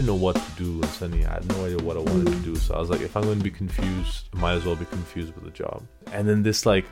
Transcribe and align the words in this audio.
didn't 0.00 0.16
know 0.16 0.26
what 0.26 0.36
to 0.36 0.50
do 0.56 0.80
and 0.80 0.86
suddenly 0.86 1.26
I 1.26 1.34
had 1.34 1.48
no 1.48 1.66
idea 1.66 1.76
what 1.76 1.98
I 1.98 2.00
wanted 2.00 2.28
to 2.28 2.38
do. 2.38 2.56
So 2.56 2.74
I 2.74 2.78
was 2.78 2.88
like, 2.88 3.02
if 3.02 3.14
I'm 3.18 3.24
going 3.24 3.36
to 3.36 3.44
be 3.44 3.50
confused, 3.50 4.30
I 4.34 4.38
might 4.38 4.54
as 4.54 4.64
well 4.64 4.74
be 4.74 4.86
confused 4.86 5.34
with 5.34 5.46
a 5.46 5.50
job. 5.50 5.82
And 6.10 6.26
then 6.26 6.42
this 6.42 6.64
like 6.64 6.86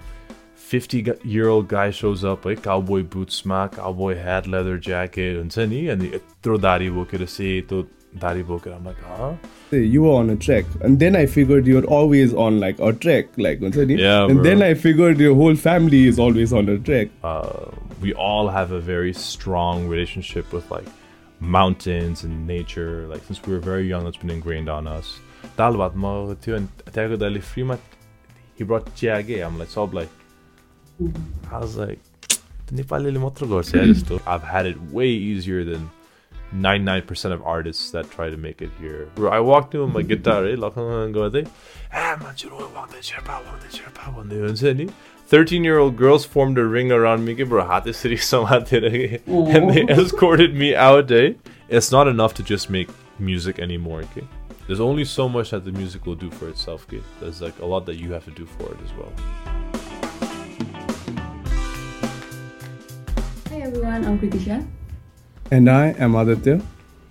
50 0.56 1.12
year 1.24 1.48
old 1.48 1.68
guy 1.68 1.90
shows 1.90 2.22
up, 2.22 2.44
like 2.44 2.62
cowboy 2.62 3.04
boots, 3.04 3.34
smack, 3.34 3.76
cowboy 3.76 4.14
hat, 4.14 4.46
leather 4.46 4.76
jacket, 4.76 5.38
and 5.38 5.50
Sunny. 5.50 5.88
And 5.88 6.02
he 6.02 6.20
throw 6.42 6.58
dari 6.58 6.90
boke 6.90 7.12
to 7.12 7.26
see, 7.26 7.62
throw 7.62 7.84
book 8.12 8.46
boke. 8.46 8.66
I'm 8.66 8.84
like, 8.84 9.00
huh? 9.00 9.36
You 9.70 10.02
were 10.02 10.12
on 10.12 10.28
a 10.28 10.36
trek. 10.36 10.66
And 10.82 10.98
then 10.98 11.16
I 11.16 11.24
figured 11.24 11.66
you're 11.66 11.86
always 11.86 12.34
on 12.34 12.60
like 12.60 12.78
a 12.78 12.92
trek, 12.92 13.28
like 13.38 13.60
Sunny. 13.72 13.94
Yeah. 13.94 14.26
And 14.26 14.34
bro. 14.34 14.42
then 14.42 14.62
I 14.62 14.74
figured 14.74 15.18
your 15.18 15.34
whole 15.34 15.56
family 15.56 16.06
is 16.08 16.18
always 16.18 16.52
on 16.52 16.68
a 16.68 16.78
trek. 16.78 17.08
Uh, 17.24 17.70
we 18.02 18.12
all 18.12 18.48
have 18.48 18.70
a 18.72 18.80
very 18.80 19.14
strong 19.14 19.88
relationship 19.88 20.52
with 20.52 20.70
like 20.70 20.84
mountains 21.40 22.24
and 22.24 22.46
nature. 22.46 23.06
Like 23.08 23.22
since 23.24 23.42
we 23.42 23.52
were 23.52 23.60
very 23.60 23.86
young, 23.88 24.06
it's 24.06 24.16
been 24.16 24.30
ingrained 24.30 24.68
on 24.68 24.86
us. 24.86 25.18
Talbat 25.56 25.94
marre 25.94 26.34
too, 26.36 26.56
and 26.56 26.68
Tego 26.86 27.16
Dali 27.16 27.42
Freeman, 27.42 27.78
he 28.54 28.64
brought 28.64 28.86
Chiage. 28.96 29.44
I'm 29.44 29.58
like, 29.58 29.68
so 29.68 29.84
like, 29.84 30.08
I 31.50 31.58
was 31.58 31.76
like, 31.76 32.00
I've 34.26 34.42
had 34.42 34.66
it 34.66 34.80
way 34.90 35.08
easier 35.08 35.64
than 35.64 35.90
99% 36.54 37.32
of 37.32 37.42
artists 37.42 37.90
that 37.90 38.10
try 38.10 38.30
to 38.30 38.36
make 38.36 38.62
it 38.62 38.70
here. 38.80 39.10
Bro, 39.14 39.30
I 39.30 39.40
walked 39.40 39.72
to 39.72 39.84
with 39.84 39.94
my 39.94 40.02
guitar, 40.02 40.46
eh? 40.46 40.52
and 40.52 41.14
go 41.14 41.28
there. 41.28 41.44
I'm 41.92 42.20
man, 42.20 42.34
you 42.38 42.50
know, 42.50 42.68
want 42.74 42.90
the 42.90 42.98
chirpa, 42.98 43.44
want 43.46 43.60
the 43.60 43.68
chirpa, 43.68 44.14
want 44.14 44.28
the 44.28 44.36
unseni. 44.36 44.92
13 45.28 45.62
year 45.62 45.76
old 45.76 45.94
girls 45.94 46.24
formed 46.24 46.56
a 46.56 46.64
ring 46.64 46.90
around 46.90 47.22
me. 47.22 47.32
And 47.42 47.50
they 49.70 49.84
escorted 49.92 50.54
me 50.54 50.74
out. 50.74 51.12
Eh? 51.12 51.34
It's 51.68 51.92
not 51.92 52.08
enough 52.08 52.32
to 52.34 52.42
just 52.42 52.70
make 52.70 52.88
music 53.18 53.58
anymore. 53.58 54.00
Okay? 54.04 54.26
There's 54.66 54.80
only 54.80 55.04
so 55.04 55.28
much 55.28 55.50
that 55.50 55.66
the 55.66 55.72
music 55.72 56.06
will 56.06 56.14
do 56.14 56.30
for 56.30 56.48
itself. 56.48 56.86
Okay? 56.88 57.02
There's 57.20 57.42
like 57.42 57.58
a 57.58 57.66
lot 57.66 57.84
that 57.84 57.96
you 57.96 58.10
have 58.12 58.24
to 58.24 58.30
do 58.30 58.46
for 58.46 58.72
it 58.72 58.78
as 58.82 58.90
well. 58.96 59.12
Hi 63.50 63.60
everyone, 63.60 64.06
I'm 64.06 64.18
Kritisha. 64.18 64.66
And 65.50 65.68
I 65.68 65.88
am 65.98 66.14
Aditya. 66.14 66.62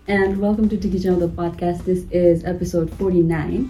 And 0.08 0.40
welcome 0.40 0.68
to 0.70 0.78
Tiki 0.78 1.00
Channel, 1.00 1.20
the 1.20 1.28
podcast. 1.28 1.86
This 1.86 2.08
is 2.10 2.44
episode 2.46 2.92
49. 2.96 3.70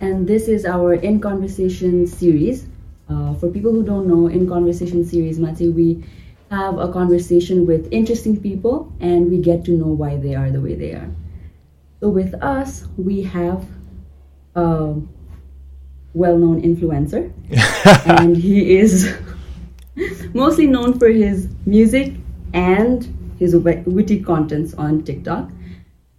And 0.00 0.26
this 0.26 0.48
is 0.48 0.66
our 0.66 0.94
In 0.94 1.20
Conversation 1.20 2.08
series 2.08 2.66
uh, 3.08 3.34
for 3.34 3.50
people 3.50 3.70
who 3.70 3.82
don't 3.82 4.06
know, 4.06 4.28
In 4.28 4.48
Conversation 4.48 5.04
series, 5.04 5.38
Mati, 5.38 5.68
we 5.68 6.02
have 6.50 6.78
a 6.78 6.90
conversation 6.90 7.66
with 7.66 7.86
interesting 7.92 8.40
people, 8.40 8.92
and 9.00 9.30
we 9.30 9.38
get 9.38 9.64
to 9.66 9.72
know 9.72 9.88
why 9.88 10.16
they 10.16 10.34
are 10.34 10.50
the 10.50 10.60
way 10.60 10.74
they 10.74 10.92
are. 10.92 11.10
So 12.00 12.08
with 12.08 12.34
us, 12.42 12.86
we 12.96 13.22
have 13.22 13.66
a 14.54 14.94
well-known 16.14 16.62
influencer, 16.62 17.32
and 18.06 18.36
he 18.36 18.76
is 18.76 19.14
mostly 20.34 20.66
known 20.66 20.98
for 20.98 21.08
his 21.08 21.48
music 21.66 22.14
and 22.54 23.34
his 23.38 23.54
witty 23.54 24.22
contents 24.22 24.72
on 24.74 25.02
TikTok. 25.02 25.50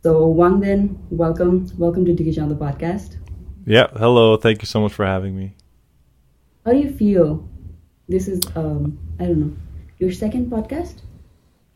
So 0.04 0.32
Wangden, 0.32 0.98
welcome, 1.10 1.68
welcome 1.80 2.06
to 2.06 2.32
Channel 2.32 2.50
the 2.50 2.56
podcast. 2.56 3.18
Yeah, 3.66 3.88
hello. 3.96 4.38
Thank 4.38 4.62
you 4.62 4.68
so 4.68 4.82
much 4.82 4.94
for 4.94 5.04
having 5.04 5.36
me. 5.36 5.56
How 6.65 6.73
do 6.73 6.79
you 6.79 6.91
feel? 6.91 7.49
This 8.09 8.29
is 8.29 8.41
um, 8.57 8.99
I 9.19 9.25
don't 9.27 9.41
know, 9.41 9.57
your 9.99 10.13
second 10.13 10.51
podcast. 10.51 10.95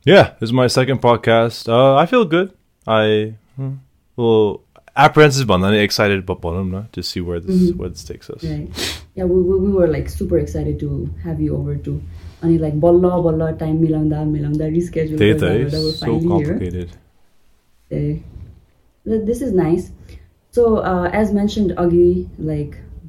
Yeah, 0.04 0.34
this 0.40 0.48
is 0.48 0.52
my 0.52 0.66
second 0.66 1.00
podcast. 1.00 1.68
Uh, 1.68 1.96
I 1.96 2.06
feel 2.06 2.24
good. 2.24 2.52
I 2.86 3.34
hmm, 3.56 3.74
well 4.16 4.60
apprehensive, 4.96 5.46
but 5.46 5.62
I'm 5.62 5.74
excited 5.74 6.18
about 6.20 6.40
bottom 6.40 6.88
to 6.92 7.02
see 7.02 7.20
where 7.20 7.40
this 7.40 7.72
where 7.72 7.88
this 7.88 8.04
takes 8.04 8.30
us. 8.30 8.44
Right. 8.44 8.68
Yeah, 9.14 9.24
we, 9.24 9.42
we, 9.42 9.58
we 9.58 9.72
were 9.72 9.86
like 9.86 10.08
super 10.08 10.38
excited 10.38 10.78
to 10.80 11.12
have 11.22 11.40
you 11.40 11.56
over 11.56 11.76
too. 11.76 12.02
And 12.42 12.60
like 12.60 12.78
balla 12.80 13.22
balla 13.22 13.58
time 13.58 13.80
milanda 13.80 14.26
milanda 14.26 14.70
reschedule. 14.70 15.18
Data 15.18 15.46
गर्दा 15.46 15.64
is 15.66 15.74
गर्दा 15.74 15.84
we're 15.84 15.92
so 15.92 16.06
finally 16.06 16.44
here. 16.44 16.46
complicated. 16.46 16.90
Uh, 17.92 18.18
th- 19.10 19.26
this 19.26 19.40
is 19.40 19.52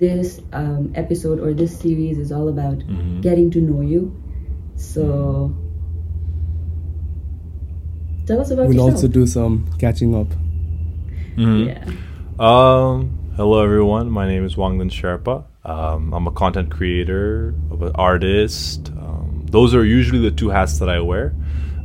nice. 0.00 0.36
So, 0.36 0.42
as 0.42 0.48
mentioned, 0.48 0.50
Agi, 0.50 0.60
like 0.60 0.78
this 0.78 0.80
um, 0.80 0.92
episode 0.94 1.40
or 1.40 1.52
this 1.54 1.78
series 1.78 2.18
is 2.18 2.32
all 2.32 2.48
about 2.48 2.78
Mhm. 2.78 3.20
getting 3.22 3.50
to 3.50 3.60
know 3.60 3.80
you. 3.80 4.12
So, 4.76 5.54
tell 8.26 8.40
us 8.40 8.50
about 8.50 8.68
we'll 8.68 8.72
yourself. 8.74 8.90
also 8.92 9.08
do 9.08 9.26
some 9.26 9.64
catching 9.78 10.14
up 10.14 10.26
Mhm. 11.36 11.66
yeah. 11.66 11.84
Um, 12.38 13.10
hello 13.36 13.62
everyone. 13.62 14.10
My 14.10 14.26
name 14.26 14.44
is 14.44 14.56
Wangden 14.56 14.90
Sherpa. 14.90 15.44
Um, 15.64 16.12
I'm 16.14 16.26
a 16.26 16.30
content 16.30 16.70
creator, 16.70 17.54
I'm 17.70 17.82
an 17.82 17.92
artist. 17.96 18.90
Um, 18.98 19.44
those 19.50 19.74
are 19.74 19.84
usually 19.84 20.20
the 20.20 20.30
two 20.30 20.48
hats 20.48 20.78
that 20.78 20.88
I 20.88 21.00
wear. 21.00 21.34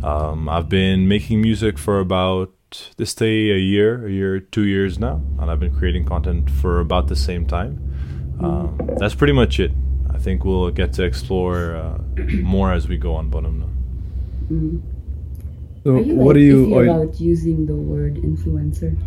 Um, 0.04 0.48
I've 0.50 0.70
been 0.70 1.08
making 1.08 1.42
music 1.42 1.78
for 1.78 2.00
about 2.00 2.52
this 2.98 3.14
day 3.16 3.52
a 3.52 3.58
year, 3.58 4.06
a 4.06 4.12
year, 4.12 4.40
two 4.40 4.64
years 4.66 4.98
now, 5.00 5.22
and 5.40 5.52
I've 5.52 5.59
been 5.59 5.74
creating 5.74 6.06
content 6.06 6.50
for 6.50 6.80
about 6.80 7.08
the 7.08 7.16
same 7.16 7.46
time. 7.46 7.80
Um, 8.40 8.78
that's 9.00 9.16
pretty 9.16 9.34
much 9.34 9.59
it. 9.59 9.72
I 10.13 10.18
think 10.18 10.46
we'll 10.46 10.72
get 10.72 10.94
to 10.94 11.03
explore 11.03 11.75
uh, 11.75 11.97
more 12.41 12.72
as 12.72 12.88
we 12.88 12.97
go 12.97 13.13
on 13.16 13.29
Bonham 13.29 13.59
now. 13.59 14.56
Mhm. 14.56 14.81
so 15.84 15.96
Are 15.96 16.00
you 16.01 16.16
what 16.16 16.35
like, 16.35 16.35
are 16.35 16.40
you 16.40 16.78
are, 16.78 16.84
about 16.84 17.19
using 17.19 17.66
the 17.66 17.75
word 17.75 18.16
influencer? 18.16 18.97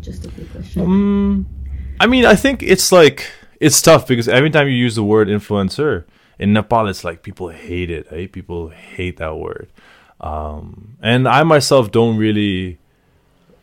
Just 0.00 0.26
a 0.26 0.30
quick 0.30 0.50
question. 0.52 0.82
Um, 0.82 1.46
I 2.00 2.06
mean, 2.06 2.24
I 2.24 2.34
think 2.34 2.62
it's 2.62 2.90
like 2.92 3.30
it's 3.60 3.80
tough 3.82 4.06
because 4.06 4.28
every 4.28 4.50
time 4.50 4.68
you 4.68 4.74
use 4.74 4.94
the 4.94 5.04
word 5.04 5.28
influencer 5.28 6.04
in 6.38 6.52
Nepal, 6.52 6.88
it's 6.88 7.04
like 7.04 7.22
people 7.22 7.48
hate 7.48 7.90
it. 7.90 8.10
Right? 8.10 8.30
People 8.30 8.68
hate 8.70 9.18
that 9.18 9.36
word, 9.36 9.68
um, 10.20 10.96
and 11.02 11.28
I 11.28 11.42
myself 11.42 11.90
don't 11.90 12.16
really 12.16 12.78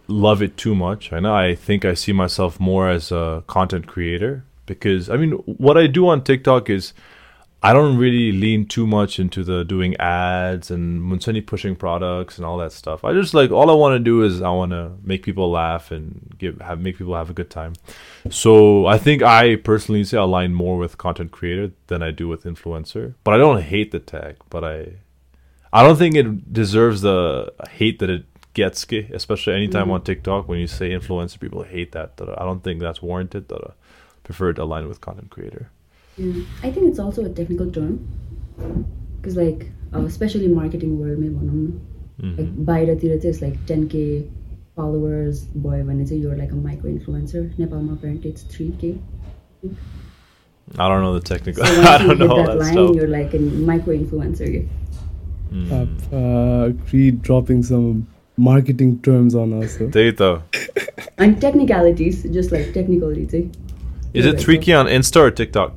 love 0.07 0.41
it 0.41 0.55
too 0.55 0.75
much. 0.75 1.11
I 1.11 1.19
know. 1.19 1.33
I 1.35 1.55
think 1.55 1.83
I 1.83 1.95
see 1.95 2.13
myself 2.13 2.59
more 2.59 2.89
as 2.89 3.11
a 3.11 3.43
content 3.47 3.87
creator 3.87 4.45
because 4.67 5.09
I 5.09 5.17
mean, 5.17 5.31
what 5.31 5.77
I 5.77 5.87
do 5.87 6.07
on 6.07 6.23
TikTok 6.23 6.69
is 6.69 6.93
I 7.63 7.73
don't 7.73 7.97
really 7.97 8.31
lean 8.31 8.67
too 8.67 8.85
much 8.85 9.19
into 9.19 9.43
the 9.43 9.65
doing 9.65 9.97
ads 9.97 10.69
and 10.69 11.01
Munsani 11.01 11.43
pushing 11.43 11.75
products 11.75 12.37
and 12.37 12.45
all 12.45 12.57
that 12.59 12.71
stuff. 12.71 13.03
I 13.03 13.13
just 13.13 13.33
like 13.33 13.49
all 13.49 13.71
I 13.71 13.73
want 13.73 13.95
to 13.95 13.99
do 13.99 14.21
is 14.21 14.43
I 14.43 14.51
want 14.51 14.71
to 14.73 14.91
make 15.01 15.23
people 15.23 15.49
laugh 15.49 15.89
and 15.89 16.35
give 16.37 16.61
have 16.61 16.79
make 16.79 16.99
people 16.99 17.15
have 17.15 17.31
a 17.31 17.33
good 17.33 17.49
time. 17.49 17.73
So 18.29 18.85
I 18.85 18.99
think 18.99 19.23
I 19.23 19.55
personally 19.55 20.03
say 20.03 20.17
align 20.17 20.53
more 20.53 20.77
with 20.77 20.99
content 20.99 21.31
creator 21.31 21.71
than 21.87 22.03
I 22.03 22.11
do 22.11 22.27
with 22.27 22.43
influencer. 22.43 23.15
But 23.23 23.33
I 23.33 23.37
don't 23.37 23.61
hate 23.63 23.91
the 23.91 23.99
tag, 23.99 24.35
but 24.51 24.63
I 24.63 24.93
I 25.73 25.81
don't 25.81 25.97
think 25.97 26.15
it 26.15 26.53
deserves 26.53 27.01
the 27.01 27.51
hate 27.71 27.97
that 27.99 28.09
it 28.11 28.25
gets, 28.53 28.85
especially 28.91 29.53
anytime 29.53 29.83
mm-hmm. 29.83 29.91
on 29.91 30.03
TikTok 30.03 30.47
when 30.47 30.59
you 30.59 30.67
say 30.67 30.91
influencer, 30.91 31.39
people 31.39 31.63
hate 31.63 31.91
that. 31.93 32.17
that 32.17 32.29
I 32.39 32.45
don't 32.45 32.63
think 32.63 32.81
that's 32.81 33.01
warranted. 33.01 33.51
Uh, 33.51 33.71
That 34.26 34.26
I 34.26 34.26
prefer 34.28 34.52
to 34.52 34.62
align 34.62 34.88
with 34.88 35.00
content 35.00 35.30
creator. 35.30 35.68
Yeah. 36.16 36.32
I 36.62 36.70
think 36.70 36.86
it's 36.90 36.98
also 36.98 37.24
a 37.24 37.28
technical 37.28 37.70
term. 37.70 38.06
Because, 39.20 39.36
like, 39.36 39.70
uh, 39.94 40.04
especially 40.04 40.48
marketing 40.48 40.98
world, 41.00 41.18
may 41.18 41.28
भनौँ 41.28 41.54
न 41.54 41.80
Mhm. 42.22 42.38
like 42.38 42.50
बाहिरतिर 42.66 43.16
चाहिँ 43.22 43.30
it's 43.34 43.42
like 43.42 43.56
10k 43.66 44.00
followers 44.76 45.40
भयो 45.66 45.84
भने 45.86 46.04
चाहिँ 46.08 46.22
you're 46.22 46.36
like 46.40 46.52
a 46.52 46.56
micro 46.56 46.90
influencer 46.90 47.42
नेपालमा 47.58 47.92
apparently 47.94 48.30
it's 48.30 48.44
3k 48.54 48.98
I 50.78 50.88
don't 50.88 51.02
know 51.02 51.12
the 51.18 51.20
technical. 51.20 51.64
so 51.64 51.72
I 51.72 51.96
once 51.96 52.02
you 52.02 52.08
don't 52.08 52.18
hit 52.18 52.18
know 52.20 52.30
all 52.36 52.44
that 52.44 52.52
that 52.52 52.58
line 52.58 52.72
stuff. 52.72 52.94
you're 52.96 53.08
like 53.08 53.34
a 53.34 53.38
micro 53.72 53.94
influencer 53.96 54.68
Mm. 55.52 55.72
uh, 55.78 56.16
uh, 56.18 56.72
Creed 56.90 57.20
dropping 57.22 57.62
some 57.62 58.06
marketing 58.38 58.92
terms 59.08 59.34
on 59.34 59.52
us 59.52 59.76
so. 59.78 59.86
Data. 59.86 60.42
and 61.18 61.40
technicalities 61.40 62.22
just 62.38 62.52
like 62.52 62.72
technically 62.72 63.26
चाहिँ 63.26 63.50
Is 64.17 64.25
it 64.25 64.39
tricky 64.39 64.73
on 64.73 64.87
Insta 64.87 65.17
or 65.17 65.31
TikTok? 65.31 65.73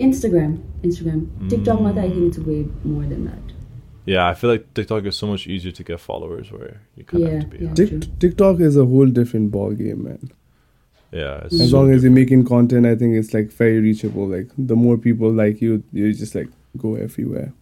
Instagram, 0.00 0.62
Instagram, 0.82 1.26
mm. 1.26 1.50
TikTok. 1.50 1.80
Mata, 1.80 2.00
I 2.02 2.10
think 2.10 2.28
it's 2.28 2.38
way 2.38 2.66
more 2.84 3.02
than 3.02 3.24
that. 3.24 3.54
Yeah, 4.06 4.26
I 4.26 4.34
feel 4.34 4.48
like 4.48 4.72
TikTok 4.74 5.04
is 5.04 5.16
so 5.16 5.26
much 5.26 5.46
easier 5.46 5.72
to 5.72 5.84
get 5.84 6.00
followers 6.00 6.50
where 6.50 6.80
you 6.96 7.04
kind 7.04 7.24
of 7.24 7.28
yeah, 7.28 7.34
have 7.40 7.50
to 7.50 7.58
be. 7.58 7.64
Yeah, 7.64 7.74
Tick- 7.74 8.18
TikTok 8.18 8.60
is 8.60 8.76
a 8.76 8.84
whole 8.84 9.06
different 9.06 9.50
ball 9.50 9.72
game, 9.72 10.04
man. 10.04 10.30
Yeah, 11.10 11.40
as 11.44 11.50
so 11.50 11.56
long 11.56 11.66
different. 11.66 11.94
as 11.94 12.02
you're 12.04 12.12
making 12.12 12.44
content, 12.46 12.86
I 12.86 12.94
think 12.94 13.16
it's 13.16 13.34
like 13.34 13.50
very 13.52 13.80
reachable. 13.80 14.26
Like 14.26 14.48
the 14.56 14.76
more 14.76 14.96
people 14.96 15.30
like 15.30 15.60
you, 15.60 15.82
you 15.92 16.12
just 16.14 16.34
like 16.34 16.48
go 16.76 16.94
everywhere. 16.94 17.52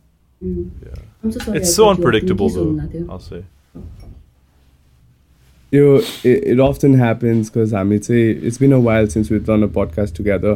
Mm. 0.45 0.71
Yeah, 0.85 1.31
so 1.31 1.39
sorry, 1.39 1.59
it's 1.59 1.71
I 1.71 1.73
so 1.73 1.89
unpredictable 1.91 2.49
though. 2.49 3.07
I'll 3.09 3.21
say. 3.21 3.45
त्यो 5.77 5.97
it 6.27 6.61
often 6.61 6.95
happens 6.95 7.51
because 7.55 7.75
हामी 7.75 7.99
चाहिँ 7.99 8.29
it's 8.31 8.61
been 8.61 8.73
a 8.73 8.77
while 8.83 9.11
since 9.11 9.33
with 9.33 9.51
run 9.51 9.63
a 9.63 9.67
podcast 9.73 10.17
together 10.17 10.55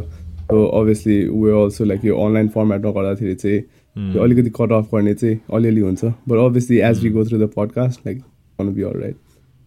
so 0.51 0.63
obviously 0.79 1.17
we 1.33 1.51
also 1.63 1.85
like 1.85 2.05
yo 2.05 2.15
online 2.19 2.47
फर्मेटमा 2.55 2.91
गर्दाखेरि 2.91 3.35
चाहिँ 3.35 4.19
अलिकति 4.23 4.49
cut 4.55 4.71
off 4.71 4.89
गर्ने 4.93 5.13
चाहिँ 5.13 5.39
अलिअलि 5.53 5.81
हुन्छ 5.81 6.03
but 6.05 6.37
obviously 6.39 6.79
as 6.79 7.03
we 7.03 7.09
go 7.09 7.25
through 7.25 7.39
the 7.39 7.49
podcast 7.57 8.07
like 8.07 8.21
on 8.59 8.73
be 8.73 8.81
all 8.83 8.99
right 9.01 9.15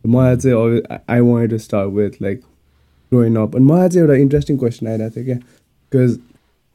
मलाई 0.04 0.36
चाहिँ 0.36 1.00
I 1.08 1.20
want 1.20 1.50
to 1.50 1.58
start 1.58 1.92
with 1.92 2.20
like 2.22 2.40
growing 3.12 3.36
up 3.36 3.56
अनि 3.56 3.64
मलाई 3.64 3.88
चाहिँ 3.88 4.06
एउटा 4.06 4.20
इन्ट्रेस्टिङ 4.22 4.58
क्वेसन 4.58 4.86
आइरहेको 4.86 5.14
थियो 5.16 5.24
क्या 5.24 5.36
because 5.36 6.18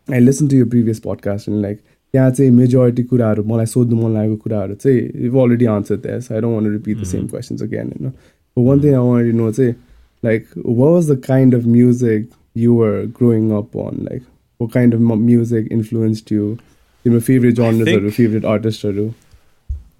I 0.07 0.19
listen 0.19 0.47
to 0.47 0.55
you 0.55 0.65
previous 0.69 0.99
podcast 1.05 1.49
अनि 1.49 1.61
लाइक 1.61 1.79
त्यहाँ 2.13 2.31
चाहिँ 2.31 2.51
मेजोरिटी 2.51 3.03
कुराहरू 3.03 3.43
मलाई 3.43 3.65
सोध्नु 3.67 4.01
मन 4.01 4.13
लागेको 4.13 4.35
कुराहरू 4.43 4.75
चाहिँ 4.77 5.29
already 5.37 5.65
answer 5.75 5.95
that's 6.05 6.31
I 6.31 6.41
don't 6.41 6.55
want 6.55 6.71
repeat 6.71 7.01
the 7.01 7.03
same 7.07 7.27
questions 7.27 7.63
again 7.63 7.91
होइन 7.93 8.11
But 8.55 8.61
one 8.61 8.81
thing 8.81 8.95
I 8.95 8.99
wanted 8.99 9.31
to 9.31 9.33
know, 9.33 9.51
say, 9.51 9.75
like, 10.21 10.47
what 10.55 10.91
was 10.91 11.07
the 11.07 11.17
kind 11.17 11.53
of 11.53 11.65
music 11.65 12.25
you 12.53 12.73
were 12.73 13.05
growing 13.05 13.53
up 13.53 13.75
on? 13.75 14.07
Like, 14.09 14.23
what 14.57 14.71
kind 14.71 14.93
of 14.93 15.01
music 15.01 15.67
influenced 15.71 16.29
you? 16.31 16.59
Your 17.03 17.21
favorite 17.21 17.55
genres 17.55 17.85
think, 17.85 17.99
or 17.99 18.03
your 18.03 18.11
favorite 18.11 18.43
artists 18.43 18.83
or 18.83 18.91
do? 18.91 19.13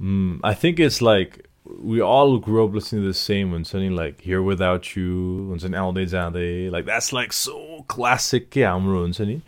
Mm, 0.01 0.41
I 0.43 0.53
think 0.53 0.79
it's 0.79 1.01
like 1.01 1.47
we 1.65 2.01
all 2.01 2.37
grew 2.37 2.65
up 2.65 2.73
listening 2.73 3.03
to 3.03 3.07
the 3.07 3.13
same 3.13 3.51
when 3.51 3.63
suddenly 3.63 3.95
like 3.95 4.21
Here 4.21 4.41
Without 4.41 4.95
You, 4.95 5.51
and 5.51 5.75
Alde 5.75 6.07
Zade, 6.07 6.71
like 6.71 6.85
that's 6.85 7.13
like 7.13 7.31
so 7.33 7.85
classic 7.87 8.55
Yeah, 8.55 8.75
I'm 8.75 9.13
suddenly. 9.13 9.41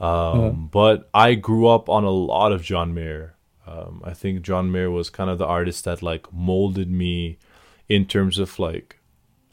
Um, 0.00 0.08
uh-huh. 0.08 0.50
but 0.50 1.08
I 1.12 1.34
grew 1.34 1.66
up 1.66 1.88
on 1.88 2.04
a 2.04 2.10
lot 2.10 2.52
of 2.52 2.62
John 2.62 2.94
Mayer. 2.94 3.34
Um, 3.66 4.00
I 4.04 4.14
think 4.14 4.42
John 4.42 4.70
Mayer 4.70 4.90
was 4.90 5.10
kind 5.10 5.28
of 5.28 5.38
the 5.38 5.46
artist 5.46 5.84
that 5.84 6.02
like 6.02 6.32
molded 6.32 6.90
me 6.90 7.38
in 7.88 8.06
terms 8.06 8.38
of 8.38 8.58
like 8.58 8.98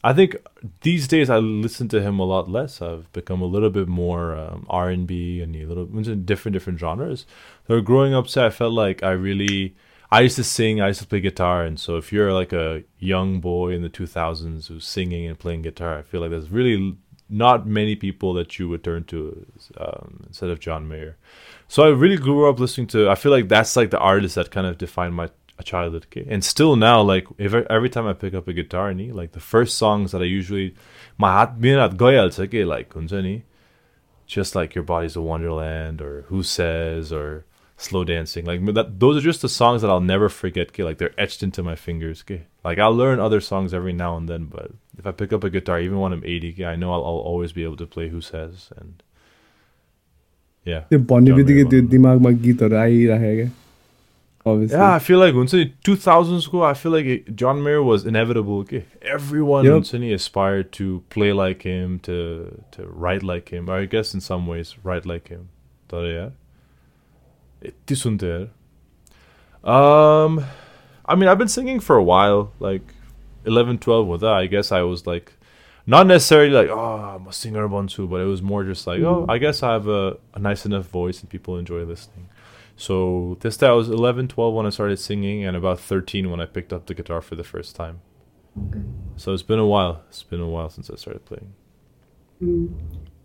I 0.04 0.12
think 0.12 0.36
these 0.82 1.08
days 1.08 1.28
I 1.28 1.38
listen 1.38 1.88
to 1.88 2.00
him 2.00 2.20
a 2.20 2.24
lot 2.24 2.48
less. 2.48 2.80
I've 2.80 3.12
become 3.12 3.42
a 3.42 3.46
little 3.46 3.70
bit 3.70 3.88
more 3.88 4.36
um, 4.36 4.64
R 4.70 4.88
and 4.88 5.04
B 5.04 5.40
and 5.40 5.56
a 5.56 5.66
little 5.66 5.86
different 5.86 6.52
different 6.52 6.78
genres. 6.78 7.26
So 7.66 7.80
growing 7.80 8.14
up, 8.14 8.26
I 8.36 8.50
felt 8.50 8.72
like 8.72 9.02
I 9.02 9.10
really 9.10 9.74
I 10.10 10.20
used 10.20 10.36
to 10.36 10.44
sing, 10.44 10.80
I 10.80 10.88
used 10.88 11.00
to 11.00 11.06
play 11.06 11.20
guitar, 11.20 11.64
and 11.64 11.80
so 11.80 11.96
if 11.96 12.12
you're 12.12 12.32
like 12.32 12.52
a 12.52 12.84
young 13.00 13.40
boy 13.40 13.70
in 13.72 13.82
the 13.82 13.88
2000s 13.88 14.68
who's 14.68 14.86
singing 14.86 15.26
and 15.26 15.36
playing 15.36 15.62
guitar, 15.62 15.98
I 15.98 16.02
feel 16.02 16.20
like 16.20 16.30
there's 16.30 16.50
really 16.50 16.96
not 17.28 17.66
many 17.66 17.96
people 17.96 18.32
that 18.34 18.58
you 18.58 18.68
would 18.68 18.84
turn 18.84 19.02
to 19.04 19.44
um, 19.78 20.22
instead 20.28 20.50
of 20.50 20.60
John 20.60 20.86
Mayer. 20.86 21.16
So 21.66 21.82
I 21.82 21.88
really 21.88 22.16
grew 22.16 22.48
up 22.48 22.60
listening 22.60 22.86
to. 22.88 23.10
I 23.10 23.16
feel 23.16 23.32
like 23.32 23.48
that's 23.48 23.74
like 23.74 23.90
the 23.90 23.98
artist 23.98 24.36
that 24.36 24.52
kind 24.52 24.68
of 24.68 24.78
defined 24.78 25.14
my 25.14 25.30
a 25.57 25.63
childhood 25.63 26.07
kid. 26.09 26.27
And 26.29 26.43
still 26.43 26.75
now, 26.75 27.01
like 27.01 27.27
if 27.37 27.53
I, 27.53 27.63
every 27.69 27.89
time 27.89 28.07
I 28.07 28.13
pick 28.13 28.33
up 28.33 28.47
a 28.47 28.53
guitar, 28.53 28.93
ni, 28.93 29.11
like 29.11 29.31
the 29.33 29.39
first 29.39 29.77
songs 29.77 30.11
that 30.11 30.21
I 30.21 30.25
usually 30.25 30.75
my 31.17 31.31
hat 31.39 31.59
minat 31.59 31.95
goyal 31.95 32.29
ke 32.31 32.65
like 32.67 32.89
kunjani, 32.89 33.43
just 34.25 34.55
like 34.55 34.75
your 34.75 34.83
body's 34.83 35.15
a 35.15 35.21
wonderland 35.21 36.01
or 36.01 36.23
who 36.23 36.43
says 36.43 37.13
or 37.13 37.45
slow 37.77 38.03
dancing. 38.03 38.45
Like 38.45 38.65
that, 38.73 38.99
those 38.99 39.17
are 39.17 39.21
just 39.21 39.41
the 39.41 39.49
songs 39.49 39.81
that 39.81 39.89
I'll 39.89 40.01
never 40.01 40.29
forget. 40.29 40.73
Ke, 40.73 40.79
like 40.79 40.97
they're 40.97 41.19
etched 41.19 41.43
into 41.43 41.63
my 41.63 41.75
fingers. 41.75 42.23
Ke. 42.23 42.41
Like 42.63 42.79
I'll 42.79 42.95
learn 42.95 43.19
other 43.19 43.41
songs 43.41 43.73
every 43.73 43.93
now 43.93 44.17
and 44.17 44.27
then, 44.29 44.45
but 44.45 44.71
if 44.97 45.07
I 45.07 45.11
pick 45.11 45.33
up 45.33 45.43
a 45.43 45.49
guitar, 45.49 45.79
even 45.79 45.99
when 45.99 46.13
I'm 46.13 46.23
80, 46.23 46.53
ke, 46.53 46.61
I 46.61 46.75
know 46.75 46.93
I'll, 46.93 47.05
I'll 47.05 47.25
always 47.31 47.51
be 47.51 47.63
able 47.63 47.77
to 47.77 47.87
play 47.87 48.09
who 48.09 48.21
says 48.21 48.69
and 48.77 49.03
yeah. 50.63 50.85
त्यो 50.89 50.99
भन्ने 51.09 51.33
बित्तिकै 51.33 51.63
त्यो 51.69 51.81
दिमागमा 51.89 52.29
गीतहरू 52.45 52.75
आइराखेको 52.77 53.35
क्या 53.35 53.49
obviously. 54.46 54.78
Yeah, 54.78 54.94
I 54.94 54.98
feel 54.98 55.18
like 55.18 55.34
once 55.34 55.52
in 55.52 55.74
2000 55.84 56.40
school, 56.40 56.62
I 56.62 56.72
feel 56.72 56.92
like 56.92 57.34
John 57.34 57.62
Mayer 57.62 57.82
was 57.82 58.06
inevitable. 58.06 58.60
Okay, 58.60 58.86
everyone 59.02 59.64
yep. 59.64 59.74
Aspired 60.14 60.72
to 60.72 61.04
play 61.10 61.32
like 61.32 61.62
him, 61.62 61.98
to 62.00 62.62
to 62.70 62.86
write 62.86 63.22
like 63.22 63.50
him. 63.50 63.68
Or 63.68 63.74
I 63.74 63.84
guess 63.84 64.14
in 64.14 64.20
some 64.20 64.46
ways, 64.46 64.76
write 64.82 65.04
like 65.04 65.28
him. 65.28 65.48
yeah. 65.92 66.30
Um, 69.64 70.44
I 71.04 71.16
mean, 71.16 71.28
I've 71.28 71.38
been 71.38 71.48
singing 71.48 71.80
for 71.80 71.96
a 71.96 72.02
while, 72.02 72.52
like 72.60 72.82
11, 73.44 73.78
12 73.78 74.06
with 74.06 74.20
that. 74.20 74.32
I 74.32 74.46
guess 74.46 74.70
I 74.70 74.82
was 74.82 75.06
like, 75.06 75.32
not 75.86 76.06
necessarily 76.06 76.50
like, 76.50 76.68
oh, 76.68 77.16
I'm 77.16 77.26
a 77.26 77.32
singer, 77.32 77.68
Bonsu, 77.68 78.08
but 78.08 78.20
it 78.20 78.26
was 78.26 78.42
more 78.42 78.64
just 78.64 78.86
like, 78.86 79.00
mm-hmm. 79.00 79.06
oh, 79.06 79.26
I 79.28 79.38
guess 79.38 79.62
I 79.62 79.72
have 79.72 79.88
a, 79.88 80.18
a 80.34 80.38
nice 80.38 80.66
enough 80.66 80.86
voice 80.86 81.20
and 81.20 81.30
people 81.30 81.58
enjoy 81.58 81.82
listening. 81.84 82.28
So 82.76 83.38
this 83.40 83.62
I 83.62 83.70
was 83.72 83.88
11, 83.88 84.28
12 84.28 84.54
when 84.54 84.66
I 84.66 84.70
started 84.70 84.98
singing, 84.98 85.44
and 85.44 85.56
about 85.56 85.80
13 85.80 86.30
when 86.30 86.40
I 86.40 86.46
picked 86.46 86.72
up 86.72 86.86
the 86.86 86.94
guitar 86.94 87.22
for 87.22 87.34
the 87.34 87.44
first 87.44 87.74
time. 87.74 88.00
Okay. 88.68 88.82
So 89.16 89.32
it's 89.32 89.42
been 89.42 89.58
a 89.58 89.66
while. 89.66 90.02
It's 90.08 90.22
been 90.22 90.40
a 90.40 90.48
while 90.48 90.68
since 90.68 90.90
I 90.90 90.96
started 90.96 91.24
playing. 91.24 91.52
Mm. 92.42 92.74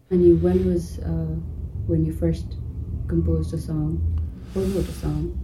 And 0.10 0.26
you, 0.26 0.38
when 0.38 0.66
was 0.66 1.00
uh, 1.00 1.36
when 1.88 2.06
you 2.06 2.14
first 2.14 2.56
composed 3.08 3.54
a 3.54 3.58
song 3.58 4.00
or 4.56 4.62
wrote 4.62 4.88
a 4.88 4.92
song? 4.92 5.38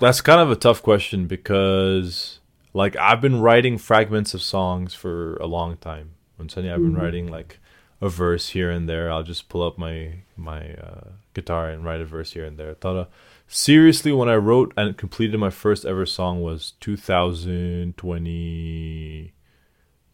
That's 0.00 0.20
kind 0.20 0.40
of 0.40 0.50
a 0.50 0.56
tough 0.56 0.82
question 0.82 1.26
because, 1.26 2.40
like, 2.74 2.96
I've 2.96 3.20
been 3.20 3.40
writing 3.40 3.78
fragments 3.78 4.34
of 4.34 4.42
songs 4.42 4.94
for 4.94 5.36
a 5.36 5.46
long 5.46 5.76
time. 5.76 6.12
When 6.36 6.48
suddenly 6.48 6.72
I've 6.72 6.80
been 6.80 6.92
mm-hmm. 6.92 7.00
writing 7.00 7.26
like 7.28 7.58
a 8.00 8.08
verse 8.08 8.50
here 8.50 8.70
and 8.70 8.88
there. 8.88 9.10
I'll 9.10 9.22
just 9.22 9.48
pull 9.48 9.62
up 9.62 9.78
my 9.78 10.24
my 10.36 10.74
uh, 10.74 11.10
guitar 11.34 11.68
and 11.68 11.84
write 11.84 12.00
a 12.00 12.04
verse 12.04 12.32
here 12.32 12.44
and 12.44 12.58
there. 12.58 12.74
Thought, 12.74 13.10
seriously, 13.48 14.12
when 14.12 14.28
I 14.28 14.36
wrote 14.36 14.72
and 14.76 14.96
completed 14.96 15.38
my 15.38 15.50
first 15.50 15.84
ever 15.84 16.06
song 16.06 16.42
was 16.42 16.74
2020. 16.80 19.32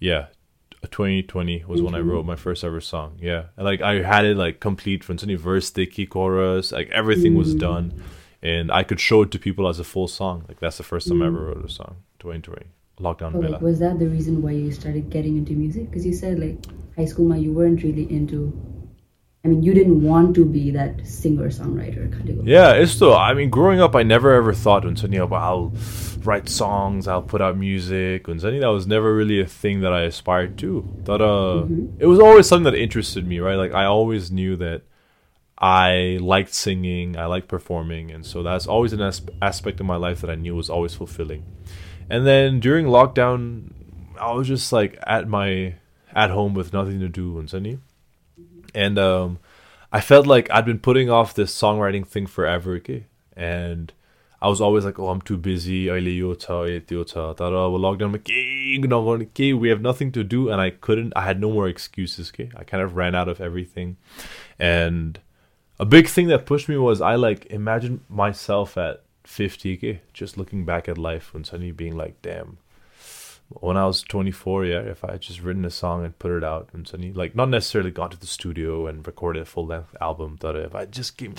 Yeah, 0.00 0.26
2020 0.82 1.64
was 1.66 1.78
mm-hmm. 1.78 1.84
when 1.84 1.94
I 1.94 1.98
mm-hmm. 1.98 2.10
wrote 2.10 2.26
my 2.26 2.36
first 2.36 2.64
ever 2.64 2.80
song. 2.80 3.18
Yeah, 3.20 3.44
and, 3.56 3.64
like 3.64 3.82
I 3.82 4.02
had 4.02 4.24
it 4.24 4.36
like 4.36 4.60
complete 4.60 5.04
from 5.04 5.18
any 5.22 5.34
verse, 5.34 5.66
sticky 5.66 6.06
chorus, 6.06 6.72
like 6.72 6.88
everything 6.90 7.32
mm-hmm. 7.32 7.38
was 7.38 7.54
done, 7.54 8.02
and 8.42 8.70
I 8.70 8.84
could 8.84 9.00
show 9.00 9.22
it 9.22 9.30
to 9.32 9.38
people 9.38 9.68
as 9.68 9.78
a 9.78 9.84
full 9.84 10.08
song. 10.08 10.44
Like 10.48 10.60
that's 10.60 10.78
the 10.78 10.84
first 10.84 11.08
time 11.08 11.18
mm-hmm. 11.18 11.24
I 11.24 11.38
ever 11.38 11.46
wrote 11.46 11.64
a 11.64 11.68
song. 11.68 11.96
2020 12.20 12.66
lockdown. 13.00 13.34
Oh, 13.34 13.38
like, 13.38 13.60
was 13.60 13.78
that 13.78 13.98
the 13.98 14.08
reason 14.08 14.42
why 14.42 14.52
you 14.52 14.72
started 14.72 15.10
getting 15.10 15.36
into 15.36 15.52
music? 15.52 15.90
Because 15.90 16.04
you 16.04 16.12
said 16.12 16.38
like 16.38 16.58
high 16.96 17.04
school, 17.04 17.26
man, 17.26 17.42
you 17.42 17.52
weren't 17.52 17.82
really 17.82 18.10
into 18.12 18.52
I 19.48 19.50
mean, 19.50 19.62
you 19.62 19.72
didn't 19.72 20.02
want 20.02 20.34
to 20.34 20.44
be 20.44 20.70
that 20.72 21.06
singer 21.06 21.48
songwriter 21.48 22.12
kind 22.12 22.28
of. 22.28 22.46
Yeah, 22.46 22.72
it's 22.72 22.92
still. 22.92 23.16
I 23.16 23.32
mean, 23.32 23.48
growing 23.48 23.80
up, 23.80 23.96
I 23.96 24.02
never 24.02 24.34
ever 24.34 24.52
thought 24.52 24.84
know, 25.20 25.26
I'll 25.34 25.72
write 26.22 26.50
songs, 26.50 27.08
I'll 27.08 27.22
put 27.22 27.40
out 27.40 27.56
music. 27.56 28.26
When 28.26 28.38
that 28.60 28.66
was 28.66 28.86
never 28.86 29.14
really 29.14 29.40
a 29.40 29.46
thing 29.46 29.80
that 29.80 29.92
I 29.94 30.02
aspired 30.02 30.58
to. 30.58 30.86
That 31.04 31.22
uh, 31.22 31.64
mm-hmm. 31.64 31.96
it 31.98 32.04
was 32.04 32.18
always 32.18 32.46
something 32.46 32.70
that 32.70 32.78
interested 32.78 33.26
me, 33.26 33.38
right? 33.40 33.54
Like 33.54 33.72
I 33.72 33.86
always 33.86 34.30
knew 34.30 34.54
that 34.56 34.82
I 35.56 36.18
liked 36.20 36.52
singing, 36.52 37.16
I 37.16 37.24
liked 37.24 37.48
performing, 37.48 38.10
and 38.10 38.26
so 38.26 38.42
that's 38.42 38.66
always 38.66 38.92
an 38.92 39.00
as- 39.00 39.22
aspect 39.40 39.80
of 39.80 39.86
my 39.86 39.96
life 39.96 40.20
that 40.20 40.28
I 40.28 40.34
knew 40.34 40.54
was 40.54 40.68
always 40.68 40.92
fulfilling. 40.92 41.44
And 42.10 42.26
then 42.26 42.60
during 42.60 42.84
lockdown, 42.84 43.72
I 44.20 44.32
was 44.32 44.46
just 44.46 44.74
like 44.74 44.98
at 45.06 45.26
my 45.26 45.76
at 46.14 46.28
home 46.28 46.52
with 46.52 46.74
nothing 46.74 47.00
to 47.00 47.08
do, 47.08 47.38
and 47.38 47.48
and 48.74 48.98
um, 48.98 49.38
I 49.92 50.00
felt 50.00 50.26
like 50.26 50.50
I'd 50.50 50.64
been 50.64 50.78
putting 50.78 51.10
off 51.10 51.34
this 51.34 51.54
songwriting 51.54 52.06
thing 52.06 52.26
forever, 52.26 52.74
okay? 52.76 53.06
And 53.36 53.92
I 54.40 54.48
was 54.48 54.60
always 54.60 54.84
like, 54.84 54.98
oh, 54.98 55.08
I'm 55.08 55.20
too 55.20 55.36
busy. 55.36 55.90
we 59.52 59.68
have 59.68 59.80
nothing 59.80 60.12
to 60.12 60.22
do, 60.24 60.48
and 60.48 60.60
I 60.60 60.70
couldn't. 60.70 61.12
I 61.16 61.22
had 61.22 61.40
no 61.40 61.50
more 61.50 61.68
excuses. 61.68 62.30
Okay, 62.30 62.50
I 62.56 62.64
kind 62.64 62.82
of 62.82 62.96
ran 62.96 63.14
out 63.14 63.28
of 63.28 63.40
everything, 63.40 63.96
and 64.58 65.18
a 65.80 65.84
big 65.84 66.08
thing 66.08 66.28
that 66.28 66.46
pushed 66.46 66.68
me 66.68 66.76
was 66.76 67.00
I 67.00 67.14
like 67.14 67.46
imagine 67.46 68.00
myself 68.08 68.76
at 68.76 69.02
50, 69.24 69.76
okay, 69.76 70.00
just 70.12 70.38
looking 70.38 70.64
back 70.64 70.88
at 70.88 70.98
life 70.98 71.34
and 71.34 71.46
suddenly 71.46 71.70
being 71.70 71.96
like, 71.96 72.20
damn, 72.22 72.58
when 73.48 73.76
I 73.76 73.86
was 73.86 74.02
24, 74.02 74.66
yeah, 74.66 74.80
if 74.80 75.04
I 75.04 75.12
had 75.12 75.22
just 75.22 75.40
written 75.40 75.64
a 75.64 75.70
song 75.70 76.04
and 76.04 76.18
put 76.18 76.32
it 76.32 76.44
out 76.44 76.68
and 76.72 76.86
suddenly, 76.86 77.12
like, 77.12 77.34
not 77.34 77.48
necessarily 77.48 77.90
gone 77.90 78.10
to 78.10 78.20
the 78.20 78.26
studio 78.26 78.86
and 78.86 79.06
recorded 79.06 79.42
a 79.42 79.46
full 79.46 79.66
length 79.66 79.96
album, 80.00 80.36
but 80.38 80.54
if 80.56 80.74
I 80.74 80.84
just 80.84 81.16
came, 81.16 81.34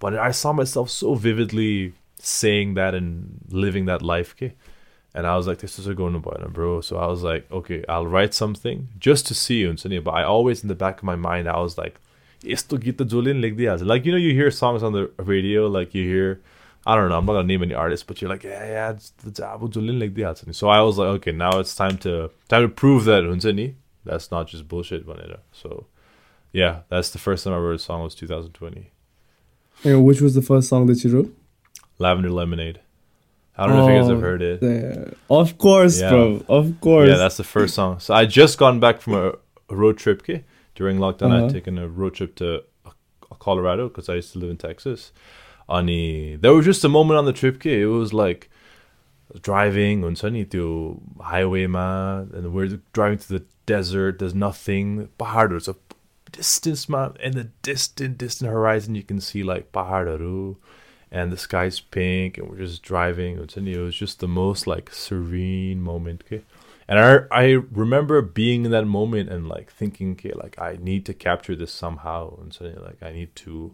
but 0.00 0.14
I 0.16 0.30
saw 0.30 0.52
myself 0.52 0.90
so 0.90 1.14
vividly 1.14 1.92
saying 2.20 2.74
that 2.74 2.94
and 2.94 3.40
living 3.50 3.86
that 3.86 4.02
life? 4.02 4.34
And 5.14 5.26
I 5.26 5.36
was 5.36 5.46
like, 5.48 5.58
this 5.58 5.78
is 5.78 5.86
a 5.88 5.94
going 5.94 6.12
to 6.12 6.48
bro. 6.48 6.80
So 6.80 6.96
I 6.98 7.06
was 7.06 7.22
like, 7.24 7.50
okay, 7.50 7.84
I'll 7.88 8.06
write 8.06 8.34
something 8.34 8.88
just 8.98 9.26
to 9.26 9.34
see 9.34 9.60
you. 9.60 9.74
But 10.00 10.10
I 10.12 10.22
always, 10.22 10.62
in 10.62 10.68
the 10.68 10.76
back 10.76 10.98
of 10.98 11.04
my 11.04 11.16
mind, 11.16 11.48
I 11.48 11.58
was 11.58 11.76
like, 11.76 11.98
like, 12.44 14.04
you 14.04 14.12
know, 14.12 14.18
you 14.18 14.32
hear 14.34 14.50
songs 14.52 14.82
on 14.84 14.92
the 14.92 15.10
radio, 15.16 15.66
like 15.66 15.94
you 15.94 16.04
hear 16.04 16.40
I 16.88 16.94
don't 16.96 17.10
know. 17.10 17.18
I'm 17.18 17.26
not 17.26 17.34
gonna 17.34 17.46
name 17.46 17.62
any 17.62 17.74
artists, 17.74 18.02
but 18.02 18.22
you're 18.22 18.30
like, 18.30 18.44
yeah, 18.44 18.66
yeah, 18.66 18.90
it's 18.92 19.12
Julin 19.22 20.00
like 20.00 20.14
the 20.14 20.54
So 20.54 20.70
I 20.70 20.80
was 20.80 20.96
like, 20.96 21.08
okay, 21.16 21.32
now 21.32 21.58
it's 21.58 21.74
time 21.74 21.98
to 21.98 22.30
time 22.48 22.62
to 22.62 22.68
prove 22.68 23.04
that 23.04 23.24
Hunseni, 23.24 23.74
that's 24.06 24.30
not 24.30 24.48
just 24.48 24.66
bullshit, 24.68 25.04
Vanilla. 25.04 25.40
So 25.52 25.84
yeah, 26.50 26.80
that's 26.88 27.10
the 27.10 27.18
first 27.18 27.44
time 27.44 27.52
I 27.52 27.58
wrote 27.58 27.74
a 27.74 27.78
song 27.78 28.04
was 28.04 28.14
2020. 28.14 28.90
And 29.84 30.02
which 30.06 30.22
was 30.22 30.34
the 30.34 30.40
first 30.40 30.70
song 30.70 30.86
that 30.86 31.04
you 31.04 31.14
wrote? 31.14 31.36
Lavender 31.98 32.30
Lemonade. 32.30 32.80
I 33.58 33.66
don't 33.66 33.76
oh, 33.76 33.80
know 33.80 33.88
if 33.88 33.94
you 33.94 34.00
guys 34.00 34.10
have 34.10 34.20
heard 34.22 34.40
it. 34.40 34.62
Yeah. 34.62 35.12
Of 35.28 35.58
course, 35.58 36.00
yeah. 36.00 36.08
bro. 36.08 36.42
Of 36.48 36.80
course. 36.80 37.10
Yeah, 37.10 37.18
that's 37.18 37.36
the 37.36 37.44
first 37.44 37.74
song. 37.74 38.00
So 38.00 38.14
I 38.14 38.24
just 38.24 38.56
gone 38.56 38.80
back 38.80 39.02
from 39.02 39.12
a, 39.12 39.32
a 39.68 39.76
road 39.76 39.98
trip. 39.98 40.22
Okay? 40.22 40.44
During 40.74 40.96
lockdown, 40.98 41.32
uh-huh. 41.32 41.46
I'd 41.46 41.50
taken 41.50 41.76
a 41.76 41.86
road 41.86 42.14
trip 42.14 42.34
to 42.36 42.62
Colorado 43.40 43.88
because 43.88 44.08
I 44.08 44.14
used 44.14 44.32
to 44.32 44.38
live 44.38 44.48
in 44.48 44.56
Texas. 44.56 45.12
अनि 45.69 46.39
there 46.41 46.53
was 46.53 46.65
just 46.65 46.83
a 46.83 46.89
moment 46.89 47.17
on 47.17 47.25
the 47.25 47.33
trip 47.33 47.59
के 47.59 47.81
it 47.81 47.87
was 47.87 48.13
like 48.13 48.49
driving 49.41 50.03
हुन्छ 50.03 50.25
नि 50.25 50.43
त्यो 50.45 50.67
हाइवेमा 51.31 51.87
and 52.37 52.53
we're 52.53 52.79
driving 52.93 53.17
to 53.17 53.33
the 53.37 53.43
desert 53.65 54.19
there's 54.19 54.35
nothing 54.45 54.97
पहाडहरू 55.23 55.59
छ 55.59 55.75
डिस्टेन्समा 56.37 57.01
in 57.29 57.37
the 57.39 57.47
distant 57.69 58.17
distant 58.17 58.51
horizon 58.51 58.95
you 58.95 59.03
can 59.03 59.21
see 59.29 59.43
like 59.51 59.71
पहाडहरू 59.79 60.55
and 61.11 61.31
the 61.31 61.37
sky's 61.37 61.79
pink 61.95 62.37
and 62.37 62.49
we're 62.49 62.65
just 62.65 62.83
driving 62.91 63.35
हुन्छ 63.37 63.57
नि 63.57 63.73
it 63.79 63.85
was 63.87 63.95
just 63.95 64.19
the 64.19 64.31
most 64.35 64.67
like 64.67 64.93
serene 65.05 65.81
moment 65.89 66.23
okay 66.27 66.43
and 66.87 66.99
I 66.99 67.19
I 67.31 67.43
remember 67.71 68.21
being 68.21 68.65
in 68.65 68.71
that 68.71 68.85
moment 68.85 69.29
and 69.29 69.47
like 69.47 69.71
thinking, 69.71 70.11
okay, 70.13 70.33
like 70.35 70.59
I 70.59 70.77
need 70.81 71.05
to 71.05 71.13
capture 71.13 71.55
this 71.55 71.71
somehow, 71.71 72.37
and 72.41 72.53
so 72.53 72.65
like 72.65 73.01
I 73.01 73.11
need 73.13 73.35
to 73.37 73.71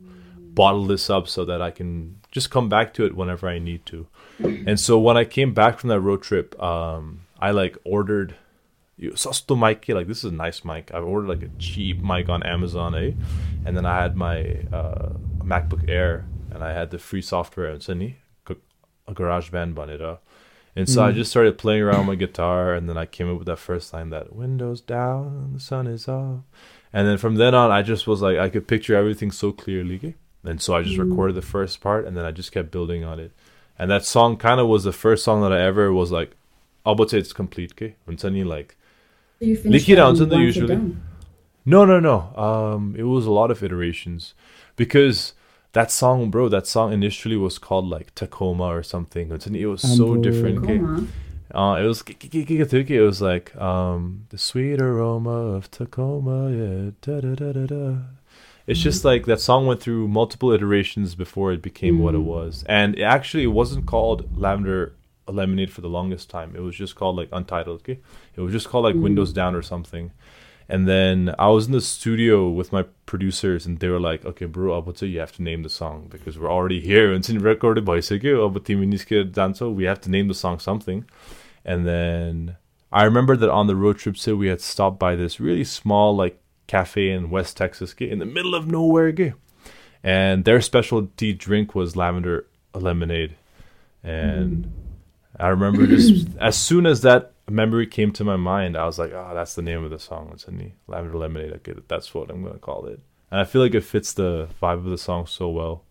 bottle 0.54 0.86
this 0.86 1.10
up 1.10 1.28
so 1.28 1.44
that 1.44 1.60
I 1.60 1.70
can 1.70 2.20
just 2.30 2.50
come 2.50 2.68
back 2.68 2.94
to 2.94 3.04
it 3.04 3.16
whenever 3.16 3.48
I 3.48 3.58
need 3.58 3.86
to. 3.86 4.06
And 4.38 4.78
so 4.78 4.98
when 4.98 5.16
I 5.16 5.24
came 5.24 5.54
back 5.54 5.78
from 5.78 5.88
that 5.88 6.00
road 6.00 6.22
trip, 6.22 6.60
um, 6.62 7.22
I 7.38 7.50
like 7.50 7.76
ordered 7.84 8.36
you 8.96 9.10
sasto 9.10 9.58
mic, 9.58 9.88
like 9.88 10.06
this 10.06 10.18
is 10.18 10.30
a 10.30 10.34
nice 10.34 10.64
mic. 10.64 10.92
I 10.94 10.98
ordered 10.98 11.28
like 11.28 11.42
a 11.42 11.50
cheap 11.58 12.00
mic 12.00 12.28
on 12.28 12.42
Amazon, 12.44 12.94
eh? 12.94 13.12
And 13.66 13.76
then 13.76 13.84
I 13.84 14.00
had 14.00 14.16
my 14.16 14.40
uh, 14.72 15.14
MacBook 15.38 15.88
Air 15.88 16.26
and 16.52 16.62
I 16.62 16.72
had 16.72 16.90
the 16.90 16.98
free 16.98 17.22
software 17.22 17.66
and 17.66 17.82
Sydney, 17.82 18.18
a 19.06 19.12
GarageBand 19.12 19.74
banera. 19.74 20.18
And 20.76 20.88
so 20.88 21.04
I 21.04 21.12
just 21.12 21.30
started 21.30 21.56
playing 21.56 21.82
around 21.82 21.98
with 21.98 22.08
my 22.08 22.14
guitar, 22.16 22.74
and 22.74 22.88
then 22.88 22.98
I 22.98 23.06
came 23.06 23.30
up 23.30 23.38
with 23.38 23.46
that 23.46 23.60
first 23.60 23.92
line 23.92 24.10
that 24.10 24.34
windows 24.34 24.80
down, 24.80 25.52
the 25.52 25.60
sun 25.60 25.86
is 25.86 26.08
up. 26.08 26.42
And 26.92 27.06
then 27.06 27.16
from 27.16 27.36
then 27.36 27.54
on, 27.54 27.70
I 27.70 27.82
just 27.82 28.08
was 28.08 28.20
like, 28.22 28.38
I 28.38 28.48
could 28.48 28.66
picture 28.66 28.96
everything 28.96 29.30
so 29.30 29.52
clearly. 29.52 30.16
And 30.44 30.60
so 30.60 30.74
I 30.74 30.82
just 30.82 30.98
recorded 30.98 31.36
the 31.36 31.42
first 31.42 31.80
part, 31.80 32.06
and 32.06 32.16
then 32.16 32.24
I 32.24 32.30
just 32.30 32.52
kept 32.52 32.70
building 32.70 33.02
on 33.04 33.18
it. 33.18 33.32
And 33.78 33.90
that 33.90 34.04
song 34.04 34.36
kind 34.36 34.60
of 34.60 34.68
was 34.68 34.84
the 34.84 34.92
first 34.92 35.24
song 35.24 35.42
that 35.42 35.52
I 35.52 35.60
ever 35.60 35.92
was 35.92 36.12
like, 36.12 36.32
I 36.86 36.92
would 36.92 37.10
say 37.10 37.18
it's 37.18 37.32
complete. 37.32 37.72
Okay? 37.72 37.96
When 38.04 38.18
suddenly, 38.18 38.44
like, 38.44 38.76
So 39.40 39.46
you 39.46 39.56
finished 39.56 39.88
Lick 39.88 39.88
it 39.88 39.96
that 39.96 40.02
out 40.02 40.10
in 40.10 40.16
to 40.16 40.26
the 40.26 40.36
usually. 40.36 40.76
no, 41.64 41.84
no, 41.84 41.98
no. 41.98 42.34
Um, 42.36 42.94
it 42.96 43.04
was 43.04 43.26
a 43.26 43.32
lot 43.32 43.50
of 43.50 43.62
iterations 43.62 44.34
because 44.76 45.32
that 45.72 45.90
song, 45.90 46.30
bro, 46.30 46.48
that 46.48 46.66
song 46.66 46.92
initially 46.92 47.36
was 47.36 47.58
called 47.58 47.86
like 47.86 48.14
Tacoma 48.14 48.64
or 48.64 48.82
something. 48.82 49.30
It 49.32 49.66
was 49.66 49.82
so 49.82 50.16
different. 50.16 50.58
okay? 50.58 51.06
Uh, 51.52 51.76
it 51.76 51.86
was 51.86 52.02
it 52.08 53.00
was 53.00 53.22
like 53.22 53.54
um 53.56 54.26
the 54.30 54.38
sweet 54.38 54.80
aroma 54.80 55.30
of 55.30 55.70
Tacoma, 55.70 56.50
yeah. 56.50 56.90
Da, 57.00 57.20
da, 57.20 57.34
da, 57.34 57.52
da, 57.52 57.66
da. 57.66 57.96
It's 58.66 58.80
just 58.80 59.00
mm-hmm. 59.00 59.08
like 59.08 59.26
that 59.26 59.40
song 59.40 59.66
went 59.66 59.80
through 59.80 60.08
multiple 60.08 60.52
iterations 60.52 61.14
before 61.14 61.52
it 61.52 61.62
became 61.62 61.98
what 61.98 62.14
it 62.14 62.18
mm-hmm. 62.18 62.28
was, 62.28 62.64
and 62.66 62.98
it 62.98 63.02
actually 63.02 63.44
it 63.44 63.48
wasn't 63.48 63.86
called 63.86 64.38
Lavender 64.38 64.94
Lemonade 65.28 65.70
for 65.70 65.80
the 65.80 65.88
longest 65.88 66.30
time. 66.30 66.54
It 66.56 66.60
was 66.60 66.76
just 66.76 66.94
called 66.94 67.16
like 67.16 67.28
Untitled. 67.32 67.80
Okay, 67.80 68.00
it 68.34 68.40
was 68.40 68.52
just 68.52 68.68
called 68.68 68.84
like 68.84 68.94
mm-hmm. 68.94 69.04
Windows 69.04 69.32
Down 69.32 69.54
or 69.54 69.62
something. 69.62 70.12
And 70.66 70.88
then 70.88 71.34
I 71.38 71.48
was 71.48 71.66
in 71.66 71.72
the 71.72 71.80
studio 71.82 72.48
with 72.48 72.72
my 72.72 72.84
producers, 73.04 73.66
and 73.66 73.78
they 73.80 73.88
were 73.88 74.00
like, 74.00 74.24
"Okay, 74.24 74.46
bro, 74.46 74.80
would 74.80 75.00
you 75.02 75.20
have 75.20 75.32
to 75.32 75.42
name 75.42 75.62
the 75.62 75.68
song 75.68 76.08
because 76.10 76.38
we're 76.38 76.50
already 76.50 76.80
here. 76.80 77.12
It's 77.12 77.28
in 77.28 77.38
recorded 77.40 77.84
by 77.84 78.00
But 78.50 78.64
we 79.70 79.84
have 79.84 80.00
to 80.00 80.10
name 80.10 80.28
the 80.28 80.34
song 80.34 80.58
something." 80.58 81.04
And 81.66 81.86
then 81.86 82.56
I 82.90 83.04
remember 83.04 83.36
that 83.36 83.50
on 83.50 83.66
the 83.66 83.76
road 83.76 83.98
trip, 83.98 84.16
so 84.16 84.36
we 84.36 84.48
had 84.48 84.60
stopped 84.60 84.98
by 84.98 85.16
this 85.16 85.38
really 85.38 85.64
small 85.64 86.16
like 86.16 86.40
cafe 86.66 87.10
in 87.10 87.30
West 87.30 87.56
Texas, 87.56 87.94
in 87.98 88.18
the 88.18 88.24
middle 88.24 88.54
of 88.54 88.66
nowhere. 88.66 89.34
And 90.02 90.44
their 90.44 90.60
specialty 90.60 91.32
drink 91.32 91.74
was 91.74 91.96
lavender 91.96 92.46
lemonade. 92.74 93.36
And 94.02 94.70
I 95.38 95.48
remember 95.48 95.86
just 95.86 96.28
as 96.40 96.56
soon 96.56 96.86
as 96.86 97.00
that 97.02 97.32
memory 97.48 97.86
came 97.86 98.12
to 98.12 98.24
my 98.24 98.36
mind, 98.36 98.76
I 98.76 98.84
was 98.84 98.98
like, 98.98 99.12
"Oh, 99.12 99.32
that's 99.34 99.54
the 99.54 99.62
name 99.62 99.82
of 99.82 99.90
the 99.90 99.98
song. 99.98 100.30
It's 100.32 100.44
in 100.44 100.58
the 100.58 100.70
lavender 100.86 101.16
lemonade. 101.16 101.52
Okay, 101.54 101.74
that's 101.88 102.14
what 102.14 102.30
I'm 102.30 102.42
gonna 102.44 102.58
call 102.58 102.86
it." 102.86 103.00
And 103.30 103.40
I 103.40 103.44
feel 103.44 103.62
like 103.62 103.74
it 103.74 103.82
fits 103.82 104.12
the 104.12 104.48
vibe 104.62 104.78
of 104.78 104.84
the 104.84 104.98
song 104.98 105.26
so 105.26 105.48
well. 105.48 105.82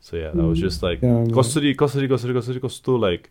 So 0.00 0.16
yeah, 0.16 0.30
that 0.30 0.42
was 0.42 0.58
just 0.58 0.80
mm. 0.80 0.84
like 0.84 1.02
Yeah, 1.02 1.12
man. 1.12 1.30
kosuri, 1.30 1.76
kosuri, 1.76 2.08
kosuri, 2.08 2.34
kosuri, 2.34 2.58
kostu. 2.58 2.98
Like 2.98 3.30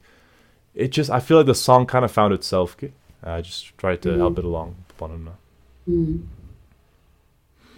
it 0.73 0.89
just, 0.89 1.09
I 1.09 1.19
feel 1.19 1.37
like 1.37 1.47
the 1.47 1.55
song 1.55 1.85
kind 1.85 2.05
of 2.05 2.11
found 2.11 2.33
itself. 2.33 2.75
Okay, 2.75 2.93
I 3.23 3.41
just 3.41 3.77
tried 3.77 4.01
to 4.03 4.09
mm-hmm. 4.09 4.19
help 4.19 4.39
it 4.39 4.45
along. 4.45 4.75
Banana. 4.97 5.33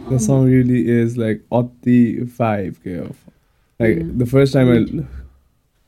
The 0.09 0.19
song 0.19 0.45
really 0.51 0.87
is 0.89 1.17
like 1.17 1.41
at 1.51 1.65
the 1.83 2.17
vibe, 2.21 2.75
like 3.79 3.97
Yeah. 3.97 4.03
the 4.17 4.25
first 4.25 4.53
time 4.53 4.69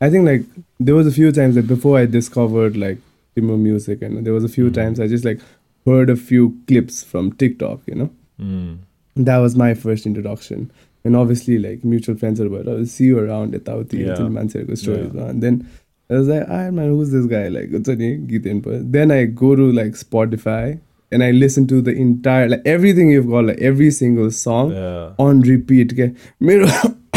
I, 0.01 0.05
I 0.05 0.09
think 0.09 0.25
like 0.25 0.43
there 0.79 0.95
was 0.95 1.07
a 1.07 1.11
few 1.11 1.31
times 1.31 1.55
that 1.55 1.67
before 1.67 1.97
I 1.97 2.05
discovered 2.05 2.77
like 2.77 2.97
Timur 3.35 3.57
music, 3.57 4.01
and 4.01 4.25
there 4.25 4.33
was 4.33 4.43
a 4.43 4.49
few 4.49 4.69
Mm. 4.69 4.73
times 4.73 4.99
I 4.99 5.07
just 5.07 5.25
like 5.25 5.41
heard 5.85 6.09
a 6.09 6.15
few 6.15 6.57
clips 6.67 7.03
from 7.03 7.31
TikTok, 7.33 7.81
you 7.87 7.95
know. 7.95 8.09
Mm. 8.41 8.77
That 9.17 9.37
was 9.37 9.55
my 9.55 9.73
first 9.73 10.05
introduction. 10.05 10.71
And 11.03 11.15
obviously, 11.15 11.59
like 11.59 11.83
mutual 11.83 12.15
friends 12.17 12.39
are 12.41 12.47
about, 12.47 12.67
I'll 12.67 12.85
see 12.85 13.05
you 13.05 13.19
around 13.19 13.53
at 13.53 13.65
Tauti, 13.65 13.99
Yeah. 13.99 14.17
yeah. 14.17 14.75
stories. 14.75 15.11
Yeah. 15.13 15.25
And 15.29 15.43
then 15.43 15.67
I 16.09 16.15
was 16.15 16.27
like, 16.27 16.45
ah, 16.49 16.71
man, 16.71 16.89
who's 16.89 17.11
this 17.11 17.25
guy? 17.27 17.47
Like, 17.49 17.69
what's 17.71 17.87
Geet 17.89 18.45
input. 18.45 18.91
Then 18.91 19.11
I 19.11 19.25
go 19.25 19.55
to 19.55 19.71
like 19.71 19.91
Spotify 19.91 20.79
and 21.12 21.24
I 21.24 21.30
listen 21.32 21.66
to 21.72 21.80
the 21.88 21.92
entire, 22.02 22.48
like 22.48 22.62
everything 22.72 23.10
you've 23.10 23.28
got, 23.30 23.44
like 23.46 23.58
every 23.70 23.90
single 23.90 24.30
song 24.30 24.70
Yeah. 24.72 25.08
on 25.26 25.40
repeat. 25.52 25.94
के 26.00 26.10
मेरो 26.50 26.66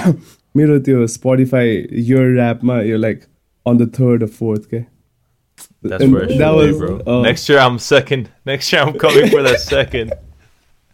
मेरो 0.57 0.79
त्यो 0.87 1.05
Spotify 1.17 1.77
yo 2.09 2.23
ऱ्यापमा 2.33 2.79
yo 2.81 2.97
like 2.97 3.21
on 3.67 3.77
the 3.77 3.91
third 3.99 4.23
or 4.23 4.27
fourth 4.39 4.65
के 4.73 4.83
That's 5.91 6.03
And 6.03 6.13
where 6.15 6.23
it 6.25 6.29
should 6.31 6.41
that 6.41 6.51
be, 6.57 6.67
was- 6.67 6.77
bro. 6.81 6.91
oh. 7.13 7.21
Next 7.23 7.49
year 7.49 7.59
I'm 7.63 7.77
second. 7.85 8.29
Next 8.49 8.71
year 8.73 8.81
I'm 8.83 8.93
coming 9.03 9.29
for 9.33 9.41
that 9.47 9.59
second. 9.63 10.13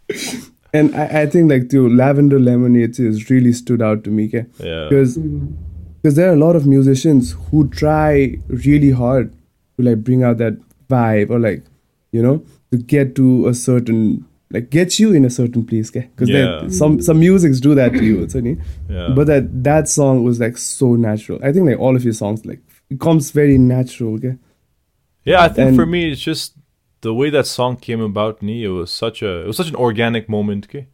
And 0.72 0.94
I, 0.94 1.22
I 1.22 1.26
think 1.26 1.50
like 1.50 1.68
the 1.70 1.80
Lavender 2.00 2.38
Lemonade 2.38 2.98
is 3.00 3.30
really 3.30 3.52
stood 3.52 3.82
out 3.82 4.04
to 4.04 4.10
me. 4.10 4.26
Okay? 4.26 4.44
Yeah. 4.58 4.86
Because 4.88 5.16
because 5.18 6.16
there 6.16 6.28
are 6.30 6.34
a 6.34 6.40
lot 6.42 6.56
of 6.56 6.66
musicians 6.66 7.32
who 7.50 7.62
try 7.68 8.36
really 8.48 8.90
hard 8.90 9.32
to 9.32 9.84
like 9.88 10.04
bring 10.10 10.22
out 10.22 10.38
that 10.38 10.58
vibe 10.88 11.30
or 11.30 11.40
like 11.46 11.64
you 12.12 12.22
know 12.28 12.36
to 12.75 12.83
get 12.93 13.15
to 13.15 13.47
a 13.47 13.53
certain 13.53 14.25
like 14.51 14.69
get 14.69 14.99
you 14.99 15.11
in 15.13 15.25
a 15.25 15.29
certain 15.29 15.65
place 15.65 15.91
because 15.91 16.29
Yeah. 16.29 16.67
some 16.69 17.01
some 17.01 17.19
musics 17.19 17.59
do 17.59 17.75
that 17.75 17.93
to 17.93 18.03
you 18.03 18.27
only 18.35 18.57
Yeah. 18.89 19.09
but 19.15 19.27
that 19.27 19.63
that 19.63 19.87
song 19.89 20.23
was 20.23 20.39
like 20.39 20.57
so 20.57 20.95
natural 20.95 21.39
i 21.43 21.51
think 21.51 21.65
like 21.69 21.79
all 21.79 21.95
of 21.95 22.03
your 22.03 22.13
songs 22.13 22.45
like 22.45 22.61
it 22.89 22.99
comes 22.99 23.31
very 23.31 23.57
natural 23.57 24.13
okay 24.15 24.35
Yeah, 25.25 25.41
I 25.41 25.49
think 25.49 25.75
for 25.75 25.87
me 25.87 26.11
it's 26.11 26.21
just 26.21 26.53
the 27.01 27.13
way 27.13 27.29
that 27.31 27.47
song 27.47 27.77
came 27.77 28.01
about 28.01 28.41
me, 28.41 28.63
it 28.63 28.69
was 28.79 28.91
such 28.91 29.21
a 29.21 29.41
it 29.43 29.47
was 29.47 29.57
such 29.57 29.69
an 29.69 29.75
organic 29.75 30.27
moment, 30.29 30.65
okay? 30.67 30.85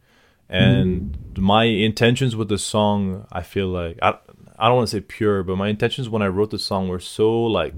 And 0.48 0.88
mm-hmm. 1.12 1.42
my 1.54 1.64
intentions 1.64 2.32
with 2.36 2.48
the 2.48 2.58
song, 2.58 3.26
I 3.40 3.42
feel 3.42 3.68
like 3.80 3.98
I 4.02 4.10
I 4.58 4.68
don't 4.68 4.76
want 4.76 4.88
to 4.90 4.96
say 4.96 5.00
pure, 5.00 5.42
but 5.42 5.56
my 5.56 5.68
intentions 5.68 6.08
when 6.08 6.22
I 6.22 6.28
wrote 6.36 6.50
the 6.50 6.58
song 6.58 6.88
were 6.88 7.00
so 7.18 7.26
like 7.60 7.76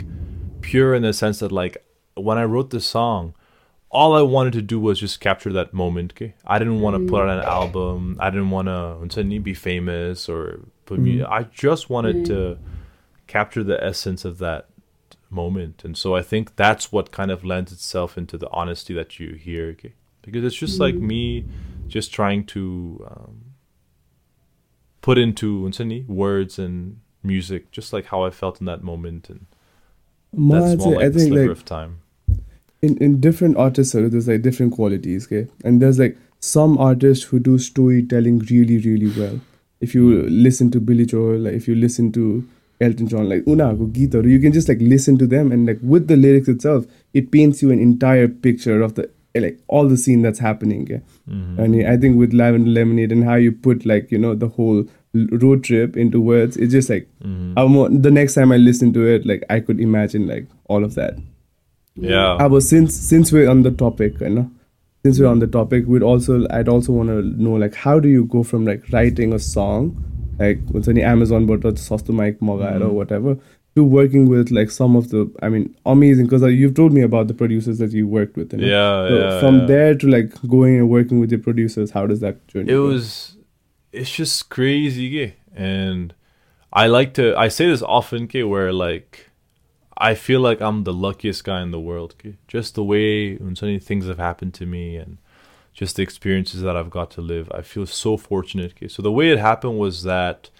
pure 0.60 0.94
in 0.94 1.02
the 1.02 1.12
sense 1.12 1.38
that 1.42 1.52
like 1.52 1.74
when 2.14 2.38
I 2.38 2.44
wrote 2.52 2.70
the 2.70 2.80
song, 2.80 3.34
all 3.94 4.16
I 4.16 4.22
wanted 4.22 4.54
to 4.54 4.62
do 4.62 4.80
was 4.80 4.98
just 4.98 5.20
capture 5.20 5.52
that 5.52 5.72
moment. 5.72 6.12
Okay, 6.14 6.34
I 6.44 6.58
didn't 6.58 6.80
want 6.80 6.96
to 6.96 7.10
put 7.10 7.22
out 7.22 7.38
an 7.38 7.44
album. 7.44 8.18
I 8.20 8.28
didn't 8.28 8.50
want 8.50 8.66
to 8.66 9.40
be 9.40 9.54
famous 9.54 10.28
or 10.28 10.60
put 10.84 11.00
mm. 11.00 11.24
I 11.26 11.44
just 11.44 11.88
wanted 11.88 12.16
mm. 12.16 12.26
to 12.26 12.58
capture 13.28 13.62
the 13.62 13.82
essence 13.82 14.24
of 14.24 14.38
that 14.38 14.66
moment, 15.30 15.84
and 15.84 15.96
so 15.96 16.16
I 16.16 16.22
think 16.22 16.56
that's 16.56 16.90
what 16.90 17.12
kind 17.12 17.30
of 17.30 17.44
lends 17.44 17.70
itself 17.72 18.18
into 18.18 18.36
the 18.36 18.50
honesty 18.50 18.92
that 18.94 19.20
you 19.20 19.34
hear. 19.34 19.68
Okay, 19.68 19.94
because 20.22 20.44
it's 20.44 20.56
just 20.56 20.78
mm. 20.78 20.80
like 20.80 20.96
me, 20.96 21.44
just 21.86 22.12
trying 22.12 22.44
to 22.46 23.06
um, 23.08 23.44
put 25.02 25.18
into 25.18 25.70
words 26.08 26.58
and 26.58 27.00
music, 27.22 27.70
just 27.70 27.92
like 27.92 28.06
how 28.06 28.24
I 28.24 28.30
felt 28.30 28.58
in 28.58 28.66
that 28.66 28.82
moment, 28.82 29.30
and 29.30 29.46
that's 30.32 30.84
more 30.84 30.96
like 30.96 31.12
the 31.12 31.18
think, 31.20 31.28
sliver 31.28 31.48
like, 31.48 31.56
of 31.56 31.64
time 31.64 32.00
in, 32.84 32.96
in 32.98 33.20
different 33.20 33.56
artists 33.56 33.92
there's 33.92 34.28
like 34.28 34.42
different 34.42 34.72
qualities 34.72 35.26
okay 35.26 35.48
and 35.64 35.80
there's 35.82 35.98
like 35.98 36.16
some 36.40 36.76
artists 36.78 37.24
who 37.24 37.38
do 37.38 37.58
storytelling 37.58 38.38
really 38.50 38.78
really 38.78 39.10
well 39.20 39.40
if 39.80 39.94
you 39.94 40.22
listen 40.28 40.70
to 40.70 40.80
billy 40.80 41.06
joel 41.06 41.38
like 41.38 41.54
if 41.54 41.66
you 41.66 41.74
listen 41.74 42.12
to 42.12 42.46
elton 42.80 43.08
john 43.08 43.28
like 43.28 43.42
unako 43.44 43.90
guitar 43.92 44.22
you 44.22 44.38
can 44.38 44.52
just 44.52 44.68
like 44.68 44.78
listen 44.80 45.16
to 45.16 45.26
them 45.26 45.52
and 45.52 45.66
like 45.66 45.78
with 45.82 46.08
the 46.08 46.16
lyrics 46.16 46.48
itself 46.48 46.84
it 47.12 47.30
paints 47.30 47.62
you 47.62 47.70
an 47.70 47.78
entire 47.78 48.28
picture 48.28 48.82
of 48.82 48.94
the 48.94 49.10
like 49.36 49.58
all 49.66 49.88
the 49.88 49.96
scene 49.96 50.22
that's 50.22 50.38
happening 50.38 50.82
okay? 50.82 51.02
mm-hmm. 51.28 51.60
and 51.60 51.86
i 51.86 51.96
think 51.96 52.16
with 52.16 52.32
lavender 52.32 52.70
lemonade 52.70 53.10
and 53.10 53.24
how 53.24 53.34
you 53.34 53.50
put 53.50 53.84
like 53.84 54.10
you 54.10 54.18
know 54.18 54.34
the 54.34 54.48
whole 54.48 54.84
road 55.44 55.64
trip 55.64 55.96
into 55.96 56.20
words 56.20 56.56
it's 56.56 56.72
just 56.72 56.90
like 56.90 57.08
mm-hmm. 57.22 58.02
the 58.02 58.10
next 58.10 58.34
time 58.34 58.52
i 58.52 58.56
listen 58.56 58.92
to 58.92 59.06
it 59.06 59.26
like 59.26 59.42
i 59.50 59.60
could 59.60 59.80
imagine 59.80 60.26
like 60.26 60.46
all 60.66 60.84
of 60.84 60.94
that 60.94 61.16
yeah. 61.96 62.32
uh, 62.34 62.48
but 62.48 62.62
since 62.62 62.94
since 62.94 63.32
we're 63.32 63.48
on 63.48 63.62
the 63.62 63.70
topic, 63.70 64.20
you 64.20 64.28
know, 64.28 64.50
since 65.04 65.20
we're 65.20 65.28
on 65.28 65.38
the 65.38 65.46
topic, 65.46 65.84
we'd 65.86 66.02
also 66.02 66.46
I'd 66.50 66.68
also 66.68 66.92
want 66.92 67.08
to 67.10 67.22
know 67.22 67.52
like 67.52 67.74
how 67.74 68.00
do 68.00 68.08
you 68.08 68.24
go 68.24 68.42
from 68.42 68.64
like 68.64 68.84
writing 68.92 69.32
a 69.32 69.38
song, 69.38 70.02
like 70.38 70.58
Amazon 70.98 71.46
but 71.46 71.60
sasto 71.60 72.12
mic 72.12 72.40
mogaएर 72.40 72.80
or 72.80 72.90
whatever, 72.90 73.36
to 73.76 73.84
working 73.84 74.28
with 74.28 74.50
like 74.50 74.70
some 74.70 74.96
of 74.96 75.10
the 75.10 75.32
I 75.42 75.48
mean 75.48 75.74
amazing 75.86 76.26
because 76.26 76.42
uh, 76.42 76.48
you've 76.48 76.74
told 76.74 76.92
me 76.92 77.02
about 77.02 77.28
the 77.28 77.34
producers 77.34 77.78
that 77.78 77.92
you 77.92 78.08
worked 78.08 78.36
with. 78.36 78.52
You 78.52 78.58
know? 78.58 78.66
Yeah, 78.66 79.08
So 79.08 79.18
yeah. 79.18 79.40
from 79.40 79.60
yeah. 79.60 79.66
there 79.66 79.94
to 79.94 80.08
like 80.08 80.32
going 80.48 80.76
and 80.76 80.88
working 80.88 81.20
with 81.20 81.30
your 81.30 81.40
producers, 81.40 81.90
how 81.90 82.06
does 82.06 82.20
that 82.20 82.46
journey? 82.48 82.70
it 82.70 82.74
go? 82.74 82.86
was 82.86 83.36
it's 83.92 84.10
just 84.10 84.48
crazy 84.48 85.34
and 85.54 86.14
i 86.72 86.86
like 86.86 87.14
to 87.14 87.36
i 87.36 87.46
say 87.46 87.68
this 87.68 87.80
often 87.82 88.26
gay, 88.26 88.42
where 88.42 88.72
like 88.72 89.30
i 89.96 90.14
feel 90.14 90.40
like 90.40 90.60
i'm 90.60 90.84
the 90.84 90.92
luckiest 90.92 91.44
guy 91.44 91.62
in 91.62 91.70
the 91.70 91.80
world 91.80 92.14
just 92.48 92.74
the 92.74 92.84
way 92.84 93.36
when 93.36 93.56
so 93.56 93.66
many 93.66 93.78
things 93.78 94.06
have 94.06 94.18
happened 94.18 94.54
to 94.54 94.66
me 94.66 94.96
and 94.96 95.18
just 95.72 95.96
the 95.96 96.02
experiences 96.02 96.60
that 96.62 96.76
i've 96.76 96.90
got 96.90 97.10
to 97.10 97.20
live 97.20 97.50
i 97.52 97.62
feel 97.62 97.86
so 97.86 98.16
fortunate 98.16 98.74
so 98.88 99.02
the 99.02 99.12
way 99.12 99.30
it 99.30 99.38
happened 99.38 99.78
was 99.78 100.02
that 100.02 100.50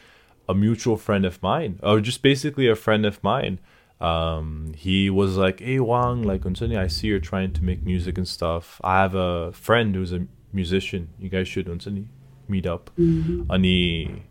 a 0.48 0.54
mutual 0.54 0.96
friend 0.96 1.24
of 1.24 1.42
mine 1.42 1.78
or 1.82 2.00
just 2.00 2.22
basically 2.22 2.68
a 2.68 2.76
friend 2.76 3.06
of 3.06 3.22
mine 3.22 3.58
um, 4.00 4.74
he 4.76 5.08
was 5.08 5.36
like 5.36 5.60
hey 5.60 5.80
wang 5.80 6.22
like 6.22 6.42
Unsuni, 6.42 6.76
i 6.76 6.88
see 6.88 7.06
you're 7.06 7.20
trying 7.20 7.52
to 7.52 7.64
make 7.64 7.82
music 7.82 8.18
and 8.18 8.28
stuff 8.28 8.80
i 8.84 9.00
have 9.00 9.14
a 9.14 9.52
friend 9.52 9.94
who's 9.94 10.12
a 10.12 10.26
musician. 10.54 11.08
You 11.18 11.28
guys 11.28 11.48
should 11.48 11.66
Unsuni, 11.66 12.06
meet 12.48 12.66
up. 12.66 12.90
Ani 13.50 14.22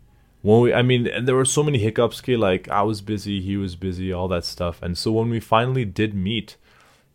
when 0.44 0.60
we 0.60 0.74
i 0.74 0.82
mean 0.82 1.06
and 1.06 1.26
there 1.26 1.34
were 1.34 1.44
so 1.44 1.62
many 1.62 1.78
hiccups 1.78 2.20
okay 2.20 2.36
like 2.36 2.68
i 2.68 2.82
was 2.82 3.00
busy 3.00 3.40
he 3.40 3.56
was 3.56 3.74
busy 3.76 4.12
all 4.12 4.28
that 4.28 4.44
stuff. 4.44 4.82
And 4.82 4.96
so 4.96 5.10
when 5.10 5.30
we 5.30 5.40
finally 5.40 5.86
did 5.86 6.14
meet 6.14 6.56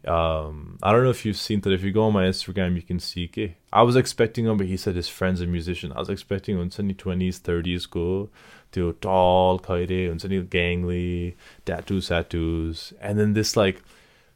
um 0.06 0.80
i 0.82 0.92
don't 0.92 1.04
know 1.04 1.10
if 1.18 1.26
you've 1.26 1.38
seen 1.38 1.62
that 1.62 1.74
if 1.74 1.84
you 1.84 1.92
go 1.92 2.06
on 2.08 2.14
my 2.14 2.26
instagram 2.26 2.76
you 2.76 2.82
can 2.82 3.00
see 3.00 3.26
okay 3.26 3.58
i 3.74 3.82
was 3.84 3.96
expecting 3.96 4.46
him 4.46 4.58
but 4.58 4.66
he 4.66 4.78
said 4.78 4.96
his 4.96 5.10
friend's 5.10 5.42
a 5.42 5.46
musician. 5.46 5.92
I 5.94 6.00
was 6.00 6.10
expecting 6.10 6.58
him 6.58 6.70
20s 6.70 7.40
30s 7.50 7.90
go 7.90 8.30
to 8.72 8.94
tall 8.94 9.60
kaide 9.60 10.10
gangly 10.50 11.36
tattoos 11.66 12.08
tattoos. 12.10 12.94
And 13.02 13.20
then 13.20 13.34
this 13.34 13.56
like 13.56 13.84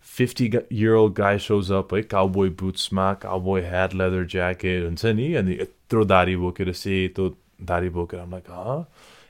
50 0.01 0.65
year 0.69 0.95
old 0.95 1.15
guy 1.15 1.38
shows 1.38 1.71
up 1.71 1.91
like 1.91 2.09
cowboy 2.09 2.50
boots 2.50 2.81
smack 2.81 3.21
cowboy 3.21 3.63
hat 3.63 3.93
leather 3.93 4.25
jacket 4.25 4.83
and 4.83 5.00
sani 5.00 5.35
and 5.35 5.47
the 5.47 5.69
throw 5.89 6.03
dari 6.03 6.35
boker 6.35 6.71
say 6.73 7.07
to 7.07 7.38
dari 7.63 7.89
boker. 7.89 8.17
I'm 8.17 8.31
like 8.31 8.48
huh? 8.48 8.83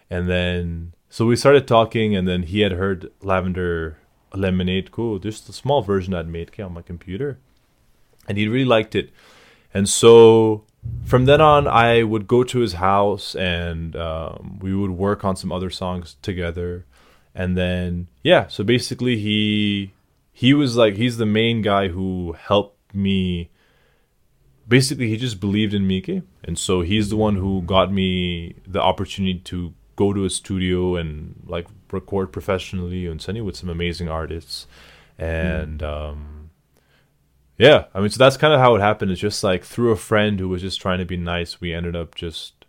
And 0.10 0.30
then 0.30 0.94
so 1.10 1.25
we 1.25 1.36
started 1.36 1.68
talking 1.68 2.15
and 2.15 2.27
then 2.27 2.44
he 2.44 2.62
had 2.62 2.74
heard 2.74 3.12
lavender 3.22 3.98
lemonade. 4.34 4.92
Cool. 4.92 5.20
Just 5.20 5.50
a 5.50 5.53
small 5.53 5.82
version 5.82 6.13
i'd 6.13 6.27
made 6.27 6.50
okay, 6.50 6.63
on 6.63 6.74
my 6.74 6.82
computer. 6.82 7.39
And 8.27 8.38
he 8.38 8.48
really 8.48 8.65
liked 8.65 8.96
it. 8.96 9.12
And 9.74 9.89
so 9.89 10.65
from 11.06 11.25
then 11.25 11.39
on 11.39 11.65
i 11.65 12.03
would 12.03 12.27
go 12.27 12.44
to 12.44 12.60
his 12.60 12.74
house 12.74 13.36
and 13.36 13.96
um, 13.96 14.60
we 14.62 14.75
would 14.75 14.92
work 14.92 15.24
on 15.24 15.36
some 15.36 15.51
other 15.51 15.70
songs 15.70 16.18
together. 16.22 16.86
And 17.36 17.58
then 17.58 18.08
yeah 18.24 18.48
so 18.48 18.63
basically 18.63 19.18
he 19.18 19.94
he 20.32 20.53
was 20.53 20.75
like 20.75 20.96
he's 20.96 21.18
the 21.18 21.25
main 21.25 21.62
guy 21.62 21.88
who 21.88 22.34
helped 22.34 22.94
me 22.94 23.50
basically 24.74 25.08
he 25.08 25.18
just 25.18 25.39
believed 25.39 25.75
in 25.75 25.88
Mike, 25.88 26.24
and 26.44 26.58
so 26.58 26.82
he's 26.82 27.12
the 27.12 27.15
one 27.27 27.36
who 27.36 27.62
got 27.62 27.94
me 27.94 28.56
the 28.65 28.82
opportunity 28.82 29.38
to 29.51 29.72
go 29.96 30.12
to 30.13 30.25
a 30.25 30.32
studio 30.32 30.96
and 30.96 31.13
like 31.46 31.68
record 31.92 32.32
professionally 32.32 33.06
and 33.06 33.22
send 33.22 33.38
you 33.38 33.46
with 33.46 33.56
some 33.56 33.70
amazing 33.70 34.10
artists, 34.10 34.65
and 35.20 35.82
mm. 35.82 35.94
um, 35.94 36.50
yeah, 37.60 37.86
I 37.94 38.00
mean, 38.00 38.10
so 38.10 38.18
that's 38.18 38.36
kind 38.36 38.51
of 38.51 38.60
how 38.60 38.74
it 38.74 38.82
happened. 38.82 39.12
It's 39.12 39.22
just 39.22 39.44
like 39.44 39.63
through 39.63 39.92
a 39.92 39.96
friend 40.10 40.39
who 40.39 40.50
was 40.50 40.63
just 40.63 40.82
trying 40.82 40.98
to 40.98 41.06
be 41.06 41.18
nice, 41.18 41.62
we 41.62 41.72
ended 41.72 41.96
up 41.96 42.15
just 42.15 42.65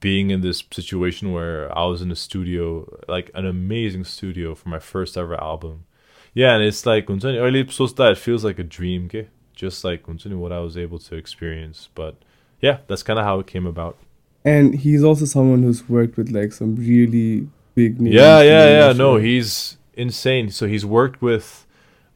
being 0.00 0.28
in 0.28 0.42
this 0.42 0.62
situation 0.70 1.32
where 1.32 1.74
I 1.78 1.86
was 1.86 2.02
in 2.02 2.10
a 2.10 2.16
studio, 2.16 2.64
like 3.08 3.30
an 3.34 3.46
amazing 3.46 4.04
studio 4.04 4.54
for 4.54 4.68
my 4.68 4.80
first 4.80 5.16
ever 5.16 5.40
album. 5.40 5.86
Yeah, 6.34 6.54
and 6.56 6.62
it's 6.62 6.84
like, 6.84 7.08
it 7.08 8.18
feels 8.18 8.44
like 8.44 8.58
a 8.58 8.64
dream. 8.78 9.06
Okay? 9.06 9.28
just 9.62 9.84
like 9.84 10.08
what 10.08 10.50
I 10.50 10.58
was 10.58 10.76
able 10.76 10.98
to 10.98 11.14
experience. 11.14 11.88
But 11.94 12.16
yeah, 12.60 12.78
that's 12.88 13.04
kind 13.04 13.18
of 13.18 13.24
how 13.24 13.38
it 13.38 13.46
came 13.46 13.64
about. 13.64 13.96
And 14.44 14.74
he's 14.74 15.04
also 15.04 15.24
someone 15.24 15.62
who's 15.62 15.88
worked 15.88 16.16
with 16.16 16.30
like 16.30 16.52
some 16.52 16.74
really 16.74 17.48
big 17.76 18.00
names. 18.00 18.16
Yeah, 18.16 18.42
yeah, 18.42 18.88
yeah. 18.88 18.92
No, 18.92 19.18
he's 19.18 19.76
insane. 19.94 20.50
So 20.50 20.66
he's 20.66 20.84
worked 20.84 21.22
with 21.22 21.64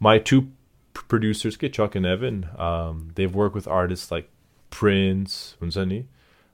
my 0.01 0.19
two 0.19 0.49
producers, 0.93 1.57
Chuck 1.57 1.95
and 1.95 2.05
Evan. 2.05 2.49
Um, 2.59 3.13
they've 3.15 3.33
worked 3.33 3.55
with 3.55 3.69
artists 3.69 4.11
like 4.11 4.29
Prince, 4.71 5.57
Unsani. 5.63 6.07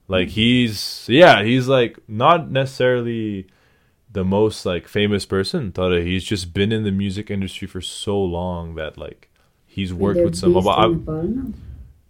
Like 0.09 0.29
mm-hmm. 0.29 0.35
he's 0.35 1.07
yeah, 1.09 1.43
he's 1.43 1.69
like 1.69 1.97
not 2.07 2.51
necessarily 2.51 3.47
the 4.13 4.25
most 4.27 4.67
like 4.67 4.87
famous 4.87 5.25
person. 5.25 5.73
He's 5.75 6.25
just 6.25 6.53
been 6.53 6.71
in 6.71 6.85
the 6.85 6.91
music 6.91 7.31
industry 7.31 7.67
for 7.67 7.81
so 7.81 8.23
long 8.23 8.75
that 8.75 8.99
like 8.99 9.31
he's 9.72 9.94
worked 9.94 10.16
They're 10.18 10.26
with 10.26 10.36
some 10.36 10.54
based 10.54 10.66
about, 10.68 10.92
in 10.92 10.98
Nepal 11.00 11.24
now? 11.24 11.48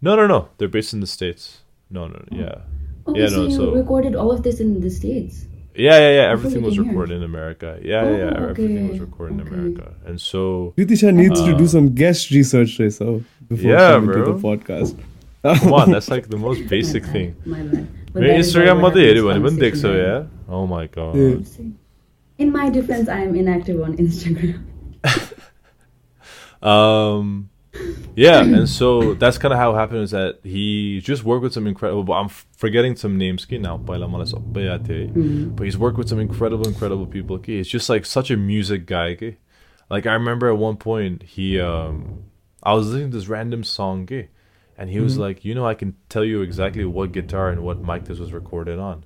no 0.02 0.16
no 0.16 0.26
no 0.28 0.40
they're 0.58 0.74
based 0.78 0.94
in 0.94 1.00
the 1.06 1.08
states 1.18 1.62
no 1.90 2.08
no 2.08 2.24
yeah 2.32 2.56
Oh, 3.10 3.14
Yeah, 3.16 3.28
so 3.34 3.38
no, 3.44 3.44
you 3.48 3.56
so- 3.58 3.74
recorded 3.74 4.16
all 4.16 4.32
of 4.32 4.44
this 4.44 4.60
in 4.60 4.80
the 4.86 4.90
states. 5.00 5.36
yeah 5.82 5.98
yeah 6.04 6.12
yeah 6.14 6.28
Before 6.30 6.32
everything 6.38 6.62
you 6.62 6.68
was 6.68 6.76
came 6.78 6.84
here. 6.86 6.94
recorded 6.94 7.16
in 7.18 7.24
america 7.24 7.70
yeah 7.90 8.04
yeah, 8.06 8.18
yeah 8.22 8.32
Oh, 8.38 8.48
everything 8.52 8.88
was 8.88 8.96
okay, 8.96 9.00
recorded 9.08 9.34
in 9.36 9.42
okay. 9.48 9.56
america 9.56 9.94
and 10.12 10.22
so 10.30 10.42
Ritisha 10.82 11.12
needs 11.20 11.42
to 11.50 11.54
do 11.62 11.68
Uh, 11.70 11.74
some 11.76 11.88
guest 12.02 12.32
research, 12.38 12.74
right, 12.80 12.92
so 12.96 13.08
before 13.52 13.72
Yeah, 13.72 13.92
coming 13.92 14.16
to 14.18 14.24
bro. 14.24 14.34
the 14.34 14.42
podcast. 14.48 14.96
come 15.48 15.74
on 15.80 15.92
that's 15.96 16.10
like 16.16 16.28
the 16.36 16.40
most 16.46 16.68
basic 16.74 17.04
My 17.04 17.10
bad, 17.10 17.14
thing 17.18 17.36
My 17.56 17.62
bad. 17.74 17.88
But 18.14 18.22
Maybe 18.22 18.32
that 18.34 18.40
is 18.40 18.48
instagram 18.50 18.82
what 18.82 18.94
मात्रै 18.94 19.04
हेऱ्यो 19.10 19.24
happens 19.28 19.38
भने 19.38 19.50
पनि 19.50 19.62
देख्छौ 19.66 19.92
conversation, 19.92 20.06
yeah 20.06 20.56
oh 20.60 20.64
my 20.76 20.86
god 20.98 21.16
Yeah. 21.24 21.70
In 22.46 22.52
my 22.56 22.66
defense, 22.74 23.08
I 23.14 23.20
am 23.28 23.36
inactive 23.44 23.78
on 23.86 23.94
Instagram. 24.02 24.58
Um, 26.62 27.50
yeah, 28.15 28.43
and 28.43 28.69
so 28.69 29.15
that's 29.15 29.39
kind 29.39 29.53
of 29.55 29.59
how 29.59 29.73
it 29.73 29.77
happened 29.77 30.01
is 30.01 30.11
that 30.11 30.41
he 30.43 31.01
just 31.01 31.25
worked 31.25 31.43
with 31.43 31.55
some 31.55 31.67
incredible. 31.67 32.13
I'm 32.13 32.29
forgetting 32.29 32.97
some 32.97 33.17
names 33.17 33.47
now, 33.51 33.79
mm-hmm. 35.09 35.49
but 35.51 35.65
he's 35.65 35.79
worked 35.79 35.97
with 35.97 36.09
some 36.09 36.21
incredible, 36.21 36.69
incredible 36.69 37.07
people. 37.07 37.37
Okay, 37.37 37.57
it's 37.57 37.71
just 37.71 37.89
like 37.89 38.05
such 38.05 38.31
a 38.31 38.37
music 38.37 38.87
guy. 38.87 39.11
Okay? 39.11 39.39
Like 39.89 40.07
I 40.07 40.13
remember 40.13 40.51
at 40.51 40.59
one 40.59 40.77
point 40.77 41.23
he, 41.23 41.61
um, 41.61 42.25
I 42.63 42.75
was 42.75 42.89
listening 42.89 43.11
to 43.11 43.17
this 43.17 43.29
random 43.29 43.65
song, 43.65 44.03
okay, 44.03 44.29
and 44.77 44.91
he 44.91 45.01
was 45.01 45.15
mm-hmm. 45.15 45.23
like, 45.23 45.45
you 45.45 45.55
know, 45.55 45.67
I 45.67 45.75
can 45.75 45.97
tell 46.09 46.25
you 46.25 46.43
exactly 46.43 46.85
what 46.85 47.13
guitar 47.13 47.49
and 47.49 47.63
what 47.63 47.83
mic 47.83 48.05
this 48.05 48.19
was 48.19 48.33
recorded 48.33 48.79
on. 48.79 49.05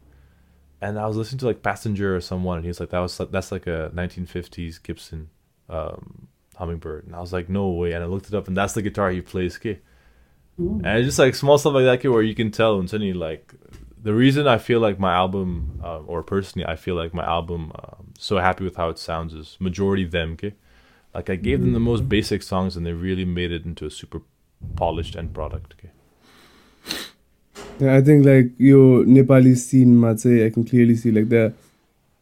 And 0.80 0.98
I 0.98 1.06
was 1.06 1.16
listening 1.16 1.38
to 1.40 1.46
like 1.46 1.62
Passenger 1.62 2.16
or 2.16 2.20
someone, 2.20 2.58
and 2.58 2.66
he's 2.66 2.80
like, 2.80 2.90
that 2.90 2.98
was 2.98 3.16
that's 3.30 3.52
like 3.52 3.66
a 3.68 3.90
1950s 3.94 4.82
Gibson 4.82 5.30
um, 5.68 6.28
Hummingbird. 6.56 7.06
And 7.06 7.14
I 7.14 7.20
was 7.20 7.32
like, 7.32 7.48
no 7.48 7.68
way. 7.68 7.92
And 7.92 8.02
I 8.02 8.06
looked 8.06 8.28
it 8.28 8.34
up, 8.34 8.48
and 8.48 8.56
that's 8.56 8.74
the 8.74 8.82
guitar 8.82 9.10
he 9.10 9.20
plays, 9.20 9.56
okay? 9.56 9.78
Mm. 10.60 10.84
And 10.84 10.98
it's 10.98 11.06
just 11.06 11.18
like 11.18 11.34
small 11.34 11.58
stuff 11.58 11.74
like 11.74 11.84
that, 11.84 11.98
okay, 11.98 12.08
where 12.08 12.22
you 12.22 12.34
can 12.34 12.50
tell, 12.50 12.78
and 12.78 12.88
suddenly, 12.88 13.12
like, 13.12 13.54
the 14.02 14.14
reason 14.14 14.46
I 14.46 14.58
feel 14.58 14.80
like 14.80 14.98
my 14.98 15.14
album, 15.14 15.80
uh, 15.82 16.00
or 16.00 16.22
personally, 16.22 16.66
I 16.66 16.76
feel 16.76 16.94
like 16.94 17.12
my 17.12 17.24
album, 17.24 17.72
uh, 17.74 17.96
so 18.18 18.38
happy 18.38 18.64
with 18.64 18.76
how 18.76 18.88
it 18.88 18.98
sounds, 18.98 19.34
is 19.34 19.56
majority 19.60 20.04
them, 20.04 20.32
okay? 20.32 20.54
Like, 21.14 21.30
I 21.30 21.36
gave 21.36 21.58
mm-hmm. 21.58 21.64
them 21.64 21.72
the 21.74 21.80
mm. 21.80 21.90
most 21.90 22.08
basic 22.08 22.42
songs, 22.42 22.76
and 22.76 22.86
they 22.86 22.92
really 22.92 23.24
made 23.24 23.52
it 23.52 23.64
into 23.64 23.86
a 23.86 23.90
super 23.90 24.22
polished 24.76 25.16
end 25.16 25.34
product, 25.34 25.74
okay? 25.74 25.90
Yeah, 27.78 27.96
I 27.96 28.00
think, 28.00 28.24
like, 28.24 28.52
your 28.58 29.04
Nepali 29.04 29.56
scene, 29.56 30.00
Matse, 30.00 30.26
I 30.26 30.50
can 30.50 30.64
clearly 30.64 30.96
see, 30.96 31.10
like, 31.10 31.28
the. 31.28 31.52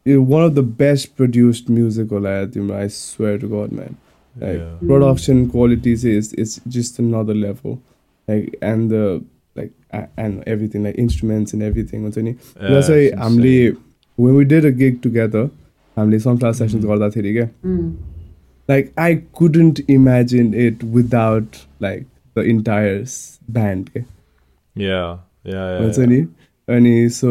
One 0.06 0.42
of 0.42 0.54
the 0.54 0.62
best 0.62 1.16
produced 1.16 1.70
music, 1.70 2.12
I 2.12 2.88
swear 2.88 3.38
to 3.38 3.48
God, 3.48 3.72
man. 3.72 3.96
Like 4.41 4.57
Yeah. 4.59 4.73
production 4.89 5.39
qualities 5.53 6.03
is 6.09 6.27
is 6.43 6.51
just 6.75 6.99
another 7.03 7.35
level, 7.43 7.77
like 8.27 8.57
and 8.71 8.91
the 8.95 9.03
like 9.59 9.71
a- 9.99 10.07
and 10.25 10.43
everything 10.55 10.83
like 10.87 10.99
instruments 11.05 11.55
and 11.57 11.63
everything. 11.69 12.03
हुन्छ 12.07 12.17
नि 12.27 12.33
Yeah, 12.35 12.69
that's 12.73 12.89
why 12.93 12.99
it's 13.07 13.17
हामीले 13.23 13.53
insane. 13.55 13.79
when 14.25 14.35
we 14.41 14.45
did 14.53 14.65
a 14.69 14.71
gig 14.83 15.01
together, 15.07 15.43
हामीले 15.97 16.21
sunflower 16.27 16.53
sessions 16.61 16.85
Mhm. 16.85 16.91
गर्दाखेरि 16.93 17.33
क्या 17.39 17.47
Mm. 17.71 17.89
like 18.73 18.93
I 19.07 19.09
couldn't 19.41 19.81
imagine 19.97 20.53
it 20.67 20.83
without 20.99 21.59
like 21.87 22.05
the 22.39 22.45
entire 22.55 22.95
s- 23.01 23.17
band. 23.57 23.91
क्या 23.95 24.05
yeah 24.85 25.17
yeah 25.45 25.53
yeah, 25.53 25.79
हुन्छ 25.81 25.97
yeah. 25.99 26.09
नि 26.13 26.21
अनि 26.77 26.95
so 27.19 27.29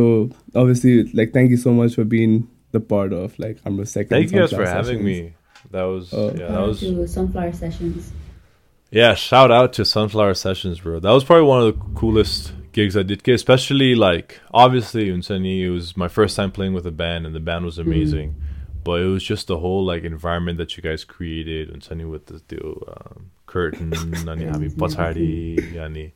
obviously 0.63 0.95
like 1.23 1.33
thank 1.39 1.51
you 1.57 1.63
so 1.65 1.73
much 1.81 1.95
for 1.99 2.05
being 2.15 2.39
the 2.77 2.81
part 2.93 3.13
of 3.25 3.37
like 3.45 3.61
हाम्रो 3.67 3.85
second 3.97 4.17
thank 4.17 4.33
you 4.33 4.41
guys 4.41 4.55
for 4.55 4.65
Sunflower 4.65 4.77
having 4.79 5.03
Sessions. 5.05 5.27
me 5.27 5.35
That 5.74 5.84
was 5.86 6.14
uh, 6.14 6.18
oh. 6.18 6.36
yeah, 6.38 6.48
that 6.50 6.60
was 6.62 6.80
to 6.82 7.08
Sunflower 7.08 7.54
Sessions. 7.54 8.12
Yeah, 8.92 9.16
shout 9.16 9.50
out 9.50 9.74
to 9.74 9.86
Sunflower 9.86 10.36
Sessions, 10.36 10.80
bro. 10.80 11.00
That 11.00 11.10
was 11.10 11.24
probably 11.24 11.48
one 11.48 11.64
of 11.64 11.76
the 11.76 11.84
coolest 11.96 12.54
gigs 12.74 12.96
I 12.96 13.02
did, 13.02 13.28
especially 13.28 13.96
like 13.96 14.40
obviously 14.54 15.10
Unseni, 15.10 15.62
it 15.62 15.72
was 15.72 15.98
my 15.98 16.08
first 16.08 16.36
time 16.36 16.52
playing 16.52 16.74
with 16.74 16.86
a 16.86 16.92
band 16.92 17.26
and 17.26 17.34
the 17.34 17.40
band 17.40 17.66
was 17.66 17.80
mm-hmm. 17.80 17.92
amazing. 17.92 18.30
Mm-hmm. 18.30 18.80
But 18.84 19.02
it 19.02 19.08
was 19.08 19.24
just 19.24 19.48
the 19.48 19.58
whole 19.58 19.84
like 19.84 20.04
environment 20.04 20.60
that 20.60 20.78
you 20.78 20.84
guys 20.84 21.04
created 21.04 21.70
um, 21.70 21.74
and 21.74 21.84
Sunny 21.84 22.06
with 22.06 22.28
the 22.28 22.40
deal 22.42 22.84
um, 22.88 23.32
curtain, 23.48 23.90
Nani 23.90 24.46
Habi 24.46 24.76
Patari, 24.76 25.58
Yani. 25.74 26.12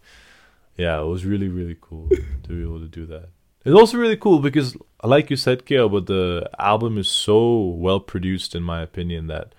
Yeah, 0.75 1.01
it 1.01 1.05
was 1.05 1.25
really, 1.25 1.47
really 1.47 1.77
cool 1.81 2.09
to 2.09 2.49
be 2.49 2.61
able 2.61 2.81
to 2.81 2.87
do 2.87 3.07
that. 3.07 3.29
It's 3.67 3.75
also 3.75 3.97
really 3.97 4.15
cool 4.15 4.39
because, 4.39 4.77
like 5.03 5.29
you 5.29 5.35
said, 5.35 5.65
Keo, 5.65 5.89
but 5.89 6.05
the 6.05 6.49
album 6.57 6.97
is 6.97 7.09
so 7.09 7.59
well 7.59 7.99
produced, 7.99 8.55
in 8.55 8.63
my 8.63 8.81
opinion, 8.81 9.27
that 9.27 9.53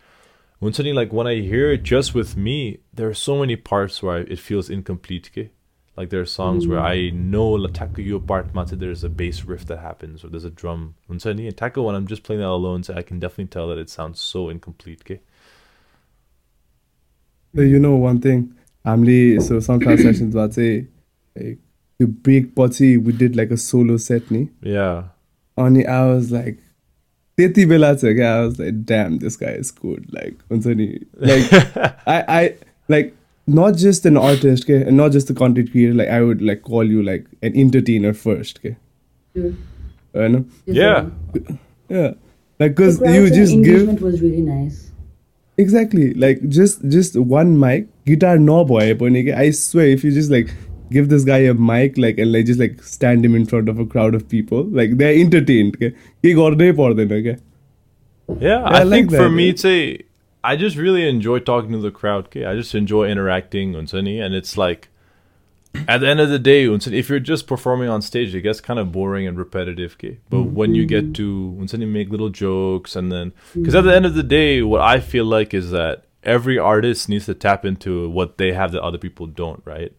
when 0.61 0.73
suddenly, 0.73 0.95
like, 0.97 1.13
when 1.13 1.27
I 1.27 1.43
hear 1.43 1.71
it 1.73 1.83
just 1.83 2.15
with 2.15 2.35
me, 2.35 2.79
there 2.91 3.07
are 3.07 3.15
so 3.15 3.39
many 3.39 3.55
parts 3.55 4.03
where 4.03 4.21
it 4.21 4.39
feels 4.39 4.71
incomplete. 4.71 5.29
Okay? 5.31 5.51
Like, 5.95 6.09
there 6.09 6.23
are 6.23 6.25
songs 6.25 6.65
mm. 6.65 6.71
where 6.71 6.81
I 6.81 7.11
know 7.11 7.59
you 7.99 8.17
apart, 8.17 8.55
mate, 8.55 8.69
there's 8.79 9.05
a 9.05 9.11
bass 9.11 9.45
riff 9.45 9.67
that 9.67 9.81
happens, 9.81 10.25
or 10.25 10.29
there's 10.29 10.47
a 10.47 10.51
drum. 10.51 10.95
When 11.07 11.21
suddenly, 11.21 11.53
Taka, 11.53 11.83
when 11.83 11.95
I'm 11.95 12.07
just 12.07 12.23
playing 12.23 12.41
that 12.41 12.49
alone, 12.49 12.85
so 12.85 12.95
I 12.95 13.03
can 13.03 13.21
definitely 13.21 13.49
tell 13.49 13.69
that 13.69 13.77
it 13.77 13.91
sounds 13.91 14.23
so 14.23 14.49
incomplete. 14.49 15.03
Okay? 15.03 15.21
You 17.53 17.79
know, 17.79 17.97
one 17.97 18.23
thing, 18.23 18.55
I'm 18.87 19.05
Lee. 19.05 19.39
so 19.41 19.61
sometimes 19.61 20.01
sessions, 20.01 20.35
I'd 20.35 20.55
say, 20.55 20.87
eh, 21.37 21.43
like, 21.43 21.59
त्यो 22.00 22.08
break 22.28 22.54
पछि 22.60 22.90
we 23.08 23.14
did 23.24 23.36
like 23.42 23.52
a 23.56 23.58
solo 23.64 23.98
set 24.06 24.32
नि 24.36 24.44
Yeah. 24.76 25.02
अनि 25.66 25.84
I 25.96 26.00
was 26.12 26.32
like 26.36 26.58
त्यति 27.38 27.66
बेला 27.66 27.94
चाहिँ 27.94 28.16
क्या 28.16 28.32
I 28.38 28.46
was 28.46 28.60
like 28.64 28.80
damn 28.92 29.18
this 29.26 29.36
guy 29.44 29.52
is 29.66 29.72
good 29.84 30.08
like 30.20 30.40
हुन्छ 30.52 30.76
नि 30.82 30.88
like 31.32 31.54
I 32.16 32.18
I 32.38 32.42
like 32.96 33.14
not 33.60 33.78
just 33.84 34.06
an 34.10 34.18
artist 34.18 34.64
okay, 34.70 34.82
and 34.88 34.98
not 35.04 35.12
just 35.18 35.30
a 35.30 35.34
content 35.44 35.72
creator 35.72 35.94
like 36.02 36.10
I 36.18 36.22
would 36.28 36.42
like 36.52 36.62
call 36.72 36.92
you 36.96 37.04
like 37.12 37.26
an 37.50 37.58
entertainer 37.66 38.14
first 38.26 38.60
okay 38.64 38.76
Sure. 39.36 39.52
you 40.24 40.30
know 40.36 40.44
Just, 40.68 40.78
Yeah. 40.78 41.10
uh, 41.36 41.58
yeah 41.98 42.12
like 42.60 42.76
the 42.76 42.86
because 42.86 42.98
crowd 43.04 43.16
you 43.16 43.26
and 43.26 43.34
just 43.42 43.54
give 43.54 43.68
engagement 43.68 44.02
was 44.02 44.22
really 44.22 44.42
nice. 44.42 44.82
Exactly. 45.62 46.06
Like 46.22 46.40
just 50.93 51.11
just 51.11 51.29
one 51.29 51.37
mic, 51.37 51.37
guitar 51.37 51.41
no 51.41 51.49
boy. 51.49 51.55
I 51.55 51.87
swear, 51.87 51.87
if 51.87 51.87
you 51.87 51.87
just 51.87 51.89
like 51.89 51.89
give 51.89 51.89
this 51.89 51.89
guy 51.89 51.89
a 51.89 51.89
mic, 51.89 51.99
like 51.99 52.19
and 52.19 52.33
like 52.33 52.47
just 52.47 52.61
like 52.61 52.83
stand 52.83 53.25
him 53.25 53.35
in 53.35 53.47
front 53.47 53.69
of 53.69 53.79
a 53.79 53.87
crowd 53.87 54.15
of 54.15 54.29
people, 54.29 54.65
like 54.65 54.97
they're 54.97 55.21
entertained. 55.21 55.77
Okay? 55.77 55.95
He 56.23 56.35
got 56.35 56.59
there 56.59 56.75
for 56.75 56.95
them. 56.95 57.13
Okay. 57.13 57.39
Yeah, 58.41 58.63
I 58.63 58.81
I, 58.81 58.83
like 58.83 58.91
think 58.91 59.11
for 59.11 59.25
that, 59.25 59.31
me, 59.31 59.45
yeah. 59.45 59.51
it's 59.51 59.65
a, 59.65 60.05
I 60.45 60.57
just 60.57 60.77
really 60.77 61.09
enjoy 61.09 61.39
talking 61.41 61.73
to 61.73 61.79
the 61.79 61.91
crowd. 61.91 62.27
Okay, 62.27 62.45
I 62.45 62.55
just 62.55 62.75
enjoy 62.75 63.09
interacting 63.09 63.75
and 63.75 64.35
it's 64.35 64.57
like, 64.57 64.89
at 65.87 65.99
the 65.99 66.09
end 66.09 66.21
of 66.21 66.29
the 66.31 66.39
day, 66.39 66.65
if 66.67 67.09
you're 67.09 67.21
just 67.21 67.47
performing 67.47 67.89
on 67.89 68.03
stage, 68.03 68.35
it 68.35 68.43
gets 68.43 68.61
kind 68.61 68.79
of 68.79 68.93
boring 68.93 69.27
and 69.27 69.39
repetitive. 69.39 69.95
Okay, 69.95 70.19
but 70.31 70.39
mm-hmm. 70.39 70.55
when 70.55 70.75
you 70.75 70.87
get 70.87 71.15
to 71.15 71.57
Unsani 71.61 71.89
make 71.89 72.11
little 72.11 72.31
jokes, 72.31 72.97
and 72.97 73.13
then 73.13 73.33
because 73.55 73.75
at 73.75 73.85
the 73.85 73.95
end 73.95 74.07
of 74.07 74.15
the 74.15 74.23
day, 74.23 74.63
what 74.63 74.81
I 74.81 75.01
feel 75.01 75.25
like 75.25 75.55
is 75.55 75.71
that 75.71 76.05
every 76.25 76.59
artist 76.59 77.09
needs 77.09 77.27
to 77.27 77.35
tap 77.35 77.65
into 77.65 78.09
what 78.11 78.39
they 78.39 78.53
have 78.53 78.73
that 78.73 78.83
other 78.83 78.99
people 78.99 79.27
don't. 79.27 79.63
Right, 79.65 79.93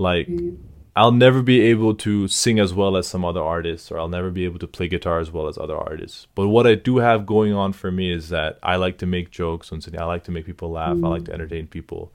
like. 0.00 0.28
Mm-hmm. 0.28 0.66
I'll 0.96 1.12
never 1.12 1.40
be 1.40 1.60
able 1.60 1.94
to 1.94 2.26
sing 2.26 2.58
as 2.58 2.74
well 2.74 2.96
as 2.96 3.06
some 3.06 3.24
other 3.24 3.40
artists, 3.40 3.92
or 3.92 3.98
I'll 3.98 4.08
never 4.08 4.28
be 4.28 4.44
able 4.44 4.58
to 4.58 4.66
play 4.66 4.88
guitar 4.88 5.20
as 5.20 5.30
well 5.30 5.46
as 5.46 5.56
other 5.56 5.76
artists. 5.76 6.26
But 6.34 6.48
what 6.48 6.66
I 6.66 6.74
do 6.74 6.98
have 6.98 7.24
going 7.24 7.52
on 7.52 7.72
for 7.72 7.92
me 7.92 8.12
is 8.12 8.28
that 8.30 8.58
I 8.60 8.74
like 8.74 8.98
to 8.98 9.06
make 9.06 9.30
jokes 9.30 9.70
on 9.72 9.80
Sydney. 9.80 10.00
I 10.00 10.04
like 10.04 10.24
to 10.24 10.32
make 10.32 10.46
people 10.46 10.72
laugh. 10.72 10.98
I 11.04 11.06
like 11.06 11.24
to 11.26 11.30
mm-hmm. 11.30 11.40
entertain 11.40 11.68
people, 11.68 12.12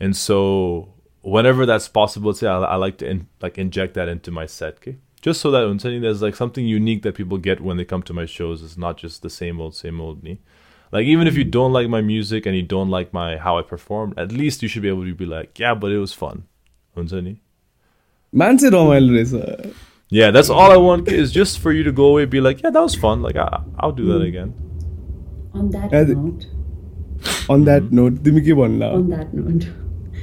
and 0.00 0.16
so 0.16 0.94
whenever 1.24 1.66
that's 1.66 1.88
possible, 1.88 2.32
say 2.32 2.46
I, 2.46 2.58
I 2.58 2.76
like 2.76 2.98
to 2.98 3.08
in, 3.08 3.26
like 3.40 3.58
inject 3.58 3.94
that 3.94 4.08
into 4.08 4.30
my 4.30 4.46
set, 4.46 4.76
okay? 4.76 4.96
Just 5.22 5.40
so 5.40 5.50
that 5.50 5.80
Sydney 5.80 6.00
there's 6.00 6.22
like 6.22 6.36
something 6.36 6.66
unique 6.66 7.02
that 7.02 7.14
people 7.14 7.38
get 7.38 7.60
when 7.60 7.76
they 7.76 7.84
come 7.84 8.02
to 8.04 8.12
my 8.12 8.26
shows. 8.26 8.62
It's 8.62 8.76
not 8.76 8.98
just 8.98 9.22
the 9.22 9.30
same 9.30 9.60
old, 9.60 9.74
same 9.74 10.00
old 10.00 10.22
me. 10.22 10.40
Like 10.92 11.06
even 11.06 11.26
if 11.26 11.34
you 11.34 11.44
mm-hmm. 11.44 11.50
don't 11.50 11.72
like 11.72 11.88
my 11.88 12.02
music 12.02 12.46
and 12.46 12.54
you 12.54 12.62
don't 12.62 12.90
like 12.90 13.12
my 13.12 13.38
how 13.38 13.58
I 13.58 13.62
performed, 13.62 14.18
at 14.18 14.32
least 14.32 14.62
you 14.62 14.68
should 14.68 14.82
be 14.82 14.88
able 14.88 15.04
to 15.04 15.14
be 15.14 15.26
like, 15.26 15.58
yeah, 15.58 15.74
but 15.74 15.92
it 15.92 15.98
was 15.98 16.12
fun. 16.12 16.44
हुन्छ 16.97 17.13
नि? 17.13 17.37
मान्छे 18.35 18.69
रमाइलो 18.69 19.13
रहेछ 19.13 19.73
Yeah, 20.17 20.31
that's 20.35 20.49
all 20.49 20.71
I 20.73 20.77
want 20.83 21.09
is 21.15 21.31
just 21.33 21.59
for 21.63 21.71
you 21.71 21.81
to 21.87 21.91
go 21.97 22.05
away, 22.11 22.21
be 22.25 22.39
like, 22.43 22.61
yeah, 22.63 22.71
that 22.75 22.81
was 22.85 22.93
fun. 23.01 23.19
Like, 23.25 23.35
I, 23.41 23.61
I'll 23.79 23.91
do 23.97 24.05
that 24.11 24.23
again. 24.27 24.53
On 25.59 25.67
that 25.75 25.91
Yeah, 25.95 26.03
the- 26.11 26.15
note, 26.21 26.47
on 27.51 27.63
that 27.65 27.91
note 27.99 28.17
तिमी 28.27 28.41
के 28.47 28.53
भन्ला 28.61 28.89
on 28.99 29.05
that 29.13 29.35
note, 29.41 29.67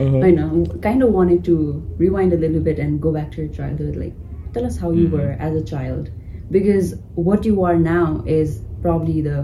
Uh-huh. 0.04 0.22
I 0.28 0.30
know, 0.38 0.64
kind 0.86 1.04
of 1.04 1.12
wanted 1.18 1.44
to 1.50 1.54
rewind 2.00 2.32
a 2.36 2.38
little 2.40 2.64
bit 2.70 2.80
and 2.86 3.00
go 3.04 3.12
back 3.18 3.30
to 3.36 3.42
your 3.42 3.52
childhood. 3.58 3.94
Like, 4.00 4.16
tell 4.56 4.66
us 4.70 4.80
how 4.84 4.90
you 4.96 5.04
Mhm. 5.06 5.14
were 5.18 5.30
as 5.48 5.54
a 5.60 5.62
child, 5.70 6.10
because 6.56 6.90
what 7.30 7.46
you 7.50 7.62
are 7.68 7.76
now 7.84 8.02
is 8.40 8.58
probably 8.88 9.22
the, 9.28 9.38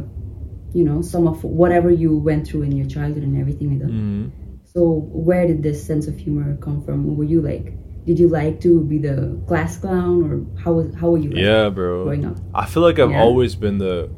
you 0.80 0.84
know, 0.88 0.98
some 1.12 1.28
of 1.34 1.44
whatever 1.62 1.94
you 2.02 2.16
went 2.30 2.50
through 2.50 2.62
in 2.70 2.74
your 2.80 2.90
childhood 2.96 3.28
and 3.30 3.38
everything 3.44 3.70
like 3.74 3.80
that. 3.86 3.94
So 4.77 5.09
where 5.09 5.47
did 5.47 5.63
this 5.63 5.83
sense 5.83 6.05
of 6.05 6.15
humor 6.19 6.55
come 6.57 6.83
from? 6.83 7.17
Were 7.17 7.23
you 7.23 7.41
like, 7.41 7.73
did 8.05 8.19
you 8.19 8.27
like 8.27 8.61
to 8.61 8.83
be 8.83 8.99
the 8.99 9.41
class 9.47 9.75
clown, 9.79 10.21
or 10.21 10.61
how 10.61 10.73
was 10.73 10.93
how 10.93 11.09
were 11.09 11.17
you? 11.17 11.31
Like 11.31 11.43
yeah, 11.43 11.69
bro. 11.69 12.03
Growing 12.03 12.25
up, 12.25 12.37
I 12.53 12.67
feel 12.67 12.83
like 12.83 12.99
I've 12.99 13.09
yeah. 13.09 13.19
always 13.19 13.55
been 13.55 13.79
the 13.79 14.11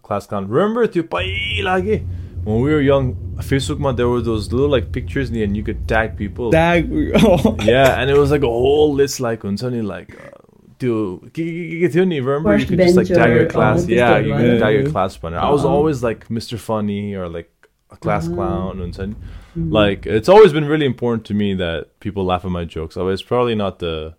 class 0.00 0.26
clown. 0.26 0.48
Remember 0.48 0.86
to 0.86 1.02
lagi 1.04 2.06
when 2.44 2.62
we 2.62 2.72
were 2.72 2.80
young, 2.80 3.36
Facebook 3.40 3.78
man, 3.78 3.96
there 3.96 4.08
were 4.08 4.22
those 4.22 4.50
little 4.50 4.70
like 4.70 4.90
pictures 4.90 5.28
and 5.28 5.54
you 5.54 5.62
could 5.62 5.86
tag 5.86 6.16
people. 6.16 6.50
Tag. 6.50 6.88
Oh. 7.16 7.54
Yeah, 7.60 8.00
and 8.00 8.08
it 8.08 8.16
was 8.16 8.30
like 8.30 8.44
a 8.44 8.46
whole 8.46 8.94
list 8.94 9.20
like 9.20 9.44
on 9.44 9.58
Sony 9.58 9.84
like. 9.84 10.16
Uh, 10.16 10.30
Do 10.78 11.20
remember 11.36 12.56
First 12.56 12.70
you 12.70 12.76
could 12.76 12.86
just 12.86 12.96
like 12.96 13.08
tag 13.08 13.36
your 13.36 13.50
class, 13.50 13.86
yeah, 13.86 14.16
you 14.16 14.32
could 14.32 14.60
tag 14.60 14.72
your 14.80 14.90
class 14.90 15.18
partner. 15.18 15.40
I 15.40 15.50
was 15.50 15.66
uh-huh. 15.66 15.74
always 15.74 16.02
like 16.02 16.28
Mr. 16.28 16.56
Funny 16.56 17.14
or 17.14 17.28
like 17.28 17.52
a 17.90 17.98
class 17.98 18.24
uh-huh. 18.24 18.36
clown 18.36 18.80
and 18.80 18.94
नि 19.56 19.62
Mm. 19.62 19.72
like 19.72 20.06
it's 20.06 20.28
always 20.28 20.52
been 20.52 20.66
really 20.66 20.86
important 20.86 21.24
to 21.26 21.34
me 21.34 21.54
that 21.54 21.98
people 22.00 22.24
laugh 22.24 22.44
at 22.44 22.50
my 22.50 22.64
jokes. 22.64 22.96
I 22.96 23.02
was 23.02 23.22
probably 23.22 23.54
not 23.54 23.78
the 23.78 24.14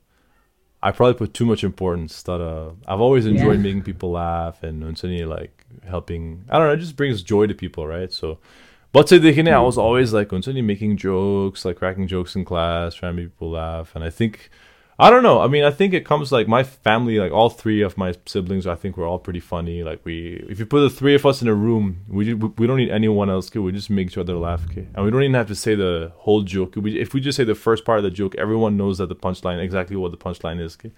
I 0.81 0.91
probably 0.91 1.15
put 1.15 1.33
too 1.33 1.45
much 1.45 1.63
importance 1.63 2.23
that 2.23 2.41
uh 2.41 2.69
I've 2.87 3.01
always 3.01 3.25
enjoyed 3.25 3.57
Yeah. 3.57 3.63
making 3.67 3.83
people 3.83 4.11
laugh 4.11 4.63
and 4.63 4.83
Unsuni 4.83 5.27
like 5.27 5.65
helping 5.85 6.45
I 6.49 6.57
don't 6.57 6.67
know, 6.67 6.73
it 6.73 6.77
just 6.85 6.95
brings 6.95 7.21
joy 7.21 7.47
to 7.47 7.53
people, 7.53 7.85
right? 7.87 8.11
So 8.13 8.37
but 8.91 9.07
say 9.09 9.17
the 9.19 9.29
I 9.29 9.43
Mm. 9.43 9.65
was 9.65 9.77
always 9.77 10.13
like 10.13 10.29
Unsuni 10.29 10.63
making 10.63 10.97
jokes, 10.97 11.63
like 11.65 11.77
cracking 11.77 12.07
jokes 12.07 12.35
in 12.35 12.43
class, 12.45 12.95
trying 12.95 13.15
to 13.15 13.21
make 13.21 13.31
people 13.33 13.51
laugh. 13.51 13.95
And 13.95 14.03
I 14.03 14.09
think 14.09 14.49
I 15.01 15.09
don't 15.09 15.23
know. 15.23 15.39
I 15.39 15.47
mean, 15.47 15.63
I 15.63 15.71
think 15.71 15.93
it 15.93 16.03
comes 16.05 16.29
like 16.29 16.49
my 16.49 16.61
family, 16.61 17.19
like 17.19 17.31
all 17.31 17.49
three 17.49 17.81
of 17.81 17.97
my 17.97 18.13
siblings. 18.25 18.67
I 18.67 18.75
think 18.75 18.97
we're 18.97 19.07
all 19.07 19.17
pretty 19.17 19.39
funny. 19.39 19.81
Like 19.81 20.01
we, 20.03 20.45
if 20.49 20.59
you 20.59 20.65
put 20.65 20.81
the 20.81 20.89
three 20.89 21.15
of 21.15 21.25
us 21.25 21.41
in 21.41 21.47
a 21.47 21.53
room, 21.53 22.03
we 22.09 22.25
ju- 22.25 22.53
we 22.57 22.67
don't 22.67 22.75
need 22.75 22.89
anyone 22.91 23.29
else. 23.29 23.49
Okay? 23.49 23.59
We 23.59 23.71
just 23.71 23.89
make 23.89 24.07
each 24.07 24.17
other 24.17 24.35
laugh. 24.35 24.65
Okay? 24.69 24.87
And 24.93 25.05
we 25.05 25.09
don't 25.09 25.23
even 25.23 25.35
have 25.35 25.47
to 25.47 25.55
say 25.55 25.73
the 25.73 26.11
whole 26.17 26.41
joke. 26.41 26.75
We, 26.75 26.99
if 26.99 27.13
we 27.13 27.21
just 27.21 27.37
say 27.37 27.45
the 27.45 27.55
first 27.55 27.85
part 27.85 27.99
of 27.99 28.03
the 28.03 28.11
joke, 28.11 28.35
everyone 28.35 28.75
knows 28.75 28.97
that 28.97 29.07
the 29.07 29.15
punchline 29.15 29.63
exactly 29.63 29.95
what 29.95 30.11
the 30.11 30.17
punchline 30.17 30.59
is. 30.59 30.75
Okay? 30.75 30.91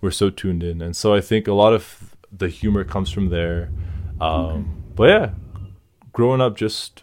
We're 0.00 0.12
so 0.12 0.30
tuned 0.30 0.62
in, 0.62 0.80
and 0.80 0.94
so 0.96 1.12
I 1.12 1.20
think 1.20 1.48
a 1.48 1.52
lot 1.52 1.72
of 1.72 2.14
the 2.30 2.48
humor 2.48 2.84
comes 2.84 3.10
from 3.10 3.30
there. 3.30 3.70
Um, 4.20 4.84
But 4.94 5.08
yeah, 5.08 5.30
growing 6.12 6.40
up, 6.40 6.56
just 6.56 7.02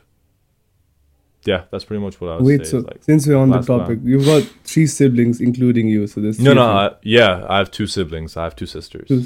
yeah, 1.51 1.61
that's 1.71 1.85
pretty 1.87 2.03
much 2.03 2.15
what 2.21 2.29
I 2.31 2.35
would 2.35 2.45
Wait, 2.45 2.65
say. 2.65 2.71
so 2.71 2.77
like, 2.89 3.03
since 3.09 3.25
we're 3.27 3.37
on 3.43 3.49
the 3.49 3.55
class 3.57 3.65
clown. 3.67 3.79
topic, 3.79 3.99
you've 4.03 4.25
got 4.25 4.43
three 4.71 4.85
siblings, 4.97 5.41
including 5.49 5.87
you. 5.87 6.05
So 6.07 6.21
there's 6.21 6.39
no, 6.47 6.53
no. 6.53 6.63
I, 6.63 6.85
yeah, 7.03 7.45
I 7.53 7.57
have 7.61 7.69
two 7.71 7.87
siblings. 7.87 8.35
I 8.37 8.43
have 8.47 8.55
two 8.61 8.65
sisters. 8.77 9.07
two, 9.07 9.21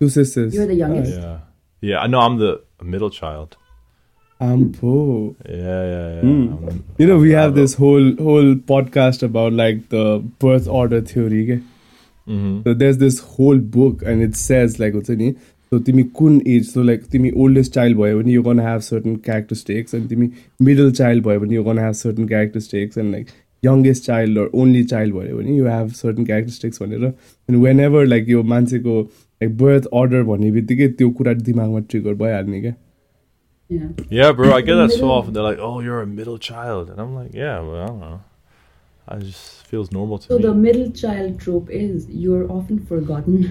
two 0.00 0.08
sisters. 0.08 0.54
You're 0.54 0.66
the 0.74 0.74
youngest? 0.84 1.20
Yeah. 1.20 1.38
Yeah, 1.80 1.98
I 2.04 2.06
know 2.06 2.20
I'm 2.20 2.38
the 2.38 2.52
middle 2.82 3.10
child. 3.10 3.56
I'm 4.40 4.70
poor. 4.72 5.34
Yeah, 5.48 5.54
yeah, 5.94 6.14
yeah. 6.14 6.20
Hmm. 6.20 6.64
I'm- 6.68 6.84
You 6.98 7.06
know, 7.08 7.18
we 7.18 7.34
I'm- 7.34 7.42
have 7.42 7.54
this 7.56 7.74
whole 7.74 8.06
whole 8.26 8.54
podcast 8.72 9.22
about 9.28 9.52
like 9.52 9.88
the 9.88 10.04
birth 10.38 10.68
order 10.68 11.00
theory. 11.12 11.42
Okay? 11.44 11.62
Mhm. 12.28 12.62
So 12.64 12.74
there's 12.74 12.98
this 12.98 13.18
whole 13.20 13.58
book, 13.58 14.02
and 14.02 14.22
it 14.22 14.36
says 14.36 14.78
like 14.78 14.94
what's 14.94 15.08
नि 15.22 15.34
so 15.71 15.79
तिमी 15.85 16.03
कुन 16.17 16.35
age 16.55 16.65
so 16.71 16.81
like 16.89 17.05
तिमी 17.13 17.31
oldest 17.43 17.73
child 17.77 17.97
भयो 18.01 18.17
भने 18.21 18.33
you're 18.33 18.45
gonna 18.49 18.65
have 18.65 18.83
certain 18.87 19.15
characteristics 19.27 19.95
and 19.99 20.09
तिमी 20.09 20.27
middle 20.69 20.91
child 20.99 21.23
भयो 21.29 21.39
भने 21.45 21.57
you're 21.57 21.67
gonna 21.69 21.85
have 21.87 21.95
certain 22.01 22.27
characteristics 22.33 23.01
and 23.03 23.15
like 23.17 23.31
youngest 23.63 24.05
child 24.09 24.39
or 24.43 24.45
only 24.63 24.83
child 24.93 25.13
भयो 25.19 25.37
भने 25.41 25.55
you 25.59 25.69
have 25.73 25.91
certain 26.01 26.27
characteristics 26.31 26.81
भनेर 26.83 27.05
and 27.09 27.61
whenever 27.65 28.05
like 28.13 28.29
यो 28.35 28.43
मान्छेको 28.53 28.97
like 29.41 29.55
birth 29.63 29.87
order 30.01 30.23
भन्ने 30.31 30.51
बित्तिकै 30.59 30.87
त्यो 31.01 31.09
कुरा 31.21 31.33
दिमागमा 31.49 31.79
ट्रिगर 31.93 32.13
भइहाल्ने 32.23 32.61
क्या 32.67 32.75
Yeah. 33.73 33.85
Yeah, 34.15 34.31
bro, 34.37 34.47
I 34.53 34.61
get 34.65 34.75
that 34.79 34.91
so 34.93 34.97
Middle- 34.97 35.11
often. 35.11 35.33
They're 35.35 35.45
like, 35.45 35.61
"Oh, 35.67 35.77
you're 35.83 35.99
a 36.05 36.07
middle 36.15 36.35
child," 36.47 36.89
and 36.93 36.99
I'm 37.03 37.13
like, 37.19 37.37
"Yeah, 37.41 37.53
well, 37.67 37.77
I 37.83 37.85
don't 37.91 38.01
know. 38.01 38.17
I 39.13 39.15
just 39.21 39.69
feels 39.69 39.87
normal 39.95 40.19
to 40.23 40.27
So 40.33 40.37
me." 40.39 40.43
the 40.45 40.51
middle 40.65 40.89
child 41.01 41.39
trope 41.45 41.71
is 41.77 42.03
you're 42.25 42.43
often 42.57 42.81
forgotten, 42.91 43.47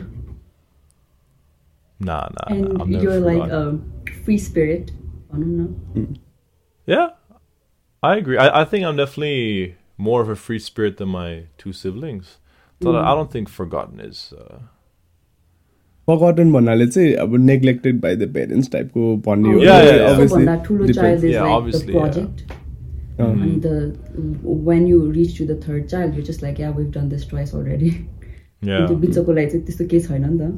nah, 2.01 2.29
nah, 2.37 2.47
and 2.55 2.69
nah, 2.69 2.83
I'm 2.85 2.91
never 2.91 3.05
you're 3.05 3.21
like 3.21 3.43
forgotten. 3.43 3.93
a 4.09 4.13
free 4.25 4.39
spirit. 4.39 4.91
I 5.33 5.37
don't 5.37 5.57
know. 5.59 6.07
Yeah, 6.87 7.11
I 8.03 8.17
agree. 8.17 8.37
I, 8.39 8.63
I 8.63 8.65
think 8.65 8.85
I'm 8.85 8.97
definitely 8.97 9.77
more 9.99 10.21
of 10.23 10.29
a 10.29 10.37
free 10.37 10.59
spirit 10.59 10.97
than 10.99 11.09
my 11.09 11.45
two 11.59 11.73
siblings. 11.73 12.39
So 12.83 12.93
Mm. 12.93 13.03
I 13.09 13.15
don't 13.15 13.31
think 13.31 13.49
forgotten 13.49 14.01
is. 14.11 14.23
Uh, 14.37 14.59
forgotten 16.09 16.53
भन्नाले 16.53 16.87
चाहिँ 16.87 17.13
अब 17.25 17.35
neglected 17.41 18.01
by 18.01 18.17
the 18.17 18.29
parents 18.35 18.71
टाइपको 18.73 19.17
भन्ने 19.27 19.53
हो 19.53 19.61
Yeah, 19.65 19.83
yeah, 19.83 19.95
yeah. 19.99 20.09
Obviously, 20.13 20.29
सबभन्दा 20.33 20.57
ठुलो 20.65 20.87
depends. 20.91 20.99
child 21.03 21.25
is 21.29 21.35
Yeah, 21.35 21.43
like 21.43 21.51
the 21.51 21.57
obviously, 21.59 21.93
yeah. 21.95 22.01
project. 22.01 22.43
Uh, 23.21 23.29
And 23.29 23.63
the 23.67 23.75
when 24.69 24.87
you 24.91 24.99
reach 25.19 25.37
to 25.39 25.47
the 25.53 25.57
third 25.67 25.89
child, 25.93 26.15
you're 26.19 26.27
just 26.31 26.43
like, 26.47 26.59
yeah, 26.65 26.73
we've 26.79 26.91
done 26.99 27.09
this 27.15 27.27
twice 27.35 27.55
already. 27.61 27.93
Yeah. 28.71 28.87
त्यो 28.89 28.97
बिचको 29.05 29.33
लागि 29.39 29.51
चाहिँ 29.53 29.65
त्यस्तो 29.69 29.85
केही 29.93 30.01
छैन 30.09 30.27
नि 30.33 30.39
त 30.41 30.51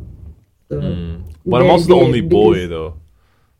Mm. 0.69 1.33
But 1.45 1.61
I'm 1.61 1.69
also 1.69 1.87
the 1.87 1.95
only 1.95 2.21
boy 2.21 2.53
because, 2.53 2.69
though, 2.69 2.99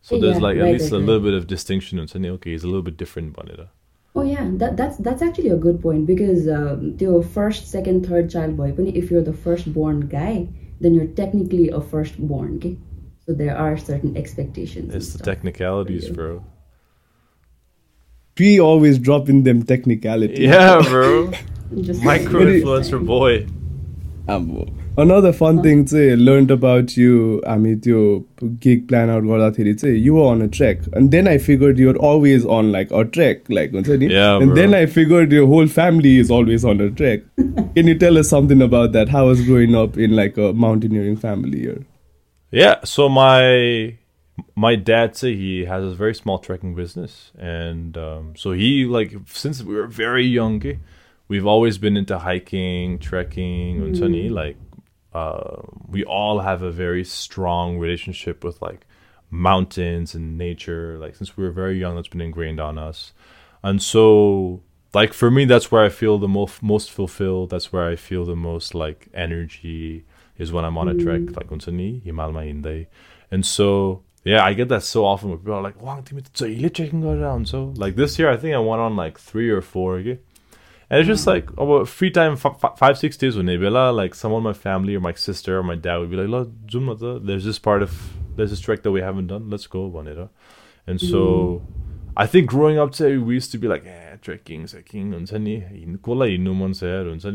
so 0.02 0.15
yeah, 0.15 0.22
there's 0.22 0.41
like 0.41 0.58
at 0.58 0.65
least 0.65 0.91
a 0.91 0.98
little 0.98 1.22
bit 1.22 1.34
of 1.34 1.48
distinction. 1.48 2.00
And 2.00 2.10
saying 2.10 2.26
okay, 2.26 2.52
he's 2.52 2.63
a 2.63 2.67
little 2.67 2.84
bit 2.84 2.98
different, 2.98 3.36
Banira. 3.36 3.69
Oh 4.15 4.24
yeah, 4.24 4.48
that, 4.54 4.76
that's 4.76 4.98
that's 4.98 5.22
actually 5.22 5.50
a 5.50 5.58
good 5.58 5.82
point 5.82 6.08
because 6.08 6.48
um, 6.48 6.98
your 7.00 7.24
first, 7.24 7.69
second, 7.69 8.08
third 8.08 8.30
child 8.30 8.58
boy, 8.58 8.74
if 8.78 9.12
you're 9.12 9.22
the 9.22 9.34
firstborn 9.34 10.08
guy, 10.08 10.48
then 10.82 10.93
you're 10.93 11.08
technically 11.08 11.69
a 11.69 11.82
firstborn. 11.82 12.58
Okay, 12.58 12.78
so 13.26 13.34
there 13.34 13.58
are 13.58 13.78
certain 13.78 14.17
expectations. 14.17 14.93
It's 14.93 15.13
the 15.13 15.24
technicalities, 15.24 16.10
bro. 16.10 16.43
We 18.38 18.60
always 18.60 18.98
drop 18.98 19.28
in 19.30 19.43
them 19.43 19.63
technicalities. 19.63 20.39
Yeah, 20.39 20.82
bro. 20.82 21.26
Micro 21.72 22.41
influencer 22.45 23.06
boy. 23.06 23.48
I'm 24.28 24.79
another 25.03 25.33
fun 25.38 25.61
thing 25.62 25.85
चाहिँ 25.92 26.16
learned 26.27 26.50
about 26.57 26.96
you 26.96 27.14
हामी 27.46 27.74
त्यो 27.87 28.03
gig 28.66 28.87
plan 28.92 29.11
out 29.14 29.24
गर्दाखेरि 29.31 29.74
चाहिँ 29.83 30.03
you 30.07 30.14
were 30.18 30.27
on 30.35 30.42
a 30.42 30.48
trek 30.59 30.85
and 30.92 31.11
then 31.16 31.29
I 31.33 31.38
figured 31.46 31.79
you're 31.85 31.96
always 32.11 32.44
on 32.59 32.70
like 32.77 32.92
a 33.00 33.05
trek 33.16 33.42
like 33.59 33.72
हुन्छ 33.79 33.88
नि 34.03 34.11
Yeah, 34.12 34.37
and 34.44 34.57
then 34.61 34.70
bro. 34.77 34.81
I 34.81 34.87
figured 34.98 35.33
your 35.38 35.46
whole 35.55 35.66
family 35.81 36.14
is 36.27 36.31
always 36.38 36.64
on 36.74 36.81
a 36.87 36.90
trek 37.03 37.27
can 37.74 37.88
you 37.92 37.96
tell 38.05 38.22
us 38.22 38.29
something 38.37 38.62
about 38.68 38.92
that 38.98 39.09
how 39.09 39.27
was 39.33 39.42
growing 39.50 39.74
up 39.83 39.98
in 40.07 40.16
like 40.22 40.38
a 40.46 40.53
mountaineering 40.66 41.16
family 41.27 41.66
or 41.74 41.77
Yeah, 42.62 42.74
so 42.88 43.05
my 43.09 43.94
my 44.64 44.77
dad 44.88 45.16
say 45.20 45.31
he 45.38 45.64
has 45.70 45.85
a 45.87 45.94
very 46.00 46.14
small 46.18 46.38
trekking 46.44 46.74
business, 46.77 47.14
and 47.38 47.96
um, 48.03 48.29
so 48.42 48.53
he 48.61 48.68
like 48.96 49.14
since 49.27 49.62
we 49.70 49.74
were 49.79 49.87
very 49.96 50.24
young, 50.24 50.59
eh, 50.72 50.74
we've 51.29 51.46
always 51.55 51.79
been 51.79 51.96
into 51.96 52.18
hiking, 52.27 52.94
trekking, 53.07 53.83
and 53.87 53.96
sunny. 54.03 54.22
Like 54.29 54.57
uh, 55.13 55.62
we 55.88 56.04
all 56.04 56.39
have 56.39 56.62
a 56.62 56.72
very 56.72 57.04
strong 57.04 57.78
relationship 57.78 58.43
with 58.43 58.62
like 58.62 58.86
mountains 59.32 60.13
and 60.13 60.38
nature. 60.38 60.98
Like 61.00 61.15
since 61.15 61.36
we 61.36 61.43
were 61.43 61.52
very 61.52 61.80
young, 61.80 61.95
that's 61.95 62.08
been 62.08 62.22
ingrained 62.22 62.60
on 62.60 62.78
us. 62.78 63.13
And 63.63 63.82
so, 63.82 64.62
like 64.93 65.13
for 65.13 65.30
me, 65.30 65.45
that's 65.45 65.72
where 65.72 65.84
I 65.84 65.89
feel 65.89 66.17
the 66.17 66.28
most 66.28 66.62
most 66.62 66.91
fulfilled. 66.91 67.50
That's 67.50 67.74
where 67.74 67.88
I 67.88 67.95
feel 67.95 68.26
the 68.26 68.36
most 68.36 68.76
like 68.76 69.08
energy 69.13 70.06
is 70.38 70.52
when 70.52 70.63
I'm 70.63 70.78
on 70.78 70.88
a 70.88 70.95
trek 70.95 71.22
mm. 71.22 71.36
like 71.36 71.48
Unsani, 71.50 72.02
Himalaya 72.04 72.86
And 73.30 73.45
so 73.45 74.04
yeah, 74.24 74.43
I 74.43 74.54
get 74.54 74.69
that 74.69 74.84
so 74.84 75.06
often 75.06 75.30
where 75.30 75.38
people 75.38 75.54
are 75.54 75.62
like, 75.62 75.76
so 76.34 76.45
you're 76.45 76.69
checking 76.69 77.02
go 77.02 77.12
around." 77.12 77.48
So 77.48 77.74
like 77.76 77.95
this 77.95 78.19
year 78.19 78.30
I 78.30 78.38
think 78.38 78.56
I 78.56 78.60
went 78.60 78.82
on 78.82 78.95
like 78.95 79.19
three 79.19 79.50
or 79.50 79.62
four. 79.62 80.02
And 80.89 80.99
it's 80.99 81.08
just 81.08 81.28
like 81.28 81.52
about 81.52 81.88
free 81.88 82.10
time, 82.10 82.34
f- 82.34 82.78
five, 82.78 82.97
six 82.97 83.15
days 83.15 83.38
when 83.38 83.45
maybe 83.45 83.69
like 83.69 84.15
someone, 84.15 84.41
my 84.41 84.54
family 84.54 84.95
or 84.95 84.99
my 84.99 85.13
sister 85.13 85.60
or 85.60 85.63
my 85.63 85.75
dad 85.75 85.97
would 85.97 86.10
be 86.10 86.17
like, 86.17 86.47
there's 87.25 87.45
this 87.45 87.60
part 87.60 87.84
of, 87.84 88.13
there's 88.36 88.49
this 88.49 88.60
track 88.60 88.82
that 88.84 88.91
we 88.91 89.02
haven't 89.02 89.28
done. 89.28 89.49
Let's 89.49 89.67
go, 89.67 89.88
Bonita. 89.88 90.30
And 90.88 90.99
so 90.99 91.62
mm. 91.63 92.12
I 92.17 92.25
think 92.25 92.49
growing 92.49 92.80
up 92.80 92.91
today, 92.91 93.17
we 93.17 93.36
used 93.36 93.52
to 93.52 93.60
be 93.60 93.67
like, 93.67 93.86
eh, 93.86 94.15
trekking, 94.21 94.65
trekking, 94.65 95.12
unsani, 95.12 95.62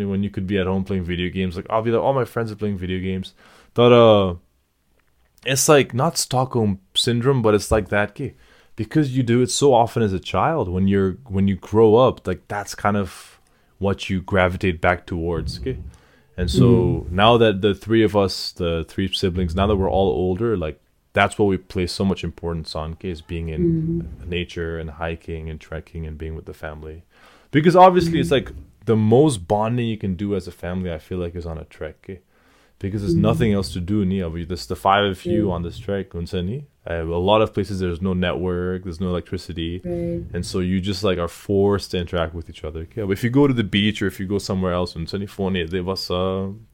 when 0.09 0.23
you 0.25 0.31
could 0.31 0.47
be 0.49 0.59
at 0.59 0.67
home 0.67 0.83
playing 0.83 1.05
video 1.05 1.31
games. 1.31 1.55
Like, 1.55 1.67
I'll 1.71 1.83
be 1.83 1.93
like, 1.93 2.03
all 2.03 2.13
my 2.13 2.25
friends 2.25 2.51
are 2.51 2.57
playing 2.57 2.79
video 2.79 2.99
games. 2.99 3.35
But, 3.75 3.93
uh, 3.93 4.35
it's 5.47 5.69
like 5.69 5.95
not 5.95 6.19
Stockholm 6.19 6.81
syndrome, 6.95 7.43
but 7.43 7.55
it's 7.55 7.71
like 7.71 7.89
that. 7.91 8.19
Because 8.77 9.17
you 9.17 9.23
do 9.23 9.43
it 9.43 9.51
so 9.51 9.73
often 9.73 10.03
as 10.03 10.13
a 10.13 10.19
child, 10.19 10.69
when 10.69 10.89
you're 10.89 11.19
when 11.29 11.47
you 11.47 11.55
grow 11.55 11.95
up, 11.95 12.27
like 12.27 12.49
that's 12.49 12.75
kind 12.75 12.97
of 12.97 13.34
what 13.85 14.09
you 14.11 14.21
gravitate 14.23 14.81
back 14.81 15.07
towards, 15.07 15.61
Okay. 15.61 15.79
And 16.37 16.51
so 16.51 16.65
mm. 17.07 17.11
now 17.13 17.37
that 17.37 17.61
the 17.61 17.75
three 17.75 18.03
of 18.03 18.17
us, 18.17 18.51
the 18.51 18.85
three 18.89 19.13
siblings, 19.13 19.55
now 19.55 19.69
that 19.69 19.77
we're 19.77 19.91
all 19.99 20.09
older, 20.09 20.57
like 20.57 20.81
that's 21.13 21.39
what 21.39 21.47
we 21.47 21.57
place 21.57 21.93
so 21.93 22.05
much 22.05 22.25
importance 22.25 22.75
on, 22.75 22.93
okay, 22.95 23.11
is 23.11 23.23
being 23.23 23.51
in 23.51 23.63
mm-hmm. 23.63 24.29
nature 24.29 24.77
and 24.81 24.91
hiking 24.91 25.49
and 25.49 25.61
trekking 25.61 26.07
and 26.07 26.19
being 26.19 26.35
with 26.35 26.47
the 26.47 26.55
family. 26.55 27.05
Because 27.53 27.77
obviously 27.77 28.19
it's 28.19 28.31
mm. 28.31 28.39
like 28.39 28.51
the 28.85 28.97
most 28.97 29.47
bonding 29.47 29.87
you 29.87 29.97
can 29.97 30.17
do 30.17 30.35
as 30.35 30.49
a 30.49 30.53
family, 30.53 30.93
I 30.93 30.99
feel 30.99 31.19
like, 31.19 31.37
is 31.37 31.47
on 31.47 31.59
a 31.59 31.65
trek. 31.65 31.97
Okay? 32.03 32.21
Because 32.81 33.01
there's 33.03 33.15
nothing 33.15 33.53
else 33.53 33.73
to 33.73 33.81
do, 33.81 34.05
ni. 34.05 34.21
There's 34.45 34.67
the 34.67 34.77
five 34.77 35.05
of 35.05 35.25
you 35.25 35.47
Yeah. 35.47 35.55
on 35.55 35.63
this 35.63 35.79
trek, 35.79 36.11
unsa 36.11 36.45
ni. 36.45 36.67
Uh, 36.91 37.03
a 37.07 37.25
lot 37.33 37.41
of 37.41 37.55
places 37.55 37.81
there's 37.81 38.03
no 38.03 38.13
network, 38.13 38.83
there's 38.85 39.01
no 39.01 39.09
electricity. 39.09 39.81
Right. 39.83 40.23
And 40.35 40.45
so 40.45 40.59
you 40.61 40.81
just 40.83 41.03
like 41.03 41.19
are 41.19 41.29
forced 41.29 41.93
to 41.93 41.99
interact 41.99 42.35
with 42.35 42.51
each 42.51 42.63
other. 42.63 42.81
Okay? 42.81 43.03
But 43.03 43.13
if 43.13 43.25
you 43.25 43.31
go 43.31 43.47
to 43.47 43.55
the 43.55 43.65
beach 43.65 44.03
or 44.03 44.07
if 44.07 44.21
you 44.21 44.27
go 44.27 44.39
somewhere 44.39 44.75
else, 44.75 44.95
sunny 45.07 45.27
phone 45.27 45.55
they 45.55 45.81
was 45.81 46.09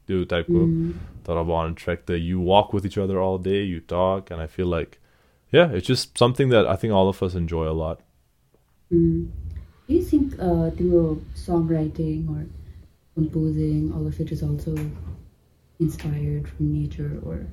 do 0.07 0.25
type 0.25 0.49
of 0.49 1.49
on 1.49 1.75
trek 1.75 2.07
that 2.07 2.19
you 2.19 2.41
walk 2.41 2.73
with 2.73 2.85
each 2.85 2.97
other 2.97 3.21
all 3.21 3.37
day, 3.37 3.63
you 3.63 3.79
talk, 3.79 4.31
and 4.31 4.41
I 4.41 4.47
feel 4.47 4.67
like 4.67 4.99
yeah, 5.51 5.69
it's 5.71 5.87
just 5.87 6.17
something 6.17 6.49
that 6.49 6.65
I 6.65 6.75
think 6.75 6.93
all 6.93 7.09
of 7.09 7.21
us 7.23 7.35
enjoy 7.35 7.67
a 7.69 7.77
lot. 7.85 8.01
Do 8.89 9.27
you 9.87 10.03
think 10.03 10.33
uh, 10.39 10.69
the 10.71 11.17
songwriting 11.35 12.29
or 12.29 12.45
composing, 13.15 13.91
all 13.93 14.07
of 14.07 14.19
it 14.19 14.31
is 14.31 14.43
also 14.43 14.75
inspired 15.81 16.47
from 16.47 16.71
nature 16.71 17.19
or 17.25 17.45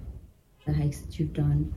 the 0.66 0.72
hikes 0.72 1.00
that 1.00 1.18
you've 1.18 1.32
done? 1.32 1.74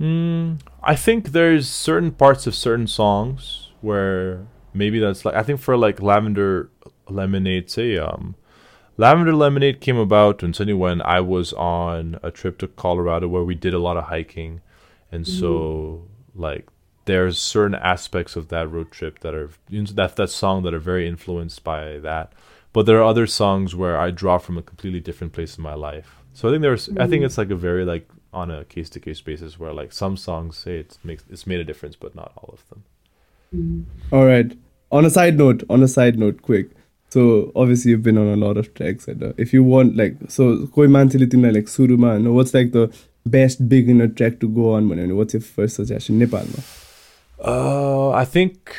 Mm, 0.00 0.60
I 0.82 0.96
think 0.96 1.28
there's 1.28 1.68
certain 1.68 2.10
parts 2.10 2.46
of 2.46 2.54
certain 2.54 2.86
songs 2.86 3.70
where 3.80 4.46
maybe 4.74 4.98
that's 4.98 5.24
like 5.24 5.34
I 5.34 5.42
think 5.42 5.60
for 5.60 5.76
like 5.76 6.02
Lavender 6.02 6.70
Lemonade, 7.08 7.70
say 7.70 7.96
um, 7.96 8.34
Lavender 8.96 9.34
Lemonade 9.34 9.80
came 9.80 9.96
about 9.96 10.42
when 10.42 10.54
suddenly 10.54 10.78
when 10.78 11.02
I 11.02 11.20
was 11.20 11.52
on 11.52 12.18
a 12.22 12.30
trip 12.30 12.58
to 12.58 12.68
Colorado 12.68 13.28
where 13.28 13.44
we 13.44 13.54
did 13.54 13.74
a 13.74 13.78
lot 13.78 13.96
of 13.96 14.04
hiking, 14.04 14.60
and 15.12 15.26
so 15.26 16.06
like 16.34 16.66
there's 17.04 17.38
certain 17.38 17.74
aspects 17.74 18.36
of 18.36 18.48
that 18.48 18.70
road 18.70 18.90
trip 18.90 19.20
that 19.20 19.34
are 19.34 19.50
that 19.68 20.16
that 20.16 20.30
song 20.30 20.62
that 20.62 20.74
are 20.74 20.78
very 20.78 21.06
influenced 21.06 21.62
by 21.62 21.98
that, 21.98 22.32
but 22.72 22.86
there 22.86 22.98
are 22.98 23.04
other 23.04 23.26
songs 23.26 23.74
where 23.74 23.98
I 23.98 24.10
draw 24.10 24.38
from 24.38 24.56
a 24.56 24.62
completely 24.62 25.00
different 25.00 25.32
place 25.32 25.56
in 25.56 25.62
my 25.62 25.74
life. 25.74 26.16
So 26.32 26.48
I 26.48 26.52
think 26.52 26.62
there's 26.62 26.88
mm. 26.88 27.00
I 27.00 27.06
think 27.08 27.22
mm. 27.22 27.26
it's 27.26 27.38
like 27.38 27.50
a 27.50 27.56
very 27.56 27.84
like 27.84 28.08
on 28.32 28.50
a 28.50 28.64
case 28.64 28.88
to 28.90 29.00
case 29.00 29.20
basis 29.20 29.58
where 29.58 29.72
like 29.72 29.92
some 29.92 30.16
songs 30.16 30.56
say 30.56 30.78
it's 30.78 30.98
makes 31.04 31.24
it's 31.28 31.46
made 31.46 31.60
a 31.60 31.64
difference, 31.64 31.96
but 31.96 32.14
not 32.14 32.32
all 32.36 32.50
of 32.52 32.68
them. 32.68 32.84
Mm. 33.54 33.84
All 34.12 34.26
right. 34.26 34.56
On 34.92 35.04
a 35.04 35.10
side 35.10 35.36
note, 35.38 35.62
on 35.68 35.82
a 35.82 35.88
side 35.88 36.18
note, 36.18 36.42
quick. 36.42 36.70
So 37.10 37.50
obviously 37.56 37.90
you've 37.90 38.04
been 38.04 38.18
on 38.18 38.28
a 38.28 38.36
lot 38.36 38.56
of 38.56 38.72
tracks, 38.74 39.08
and 39.08 39.22
uh, 39.22 39.32
if 39.36 39.52
you 39.52 39.64
want 39.64 39.96
like 39.96 40.16
so, 40.28 40.68
koi 40.68 40.86
mansilitina 40.86 41.52
like 41.52 41.64
Suruman. 41.64 42.32
What's 42.32 42.54
like 42.54 42.70
the 42.70 42.92
best 43.26 43.68
beginner 43.68 44.08
track 44.08 44.38
to 44.40 44.48
go 44.48 44.74
on? 44.74 45.16
What's 45.16 45.34
your 45.34 45.40
first 45.40 45.76
suggestion? 45.76 46.18
Nepal. 46.18 46.46
Uh, 47.44 48.10
I 48.10 48.24
think 48.24 48.76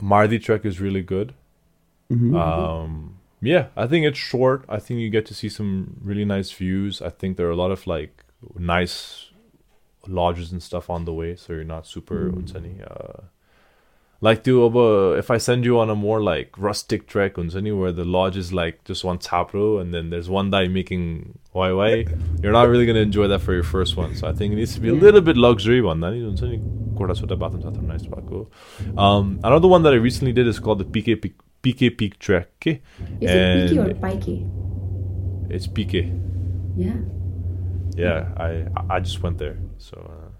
Mardi 0.00 0.38
track 0.38 0.64
is 0.64 0.80
really 0.80 1.02
good. 1.02 1.34
Mm-hmm. 2.12 2.36
Um, 2.36 3.16
yeah, 3.40 3.68
I 3.76 3.86
think 3.86 4.06
it's 4.06 4.18
short. 4.18 4.64
I 4.68 4.78
think 4.78 5.00
you 5.00 5.10
get 5.10 5.26
to 5.26 5.34
see 5.34 5.48
some 5.48 5.96
really 6.02 6.24
nice 6.24 6.50
views. 6.52 7.02
I 7.02 7.08
think 7.08 7.36
there 7.36 7.48
are 7.48 7.50
a 7.50 7.56
lot 7.56 7.70
of 7.70 7.86
like 7.86 8.24
nice 8.56 9.30
lodges 10.06 10.52
and 10.52 10.62
stuff 10.62 10.90
on 10.90 11.04
the 11.04 11.12
way, 11.12 11.36
so 11.36 11.52
you're 11.52 11.64
not 11.64 11.86
super 11.86 12.30
mm-hmm. 12.30 12.40
mm. 12.40 12.52
unseni. 12.52 12.90
Uh, 12.90 13.22
like 14.22 14.44
do 14.44 15.14
if 15.14 15.32
I 15.32 15.38
send 15.38 15.64
you 15.64 15.80
on 15.80 15.90
a 15.90 15.96
more 15.96 16.22
like 16.22 16.56
rustic 16.56 17.08
trek 17.08 17.36
anywhere 17.36 17.80
where 17.80 17.92
the 17.92 18.04
lodge 18.04 18.36
is 18.36 18.52
like 18.52 18.84
just 18.84 19.02
one 19.02 19.18
tapro 19.18 19.80
and 19.80 19.92
then 19.92 20.10
there's 20.10 20.30
one 20.30 20.48
guy 20.48 20.68
making 20.68 21.40
wai 21.52 22.06
you're 22.40 22.52
not 22.52 22.68
really 22.68 22.86
gonna 22.86 23.00
enjoy 23.00 23.26
that 23.26 23.40
for 23.40 23.52
your 23.52 23.64
first 23.64 23.96
one. 23.96 24.14
So 24.14 24.28
I 24.28 24.32
think 24.32 24.52
it 24.52 24.56
needs 24.56 24.74
to 24.74 24.80
be 24.80 24.90
a 24.90 24.94
little 24.94 25.20
bit 25.20 25.36
luxury 25.36 25.82
one. 25.82 26.00
That 26.00 26.12
unseni 26.12 26.62
nice 27.82 28.04
Um 28.96 29.40
Another 29.42 29.66
one 29.66 29.82
that 29.82 29.92
I 29.92 29.96
recently 29.96 30.32
did 30.32 30.46
is 30.46 30.60
called 30.60 30.78
the 30.78 30.84
PK 30.84 31.20
PK 31.62 31.96
Peak 31.96 32.18
track. 32.18 32.48
Okay. 32.60 32.82
Is 33.20 33.30
and 33.30 33.60
it 33.60 33.70
PK 33.70 33.90
or 33.90 33.94
Pikey? 33.94 35.50
It's 35.50 35.66
PK. 35.66 36.10
Yeah. 36.76 36.94
Yeah, 37.94 38.28
I 38.36 38.66
I 38.88 39.00
just 39.00 39.22
went 39.22 39.38
there. 39.38 39.58
So. 39.78 39.96
Uh, 39.96 40.32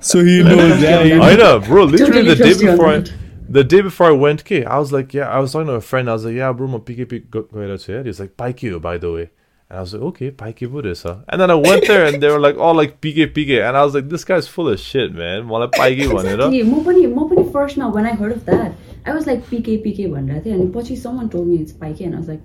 so 0.00 0.24
he 0.24 0.42
knows 0.42 0.80
that. 0.80 1.20
I 1.20 1.34
know, 1.36 1.60
bro. 1.60 1.84
Literally 1.84 2.34
the 2.34 2.36
day 2.36 2.54
before 2.58 2.88
I, 2.88 3.04
the 3.48 3.64
day 3.64 3.80
before 3.80 4.06
I 4.06 4.12
went, 4.12 4.44
K, 4.44 4.64
I 4.64 4.78
was 4.78 4.92
like, 4.92 5.12
yeah, 5.14 5.28
I 5.28 5.38
was 5.40 5.52
talking 5.52 5.66
to 5.66 5.74
a 5.74 5.80
friend. 5.80 6.08
I 6.08 6.12
was 6.12 6.24
like, 6.24 6.34
yeah, 6.34 6.52
bro, 6.52 6.66
my 6.66 6.78
PKP 6.78 7.30
going 7.30 7.70
out 7.70 7.82
here. 7.82 8.04
He's 8.04 8.20
like, 8.20 8.36
Paikyu, 8.36 8.80
by 8.80 8.98
the 8.98 9.12
way. 9.12 9.30
And 9.68 9.78
I 9.78 9.80
was 9.80 9.94
like, 9.94 10.02
okay, 10.02 10.30
Paikyu 10.30 10.70
Buddhist, 10.70 11.04
huh? 11.04 11.18
And 11.28 11.40
then 11.40 11.50
I 11.50 11.54
went 11.54 11.86
there 11.86 12.04
and 12.04 12.22
they 12.22 12.28
were 12.28 12.40
like, 12.40 12.56
all 12.56 12.74
like 12.74 13.00
PK 13.00 13.32
PK. 13.32 13.66
And 13.66 13.76
I 13.76 13.84
was 13.84 13.94
like, 13.94 14.08
this 14.08 14.24
guy's 14.24 14.48
full 14.48 14.68
of 14.68 14.80
shit, 14.80 15.14
man. 15.14 15.48
Wala 15.48 15.68
Paikyu 15.70 16.12
one, 16.12 16.26
you 16.26 16.36
know? 16.36 16.50
Mobani, 16.50 17.52
first 17.52 17.76
now 17.76 17.90
when 17.90 18.04
I 18.06 18.12
heard 18.12 18.32
of 18.32 18.44
that. 18.46 18.72
I 19.05 19.13
was 19.13 19.27
like 19.27 19.45
PK 19.49 19.77
PK 19.85 20.07
भनेर 20.11 20.43
थिएँ 20.45 20.53
अनि 20.59 20.67
पछि 20.75 20.95
someone 21.05 21.29
told 21.29 21.47
me 21.47 21.57
it's 21.63 21.73
Pike 21.83 22.01
and 22.01 22.15
I 22.15 22.19
was 22.19 22.27
like, 22.27 22.41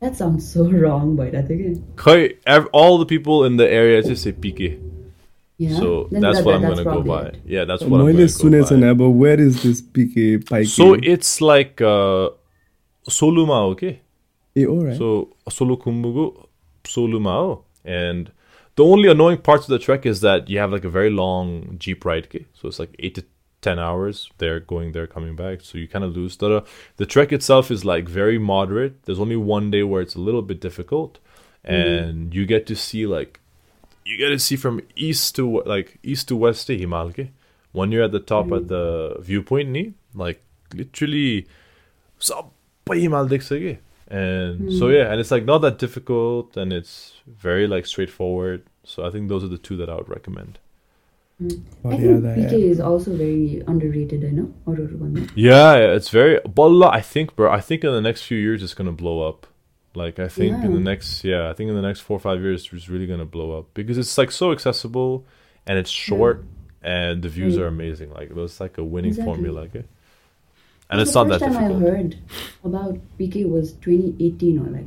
that 0.00 0.16
sounds 0.16 0.46
so 0.52 0.64
wrong 0.84 1.16
भइरहेको 1.16 1.48
थियो 1.48 1.74
कि 1.74 1.96
Kai- 1.96 2.34
ev- 2.56 2.68
All 2.72 2.98
the 2.98 3.06
people 3.06 3.44
in 3.50 3.56
the 3.56 3.68
area 3.80 4.02
just 4.02 4.22
say 4.28 4.32
PK. 4.32 4.70
Yeah. 5.62 5.76
So 5.78 5.88
Then 6.10 6.22
that's 6.22 6.38
that- 6.38 6.46
what 6.46 6.54
I'm 6.54 6.62
that's 6.62 6.74
gonna 6.80 6.84
go 6.84 6.90
probably 6.90 7.10
by. 7.10 7.22
it. 7.28 7.40
Yeah, 7.54 7.64
that's 7.70 7.82
what 7.84 8.00
I'm 8.00 8.06
मैले 8.06 8.20
gonna 8.20 8.26
go 8.26 8.42
सुनेको 8.42 8.68
छैन 8.68 8.80
by. 8.80 8.92
अब 9.06 9.16
where 9.24 9.40
is 9.46 9.62
this 9.62 9.82
PK 9.98 10.28
Pike? 10.52 10.66
So 10.74 10.92
it's 11.14 11.32
like 11.42 11.82
uh, 11.82 12.28
Soluma, 13.08 13.58
okay? 13.72 14.00
A 14.56 14.64
alright. 14.66 14.96
So 14.96 15.10
Solukhumbugu, 15.48 16.46
Solumao. 16.84 17.62
And 17.84 18.30
the 18.76 18.84
only 18.84 19.08
annoying 19.10 19.38
parts 19.38 19.68
of 19.68 19.74
the 19.74 19.78
trek 19.78 20.06
is 20.06 20.20
that 20.22 20.48
you 20.48 20.58
have 20.58 20.72
like 20.72 20.84
a 20.84 20.88
very 20.96 21.10
long 21.10 21.76
jeep 21.78 22.04
ride. 22.04 22.24
Okay? 22.26 22.46
So 22.54 22.68
it's 22.68 22.78
like 22.78 22.94
eight 22.98 23.14
to 23.16 23.24
10 23.65 23.79
hours 23.79 24.29
they're 24.37 24.59
going 24.59 24.91
there 24.91 25.07
coming 25.07 25.35
back 25.35 25.59
so 25.59 25.79
you 25.79 25.87
kind 25.87 26.05
of 26.05 26.15
lose 26.15 26.37
the 26.37 26.63
the 26.97 27.05
trek 27.13 27.33
itself 27.33 27.71
is 27.71 27.83
like 27.83 28.07
very 28.07 28.37
moderate 28.37 29.01
there's 29.05 29.19
only 29.19 29.35
one 29.35 29.71
day 29.71 29.81
where 29.81 30.03
it's 30.03 30.13
a 30.13 30.19
little 30.19 30.43
bit 30.43 30.61
difficult 30.61 31.17
mm-hmm. 31.17 31.73
and 31.73 32.29
mm. 32.29 32.33
you 32.35 32.45
get 32.45 32.67
to 32.67 32.75
see 32.75 33.07
like 33.07 33.39
you 34.05 34.17
get 34.17 34.29
to 34.29 34.37
see 34.37 34.55
from 34.55 34.81
east 34.95 35.35
to 35.35 35.63
like 35.65 35.97
east 36.03 36.27
to 36.27 36.35
west 36.35 36.67
to 36.67 36.77
Himalke. 36.77 37.29
when 37.71 37.91
you're 37.91 38.03
at 38.03 38.11
the 38.11 38.19
top 38.19 38.45
mm. 38.45 38.57
at 38.57 38.63
mm-hmm. 38.67 39.17
the 39.17 39.17
viewpoint 39.29 39.69
ni 39.69 39.93
like 40.13 40.43
literally 40.75 41.47
and 44.07 44.59
mm. 44.61 44.77
so 44.77 44.89
yeah 44.89 45.09
and 45.11 45.19
it's 45.19 45.31
like 45.31 45.45
not 45.45 45.57
that 45.65 45.79
difficult 45.79 46.55
and 46.55 46.71
it's 46.71 47.13
very 47.25 47.65
like 47.65 47.87
straightforward 47.87 48.61
so 48.83 49.03
i 49.07 49.09
think 49.09 49.27
those 49.27 49.43
are 49.43 49.53
the 49.55 49.63
two 49.69 49.75
that 49.75 49.89
i 49.89 49.95
would 49.95 50.13
recommend 50.19 50.59
I 51.37 51.47
think 51.47 51.65
other, 51.83 52.35
PK 52.35 52.51
yeah. 52.51 52.57
is 52.57 52.79
also 52.79 53.13
very 53.15 53.61
underrated, 53.67 54.23
I 54.23 54.29
know. 54.29 54.53
Yeah, 55.35 55.75
it's 55.75 56.09
very. 56.09 56.39
But 56.47 56.69
I 56.87 57.01
think, 57.01 57.35
bro, 57.35 57.51
I 57.51 57.59
think 57.59 57.83
in 57.83 57.91
the 57.91 58.01
next 58.01 58.23
few 58.23 58.37
years 58.37 58.63
it's 58.63 58.73
gonna 58.73 58.93
blow 58.93 59.27
up. 59.27 59.45
Like 59.95 60.17
I 60.17 60.29
think 60.29 60.57
yeah. 60.57 60.65
in 60.65 60.73
the 60.73 60.79
next, 60.79 61.23
yeah, 61.25 61.49
I 61.49 61.53
think 61.53 61.69
in 61.69 61.75
the 61.75 61.81
next 61.81 62.01
four 62.01 62.17
or 62.17 62.21
five 62.21 62.41
years 62.41 62.69
it's 62.71 62.87
really 62.87 63.05
gonna 63.05 63.25
blow 63.25 63.57
up 63.57 63.73
because 63.73 63.97
it's 63.97 64.17
like 64.17 64.31
so 64.31 64.53
accessible, 64.53 65.25
and 65.67 65.77
it's 65.77 65.89
short, 65.89 66.45
yeah. 66.81 67.09
and 67.09 67.21
the 67.21 67.29
views 67.29 67.57
right. 67.57 67.63
are 67.63 67.67
amazing. 67.67 68.11
Like 68.13 68.29
it 68.29 68.35
was 68.35 68.61
like 68.61 68.77
a 68.77 68.83
winning 68.83 69.09
exactly. 69.09 69.33
formula. 69.33 69.61
Okay? 69.63 69.79
Eh. 69.79 69.83
And 70.89 71.01
it's, 71.01 71.09
it's 71.09 71.15
not 71.15 71.27
that 71.29 71.39
difficult. 71.39 71.67
The 71.67 71.69
first 71.69 71.81
time 71.81 71.85
I 71.85 71.97
heard 71.97 72.17
about 72.63 72.99
PK 73.19 73.49
was 73.49 73.73
2018 73.73 74.59
or 74.59 74.69
like. 74.69 74.85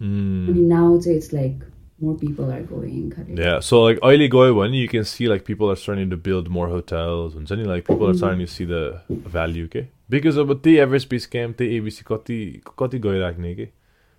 Mm. 0.00 0.48
I 0.48 0.52
mean, 0.52 0.68
now 0.68 0.94
it's 0.94 1.32
like 1.32 1.56
more 2.00 2.16
people 2.16 2.50
are 2.50 2.62
going. 2.62 3.12
Yeah, 3.36 3.60
so 3.60 3.82
like 3.82 3.98
Oily 4.02 4.28
Goiwan, 4.28 4.74
you 4.74 4.88
can 4.88 5.04
see 5.04 5.28
like 5.28 5.44
people 5.44 5.70
are 5.70 5.76
starting 5.76 6.10
to 6.10 6.16
build 6.16 6.48
more 6.48 6.68
hotels 6.68 7.34
and 7.34 7.48
suddenly 7.48 7.70
like 7.70 7.86
people 7.86 8.06
are 8.06 8.10
mm-hmm. 8.10 8.18
starting 8.18 8.40
to 8.40 8.46
see 8.46 8.64
the 8.64 9.02
value, 9.08 9.64
okay? 9.64 9.88
Because 10.08 10.36
of 10.36 10.62
the 10.62 10.80
Everest 10.80 11.08
Base 11.08 11.26
Camp, 11.26 11.56
the 11.56 11.80
ABC 11.80 12.04
kati 12.04 12.62
kati 12.62 13.00
गइराख्ने 13.00 13.54
के 13.56 13.68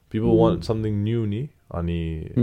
People 0.09 0.37
want 0.37 0.55
mm-hmm. 0.55 0.65
something 0.65 1.03
new 1.03 1.27
ni 1.27 1.49
ani 1.71 2.33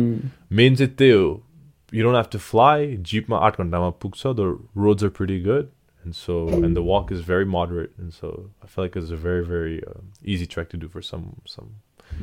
means 0.48 0.80
it 0.80 0.96
too. 0.96 1.42
you 1.90 2.02
don't 2.02 2.14
have 2.14 2.30
to 2.30 2.38
fly. 2.38 2.96
Jeepma 3.10 3.40
आठ 3.40 3.58
घन्टामा 3.60 3.90
पुग्छ. 4.00 4.34
The 4.36 4.58
roads 4.74 5.04
are 5.04 5.10
pretty 5.10 5.40
good. 5.40 5.70
And 6.04 6.14
so, 6.14 6.48
and 6.48 6.76
the 6.76 6.82
walk 6.82 7.10
is 7.10 7.22
very 7.22 7.44
moderate, 7.44 7.92
and 7.98 8.14
so 8.14 8.50
I 8.62 8.68
feel 8.68 8.84
like 8.84 8.94
it's 8.94 9.10
a 9.10 9.16
very, 9.16 9.44
very 9.44 9.82
uh, 9.84 10.02
easy 10.24 10.46
trek 10.46 10.68
to 10.70 10.76
do 10.76 10.88
for 10.88 11.02
some 11.02 11.24
some 11.44 11.70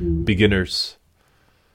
mm. 0.00 0.24
beginners. 0.24 0.96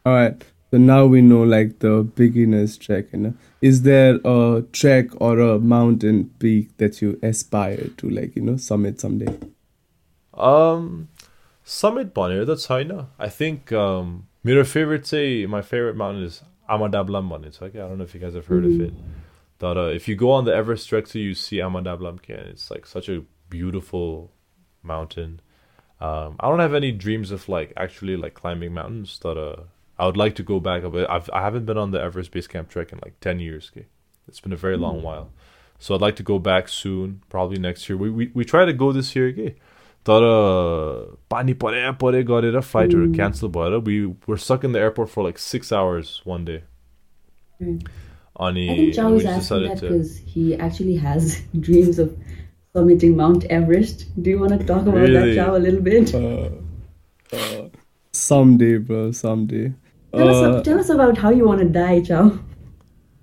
All 0.06 0.14
right. 0.14 0.44
So 0.72 0.78
now 0.78 1.06
we 1.06 1.22
know 1.22 1.42
like 1.42 1.80
the 1.80 2.04
beginner's 2.04 2.78
trek. 2.78 3.06
You 3.12 3.20
know, 3.20 3.34
is 3.62 3.82
there 3.82 4.20
a 4.24 4.64
trek 4.72 5.08
or 5.20 5.40
a 5.40 5.60
mountain 5.60 6.32
peak 6.38 6.78
that 6.78 7.02
you 7.02 7.20
aspire 7.24 7.88
to, 7.98 8.10
like 8.10 8.36
you 8.36 8.44
know, 8.44 8.58
summit 8.58 9.00
someday? 9.00 9.36
Um, 10.36 11.10
summit 11.64 12.14
Bonner, 12.14 12.46
that's 12.46 12.68
China. 12.68 13.08
I 13.18 13.30
think 13.30 13.72
um, 13.72 14.28
my 14.44 14.64
favorite 14.64 15.08
say 15.08 15.46
my 15.48 15.62
favorite 15.62 15.96
mountain 15.96 16.24
is 16.24 16.44
Ama 16.70 16.90
Dablam 16.90 17.46
It's 17.46 17.62
okay, 17.62 17.80
I 17.80 17.88
don't 17.88 17.98
know 17.98 18.04
if 18.04 18.14
you 18.14 18.20
guys 18.20 18.36
have 18.36 18.46
heard 18.46 18.64
mm-hmm. 18.64 18.82
of 18.82 18.88
it. 18.88 18.94
That 19.58 19.78
uh, 19.78 19.88
if 19.88 20.08
you 20.08 20.16
go 20.16 20.32
on 20.32 20.46
the 20.46 20.56
Everest 20.56 20.88
trek, 20.88 21.08
to 21.08 21.20
you 21.20 21.34
see 21.34 21.62
Ama 21.62 21.82
Dablam 21.82 22.22
Can. 22.22 22.40
It's 22.40 22.70
like 22.70 22.86
such 22.86 23.10
a 23.10 23.24
beautiful 23.50 24.32
mountain. 24.84 25.42
Um, 26.00 26.38
I 26.40 26.48
don't 26.48 26.60
have 26.60 26.74
any 26.76 26.92
dreams 26.92 27.32
of 27.32 27.50
like 27.50 27.74
actually 27.76 28.16
like 28.16 28.36
climbing 28.36 28.74
mountains. 28.74 29.20
That 29.24 29.38
uh 29.38 29.64
I 29.99 30.07
would 30.07 30.17
like 30.17 30.35
to 30.37 30.43
go 30.43 30.61
back 30.61 30.83
but 30.95 31.09
I've, 31.11 31.29
I 31.33 31.43
haven't 31.43 31.67
been 31.67 31.79
on 31.79 31.91
the 31.93 32.01
Everest 32.07 32.31
base 32.33 32.47
camp 32.47 32.69
trek 32.71 32.93
in 32.93 32.99
like 33.05 33.19
10 33.21 33.41
years 33.41 33.71
okay? 33.73 33.87
it's 34.29 34.41
been 34.41 34.53
a 34.53 34.57
very 34.57 34.77
long 34.77 35.03
while 35.03 35.29
so 35.79 35.95
I'd 35.95 36.01
like 36.01 36.17
to 36.17 36.23
go 36.23 36.39
back 36.39 36.69
soon 36.69 37.21
probably 37.29 37.59
next 37.59 37.89
year 37.89 37.97
we, 37.97 38.11
we, 38.11 38.31
we 38.35 38.45
try 38.45 38.65
to 38.65 38.73
go 38.73 38.93
this 38.93 39.15
year 39.17 39.29
okay? 39.37 39.55
तर 40.09 40.23
पानी 41.31 41.53
परे 41.65 41.91
परे 42.01 42.23
गरेर 42.31 42.59
फ्लाइटहरू 42.61 43.13
cancel 43.15 43.49
भएर 43.57 43.77
we 43.85 44.01
were 44.29 44.37
stuck 44.47 44.65
in 44.65 44.73
the 44.73 44.77
airport 44.77 45.09
for 45.11 45.23
like 45.23 45.39
six 45.39 45.73
hours 45.73 46.21
one 46.27 46.45
day 46.45 46.63
Mm. 47.63 47.79
अनि 48.47 48.63
I 48.69 48.75
think 48.77 48.95
Chow 48.97 49.07
we 49.15 49.19
is 49.19 49.27
asking 49.33 49.41
decided 49.41 49.71
that 49.71 49.81
to- 49.81 49.89
because 49.89 50.17
he 50.35 50.45
actually 50.67 50.97
has 51.05 51.27
dreams 51.67 51.99
of 52.05 52.09
summiting 52.77 53.13
Mount 53.21 53.45
Everest. 53.57 54.03
Do 54.27 54.33
you 54.35 54.41
want 54.41 54.55
to 54.59 54.67
talk 54.71 54.89
about 54.93 54.99
Really? 55.03 55.21
that, 55.21 55.37
Chow, 55.37 55.57
a 55.59 55.63
little 55.67 55.85
bit? 55.89 56.13
Uh, 56.21 56.49
uh, 57.41 57.63
someday, 58.23 58.73
bro. 58.89 59.03
Someday. 59.21 59.63
Tell, 60.14 60.28
uh, 60.28 60.52
us, 60.52 60.66
tell 60.66 60.80
us 60.80 60.90
about 60.90 61.18
how 61.18 61.30
you 61.30 61.46
want 61.46 61.60
to 61.62 61.70
die, 61.70 62.02
Chow. 62.02 62.40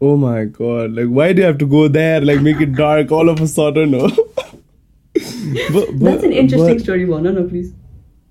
Oh 0.00 0.16
my 0.16 0.44
god, 0.44 0.92
like 0.92 1.08
why 1.08 1.32
do 1.32 1.40
you 1.40 1.46
have 1.46 1.58
to 1.58 1.66
go 1.66 1.88
there? 1.88 2.20
Like 2.20 2.42
make 2.42 2.60
it 2.60 2.74
dark 2.74 3.10
all 3.10 3.28
of 3.28 3.40
a 3.40 3.48
sudden? 3.48 3.92
No? 3.92 4.08
but, 4.36 5.72
but, 5.72 6.00
That's 6.00 6.24
an 6.24 6.32
interesting 6.32 6.76
but, 6.76 6.82
story, 6.82 7.04
Warner. 7.06 7.32
No, 7.32 7.48
please. 7.48 7.72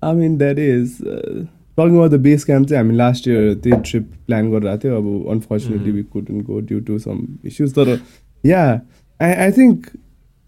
I 0.02 0.12
mean, 0.12 0.38
that 0.38 0.58
is. 0.58 1.00
Uh, 1.02 1.46
talking 1.76 1.96
about 1.96 2.10
the 2.10 2.18
base 2.18 2.44
camp, 2.44 2.70
I 2.72 2.82
mean, 2.82 2.96
last 2.96 3.26
year, 3.26 3.54
the 3.54 3.76
trip 3.82 4.06
plan 4.26 4.50
got 4.50 4.62
but 4.62 4.84
Unfortunately, 4.88 5.88
mm-hmm. 5.88 5.96
we 5.96 6.04
couldn't 6.04 6.44
go 6.44 6.60
due 6.60 6.80
to 6.80 6.98
some 6.98 7.38
issues. 7.42 7.74
So, 7.74 7.82
uh, 7.82 7.98
yeah, 8.42 8.80
I, 9.20 9.46
I 9.46 9.50
think 9.50 9.90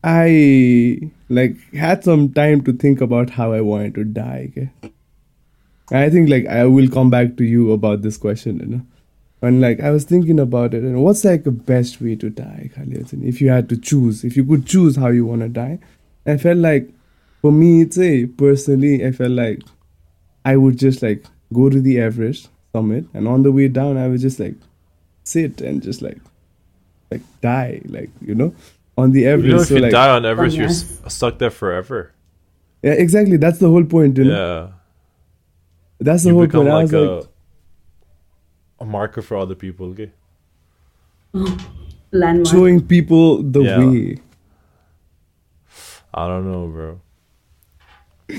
I 0.03 1.11
like 1.29 1.57
had 1.75 2.05
some 2.05 2.33
time 2.33 2.62
to 2.64 2.73
think 2.73 3.01
about 3.01 3.31
how 3.31 3.53
I 3.53 3.61
wanted 3.61 3.94
to 3.97 4.05
die. 4.05 4.53
Okay? 4.53 4.92
के 5.90 5.96
I 5.96 6.11
think 6.11 6.29
like 6.29 6.46
I 6.46 6.64
will 6.64 6.88
come 6.88 7.11
back 7.11 7.37
to 7.37 7.44
you 7.44 7.72
about 7.72 8.03
this 8.03 8.16
question, 8.16 8.61
you 8.61 8.66
know. 8.66 8.83
And 9.40 9.61
like 9.61 9.81
I 9.81 9.90
was 9.90 10.05
thinking 10.05 10.40
about 10.40 10.74
it, 10.74 10.83
and 10.83 11.03
what's 11.03 11.24
like 11.24 11.44
the 11.44 11.53
best 11.53 12.01
way 12.01 12.16
to 12.16 12.29
die, 12.29 12.70
Khalid? 12.74 13.12
If 13.22 13.40
you 13.40 13.51
had 13.51 13.68
to 13.68 13.77
choose, 13.77 14.24
if 14.24 14.37
you 14.37 14.44
could 14.44 14.66
choose 14.66 14.96
how 14.96 15.09
you 15.09 15.27
want 15.27 15.42
to 15.42 15.48
die, 15.48 15.79
I 16.27 16.37
felt 16.37 16.59
like 16.59 16.88
for 17.40 17.53
me, 17.53 17.83
it's 17.83 17.98
a 17.98 18.27
personally, 18.27 19.07
I 19.07 19.12
felt 19.12 19.31
like 19.31 19.62
I 20.44 20.57
would 20.57 20.79
just 20.79 21.03
like 21.03 21.24
go 21.53 21.70
to 21.70 21.81
the 21.81 22.01
Everest 22.01 22.51
summit, 22.72 23.07
and 23.14 23.29
on 23.29 23.42
the 23.42 23.53
way 23.53 23.68
down, 23.68 23.96
I 23.96 24.09
would 24.09 24.20
just 24.20 24.40
like 24.40 24.57
sit 25.24 25.61
and 25.61 25.83
just 25.83 26.03
like 26.03 26.18
like 27.11 27.22
die, 27.40 27.81
like 27.87 28.11
you 28.20 28.35
know, 28.35 28.55
on 28.96 29.12
the 29.12 29.20
you 29.20 29.37
know 29.37 29.61
if 29.61 29.68
so 29.68 29.77
you 29.77 29.81
like 29.81 29.92
die 29.92 30.11
on 30.11 30.27
Everest 30.27 30.57
you're 30.57 30.68
stuck 30.68 31.38
there 31.38 31.51
forever 31.51 32.12
yeah, 32.83 32.92
exactly. 32.92 33.37
That's 33.37 33.59
the 33.59 33.68
whole 33.68 33.85
point, 33.85 34.18
you 34.18 34.24
know. 34.24 34.66
yeah 34.68 34.78
That's 36.00 36.22
the 36.22 36.28
you 36.30 36.34
whole 36.37 36.46
become 36.46 36.66
point. 36.66 36.74
I 36.74 36.82
was 36.82 36.92
a 36.92 37.00
like, 37.00 37.28
a 38.80 38.84
marker 38.84 39.22
for 39.22 39.37
other 39.37 39.54
people 39.54 39.87
okay 39.90 40.11
Landmark. 42.12 42.46
showing 42.46 42.80
people 42.87 43.42
the 43.42 43.62
Yeah. 43.62 43.78
way. 43.87 44.18
I 46.14 46.26
don't 46.26 46.50
know 46.50 46.66
bro 46.68 47.00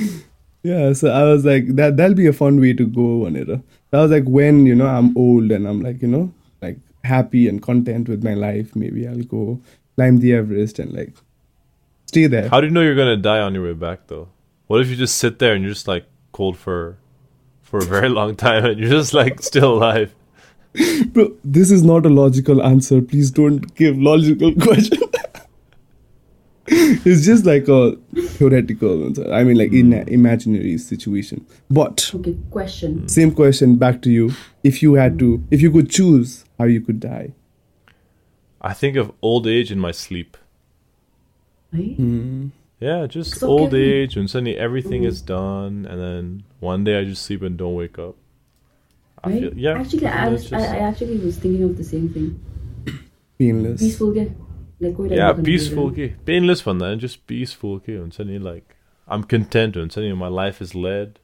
Yeah, 0.62 0.92
so 0.92 1.10
I 1.10 1.24
was 1.24 1.46
like, 1.46 1.68
that 1.78 1.96
that'll 1.96 2.16
be 2.16 2.28
a 2.28 2.34
fun 2.34 2.60
way 2.60 2.74
to 2.74 2.86
go 2.86 3.26
on 3.26 3.38
it. 3.38 3.48
That 3.48 3.62
was 4.02 4.12
like 4.12 4.26
when 4.26 4.66
you 4.66 4.76
know 4.76 4.88
I'm 4.88 5.16
old 5.18 5.52
and 5.52 5.66
I'm 5.68 5.82
like 5.82 6.02
you 6.02 6.08
know 6.10 6.34
like 6.62 6.78
happy 7.06 7.48
and 7.48 7.62
content 7.62 8.10
with 8.10 8.24
my 8.24 8.34
life. 8.34 8.76
Maybe 8.76 9.08
I'll 9.08 9.24
go 9.24 9.62
climb 9.96 10.18
the 10.20 10.34
Everest 10.34 10.80
and 10.80 10.92
like 10.94 11.14
stay 12.08 12.28
there. 12.28 12.50
how 12.50 12.60
do 12.60 12.68
you 12.68 12.74
know 12.74 12.82
you're 12.82 12.96
gonna 12.96 13.16
die 13.18 13.40
on 13.40 13.54
your 13.54 13.64
way 13.64 13.74
back 13.74 14.08
though 14.08 14.28
what 14.68 14.82
if 14.82 14.88
you 14.90 14.96
just 14.96 15.18
sit 15.18 15.40
there 15.40 15.54
and 15.54 15.64
you're 15.64 15.74
just 15.74 15.88
like 15.88 16.06
cold 16.32 16.58
for 16.58 16.98
for 17.70 17.80
a 17.80 17.86
very 17.86 18.10
long 18.10 18.36
time 18.36 18.66
and 18.66 18.80
you're 18.80 18.90
just 18.90 19.14
like 19.14 19.42
still 19.42 19.74
alive 19.76 20.14
Bro, 21.08 21.36
this 21.44 21.72
is 21.72 21.84
not 21.84 22.06
a 22.06 22.10
logical 22.10 22.62
answer. 22.62 23.02
Please 23.02 23.32
don't 23.32 23.74
give 23.76 23.98
logical 23.98 24.54
question. 24.62 25.02
it's 26.68 27.26
just 27.26 27.46
like 27.46 27.68
a 27.68 27.96
theoretical 28.38 29.06
answer. 29.06 29.34
I 29.34 29.44
mean, 29.44 29.58
like 29.58 29.74
in 29.74 29.92
an 29.94 30.08
hmm. 30.08 30.14
imaginary 30.14 30.78
situation. 30.78 31.46
But 31.72 32.12
Okay, 32.14 32.38
question. 32.52 33.08
same 33.08 33.34
question 33.34 33.78
back 33.78 34.04
to 34.04 34.12
you. 34.12 34.32
If 34.64 34.84
you 34.84 34.94
had 34.94 35.18
to, 35.20 35.44
if 35.50 35.62
you 35.62 35.72
could 35.72 35.90
choose 35.90 36.46
how 36.60 36.66
you 36.66 36.82
could 36.82 37.00
die, 37.00 37.34
I 38.62 38.74
think 38.74 38.96
of 38.96 39.12
old 39.22 39.48
age 39.48 39.72
in 39.72 39.80
my 39.80 39.92
sleep 39.92 40.38
Right? 41.74 41.96
Hmm. 41.96 42.48
Yeah, 42.80 43.08
just 43.08 43.40
So 43.40 43.48
old 43.48 43.74
age 43.74 44.16
when 44.16 44.28
suddenly 44.28 44.58
everything 44.58 45.04
is 45.04 45.22
done, 45.22 45.86
and 45.86 46.00
then 46.02 46.44
one 46.60 46.84
day 46.84 47.00
I 47.00 47.04
just 47.04 47.24
sleep 47.24 47.42
and 47.42 47.58
don't 47.58 47.76
wake 47.76 48.00
up. 48.00 48.16
Right? 49.26 49.36
I 49.36 49.40
feel, 49.40 49.58
yeah. 49.58 49.80
Actually, 49.80 50.08
I, 50.08 50.28
was, 50.30 50.50
just... 50.50 50.54
I, 50.54 50.78
I, 50.78 50.80
actually 50.80 51.18
was 51.18 51.38
thinking 51.38 51.64
of 51.64 51.78
the 51.78 51.84
same 51.84 52.10
thing. 52.10 52.44
Painless. 53.38 53.82
Peaceful 53.82 54.12
ke. 54.14 54.32
Like, 54.82 55.12
yeah, 55.12 55.34
peaceful 55.34 55.92
ke. 55.92 56.26
Painless 56.26 56.66
one 56.66 56.78
then, 56.78 57.00
just 57.00 57.28
peaceful 57.28 57.80
ke. 57.80 57.90
And 57.90 58.14
suddenly 58.14 58.40
like, 58.40 58.76
I'm 59.08 59.24
content 59.24 59.76
and 59.76 59.92
suddenly 59.92 60.16
my 60.16 60.28
life 60.28 60.62
is 60.62 60.76
led. 60.76 61.20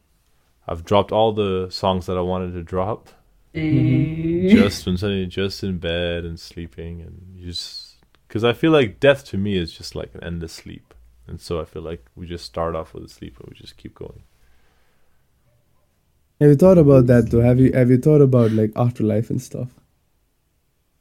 I've 0.68 0.84
dropped 0.84 1.12
all 1.12 1.32
the 1.32 1.68
songs 1.70 2.06
that 2.08 2.18
I 2.18 2.22
wanted 2.22 2.54
to 2.54 2.64
drop. 2.64 3.10
Mm-hmm. 3.56 4.50
just 4.50 4.86
and 4.86 5.00
suddenly 5.00 5.28
just 5.28 5.64
in 5.64 5.78
bed 5.78 6.26
and 6.26 6.38
sleeping 6.38 7.00
and 7.00 7.42
just 7.42 7.96
because 8.28 8.44
I 8.44 8.52
feel 8.52 8.72
like 8.72 9.00
death 9.00 9.24
to 9.28 9.38
me 9.38 9.58
is 9.58 9.72
just 9.72 9.96
like 9.96 10.14
an 10.14 10.22
endless 10.22 10.52
sleep, 10.52 10.94
and 11.26 11.40
so 11.40 11.62
I 11.62 11.64
feel 11.64 11.82
like 11.82 12.06
we 12.18 12.28
just 12.28 12.44
start 12.44 12.76
off 12.76 12.94
with 12.94 13.06
a 13.06 13.08
sleep 13.08 13.40
and 13.40 13.48
we 13.48 13.56
just 13.56 13.78
keep 13.78 13.96
going. 13.96 14.24
Have 16.40 16.48
you 16.50 16.56
thought 16.56 16.78
about 16.78 17.08
that 17.08 17.30
though? 17.30 17.42
Have 17.42 17.60
you 17.60 17.74
have 17.74 17.90
you 17.90 17.98
thought 17.98 18.22
about 18.22 18.52
like 18.54 18.72
afterlife 18.78 19.30
and 19.30 19.42
stuff? 19.42 19.74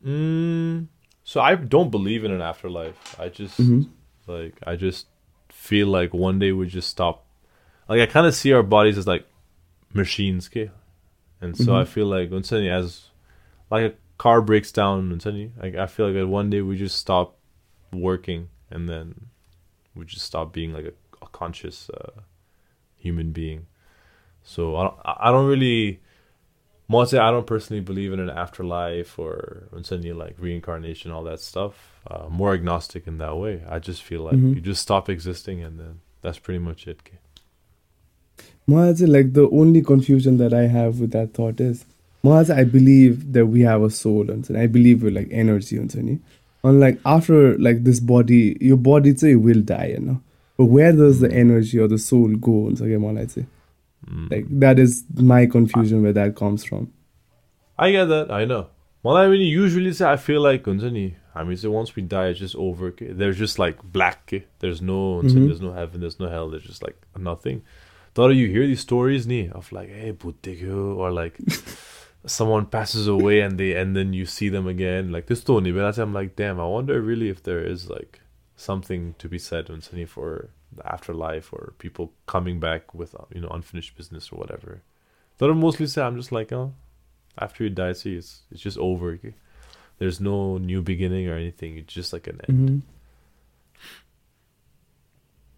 Mm, 0.04 0.88
so 1.22 1.40
I 1.40 1.54
don't 1.54 1.90
believe 1.90 2.24
in 2.24 2.30
an 2.30 2.42
afterlife. 2.42 3.18
I 3.18 3.28
just 3.28 3.58
Mhm. 3.58 3.88
like 4.26 4.54
I 4.66 4.76
just 4.76 5.06
feel 5.50 5.88
like 5.88 6.12
one 6.12 6.38
day 6.38 6.52
we 6.52 6.66
just 6.66 6.88
stop. 6.88 7.24
Like 7.88 8.00
I 8.00 8.06
kind 8.06 8.26
of 8.26 8.34
see 8.34 8.52
our 8.52 8.62
bodies 8.62 8.98
as 8.98 9.06
like 9.06 9.26
machines, 9.92 10.48
okay? 10.48 10.70
And 11.40 11.56
so 11.56 11.72
Mhm. 11.72 11.80
I 11.80 11.84
feel 11.84 12.06
like 12.06 12.30
suddenly 12.44 12.70
as 12.70 13.10
like 13.70 13.92
a 13.92 13.96
car 14.18 14.40
breaks 14.42 14.72
down 14.72 15.10
and 15.12 15.22
suddenly 15.22 15.52
like 15.60 15.74
I 15.74 15.86
feel 15.86 16.10
like 16.10 16.28
one 16.28 16.50
day 16.50 16.60
we 16.62 16.76
just 16.76 16.98
stop 16.98 17.36
working 17.92 18.48
and 18.70 18.88
then 18.88 19.26
we 19.94 20.04
just 20.04 20.26
stop 20.26 20.52
being 20.52 20.72
like 20.72 20.84
a, 20.86 20.94
a 21.22 21.28
conscious 21.28 21.90
uh, 21.90 22.20
human 22.96 23.32
being. 23.32 23.66
So 24.44 24.76
I 24.76 24.82
don't, 24.84 24.96
I 25.04 25.30
don't 25.32 25.46
really, 25.46 26.00
more 26.86 27.06
say 27.06 27.18
I 27.18 27.30
don't 27.30 27.46
personally 27.46 27.80
believe 27.80 28.12
in 28.12 28.20
an 28.20 28.30
afterlife 28.30 29.18
or 29.18 29.64
suddenly 29.82 30.12
like 30.12 30.36
reincarnation, 30.38 31.10
all 31.10 31.24
that 31.24 31.40
stuff. 31.40 31.92
Uh, 32.06 32.26
more 32.28 32.52
agnostic 32.52 33.06
in 33.06 33.18
that 33.18 33.36
way. 33.36 33.62
I 33.68 33.78
just 33.78 34.02
feel 34.02 34.22
like 34.22 34.34
mm-hmm. 34.34 34.54
you 34.54 34.60
just 34.60 34.82
stop 34.82 35.08
existing 35.08 35.62
and 35.62 35.80
then 35.80 36.00
that's 36.20 36.38
pretty 36.38 36.58
much 36.58 36.86
it. 36.86 37.00
Maharaj, 38.66 39.00
like 39.02 39.32
the 39.32 39.48
only 39.50 39.82
confusion 39.82 40.36
that 40.38 40.54
I 40.54 40.66
have 40.66 41.00
with 41.00 41.12
that 41.12 41.34
thought 41.34 41.60
is, 41.60 41.84
Maharaj, 42.22 42.50
I 42.50 42.64
believe 42.64 43.32
that 43.32 43.46
we 43.46 43.62
have 43.62 43.82
a 43.82 43.90
soul 43.90 44.30
and 44.30 44.48
I 44.56 44.66
believe 44.66 45.02
we're 45.02 45.10
like 45.10 45.28
energy 45.30 45.76
and 45.76 45.90
like 46.80 46.98
after 47.04 47.58
like 47.58 47.84
this 47.84 48.00
body, 48.00 48.56
your 48.60 48.78
body 48.78 49.14
say 49.16 49.34
will 49.34 49.60
die, 49.60 49.94
you 49.98 50.00
know. 50.00 50.22
But 50.56 50.66
where 50.66 50.92
does 50.92 51.20
the 51.20 51.28
mm. 51.28 51.34
energy 51.34 51.78
or 51.78 51.88
the 51.88 51.98
soul 51.98 52.34
go? 52.36 52.68
And 52.68 52.78
say 53.30 53.46
like 54.30 54.46
that 54.60 54.78
is 54.78 55.04
my 55.16 55.46
confusion 55.46 56.02
where 56.02 56.12
that 56.12 56.36
comes 56.36 56.64
from 56.64 56.92
I 57.78 57.90
get 57.90 58.04
that. 58.06 58.30
I 58.30 58.44
know. 58.44 58.68
Well, 59.02 59.16
I 59.16 59.26
mean, 59.28 59.40
usually 59.40 59.92
say 59.92 60.06
I 60.10 60.16
feel 60.16 60.40
like 60.40 60.62
Gunzani. 60.62 61.14
I 61.34 61.42
mean, 61.42 61.56
say 61.56 61.66
once 61.68 61.96
we 61.96 62.02
die, 62.02 62.28
it's 62.28 62.38
just 62.38 62.54
over. 62.54 62.94
There's 63.00 63.36
just 63.36 63.58
like 63.58 63.76
black. 63.82 64.32
There's 64.60 64.80
no, 64.80 65.20
Mhm. 65.22 65.46
there's 65.48 65.60
no 65.60 65.72
heaven. 65.72 66.00
There's 66.00 66.20
no 66.20 66.28
hell. 66.28 66.48
There's 66.50 66.62
just 66.62 66.82
like 66.84 66.96
nothing. 67.18 67.62
Thought 68.14 68.28
you 68.36 68.46
hear 68.48 68.64
these 68.66 68.78
stories, 68.80 69.26
ni, 69.26 69.48
of 69.50 69.72
like, 69.72 69.88
hey, 69.88 70.12
Buddhiko, 70.12 70.96
or 70.96 71.10
like 71.10 71.36
someone 72.26 72.66
passes 72.66 73.06
away 73.08 73.40
and 73.40 73.58
they, 73.58 73.74
and 73.74 73.96
then 73.96 74.12
you 74.12 74.24
see 74.24 74.48
them 74.48 74.66
again. 74.66 75.10
Like 75.12 75.26
this 75.26 75.40
story, 75.40 75.72
but 75.72 75.98
I'm 75.98 76.12
like, 76.14 76.36
damn, 76.36 76.60
I 76.60 76.66
wonder 76.66 77.00
really 77.00 77.28
if 77.28 77.42
there 77.42 77.60
is 77.64 77.90
like 77.90 78.20
something 78.56 79.14
to 79.18 79.28
be 79.28 79.38
said 79.38 79.66
Gunzani 79.66 80.06
for 80.08 80.50
the 80.76 80.92
afterlife 80.92 81.52
or 81.52 81.74
people 81.78 82.12
coming 82.26 82.60
back 82.60 82.94
with 82.94 83.14
uh, 83.14 83.24
you 83.34 83.40
know 83.40 83.48
unfinished 83.48 83.96
business 83.96 84.30
or 84.32 84.36
whatever. 84.36 84.82
Thought 85.36 85.50
I 85.50 85.54
mostly 85.54 85.86
say 85.86 86.02
I'm 86.02 86.16
just 86.16 86.32
like, 86.32 86.52
oh, 86.52 86.74
after 87.38 87.64
you 87.64 87.70
die, 87.70 87.92
see, 87.92 88.16
it's 88.16 88.42
it's 88.50 88.60
just 88.60 88.78
over. 88.78 89.18
There's 89.98 90.20
no 90.20 90.58
new 90.58 90.82
beginning 90.82 91.28
or 91.28 91.36
anything. 91.36 91.78
It's 91.78 91.92
just 91.92 92.12
like 92.12 92.26
an 92.26 92.40
end. 92.48 92.58
Mhm. 92.58 92.82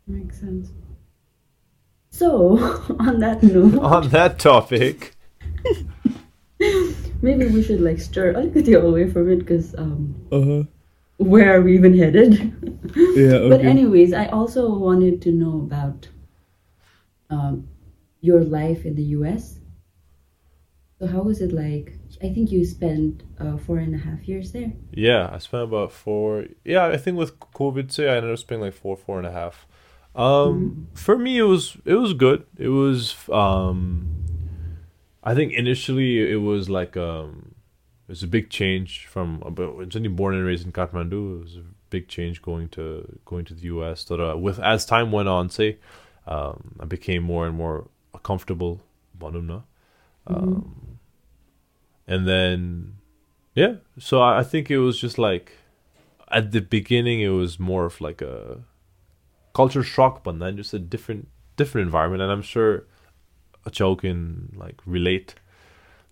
Makes 0.07 0.41
sense. 0.41 0.71
So, 2.11 2.59
on 3.01 3.21
that 3.21 3.43
note, 3.43 3.79
On 3.81 4.09
that 4.11 4.39
topic, 4.39 5.15
maybe 7.23 7.47
we 7.47 7.63
should 7.63 7.81
like 7.81 8.01
stir 8.01 8.33
alikati 8.35 8.81
away 8.81 9.11
from 9.11 9.31
it 9.31 9.39
because 9.41 9.75
um, 9.77 10.15
uh-huh. 10.33 10.63
Where 11.19 11.57
are 11.57 11.63
we 11.63 11.75
even 11.75 11.97
headed? 11.97 12.33
yeah 12.97 13.37
okay 13.37 13.49
But 13.49 13.61
anyways, 13.65 14.13
I 14.13 14.27
also 14.27 14.75
wanted 14.75 15.23
to 15.23 15.33
know 15.33 15.61
about 15.61 16.09
um, 17.31 17.69
your 18.21 18.43
life 18.45 18.85
in 18.85 18.95
the 18.95 19.03
U.S. 19.19 19.59
So 20.99 21.07
how 21.07 21.23
was 21.23 21.41
it 21.41 21.53
like? 21.53 21.99
I 22.23 22.33
think 22.33 22.51
you 22.51 22.65
spent 22.65 23.23
uh, 23.39 23.59
four 23.59 23.79
and 23.79 23.95
a 23.95 23.99
half 23.99 24.27
years 24.27 24.53
there. 24.53 24.73
yeah, 24.93 25.29
I 25.31 25.39
spent 25.39 25.65
about 25.65 25.93
four. 25.93 26.47
Yeah, 26.65 26.87
I 26.87 26.97
think 26.97 27.19
with 27.19 27.39
COVID, 27.39 27.93
say 27.93 28.09
I 28.09 28.17
ended 28.17 28.33
up 28.33 28.39
spending 28.39 28.65
like 28.65 28.75
four, 28.75 28.97
four 28.97 29.19
and 29.19 29.27
a 29.27 29.33
half. 29.33 29.67
Um, 30.15 30.89
for 30.95 31.19
me, 31.19 31.37
it 31.37 31.43
was 31.43 31.77
it 31.85 31.95
was 31.95 32.15
good. 32.15 32.47
It 32.57 32.69
was 32.69 33.15
um, 33.31 34.09
I 35.23 35.35
think 35.35 35.53
initially 35.53 36.31
it 36.31 36.37
was 36.41 36.71
like 36.71 36.97
um, 36.97 37.55
it 38.07 38.13
was 38.13 38.23
a 38.23 38.29
big 38.29 38.51
change 38.51 39.07
from 39.07 39.43
Jenny 39.89 40.09
born 40.09 40.37
and 40.37 40.45
raised 40.45 40.65
in 40.65 40.73
Kathmandu. 40.73 41.39
It 41.39 41.43
was 41.43 41.57
a 41.57 41.65
big 41.91 42.07
change 42.07 42.41
going 42.41 42.69
to 42.71 43.19
going 43.25 43.45
to 43.47 43.55
the 43.55 43.63
U.S. 43.63 44.05
So 44.07 44.31
uh, 44.31 44.37
with 44.37 44.61
as 44.61 44.87
time 44.87 45.11
went 45.11 45.29
on, 45.29 45.51
say, 45.51 45.79
um, 46.27 46.77
I 46.79 46.85
became 46.85 47.25
more 47.25 47.47
and 47.47 47.57
more 47.57 47.89
comfortable. 48.23 48.81
Banumna. 49.19 49.65
Um, 50.27 50.99
and 52.07 52.29
then 52.29 52.99
yeah, 53.55 53.77
so 53.99 54.21
I, 54.21 54.41
I 54.41 54.43
think 54.45 54.71
it 54.71 54.79
was 54.79 55.01
just 55.01 55.19
like 55.19 55.53
at 56.31 56.53
the 56.53 56.61
beginning 56.61 57.21
it 57.21 57.29
was 57.29 57.59
more 57.59 57.87
of 57.87 58.01
like 58.01 58.23
a 58.23 58.61
culture 59.53 59.83
shock, 59.83 60.23
but 60.23 60.39
then 60.39 60.57
just 60.57 60.75
a 60.75 60.79
different 60.79 61.29
different 61.57 61.87
environment, 61.87 62.23
and 62.23 62.31
I'm 62.31 62.43
sure 62.43 62.85
Achao 63.65 63.99
can 63.99 64.55
like 64.57 64.81
relate. 64.87 65.35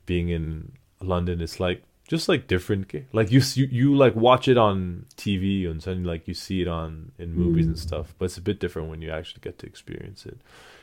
Being 0.07 0.29
in 0.29 0.73
London, 1.07 1.41
it's 1.41 1.61
like 1.61 1.83
just 2.07 2.29
like 2.29 2.47
different. 2.47 2.93
Like 3.13 3.33
you, 3.33 3.41
you, 3.55 3.67
you 3.71 3.97
like 3.97 4.15
watch 4.15 4.49
it 4.49 4.59
on 4.59 5.07
TV 5.17 5.69
and 5.69 5.83
suddenly 5.83 6.09
like 6.09 6.29
you 6.29 6.35
see 6.35 6.61
it 6.61 6.69
on 6.69 7.13
in 7.19 7.35
movies 7.35 7.67
mm. 7.67 7.71
and 7.71 7.79
stuff. 7.79 8.15
But 8.19 8.27
it's 8.27 8.37
a 8.37 8.43
bit 8.43 8.61
different 8.61 8.89
when 8.89 9.03
you 9.03 9.11
actually 9.11 9.41
get 9.41 9.59
to 9.61 9.67
experience 9.67 10.27
it. 10.27 10.39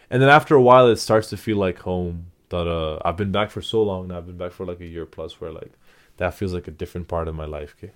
And 0.10 0.22
then 0.22 0.30
after 0.30 0.56
a 0.56 0.62
while, 0.62 0.88
it 0.88 0.98
starts 0.98 1.30
to 1.30 1.38
feel 1.38 1.58
like 1.58 1.80
home. 1.80 2.28
That 2.50 2.68
uh, 2.68 3.00
I've 3.06 3.16
been 3.16 3.32
back 3.32 3.50
for 3.50 3.62
so 3.62 3.82
long 3.82 4.04
and 4.06 4.14
I've 4.14 4.26
been 4.26 4.36
back 4.36 4.52
for 4.52 4.66
like 4.66 4.82
a 4.82 4.86
year 4.86 5.06
plus, 5.06 5.40
where 5.40 5.54
like 5.54 5.72
that 6.18 6.34
feels 6.34 6.54
like 6.54 6.68
a 6.68 6.72
different 6.72 7.08
part 7.08 7.30
of 7.30 7.36
my 7.36 7.46
life. 7.46 7.76
Okay? 7.78 7.94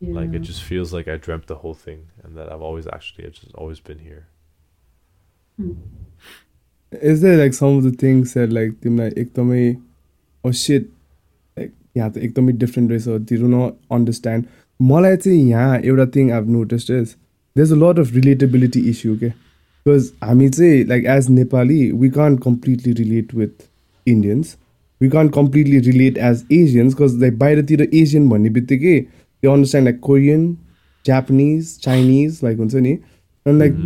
Yeah. 0.00 0.14
Like 0.14 0.34
it 0.34 0.40
just 0.40 0.62
feels 0.62 0.92
like 0.92 1.06
I 1.06 1.16
dreamt 1.16 1.46
the 1.46 1.56
whole 1.56 1.74
thing, 1.74 2.08
and 2.24 2.36
that 2.36 2.52
I've 2.52 2.62
always 2.62 2.88
actually 2.88 3.26
I've 3.26 3.34
just 3.34 3.54
always 3.54 3.78
been 3.78 4.00
here. 4.00 4.26
Hmm. 5.56 5.74
Is 6.90 7.20
there 7.20 7.36
like 7.36 7.54
some 7.54 7.76
of 7.78 7.84
the 7.84 7.92
things 7.92 8.34
that 8.34 8.50
like, 8.50 8.74
like, 8.82 9.78
oh 10.44 10.52
shit, 10.52 10.88
यहाँ 11.96 12.10
त 12.10 12.18
एकदमै 12.18 12.52
different 12.62 12.90
रहेछ 12.90 13.28
they 13.30 13.36
do 13.36 13.48
not 13.48 13.76
understand 13.92 14.44
मलाई 14.80 15.16
चाहिँ 15.16 15.48
यहाँ 15.50 15.78
एउटा 15.78 16.06
thing 16.16 16.30
I've 16.32 16.48
noticed 16.58 16.90
is 16.90 17.14
there's 17.56 17.70
a 17.74 17.80
lot 17.82 17.98
of 18.00 18.10
relatability 18.16 18.80
issue 18.90 19.16
के 19.18 19.28
because 19.86 20.10
हामी 20.24 20.48
चाहिँ 20.48 20.84
like 20.88 21.04
as 21.10 21.30
Nepali 21.30 21.80
we 22.00 22.10
can 22.16 22.36
completely 22.46 22.92
relate 22.92 23.34
with 23.34 23.68
Indians 24.06 24.56
we 25.00 25.08
can 25.08 25.28
completely 25.36 25.78
relate 25.90 26.18
as 26.30 26.44
Asians 26.52 26.94
because 26.94 27.20
like 27.20 27.38
बाहिरतिर 27.38 27.88
Asian 27.94 28.28
भन्ने 28.28 28.50
बित्तिकै 28.58 28.96
you 28.96 29.50
understand 29.50 29.88
like 29.88 30.00
Korean 30.00 30.44
Japanese 31.04 31.78
Chinese 31.82 32.40
like 32.44 32.58
हुन्छ 32.58 32.74
नि? 32.74 32.98
अनि 33.46 33.58
like 33.58 33.78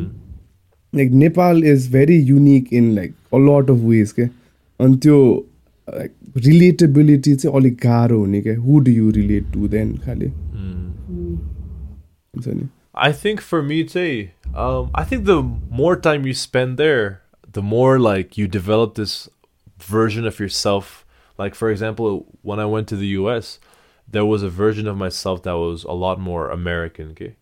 like 0.93 1.13
Nepal 1.13 1.63
is 1.63 1.87
very 1.87 2.15
unique 2.29 2.73
in 2.73 2.87
like 2.95 3.13
a 3.33 3.39
lot 3.39 3.69
of 3.73 3.83
ways 3.91 4.13
के 4.13 4.23
अनि 4.81 4.97
त्यो 5.03 5.19
like 5.98 6.14
relatability 6.46 7.36
चाहिँ 7.36 7.56
अलिक 7.58 7.76
गाह्रो 7.84 8.20
हुने 8.20 8.42
क्या 8.48 8.56
who 8.68 8.82
do 8.88 8.92
you 8.92 9.12
relate 9.20 9.52
to 9.54 9.68
then 9.76 9.94
खालि 10.06 10.32
Mm. 10.32 10.92
Mm. 11.10 11.38
हुन्छ 12.36 12.48
नि 12.48 12.70
I 13.08 13.12
think 13.12 13.42
for 13.46 13.62
me 13.62 13.78
too, 13.84 14.30
um, 14.66 14.90
I 15.00 15.04
think 15.08 15.26
the 15.30 15.42
more 15.80 15.96
time 16.04 16.26
you 16.26 16.34
spend 16.42 16.78
there, 16.82 17.22
the 17.58 17.62
more 17.62 18.00
like 18.00 18.38
you 18.42 18.46
develop 18.48 18.94
this 19.00 19.16
version 19.88 20.26
of 20.30 20.40
yourself. 20.40 20.94
Like 21.42 21.58
for 21.62 21.70
example, 21.70 22.14
when 22.52 22.62
I 22.66 22.68
went 22.74 22.88
to 22.92 22.96
the 23.02 23.10
U.S., 23.16 23.50
there 24.18 24.24
was 24.30 24.44
a 24.44 24.52
version 24.60 24.88
of 24.88 24.96
myself 25.02 25.44
that 25.44 25.58
was 25.64 25.84
a 25.84 25.98
lot 26.06 26.22
more 26.28 26.50
American, 26.50 27.10
okay? 27.18 27.36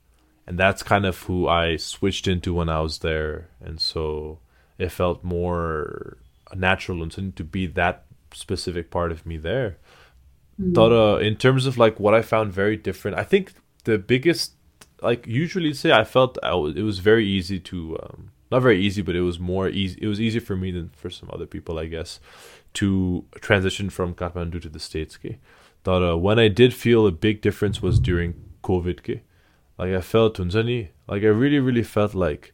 and 0.47 0.57
that's 0.57 0.83
kind 0.83 1.05
of 1.05 1.19
who 1.27 1.47
I 1.47 1.77
switched 1.77 2.27
into 2.27 2.53
when 2.53 2.67
I 2.67 2.79
was 2.81 2.97
there, 2.99 3.49
and 3.61 3.79
so 3.79 4.39
it 4.77 4.89
felt 4.91 5.23
more 5.23 6.17
natural 6.55 7.03
and 7.03 7.13
something 7.13 7.33
to 7.33 7.43
be 7.43 7.67
that 7.67 8.03
specific 8.32 8.90
part 8.90 9.12
of 9.12 9.26
me 9.26 9.36
there. 9.36 9.78
Hmm. 10.56 10.72
But 10.72 10.92
uh, 10.92 11.16
in 11.18 11.36
terms 11.36 11.66
of 11.66 11.78
like 11.78 11.98
what 12.00 12.14
I 12.14 12.22
found 12.22 12.52
very 12.52 12.76
different, 12.76 13.18
I 13.18 13.24
think 13.24 13.52
the 13.84 13.98
biggest 13.98 14.52
like 15.00 15.26
usually 15.26 15.72
say 15.74 15.92
I 15.92 16.04
felt 16.04 16.38
I 16.42 16.54
was, 16.54 16.76
it 16.76 16.82
was 16.82 16.98
very 16.98 17.26
easy 17.26 17.60
to 17.60 17.98
um, 18.02 18.30
not 18.50 18.62
very 18.62 18.80
easy, 18.80 19.02
but 19.02 19.14
it 19.14 19.22
was 19.22 19.38
more 19.38 19.68
easy. 19.68 19.98
It 20.00 20.06
was 20.06 20.20
easier 20.20 20.40
for 20.40 20.56
me 20.56 20.70
than 20.70 20.90
for 20.90 21.10
some 21.10 21.30
other 21.32 21.46
people, 21.46 21.78
I 21.78 21.86
guess, 21.86 22.18
to 22.74 23.24
transition 23.40 23.90
from 23.90 24.14
Kathmandu 24.14 24.60
to 24.62 24.68
the 24.68 24.80
states. 24.80 25.18
But 25.84 26.02
uh, 26.02 26.16
when 26.16 26.38
I 26.38 26.48
did 26.48 26.74
feel 26.74 27.06
a 27.06 27.12
big 27.12 27.40
difference 27.40 27.80
was 27.80 27.98
during 27.98 28.34
COVID. 28.68 29.02
Ke. 29.02 29.22
Like 29.78 29.94
I 29.94 30.00
felt 30.00 30.36
tunzani, 30.36 30.88
like 31.06 31.22
I 31.22 31.26
really, 31.26 31.60
really 31.60 31.82
felt 31.82 32.14
like 32.14 32.52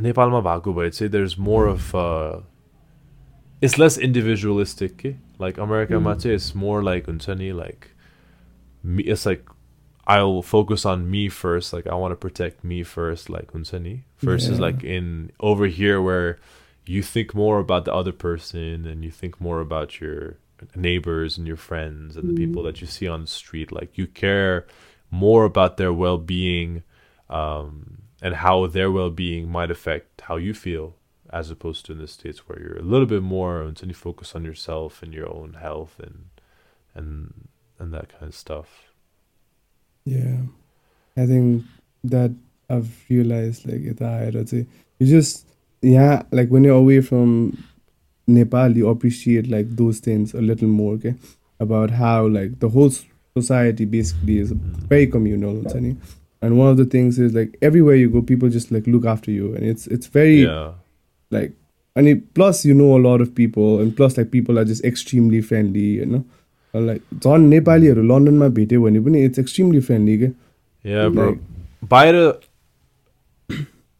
Nepal 0.00 0.30
ma 0.30 0.42
bhagu, 0.42 0.74
but 0.74 0.86
I'd 0.86 0.94
say 0.94 1.08
there's 1.08 1.38
more 1.38 1.66
of. 1.66 1.94
Uh, 1.94 2.40
it's 3.60 3.78
less 3.78 3.96
individualistic. 3.98 4.92
Okay? 4.92 5.16
Like 5.38 5.58
America 5.58 5.94
Mm. 5.94 6.02
mm. 6.04 6.26
it's 6.26 6.54
more 6.54 6.82
like 6.82 7.06
Unsani, 7.06 7.54
like 7.54 7.90
me 8.82 9.02
it's 9.04 9.26
like 9.26 9.44
I'll 10.06 10.42
focus 10.42 10.84
on 10.84 11.10
me 11.10 11.28
first, 11.30 11.72
like 11.72 11.86
I 11.86 11.94
want 11.94 12.12
to 12.12 12.16
protect 12.16 12.62
me 12.62 12.82
first, 12.82 13.30
like 13.30 13.52
Unsani. 13.52 14.02
Versus 14.18 14.58
Yeah. 14.58 14.66
like 14.66 14.84
in 14.84 15.30
over 15.40 15.66
here 15.66 16.00
where 16.00 16.38
you 16.86 17.02
think 17.02 17.34
more 17.34 17.58
about 17.58 17.84
the 17.86 17.94
other 17.94 18.12
person 18.12 18.86
and 18.86 19.02
you 19.04 19.10
think 19.10 19.40
more 19.40 19.60
about 19.60 20.00
your 20.00 20.36
neighbors 20.76 21.38
and 21.38 21.46
your 21.46 21.56
friends 21.56 22.16
and 22.16 22.28
the 22.28 22.34
people 22.34 22.62
that 22.62 22.80
you 22.80 22.86
see 22.86 23.08
on 23.08 23.22
the 23.22 23.26
street. 23.26 23.72
Like 23.72 23.96
you 23.96 24.06
care 24.06 24.66
more 25.10 25.44
about 25.44 25.76
their 25.78 25.92
well 25.92 26.18
being 26.18 26.82
um, 27.30 28.02
and 28.20 28.34
how 28.34 28.66
their 28.66 28.90
well 28.90 29.10
being 29.10 29.50
might 29.50 29.70
affect 29.70 30.20
how 30.22 30.36
you 30.36 30.52
feel, 30.54 30.96
as 31.34 31.50
opposed 31.50 31.84
to 31.84 31.92
in 31.92 31.98
the 31.98 32.06
states 32.06 32.48
where 32.48 32.60
you're 32.60 32.78
a 32.78 32.82
little 32.82 33.06
bit 33.06 33.22
more 33.22 33.60
and 33.60 33.82
you 33.82 33.92
focus 33.92 34.36
on 34.36 34.44
yourself 34.44 35.02
and 35.02 35.12
your 35.12 35.28
own 35.28 35.54
health 35.54 35.98
and 35.98 36.26
and 36.94 37.48
and 37.80 37.92
that 37.92 38.08
kind 38.08 38.28
of 38.28 38.34
stuff. 38.36 38.92
Yeah. 40.04 40.42
I 41.16 41.26
think 41.26 41.64
that 42.04 42.32
i've 42.70 43.04
realized 43.10 43.66
like 43.66 43.80
it's 43.82 44.52
you 44.52 44.66
just 45.00 45.46
yeah 45.82 46.22
like 46.30 46.48
when 46.48 46.64
you're 46.64 46.76
away 46.76 47.00
from 47.00 47.62
nepal 48.26 48.74
you 48.76 48.88
appreciate 48.88 49.48
like 49.48 49.68
those 49.76 49.98
things 50.00 50.32
a 50.34 50.40
little 50.40 50.68
more 50.68 50.94
okay? 50.94 51.14
About 51.60 51.90
how 51.90 52.26
like 52.26 52.58
the 52.60 52.68
whole 52.68 52.90
society 53.36 53.84
basically 53.84 54.38
is 54.38 54.52
mm-hmm. 54.52 54.86
very 54.86 55.06
communal 55.06 55.62
and 56.42 56.58
one 56.58 56.68
of 56.68 56.76
the 56.76 56.84
things 56.84 57.18
is 57.18 57.32
like 57.34 57.56
everywhere 57.60 57.96
you 57.96 58.08
go 58.08 58.22
people 58.22 58.48
just 58.48 58.70
like 58.70 58.86
look 58.86 59.04
after 59.04 59.30
you 59.30 59.54
and 59.54 59.64
it's 59.64 59.86
it's 59.88 60.06
very 60.06 60.44
yeah. 60.44 60.72
Like 61.30 61.52
and 61.96 62.08
it, 62.08 62.22
plus 62.34 62.64
you 62.64 62.74
know 62.74 62.96
a 62.96 63.02
lot 63.02 63.20
of 63.20 63.34
people 63.34 63.78
and 63.80 63.96
plus 63.96 64.16
like 64.18 64.30
people 64.30 64.58
are 64.58 64.64
just 64.64 64.84
extremely 64.84 65.40
friendly 65.40 65.86
you 66.00 66.06
know? 66.06 66.24
And, 66.74 66.86
like 66.86 67.02
झन् 67.20 67.48
नेपालीहरू 67.48 68.02
लन्डनमा 68.02 68.48
भेट्यो 68.58 68.82
भने 68.82 69.00
पनि 69.00 69.24
it's 69.24 69.38
extremely 69.38 69.80
friendly 69.90 70.18
के 70.18 70.30
Yeah, 70.84 71.08
bro. 71.08 71.28
Like- 71.28 71.88
बाहिर 71.90 72.14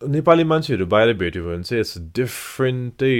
नेपाली 0.02 0.44
मान्छेहरू 0.44 0.86
बाहिर 0.86 1.12
भेट्यो 1.22 1.44
भने 1.44 1.62
चाहिँ 1.62 1.80
इट्स 1.80 1.98
डिफ्रेन्टै 2.16 3.14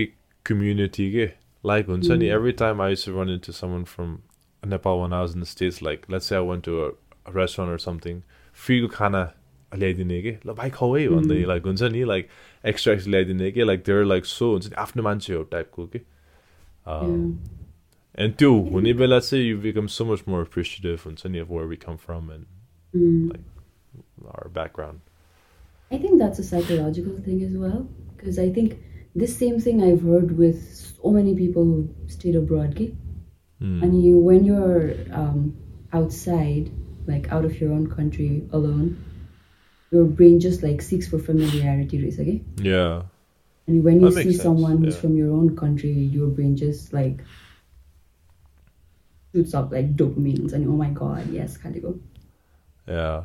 कम्युनिटी 0.47 1.11
के 1.13 1.27
लाइक 1.65 1.87
हुन्छ 1.89 2.11
नि 2.11 2.27
every 2.39 2.53
time 2.65 2.83
I 2.83 2.95
to 3.05 3.21
run 3.21 3.31
into 3.31 3.53
someone 3.53 3.85
from 3.93 4.17
Nepal 4.63 4.99
one 5.01 5.13
ours 5.13 5.35
in 5.37 5.43
the 5.43 5.45
States 5.55 5.83
like 5.83 6.03
let's 6.13 6.33
I 6.33 6.47
want 6.47 6.61
to 6.69 6.73
restaurant 7.37 7.73
or 7.73 7.79
something 7.85 8.21
फ्रीको 8.67 8.89
खाना 8.97 9.23
ल्याइदिने 9.79 10.21
कि 10.23 10.37
ल 10.47 10.53
भाइ 10.59 10.71
खाऊ 10.71 10.97
है 10.97 11.09
भन्दै 11.09 11.45
लाइक 11.53 11.63
हुन्छ 11.67 11.83
नि 11.97 12.05
लाइक 12.13 12.29
एक्स्ट्रा 12.72 12.94
एक्स्ट्रा 12.94 13.12
ल्याइदिने 13.12 13.52
कि 13.52 13.64
लाइक 13.64 13.84
देयर 13.86 14.04
लाइक 14.06 14.26
सो 14.26 14.52
हुन्छ 14.52 14.68
नि 14.68 14.76
आफ्नो 14.86 15.04
मान्छे 15.04 15.34
हो 15.34 15.44
टाइपको 15.56 15.86
कि 15.96 16.00
एन्ड 18.24 18.36
त्यो 18.40 18.54
हुने 18.72 18.94
बेला 19.02 19.20
चाहिँ 19.20 19.50
you 19.50 19.58
become 19.68 19.88
so 19.98 20.06
much 20.14 20.24
more 20.28 20.42
appreciative 20.42 21.06
हुन्छ 21.06 21.28
नि 21.28 21.42
where 21.54 21.66
we 21.74 21.76
come 21.88 21.96
from 22.08 22.32
end 22.32 22.46
Mm. 22.96 23.38
Our 24.26 24.48
background 24.54 25.00
I 25.92 25.98
think 25.98 26.20
that's 26.22 26.40
a 26.40 26.44
psychological 26.44 27.18
thing 27.28 27.44
as 27.44 27.54
well. 27.58 27.78
Because 28.16 28.40
I 28.42 28.50
think 28.56 28.74
this 29.16 29.36
same 29.38 29.60
thing 29.60 29.84
I've 29.84 30.04
heard 30.10 30.34
with 30.40 30.58
so 30.80 31.12
many 31.16 31.32
people 31.36 31.64
who 31.70 31.78
stayed 32.16 32.36
abroad. 32.36 32.74
Okay? 32.74 32.90
And 33.86 33.96
you, 34.04 34.20
when 34.26 34.46
you're 34.46 34.94
um, 35.22 35.40
outside, 36.00 36.70
like 37.08 37.32
out 37.38 37.48
of 37.50 37.60
your 37.62 37.72
own 37.78 37.88
country 37.96 38.28
alone, 38.60 38.86
your 39.95 40.05
brain 40.05 40.41
just 40.41 40.63
like 40.63 40.83
seeks 40.83 41.09
for 41.09 41.19
familiarity, 41.19 42.03
right? 42.03 42.13
Okay? 42.13 42.43
Yeah. 42.57 43.03
And 43.67 43.85
when 43.85 44.01
you 44.01 44.11
see 44.11 44.33
sense, 44.33 44.43
someone 44.43 44.83
who's 44.83 44.97
yeah. 44.97 45.01
from 45.01 45.17
your 45.17 45.31
own 45.31 45.57
country, 45.57 45.93
your 45.93 46.29
brain 46.29 46.57
just 46.57 46.93
like 46.93 47.21
shoots 49.33 49.55
up 49.55 49.73
like 49.73 49.97
dopamine 49.97 50.53
and 50.53 50.69
oh 50.69 50.77
my 50.77 50.91
god, 50.91 51.31
yes, 51.31 51.57
Khaligo. 51.57 51.99
Yeah. 52.87 53.25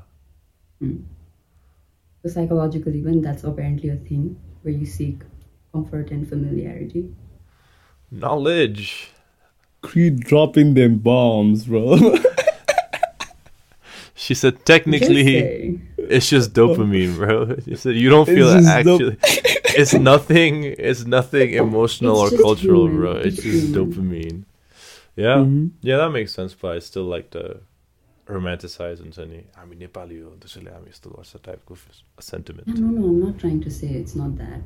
Hmm. 0.79 0.97
So 2.21 2.29
psychologically, 2.29 2.99
even 2.99 3.21
that's 3.21 3.43
apparently 3.43 3.89
a 3.89 3.95
thing 3.95 4.39
where 4.61 4.73
you 4.73 4.85
seek 4.85 5.21
comfort 5.73 6.11
and 6.11 6.27
familiarity. 6.27 7.11
Knowledge. 8.11 9.11
Creed 9.81 10.19
dropping 10.19 10.73
them 10.73 10.97
bombs, 10.97 11.65
bro. 11.65 11.97
She 14.29 14.35
said 14.35 14.63
technically 14.63 15.81
it's 15.97 16.29
just 16.29 16.53
dopamine, 16.53 17.15
bro. 17.15 17.55
She 17.65 17.75
said 17.75 17.95
you 17.95 18.11
don't 18.11 18.27
feel 18.27 18.49
it 18.49 18.63
actually. 18.63 19.15
Dop- 19.15 19.19
it's 19.81 19.95
nothing. 19.95 20.65
It's 20.65 21.03
nothing 21.03 21.55
emotional 21.55 22.25
it's 22.25 22.33
or 22.33 22.37
cultural, 22.37 22.85
human. 22.85 22.97
bro. 22.97 23.11
It's 23.13 23.41
just 23.41 23.71
dopamine. 23.71 24.43
Yeah, 25.15 25.37
mm-hmm. 25.37 25.69
yeah, 25.81 25.97
that 25.97 26.11
makes 26.11 26.31
sense. 26.31 26.53
But 26.53 26.75
I 26.75 26.79
still 26.79 27.05
like 27.05 27.31
to 27.31 27.61
romanticize 28.27 28.99
and 28.99 29.15
say, 29.15 29.45
"I'm 29.59 29.71
Nepali." 29.73 30.17
Actually, 30.43 30.73
I'm 30.75 30.93
still 30.93 31.13
what's 31.13 31.31
type 31.31 31.67
of 31.71 31.83
sentiment. 32.19 32.67
No, 32.67 32.85
no, 32.85 33.07
I'm 33.07 33.19
not 33.19 33.39
trying 33.39 33.61
to 33.61 33.71
say 33.71 33.87
it's 33.87 34.15
not 34.15 34.37
that. 34.37 34.65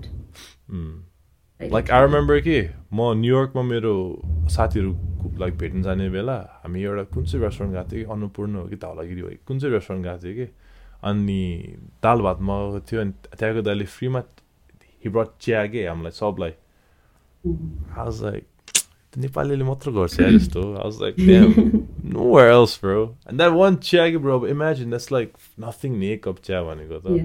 Mm. 0.70 1.04
Like 1.72 1.92
I 1.92 2.06
remember 2.06 2.40
कि 2.40 2.60
म 2.94 3.12
न्युयोर्कमा 3.18 3.62
मेरो 3.64 3.94
साथीहरू 4.56 4.92
like 5.40 5.58
भेट्न 5.58 5.82
जाने 5.84 6.10
बेला 6.10 6.36
हामी 6.64 6.84
एउटा 6.84 7.04
कुन 7.14 7.26
चाहिँ 7.26 7.44
रेस्टुरेन्ट 7.46 7.76
गएको 7.76 7.92
थियो 7.92 8.06
कि 8.06 8.12
अन्नपूर्ण 8.14 8.56
हो 8.56 8.66
कि 8.68 8.76
धौलागिरी 8.76 9.22
हो 9.22 9.30
कि 9.30 9.40
कुन 9.48 9.60
चाहिँ 9.60 9.74
रेस्टुरेन्ट 9.74 10.06
गएको 10.06 10.24
थियो 10.24 10.34
कि 10.36 10.52
अनि 11.04 11.42
दाल 12.04 12.22
भात 12.22 12.40
मगाएको 12.42 12.80
थियो 12.92 13.02
अनि 13.02 13.12
त्यहाँको 13.40 13.62
दाइले 13.62 13.86
फ्रीमा 13.86 14.24
हिब्रट 15.04 15.30
चिया 15.42 15.66
के 15.68 15.88
हामीलाई 15.88 16.12
सबलाई। 16.12 16.54
आज 18.04 18.24
लाइक 18.24 18.48
नेपालीले 19.18 19.64
मात्र 19.64 19.92
गर्छ 19.92 20.20
या 20.20 20.30
जस्तो 20.38 20.62
I 20.62 20.84
was 20.84 20.98
like 21.02 21.16
nowhere 22.36 22.52
else 22.52 22.80
bro 22.84 23.04
and 23.04 23.38
that 23.38 23.52
one 23.54 23.76
chia 23.90 24.10
कि 24.12 24.18
bro 24.26 24.46
imagine 24.48 24.90
that's 24.90 25.12
like 25.12 25.34
nothing 25.60 25.98
ने 25.98 26.16
कप 26.24 26.38
चिया 26.46 26.64
भनेको 26.64 27.00
त 27.00 27.20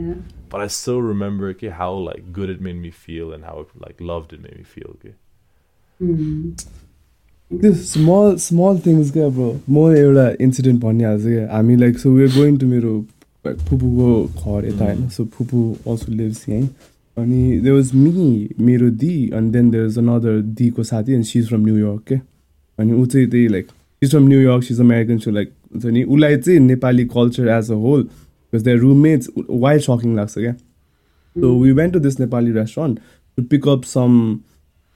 बट 0.53 0.61
आई 0.61 0.69
सो 0.77 0.99
रिमेम्बर 1.09 1.53
कि 1.61 1.69
how 1.79 2.05
like 2.05 2.33
good 2.33 2.51
it 2.51 2.61
made 2.63 2.77
me 2.77 2.91
feel 3.07 3.33
and 3.35 3.45
how 3.45 3.63
like 3.63 4.03
love 4.11 4.29
it 4.33 4.41
made 4.41 4.57
me 4.57 4.65
feel 4.75 4.93
के 5.05 5.11
त्यो 7.51 7.73
small 7.75 8.37
small 8.37 8.79
things 8.87 9.13
क्या 9.13 9.29
bro 9.29 9.53
म 9.71 9.87
एउटा 9.97 10.29
इन्सिडेन्ट 10.41 10.81
भनिहाल्छु 10.83 11.29
क्या 11.29 11.49
हामी 11.57 11.77
like 11.77 11.99
so 11.99 12.11
we 12.11 12.23
are 12.23 12.37
going 12.37 12.59
to 12.59 12.67
मेरो 12.67 13.01
फुपूको 13.45 14.09
घर 14.25 14.67
यता 14.69 14.85
होइन? 14.85 15.09
सो 15.09 15.25
फुपू 15.25 15.61
अल्सो 15.89 16.13
लिभ्स 16.13 16.49
यहीँ 16.49 16.69
अनि 17.19 17.59
दे 17.61 17.71
वाज 17.71 17.91
मी 17.95 18.49
मेरो 18.61 18.91
दि 18.97 19.29
अनि 19.35 19.51
देन 19.51 19.71
देयर 19.71 19.87
इज 19.87 19.99
अनदर 19.99 20.41
दिको 20.59 20.83
साथी 20.85 21.13
and 21.13 21.25
she 21.25 21.39
is 21.39 21.49
from 21.49 21.61
New York 21.61 22.03
के 22.09 22.15
अनि 22.79 22.93
ऊ 22.93 23.05
चाहिँ 23.07 23.29
त्यही 23.31 23.49
like 23.49 23.69
is 24.03 24.11
from 24.11 24.29
New York 24.29 24.65
she's 24.65 24.81
American 24.81 25.19
so 25.19 25.31
like 25.31 25.53
हुन्छ 25.75 25.87
नि 25.87 26.03
उसलाई 26.05 26.37
चाहिँ 26.39 26.61
Nepali 26.61 27.05
culture 27.15 27.49
as 27.49 27.71
a 27.71 27.75
whole 27.77 28.03
because 28.03 28.65
their 28.65 28.79
roommates 28.79 29.31
wild 29.51 29.83
sucking 29.83 30.15
लाग्छ 30.17 30.39
क्या 30.39 30.53
so 30.53 31.55
we 31.61 31.73
went 31.73 31.93
to 31.93 32.01
this 32.01 32.21
Nepali 32.21 32.53
restaurant 32.53 33.01
to 33.39 33.43
pick 33.47 33.69
up 33.69 33.85
some 33.87 34.15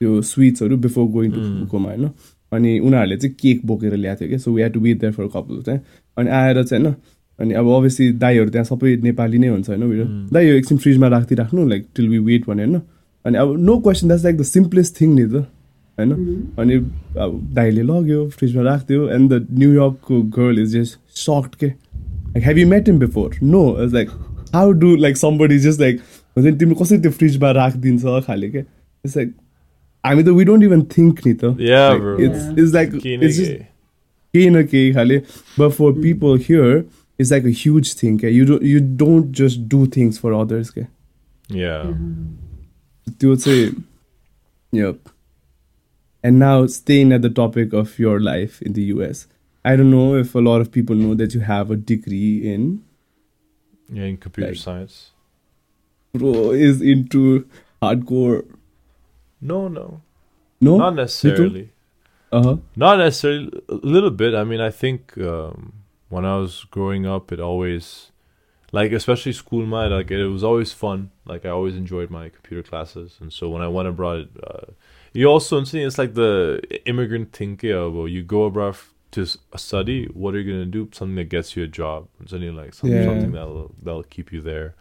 त्यो 0.01 0.20
स्विट्सहरू 0.25 0.77
बिफोर 0.79 1.09
गोइङ 1.09 1.33
टु 1.33 1.41
फुपूकोमा 1.41 1.89
होइन 1.89 2.11
अनि 2.53 2.79
उनीहरूले 2.81 3.16
चाहिँ 3.16 3.35
केक 3.37 3.66
बोकेर 3.66 3.97
ल्याएको 3.97 4.20
थियो 4.20 4.29
क्या 4.29 4.39
so 4.39 4.53
we 4.53 4.62
had 4.62 4.73
to 4.73 4.81
wait 4.81 5.01
there 5.01 5.12
for 5.12 5.27
couple 5.35 5.62
चाहिँ 5.62 5.81
अनि 6.16 6.31
आएर 6.37 6.62
चाहिँ 6.64 6.85
होइन 6.85 6.95
अनि 7.43 7.55
अब 7.55 7.68
अभियसली 7.76 8.11
दाईहरू 8.22 8.51
त्यहाँ 8.51 8.64
सबै 8.64 8.97
नेपाली 9.03 9.38
नै 9.38 9.49
हुन्छ 9.49 9.68
होइन 9.68 9.82
उयो 9.82 10.05
दाई 10.32 10.47
यो 10.47 10.55
एकछिन 10.57 10.78
फ्रिजमा 10.78 11.09
राखिदिइराख्नु 11.14 11.66
लाइक 11.68 11.86
टिल 11.97 12.09
वी 12.09 12.18
वेट 12.28 12.47
भने 12.49 12.64
होइन? 12.64 12.80
अनि 13.24 13.38
अब 13.38 13.57
no 13.61 13.78
question 13.78 14.09
that's 14.09 14.24
like 14.24 14.36
the 14.38 14.43
simplest 14.43 15.01
thing 15.01 15.14
नि 15.14 15.24
त 15.24 15.45
होइन? 15.99 16.12
अनि 16.59 16.74
अब 17.18 17.40
दाईले 17.55 17.82
लग्यो 17.82 18.28
फ्रिजमा 18.38 18.62
राखिदियो 18.62 19.09
एन्ड 19.16 19.32
द 19.32 19.47
न्युयोर्कको 19.59 20.22
गर्ल 20.36 20.62
इज 20.62 20.76
जस्ट 20.76 21.18
सक्ड 21.18 21.55
के? 21.55 21.66
Like 21.66 22.45
have 22.45 22.59
you 22.59 22.68
met 22.68 22.88
him 22.88 22.99
before 22.99 23.36
no 23.43 23.64
is 23.84 23.95
like 23.95 24.11
how 24.55 24.72
do 24.84 24.95
like 24.97 25.16
somebody 25.16 25.59
just 25.66 25.80
like 25.80 26.01
हुन्छ 26.36 26.47
नि 26.47 26.57
तिमीले 26.59 26.84
कसरी 26.84 26.99
त्यो 26.99 27.11
फ्रिजमा 27.11 27.51
राखिदिन्छ 27.61 28.24
खाले 28.26 28.51
के? 28.51 28.59
इट्स 28.59 29.16
लाइक 29.16 29.34
हामी 30.05 30.22
त 30.22 30.38
वी 30.38 30.45
डोन्ट 30.45 30.64
इभन 30.64 30.82
थिङ्क 30.97 31.26
नि 31.26 31.34
त. 31.34 31.45
It's 31.61 32.59
it's 32.59 32.74
like 32.74 32.88
it's. 33.07 33.38
केही 34.34 34.51
न 34.51 34.62
केही 34.66 34.93
खाले 34.93 35.16
but 35.59 35.70
for 35.70 35.93
people 36.03 36.38
here 36.49 36.84
It's 37.19 37.31
like 37.31 37.45
a 37.45 37.51
huge 37.51 37.95
thing. 37.95 38.17
Okay? 38.17 38.31
You 38.31 38.45
don't 38.45 38.63
you 38.63 38.81
don't 38.81 39.33
just 39.33 39.69
do 39.69 39.87
things 39.87 40.19
for 40.19 40.33
others. 40.33 40.71
Okay? 40.71 40.89
Yeah. 41.49 41.85
Mm-hmm. 41.85 43.29
would 43.29 43.41
say, 43.41 43.73
yep. 44.71 44.97
And 46.23 46.39
now 46.39 46.67
staying 46.67 47.13
at 47.13 47.23
the 47.23 47.31
topic 47.31 47.73
of 47.73 47.99
your 47.99 48.21
life 48.21 48.63
in 48.63 48.73
the 48.73 48.83
US. 48.95 49.27
I 49.65 49.77
don't 49.77 49.91
know 49.91 50.17
if 50.17 50.35
a 50.35 50.41
lot 50.41 50.61
of 50.61 50.73
people 50.73 50.97
know 50.97 51.15
that 51.15 51.35
you 51.35 51.41
have 51.41 51.71
a 51.71 51.77
degree 51.77 52.53
in 52.53 52.85
Yeah, 53.93 54.05
in 54.05 54.17
computer 54.17 54.51
like, 54.51 54.59
science. 54.59 55.11
Bro 56.13 56.53
is 56.53 56.81
into 56.81 57.49
hardcore. 57.81 58.45
No, 59.41 59.69
no. 59.69 60.01
No. 60.61 60.79
Not 60.79 60.95
necessarily. 60.95 61.71
Uh-huh. 62.31 62.57
Not 62.77 62.99
necessarily 62.99 63.51
a 63.69 63.75
little 63.75 64.11
bit. 64.11 64.35
I 64.35 64.45
mean, 64.45 64.61
I 64.61 64.71
think 64.71 65.17
um 65.19 65.82
when 66.13 66.25
I 66.25 66.37
was 66.37 66.65
growing 66.71 67.05
up, 67.07 67.33
it 67.33 67.41
always, 67.41 68.11
like, 68.71 68.93
especially 68.93 69.33
school, 69.33 69.65
my 69.67 69.87
like, 69.87 70.11
it 70.11 70.27
was 70.29 70.45
always 70.45 70.73
fun. 70.73 71.11
Like, 71.33 71.45
I 71.47 71.51
always 71.59 71.75
enjoyed 71.77 72.11
my 72.11 72.29
computer 72.29 72.63
classes, 72.71 73.17
and 73.21 73.33
so 73.33 73.49
when 73.49 73.63
I 73.63 73.69
went 73.69 73.89
abroad, 73.89 74.29
uh, 74.49 74.67
you 75.15 75.27
also 75.27 75.61
it's 75.61 75.99
like 75.99 76.15
the 76.15 76.61
immigrant 76.87 77.33
thing. 77.33 77.59
yeah, 77.63 77.87
Well, 77.95 78.09
you 78.09 78.23
go 78.23 78.45
abroad 78.45 78.77
to 79.13 79.27
study. 79.57 80.07
What 80.07 80.35
are 80.35 80.41
you 80.41 80.53
gonna 80.53 80.67
do? 80.79 80.89
Something 80.93 81.17
that 81.17 81.29
gets 81.37 81.55
you 81.57 81.63
a 81.65 81.69
job. 81.69 82.09
Something 82.27 82.57
like 82.57 82.73
some, 82.75 82.91
Yeah. 82.91 83.05
something 83.05 83.33
that'll 83.33 83.75
that'll 83.83 84.05
keep 84.17 84.33
you 84.33 84.41
there. 84.41 84.75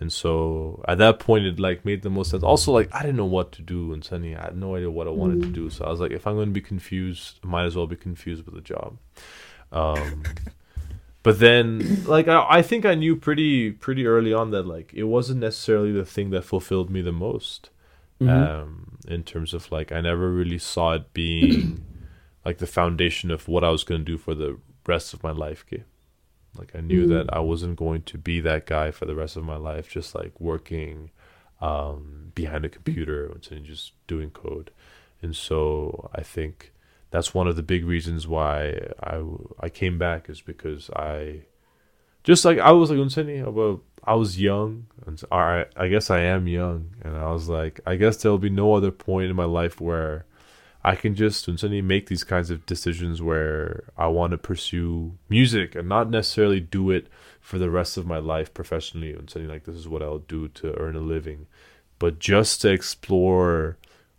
And 0.00 0.12
so 0.12 0.82
at 0.88 0.98
that 0.98 1.18
point, 1.20 1.44
it 1.46 1.58
like 1.60 1.84
made 1.84 2.02
the 2.02 2.10
most 2.10 2.30
sense. 2.30 2.42
Also, 2.42 2.72
like 2.72 2.88
I 2.92 3.00
didn't 3.02 3.16
know 3.22 3.32
what 3.38 3.52
to 3.52 3.62
do 3.62 3.92
in 3.92 4.02
Sunny. 4.02 4.34
I 4.36 4.42
had 4.46 4.56
no 4.56 4.74
idea 4.76 4.90
what 4.90 5.06
I 5.06 5.10
wanted 5.10 5.42
to 5.42 5.48
do. 5.60 5.70
So 5.70 5.84
I 5.84 5.90
was 5.90 6.00
like, 6.00 6.12
if 6.12 6.26
I'm 6.26 6.34
going 6.34 6.48
to 6.54 6.60
be 6.60 6.66
confused, 6.72 7.38
I 7.44 7.46
might 7.48 7.66
as 7.66 7.74
well 7.76 7.86
be 7.88 7.96
confused 7.96 8.44
with 8.46 8.56
a 8.56 8.60
job. 8.74 8.98
Um, 9.72 10.22
but 11.28 11.38
then, 11.38 12.04
like 12.14 12.28
I, 12.28 12.38
I 12.58 12.62
think 12.62 12.82
I 12.92 12.94
knew 13.02 13.14
pretty 13.16 13.70
pretty 13.84 14.04
early 14.14 14.32
on 14.32 14.50
that 14.52 14.66
like 14.74 14.88
it 14.94 15.04
wasn't 15.16 15.40
necessarily 15.40 15.92
the 15.92 16.04
thing 16.14 16.30
that 16.30 16.44
fulfilled 16.44 16.90
me 16.90 17.00
the 17.02 17.12
most. 17.28 17.70
Mhm. 18.20 18.28
Um, 18.28 18.98
in 19.06 19.22
terms 19.22 19.54
of 19.54 19.70
like, 19.70 19.92
I 19.92 20.00
never 20.00 20.26
really 20.40 20.58
saw 20.58 20.86
it 20.98 21.12
being 21.14 21.84
like 22.46 22.58
the 22.58 22.66
foundation 22.66 23.30
of 23.30 23.46
what 23.48 23.62
I 23.64 23.70
was 23.70 23.84
going 23.84 24.00
to 24.04 24.12
do 24.12 24.18
for 24.18 24.34
the 24.34 24.58
rest 24.86 25.14
of 25.14 25.22
my 25.22 25.30
life. 25.30 25.64
Okay? 25.66 25.84
Like 26.58 26.74
I 26.74 26.80
knew 26.80 27.04
Mhm. 27.06 27.10
that 27.14 27.26
I 27.38 27.40
wasn't 27.40 27.76
going 27.76 28.02
to 28.02 28.18
be 28.18 28.40
that 28.40 28.66
guy 28.66 28.90
for 28.90 29.06
the 29.06 29.14
rest 29.14 29.36
of 29.36 29.44
my 29.44 29.56
life, 29.70 29.86
just 29.98 30.14
like 30.14 30.32
working 30.40 31.10
um, 31.60 32.32
behind 32.34 32.64
a 32.64 32.68
computer 32.68 33.26
and 33.50 33.64
just 33.64 33.92
doing 34.06 34.30
code. 34.30 34.70
And 35.22 35.34
so 35.34 36.08
I 36.14 36.22
think 36.22 36.72
that's 37.10 37.34
one 37.34 37.48
of 37.48 37.56
the 37.56 37.62
big 37.62 37.84
reasons 37.84 38.26
why 38.26 38.78
I 39.02 39.22
I 39.60 39.68
came 39.68 39.98
back 39.98 40.28
is 40.28 40.40
because 40.40 40.90
I 40.90 41.42
just 42.24 42.44
like 42.44 42.58
I 42.58 42.72
was 42.72 42.90
like 42.90 42.98
unseni 42.98 43.46
about 43.46 43.82
I 44.04 44.14
was 44.14 44.40
young 44.40 44.86
and 45.06 45.22
I 45.32 45.66
I 45.76 45.88
guess 45.88 46.10
I 46.10 46.20
am 46.20 46.46
young. 46.46 46.90
And 47.02 47.16
I 47.16 47.32
was 47.32 47.48
like 47.48 47.80
I 47.86 47.96
guess 47.96 48.18
there'll 48.18 48.38
be 48.38 48.50
no 48.50 48.74
other 48.74 48.90
point 48.90 49.30
in 49.30 49.36
my 49.36 49.44
life 49.44 49.80
where 49.80 50.26
I 50.84 50.94
can 50.94 51.14
just 51.14 51.46
unseni 51.48 51.82
make 51.82 52.08
these 52.08 52.24
kinds 52.24 52.50
of 52.50 52.66
decisions 52.66 53.22
where 53.22 53.84
I 53.96 54.08
want 54.08 54.32
to 54.32 54.38
pursue 54.38 55.18
music 55.28 55.74
and 55.74 55.88
not 55.88 56.10
necessarily 56.10 56.60
do 56.60 56.90
it 56.90 57.08
for 57.40 57.58
the 57.58 57.70
rest 57.70 57.96
of 57.96 58.06
my 58.06 58.18
life 58.18 58.52
professionally. 58.52 59.12
And 59.12 59.30
saying 59.30 59.48
like 59.48 59.64
this 59.64 59.76
is 59.76 59.88
what 59.88 60.02
I'll 60.02 60.18
do 60.18 60.48
to 60.48 60.78
earn 60.78 60.96
a 60.96 61.00
living. 61.00 61.46
But 61.98 62.18
just 62.18 62.60
to 62.62 62.70
explore 62.70 63.78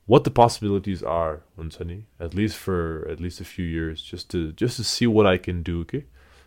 what 0.10 0.24
the 0.24 0.32
possibilities 0.43 1.01
are 1.03 1.36
unseni 1.62 1.99
at 2.20 2.32
least 2.39 2.55
for 2.66 3.07
at 3.14 3.20
least 3.24 3.39
a 3.39 3.49
few 3.55 3.68
years 3.78 4.01
just 4.12 4.26
to 4.32 4.51
just 4.53 4.76
to 4.78 4.84
see 4.84 5.07
what 5.16 5.28
I 5.34 5.38
can 5.38 5.62
do 5.72 5.82
okay 5.82 6.03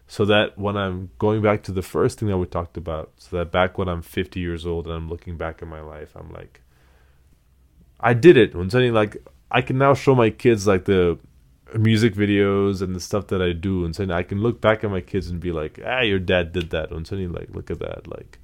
so 0.06 0.26
that 0.26 0.58
when 0.58 0.76
I'm 0.76 1.10
going 1.18 1.40
back 1.40 1.62
to 1.62 1.72
the 1.72 1.80
first 1.80 2.18
thing 2.18 2.28
that 2.28 2.36
we 2.36 2.44
talked 2.44 2.76
about, 2.76 3.12
so 3.16 3.38
that 3.38 3.50
back 3.50 3.78
when 3.78 3.88
I'm 3.88 4.02
50 4.02 4.40
years 4.40 4.66
old 4.66 4.86
and 4.86 4.94
I'm 4.94 5.08
looking 5.08 5.38
back 5.38 5.62
at 5.62 5.68
my 5.68 5.80
life, 5.80 6.14
I'm 6.14 6.30
like, 6.30 6.60
I 7.98 8.12
did 8.12 8.36
it. 8.36 8.54
When 8.54 8.68
something 8.68 8.92
like 8.92 9.16
I 9.50 9.62
can 9.62 9.78
now 9.78 9.94
show 9.94 10.14
my 10.14 10.28
kids 10.28 10.66
like 10.66 10.84
the 10.84 11.18
music 11.74 12.14
videos 12.14 12.82
and 12.82 12.94
the 12.94 13.00
stuff 13.00 13.28
that 13.28 13.40
I 13.40 13.52
do, 13.52 13.86
and 13.86 13.96
saying 13.96 14.10
I 14.10 14.22
can 14.22 14.42
look 14.42 14.60
back 14.60 14.84
at 14.84 14.90
my 14.90 15.00
kids 15.00 15.30
and 15.30 15.40
be 15.40 15.50
like, 15.50 15.80
ah, 15.82 16.00
your 16.00 16.18
dad 16.18 16.52
did 16.52 16.68
that. 16.70 16.90
And 16.90 17.06
suddenly 17.06 17.32
like, 17.32 17.48
look 17.54 17.70
at 17.70 17.78
that, 17.78 18.06
like. 18.06 18.38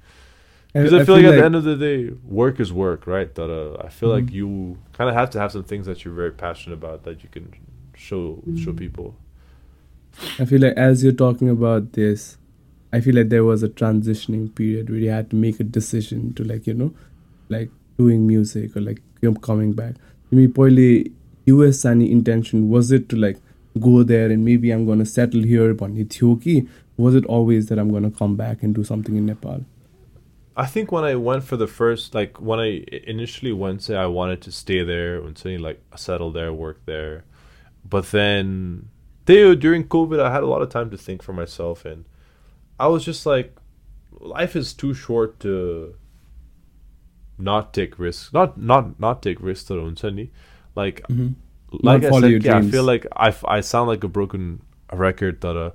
Because 0.73 0.93
I, 0.93 0.99
I, 0.99 1.03
feel, 1.05 1.15
like, 1.15 1.23
like, 1.23 1.33
at 1.33 1.37
the 1.37 1.45
end 1.45 1.55
of 1.55 1.63
the 1.63 1.75
day, 1.75 2.11
work 2.23 2.59
is 2.59 2.71
work, 2.71 3.07
right? 3.07 3.33
That 3.33 3.49
uh, 3.49 3.83
I 3.83 3.89
feel 3.89 4.09
mm-hmm. 4.09 4.25
like 4.25 4.33
you 4.33 4.77
kind 4.93 5.09
of 5.09 5.15
have 5.15 5.31
to 5.31 5.39
have 5.39 5.51
some 5.51 5.63
things 5.63 5.87
that 5.87 6.05
you're 6.05 6.13
very 6.13 6.31
passionate 6.31 6.75
about 6.75 7.03
that 7.03 7.23
you 7.23 7.29
can 7.29 7.53
show 7.95 8.35
mm-hmm. 8.35 8.55
show 8.57 8.73
people. 8.73 9.15
I 10.37 10.45
feel 10.45 10.61
like 10.61 10.73
as 10.73 11.03
you're 11.03 11.13
talking 11.13 11.49
about 11.49 11.93
this, 11.93 12.37
I 12.93 13.01
feel 13.01 13.15
like 13.15 13.29
there 13.29 13.43
was 13.43 13.63
a 13.63 13.69
transitioning 13.69 14.53
period 14.53 14.89
where 14.89 14.99
you 14.99 15.09
had 15.09 15.29
to 15.31 15.35
make 15.35 15.59
a 15.59 15.63
decision 15.63 16.33
to 16.35 16.43
like 16.43 16.67
you 16.67 16.75
know, 16.75 16.93
like 17.49 17.69
doing 17.97 18.27
music 18.27 18.77
or 18.77 18.81
like 18.81 19.01
you're 19.21 19.33
coming 19.35 19.73
back. 19.73 19.95
I 20.31 20.35
mean, 20.35 20.53
probably 20.53 21.11
your 21.45 21.71
sunny 21.71 22.11
intention 22.11 22.69
was 22.69 22.91
it 22.91 23.09
to 23.09 23.15
like 23.15 23.37
go 23.79 24.03
there 24.03 24.29
and 24.29 24.45
maybe 24.45 24.69
I'm 24.69 24.85
gonna 24.85 25.05
settle 25.05 25.41
here 25.41 25.71
upon 25.71 25.95
Ethioki? 25.95 26.67
Was 26.97 27.15
it 27.15 27.25
always 27.25 27.67
that 27.67 27.79
I'm 27.79 27.91
gonna 27.91 28.11
come 28.11 28.35
back 28.35 28.61
and 28.61 28.75
do 28.75 28.83
something 28.83 29.15
in 29.15 29.25
Nepal? 29.25 29.65
I 30.55 30.65
think 30.65 30.91
when 30.91 31.03
I 31.03 31.15
went 31.15 31.43
for 31.43 31.55
the 31.57 31.67
first, 31.67 32.13
like 32.13 32.39
when 32.41 32.59
I 32.59 32.83
initially 33.05 33.53
went, 33.53 33.81
say 33.83 33.95
I 33.95 34.07
wanted 34.07 34.41
to 34.41 34.51
stay 34.51 34.83
there 34.83 35.17
and 35.17 35.37
say 35.37 35.57
like 35.57 35.81
settle 35.95 36.31
there, 36.31 36.51
work 36.51 36.81
there, 36.85 37.23
but 37.87 38.11
then 38.11 38.89
they, 39.25 39.55
during 39.55 39.87
COVID, 39.87 40.19
I 40.19 40.31
had 40.33 40.43
a 40.43 40.47
lot 40.47 40.61
of 40.61 40.69
time 40.69 40.89
to 40.89 40.97
think 40.97 41.21
for 41.21 41.33
myself, 41.33 41.85
and 41.85 42.05
I 42.79 42.87
was 42.87 43.05
just 43.05 43.25
like, 43.25 43.55
life 44.19 44.55
is 44.55 44.73
too 44.73 44.93
short 44.93 45.39
to 45.41 45.95
not 47.37 47.73
take 47.73 47.97
risks, 47.99 48.33
not 48.33 48.57
not 48.59 48.99
not 48.99 49.21
take 49.21 49.39
risks. 49.41 49.67
To 49.67 49.75
unsani. 49.75 50.29
like 50.75 51.01
Mhm. 51.07 51.35
like 51.71 52.03
I 52.03 52.09
said, 52.21 52.43
yeah, 52.43 52.57
I 52.57 52.61
feel 52.71 52.83
like 52.83 53.05
I, 53.15 53.33
I 53.45 53.61
sound 53.61 53.87
like 53.87 54.03
a 54.03 54.07
broken 54.07 54.61
record 54.91 55.41
that 55.41 55.55
uh, 55.55 55.71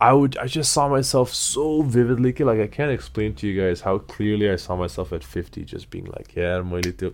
I 0.00 0.12
would 0.12 0.36
I 0.38 0.46
just 0.46 0.72
saw 0.72 0.88
myself 0.88 1.34
so 1.34 1.82
vividly 1.82 2.32
like 2.32 2.60
I 2.60 2.68
can't 2.68 2.92
explain 2.92 3.34
to 3.36 3.48
you 3.48 3.60
guys 3.60 3.80
how 3.80 3.98
clearly 3.98 4.48
I 4.50 4.56
saw 4.56 4.76
myself 4.76 5.12
at 5.12 5.24
50 5.24 5.64
just 5.64 5.90
being 5.90 6.04
like 6.06 6.36
yeah 6.36 6.60
muéllete 6.60 7.12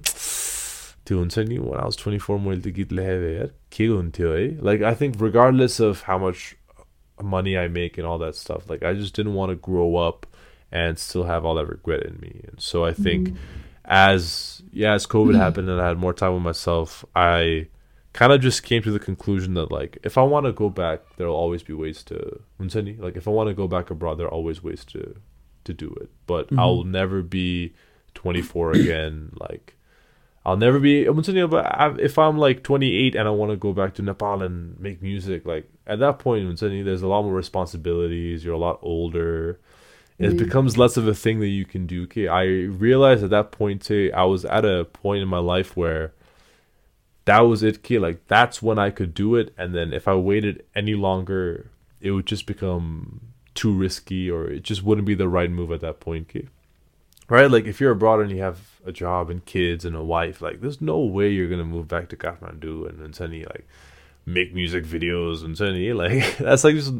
te 1.04 1.14
you." 1.54 1.62
when 1.62 1.80
I 1.80 1.86
was 1.86 1.96
24 1.96 2.38
muéllete 2.38 3.50
eh? 3.80 4.56
like 4.60 4.82
I 4.82 4.94
think 4.94 5.16
regardless 5.18 5.80
of 5.80 6.02
how 6.02 6.18
much 6.18 6.56
money 7.22 7.56
I 7.56 7.68
make 7.68 7.96
and 7.96 8.06
all 8.06 8.18
that 8.18 8.34
stuff 8.34 8.68
like 8.68 8.82
I 8.82 8.92
just 8.92 9.14
didn't 9.14 9.34
want 9.34 9.50
to 9.50 9.56
grow 9.56 9.96
up 9.96 10.26
and 10.70 10.98
still 10.98 11.24
have 11.24 11.44
all 11.46 11.54
that 11.54 11.66
regret 11.66 12.02
in 12.02 12.18
me 12.20 12.42
and 12.48 12.60
so 12.60 12.84
I 12.84 12.92
think 12.92 13.30
mm. 13.30 13.36
as 13.86 14.62
yeah 14.72 14.92
as 14.92 15.06
covid 15.06 15.36
mm. 15.36 15.38
happened 15.38 15.70
and 15.70 15.80
I 15.80 15.88
had 15.88 15.96
more 15.96 16.12
time 16.12 16.34
with 16.34 16.42
myself 16.42 17.02
I 17.16 17.68
kind 18.14 18.32
of 18.32 18.40
just 18.40 18.62
came 18.62 18.80
to 18.82 18.90
the 18.90 18.98
conclusion 18.98 19.52
that 19.54 19.70
like 19.70 19.98
if 20.02 20.16
i 20.16 20.22
want 20.22 20.46
to 20.46 20.52
go 20.52 20.70
back 20.70 21.00
there'll 21.16 21.34
always 21.36 21.62
be 21.62 21.72
ways 21.74 22.02
to 22.02 22.40
like 23.00 23.16
if 23.16 23.28
i 23.28 23.30
want 23.30 23.48
to 23.48 23.54
go 23.54 23.68
back 23.68 23.90
abroad 23.90 24.14
there 24.18 24.26
are 24.26 24.30
always 24.38 24.62
ways 24.62 24.84
to 24.84 25.16
to 25.64 25.72
do 25.74 25.88
it 26.00 26.08
but 26.26 26.48
Mhm. 26.50 26.58
i'll 26.60 26.84
never 26.84 27.22
be 27.22 27.74
24 28.14 28.72
again 28.80 29.30
like 29.38 29.74
i'll 30.46 30.56
never 30.56 30.78
be 30.78 31.04
but 31.06 32.00
if 32.00 32.18
i'm 32.18 32.38
like 32.38 32.62
28 32.62 33.14
and 33.16 33.26
i 33.28 33.30
want 33.30 33.50
to 33.50 33.56
go 33.56 33.72
back 33.72 33.94
to 33.94 34.02
nepal 34.02 34.42
and 34.42 34.78
make 34.78 35.02
music 35.02 35.44
like 35.44 35.68
at 35.86 35.98
that 35.98 36.18
point 36.18 36.58
there's 36.60 37.02
a 37.02 37.08
lot 37.08 37.22
more 37.22 37.34
responsibilities 37.34 38.44
you're 38.44 38.54
a 38.54 38.58
lot 38.58 38.78
older 38.82 39.58
it 40.16 40.34
Mm. 40.34 40.38
becomes 40.38 40.78
less 40.78 40.96
of 40.96 41.08
a 41.08 41.14
thing 41.14 41.40
that 41.40 41.48
you 41.48 41.64
can 41.64 41.86
do. 41.88 42.04
Okay, 42.04 42.28
I 42.28 42.44
realized 42.44 43.24
at 43.24 43.30
that 43.30 43.50
point 43.50 43.82
too, 43.82 44.12
I 44.14 44.22
was 44.26 44.44
at 44.44 44.64
a 44.64 44.84
point 44.84 45.22
in 45.24 45.28
my 45.28 45.40
life 45.40 45.76
where 45.76 46.12
that 47.24 47.40
was 47.40 47.62
it. 47.62 47.78
Okay, 47.78 47.98
like 47.98 48.26
that's 48.26 48.62
when 48.62 48.78
I 48.78 48.90
could 48.90 49.14
do 49.14 49.34
it, 49.36 49.54
and 49.56 49.74
then 49.74 49.92
if 49.92 50.06
I 50.08 50.14
waited 50.14 50.64
any 50.74 50.94
longer, 50.94 51.70
it 52.00 52.10
would 52.10 52.26
just 52.26 52.46
become 52.46 53.20
too 53.54 53.72
risky, 53.72 54.30
or 54.30 54.46
it 54.46 54.62
just 54.62 54.82
wouldn't 54.82 55.06
be 55.06 55.14
the 55.14 55.28
right 55.28 55.50
move 55.50 55.72
at 55.72 55.80
that 55.80 56.00
point. 56.00 56.28
Okay, 56.30 56.48
right? 57.28 57.50
Like 57.50 57.64
if 57.66 57.80
you're 57.80 57.92
abroad 57.92 58.20
and 58.20 58.30
you 58.30 58.42
have 58.42 58.80
a 58.84 58.92
job 58.92 59.30
and 59.30 59.44
kids 59.44 59.84
and 59.84 59.96
a 59.96 60.02
wife, 60.02 60.42
like 60.42 60.60
there's 60.60 60.80
no 60.80 60.98
way 60.98 61.30
you're 61.30 61.48
gonna 61.48 61.64
move 61.64 61.88
back 61.88 62.08
to 62.10 62.16
Kathmandu 62.16 62.88
and 62.88 62.98
then 63.00 63.12
suddenly 63.12 63.44
like 63.44 63.66
make 64.26 64.54
music 64.54 64.84
videos 64.84 65.44
and 65.44 65.56
suddenly 65.56 65.92
like 66.02 66.38
that's 66.38 66.64
like 66.64 66.74
just 66.74 66.94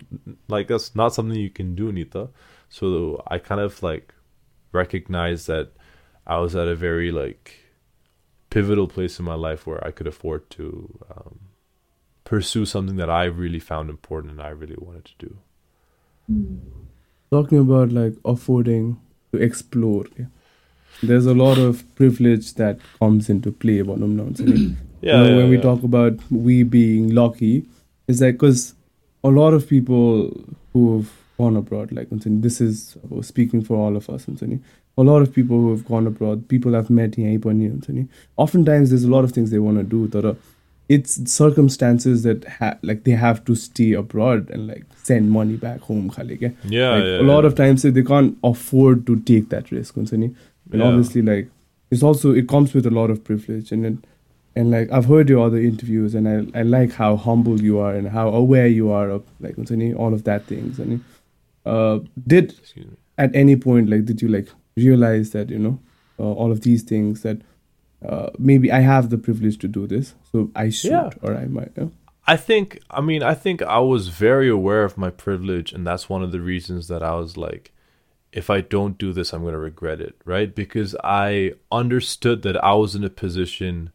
like 0.49 0.69
that's 0.69 0.95
not 0.95 1.15
something 1.15 1.39
you 1.39 1.51
can 1.51 1.75
do, 1.75 1.93
Nita. 1.93 2.29
So 2.69 3.23
I 3.29 3.39
kind 3.39 3.61
of 3.61 3.83
like 3.83 4.15
recognized 4.73 5.47
that 5.49 5.71
I 6.27 6.39
was 6.39 6.57
at 6.57 6.69
a 6.69 6.75
very 6.75 7.13
like 7.13 7.64
pivotal 8.55 8.87
place 8.87 9.19
in 9.19 9.25
my 9.25 9.35
life 9.35 9.67
where 9.67 9.85
I 9.85 9.91
could 9.91 10.07
afford 10.07 10.49
to 10.51 10.99
um, 11.11 11.41
pursue 12.23 12.65
something 12.65 12.97
that 12.97 13.11
I 13.11 13.25
really 13.25 13.59
found 13.59 13.91
important 13.91 14.35
and 14.35 14.41
I 14.41 14.51
really 14.51 14.77
wanted 14.79 15.07
to 15.07 15.27
do. 15.27 15.37
Talking 17.33 17.59
about 17.59 17.91
like 17.91 18.15
affording 18.25 19.01
to 19.33 19.43
explore, 19.43 20.05
yeah? 20.17 20.27
there's 21.03 21.27
a 21.27 21.35
lot 21.35 21.59
of 21.59 21.83
privilege 21.97 22.55
that 22.55 22.79
comes 23.01 23.29
into 23.29 23.51
play. 23.51 23.83
What 23.83 24.01
I'm 24.01 24.17
not 24.17 24.37
saying. 24.37 24.77
yeah, 25.01 25.15
you 25.15 25.19
know, 25.19 25.29
yeah, 25.31 25.37
when 25.37 25.51
we 25.51 25.59
talk 25.59 25.83
about 25.83 26.13
we 26.31 26.63
being 26.63 27.13
lucky, 27.13 27.67
it's 28.07 28.21
like 28.21 28.35
because 28.35 28.75
a 29.25 29.31
lot 29.31 29.53
of 29.53 29.69
people 29.69 30.33
who've 30.73 31.13
gone 31.39 31.57
abroad, 31.57 31.91
like 31.91 32.07
this 32.11 32.61
is 32.61 32.97
speaking 33.23 33.65
for 33.65 33.77
all 33.77 33.97
of 33.97 34.09
us, 34.09 34.29
a 34.98 35.04
lot 35.10 35.22
of 35.26 35.34
people 35.34 35.60
who 35.66 35.70
have 35.72 35.84
gone 35.90 36.08
abroad 36.14 36.48
people 36.54 36.76
I've 36.80 36.90
met 37.02 37.18
यहीँ 37.20 37.40
पनि 37.48 37.68
हुन्छ 37.68 37.90
नि 37.98 38.06
oftentimes 38.46 38.90
there's 38.94 39.06
a 39.10 39.12
lot 39.18 39.28
of 39.30 39.32
things 39.38 39.52
they 39.56 39.62
want 39.68 39.78
to 39.84 39.86
do 39.98 40.08
तर 40.16 40.36
it's 40.96 41.16
circumstances 41.32 42.24
that 42.24 42.46
ha- 42.60 42.76
like 42.90 43.04
they 43.08 43.16
have 43.24 43.40
to 43.50 43.56
stay 43.64 43.88
abroad 43.98 44.50
and 44.58 44.68
like 44.68 44.86
send 45.10 45.32
money 45.34 45.58
back 45.66 45.82
home 45.90 46.08
खाले 46.16 46.38
क्या 46.44 46.52
Yeah, 46.76 46.94
like 46.96 47.06
yeah, 47.10 47.20
a 47.22 47.28
lot 47.32 47.44
yeah. 47.44 47.50
of 47.50 47.56
times 47.60 47.84
they 47.98 48.04
can't 48.12 48.38
afford 48.52 49.04
to 49.10 49.18
take 49.32 49.50
that 49.56 49.72
risk 49.76 50.00
हुन्छ 50.02 50.14
नि 50.24 50.30
and 50.30 50.82
Yeah. 50.82 50.88
obviously 50.88 51.22
like 51.28 51.52
it's 51.98 52.06
also 52.12 52.32
it 52.44 52.48
comes 52.56 52.74
with 52.78 52.88
a 52.92 52.96
lot 53.00 53.14
of 53.16 53.22
privilege 53.30 53.72
and 53.78 53.90
it, 53.92 54.00
and 54.62 54.72
like 54.78 54.92
I've 54.98 55.06
heard 55.14 55.30
your 55.34 55.44
other 55.46 55.60
interviews 55.70 56.16
and 56.20 56.28
I, 56.32 56.36
I 56.62 56.64
like 56.72 56.98
how 57.04 57.12
humble 57.28 57.62
you 57.68 57.78
are 57.88 57.94
and 58.00 58.10
how 58.18 58.28
aware 58.42 58.68
you 58.80 58.90
are 59.02 59.08
of 59.18 59.24
like 59.48 59.56
हुन्छ 59.62 59.72
नि, 59.84 59.94
all 59.94 60.14
of 60.20 60.24
that 60.32 60.46
things 60.54 60.80
and 60.80 61.00
uh 61.66 62.00
did 62.36 62.52
Excuse 62.58 62.86
me. 62.88 62.96
at 63.28 63.36
any 63.44 63.56
point 63.68 63.90
like 63.96 64.06
did 64.12 64.22
you 64.26 64.32
like 64.38 64.50
realize 64.77 65.31
that 65.31 65.51
you 65.51 65.59
know 65.59 65.79
uh, 66.19 66.23
all 66.23 66.51
of 66.53 66.63
these 66.63 66.83
things 66.83 67.23
that 67.23 67.39
uh, 68.07 68.31
maybe 68.39 68.71
I 68.71 68.81
have 68.81 69.11
the 69.11 69.19
privilege 69.19 69.59
to 69.59 69.69
do 69.69 69.87
this 69.87 70.15
so 70.31 70.51
I 70.55 70.71
should 70.71 70.91
Yeah. 70.91 71.11
or 71.23 71.35
I 71.35 71.47
might? 71.47 71.73
I 72.27 72.37
think 72.37 72.81
I 72.91 73.01
mean 73.01 73.23
I 73.23 73.35
think 73.35 73.63
I 73.63 73.79
was 73.79 74.09
very 74.09 74.49
aware 74.49 74.85
of 74.85 74.99
my 74.99 75.11
privilege 75.11 75.73
and 75.73 75.87
that's 75.87 76.09
one 76.09 76.23
of 76.23 76.33
the 76.33 76.41
reasons 76.41 76.89
that 76.89 77.03
I 77.03 77.15
was 77.15 77.37
like 77.37 77.73
if 78.33 78.51
I 78.51 78.63
don't 78.63 78.99
do 78.99 79.13
this, 79.13 79.33
I'm 79.33 79.43
going 79.43 79.53
to 79.53 79.59
regret 79.59 80.01
it, 80.01 80.17
right? 80.25 80.53
Because 80.53 80.97
I 81.05 81.53
understood 81.71 82.43
that 82.43 82.57
I 82.65 82.75
was 82.75 82.97
in 82.97 83.05
a 83.05 83.09
position 83.09 83.93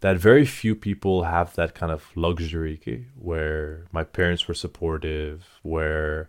that 0.00 0.18
very 0.18 0.44
few 0.44 0.74
people 0.74 1.24
have 1.24 1.54
that 1.54 1.74
kind 1.74 1.90
of 1.90 2.14
luxury 2.14 2.78
okay, 2.82 3.06
where 3.18 3.86
my 3.90 4.04
parents 4.04 4.46
were 4.46 4.54
supportive, 4.54 5.46
where 5.62 6.28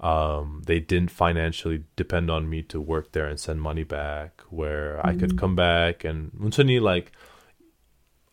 um, 0.00 0.62
they 0.66 0.80
didn't 0.80 1.10
financially 1.10 1.84
depend 1.96 2.30
on 2.30 2.48
me 2.48 2.62
to 2.64 2.80
work 2.80 3.12
there 3.12 3.26
and 3.26 3.38
send 3.38 3.60
money 3.60 3.84
back, 3.84 4.42
where 4.48 4.96
mm-hmm. 4.96 5.08
I 5.08 5.14
could 5.14 5.32
mm. 5.32 5.38
come 5.38 5.56
back 5.56 6.04
and 6.04 6.30
like 6.80 7.12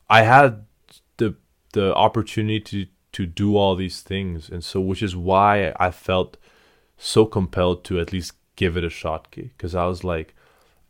I 0.09 0.21
had 0.21 0.65
the 1.17 1.35
the 1.73 1.95
opportunity 1.95 2.59
to 2.59 2.87
to 3.13 3.25
do 3.25 3.55
all 3.55 3.75
these 3.75 4.01
things, 4.01 4.49
and 4.49 4.63
so 4.63 4.79
which 4.79 5.01
is 5.01 5.15
why 5.15 5.73
I 5.79 5.91
felt 5.91 6.37
so 6.97 7.25
compelled 7.25 7.83
to 7.85 7.99
at 7.99 8.13
least 8.13 8.33
give 8.55 8.77
it 8.77 8.83
a 8.83 8.89
shot 8.89 9.27
because 9.31 9.75
I 9.75 9.85
was 9.85 10.03
like, 10.03 10.35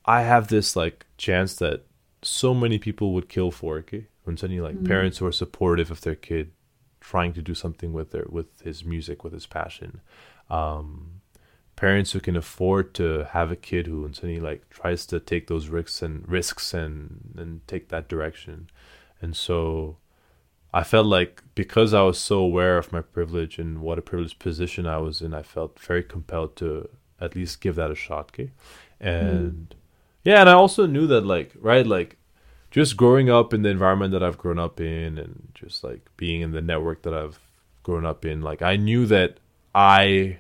I 0.06 0.22
have 0.22 0.48
this 0.48 0.76
like 0.76 1.06
chance 1.18 1.56
that 1.56 1.86
so 2.22 2.54
many 2.54 2.78
people 2.80 3.14
would 3.14 3.30
kill 3.30 3.52
for 3.52 3.78
okay? 3.78 4.08
when 4.24 4.38
suddenly 4.38 4.62
like 4.62 4.76
mm-hmm. 4.76 4.88
parents 4.88 5.20
who 5.20 5.26
are 5.26 5.32
supportive 5.32 5.92
of 5.92 6.02
their 6.02 6.16
kid 6.16 6.52
trying 7.00 7.34
to 7.34 7.42
do 7.42 7.54
something 7.54 7.94
with 7.94 8.12
their 8.12 8.26
with 8.30 8.62
his 8.62 8.84
music 8.84 9.24
with 9.24 9.34
his 9.34 9.46
passion 9.46 10.02
um, 10.50 11.22
parents 11.76 12.12
who 12.12 12.20
can 12.20 12.36
afford 12.36 12.94
to 12.96 13.28
have 13.32 13.52
a 13.52 13.56
kid 13.56 13.88
who 13.88 14.08
suddenly 14.14 14.40
like 14.40 14.70
tries 14.70 15.06
to 15.06 15.20
take 15.20 15.48
those 15.48 15.68
risks 15.68 16.02
and 16.02 16.28
risks 16.28 16.74
and 16.74 17.36
and 17.38 17.68
take 17.68 17.90
that 17.90 18.08
direction 18.08 18.70
and 19.22 19.36
so 19.36 19.98
I 20.76 20.84
felt 20.84 21.06
like 21.06 21.42
because 21.56 21.94
I 21.94 22.02
was 22.02 22.20
so 22.20 22.40
aware 22.40 22.78
of 22.78 22.92
my 22.92 23.00
privilege 23.00 23.58
and 23.58 23.82
what 23.82 23.98
a 23.98 24.02
privileged 24.02 24.40
position 24.40 24.86
I 24.86 24.98
was 24.98 25.22
in, 25.22 25.34
I 25.34 25.42
felt 25.42 25.80
very 25.80 26.04
compelled 26.04 26.58
to 26.58 26.90
at 27.22 27.34
least 27.34 27.62
give 27.62 27.76
that 27.76 27.92
a 27.92 27.96
shot. 27.96 28.32
Okay, 28.34 28.52
and 29.00 29.70
mm. 29.70 29.76
yeah, 30.26 30.42
and 30.42 30.50
I 30.50 30.54
also 30.54 30.86
knew 30.86 31.08
that 31.08 31.26
like 31.26 31.54
right, 31.62 31.88
like 31.88 32.18
just 32.72 32.98
growing 32.98 33.30
up 33.30 33.54
in 33.54 33.62
the 33.62 33.70
environment 33.70 34.12
that 34.12 34.22
I've 34.22 34.38
grown 34.38 34.60
up 34.60 34.82
in, 34.82 35.18
and 35.18 35.48
just 35.54 35.82
like 35.82 36.10
being 36.18 36.42
in 36.42 36.52
the 36.52 36.62
network 36.62 37.04
that 37.04 37.14
I've 37.14 37.40
grown 37.84 38.06
up 38.06 38.26
in, 38.26 38.42
like 38.42 38.62
I 38.62 38.76
knew 38.76 39.06
that 39.06 39.40
I 39.76 40.40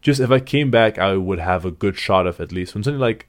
just 0.00 0.20
if 0.20 0.30
I 0.30 0.40
came 0.40 0.70
back, 0.70 0.98
I 0.98 1.16
would 1.16 1.38
have 1.38 1.64
a 1.64 1.70
good 1.70 1.96
shot 1.96 2.26
of 2.26 2.40
at 2.40 2.50
least 2.50 2.74
when 2.74 2.82
something 2.82 2.98
like 2.98 3.28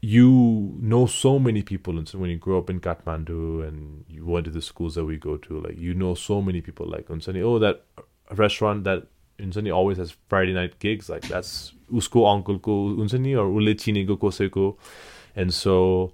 you 0.00 0.76
know 0.80 1.06
so 1.06 1.38
many 1.38 1.62
people 1.62 1.96
and 1.96 2.06
so 2.08 2.18
when 2.18 2.28
you 2.28 2.36
grow 2.36 2.58
up 2.58 2.68
in 2.68 2.78
Kathmandu 2.78 3.66
and 3.66 4.04
you 4.08 4.26
went 4.26 4.44
to 4.44 4.50
the 4.50 4.60
schools 4.60 4.94
that 4.96 5.04
we 5.04 5.16
go 5.16 5.36
to 5.38 5.60
like 5.60 5.78
you 5.78 5.94
know 5.94 6.14
so 6.14 6.42
many 6.42 6.60
people 6.60 6.86
like 6.86 7.08
unsani 7.08 7.42
oh 7.42 7.58
that 7.58 7.84
restaurant 8.32 8.84
that 8.84 9.06
unsani 9.38 9.74
always 9.74 9.96
has 9.96 10.14
Friday 10.28 10.52
night 10.52 10.78
gigs 10.78 11.08
like 11.08 11.22
that's 11.22 11.72
usko 11.90 12.26
uncle 12.30 12.58
ko 12.58 12.96
unsani 12.96 13.34
or 13.34 13.48
ule 13.48 13.74
chineko 13.74 14.18
koseko 14.18 14.76
and 15.34 15.54
so 15.54 16.12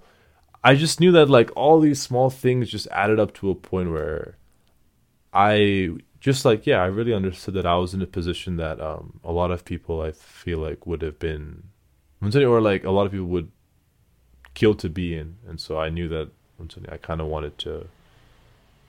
I 0.63 0.75
just 0.75 1.01
knew 1.01 1.11
that 1.11 1.29
like 1.29 1.51
all 1.55 1.81
these 1.81 2.01
small 2.01 2.29
things 2.29 2.69
just 2.69 2.87
added 2.91 3.19
up 3.19 3.33
to 3.35 3.49
a 3.49 3.55
point 3.55 3.91
where 3.91 4.37
I 5.33 5.97
just 6.21 6.45
like 6.45 6.65
yeah 6.65 6.81
I 6.81 6.85
really 6.85 7.13
understood 7.13 7.55
that 7.55 7.65
I 7.65 7.75
was 7.75 7.93
in 7.93 8.01
a 8.01 8.07
position 8.07 8.55
that 8.57 8.79
um 8.79 9.19
a 9.23 9.33
lot 9.33 9.51
of 9.51 9.65
people 9.65 9.99
I 9.99 10.11
feel 10.11 10.59
like 10.59 10.87
would 10.87 11.01
have 11.01 11.19
been 11.19 11.63
or 12.21 12.61
like 12.61 12.83
a 12.85 12.91
lot 12.91 13.05
of 13.05 13.11
people 13.11 13.27
would 13.27 13.51
kill 14.53 14.75
to 14.75 14.89
be 14.89 15.15
in, 15.15 15.37
and 15.47 15.59
so 15.59 15.79
I 15.79 15.89
knew 15.89 16.07
that 16.09 16.29
I 16.89 16.97
kind 16.97 17.21
of 17.21 17.27
wanted 17.27 17.57
to, 17.59 17.87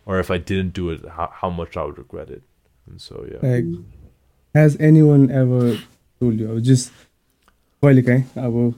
or 0.04 0.18
if 0.18 0.30
I 0.30 0.38
didn't 0.38 0.74
do 0.74 0.90
it, 0.90 1.08
how, 1.08 1.30
how 1.32 1.50
much 1.50 1.76
I 1.76 1.84
would 1.84 1.98
regret 1.98 2.30
it, 2.30 2.42
and 2.86 3.00
so 3.00 3.26
yeah. 3.30 3.38
Like, 3.48 3.64
has 4.54 4.76
anyone 4.78 5.30
ever 5.30 5.78
told 6.20 6.38
you? 6.38 6.50
I 6.50 6.54
was 6.54 6.66
just, 6.66 6.92
well, 7.80 7.98
okay, 7.98 8.24
I 8.36 8.48
will, 8.48 8.74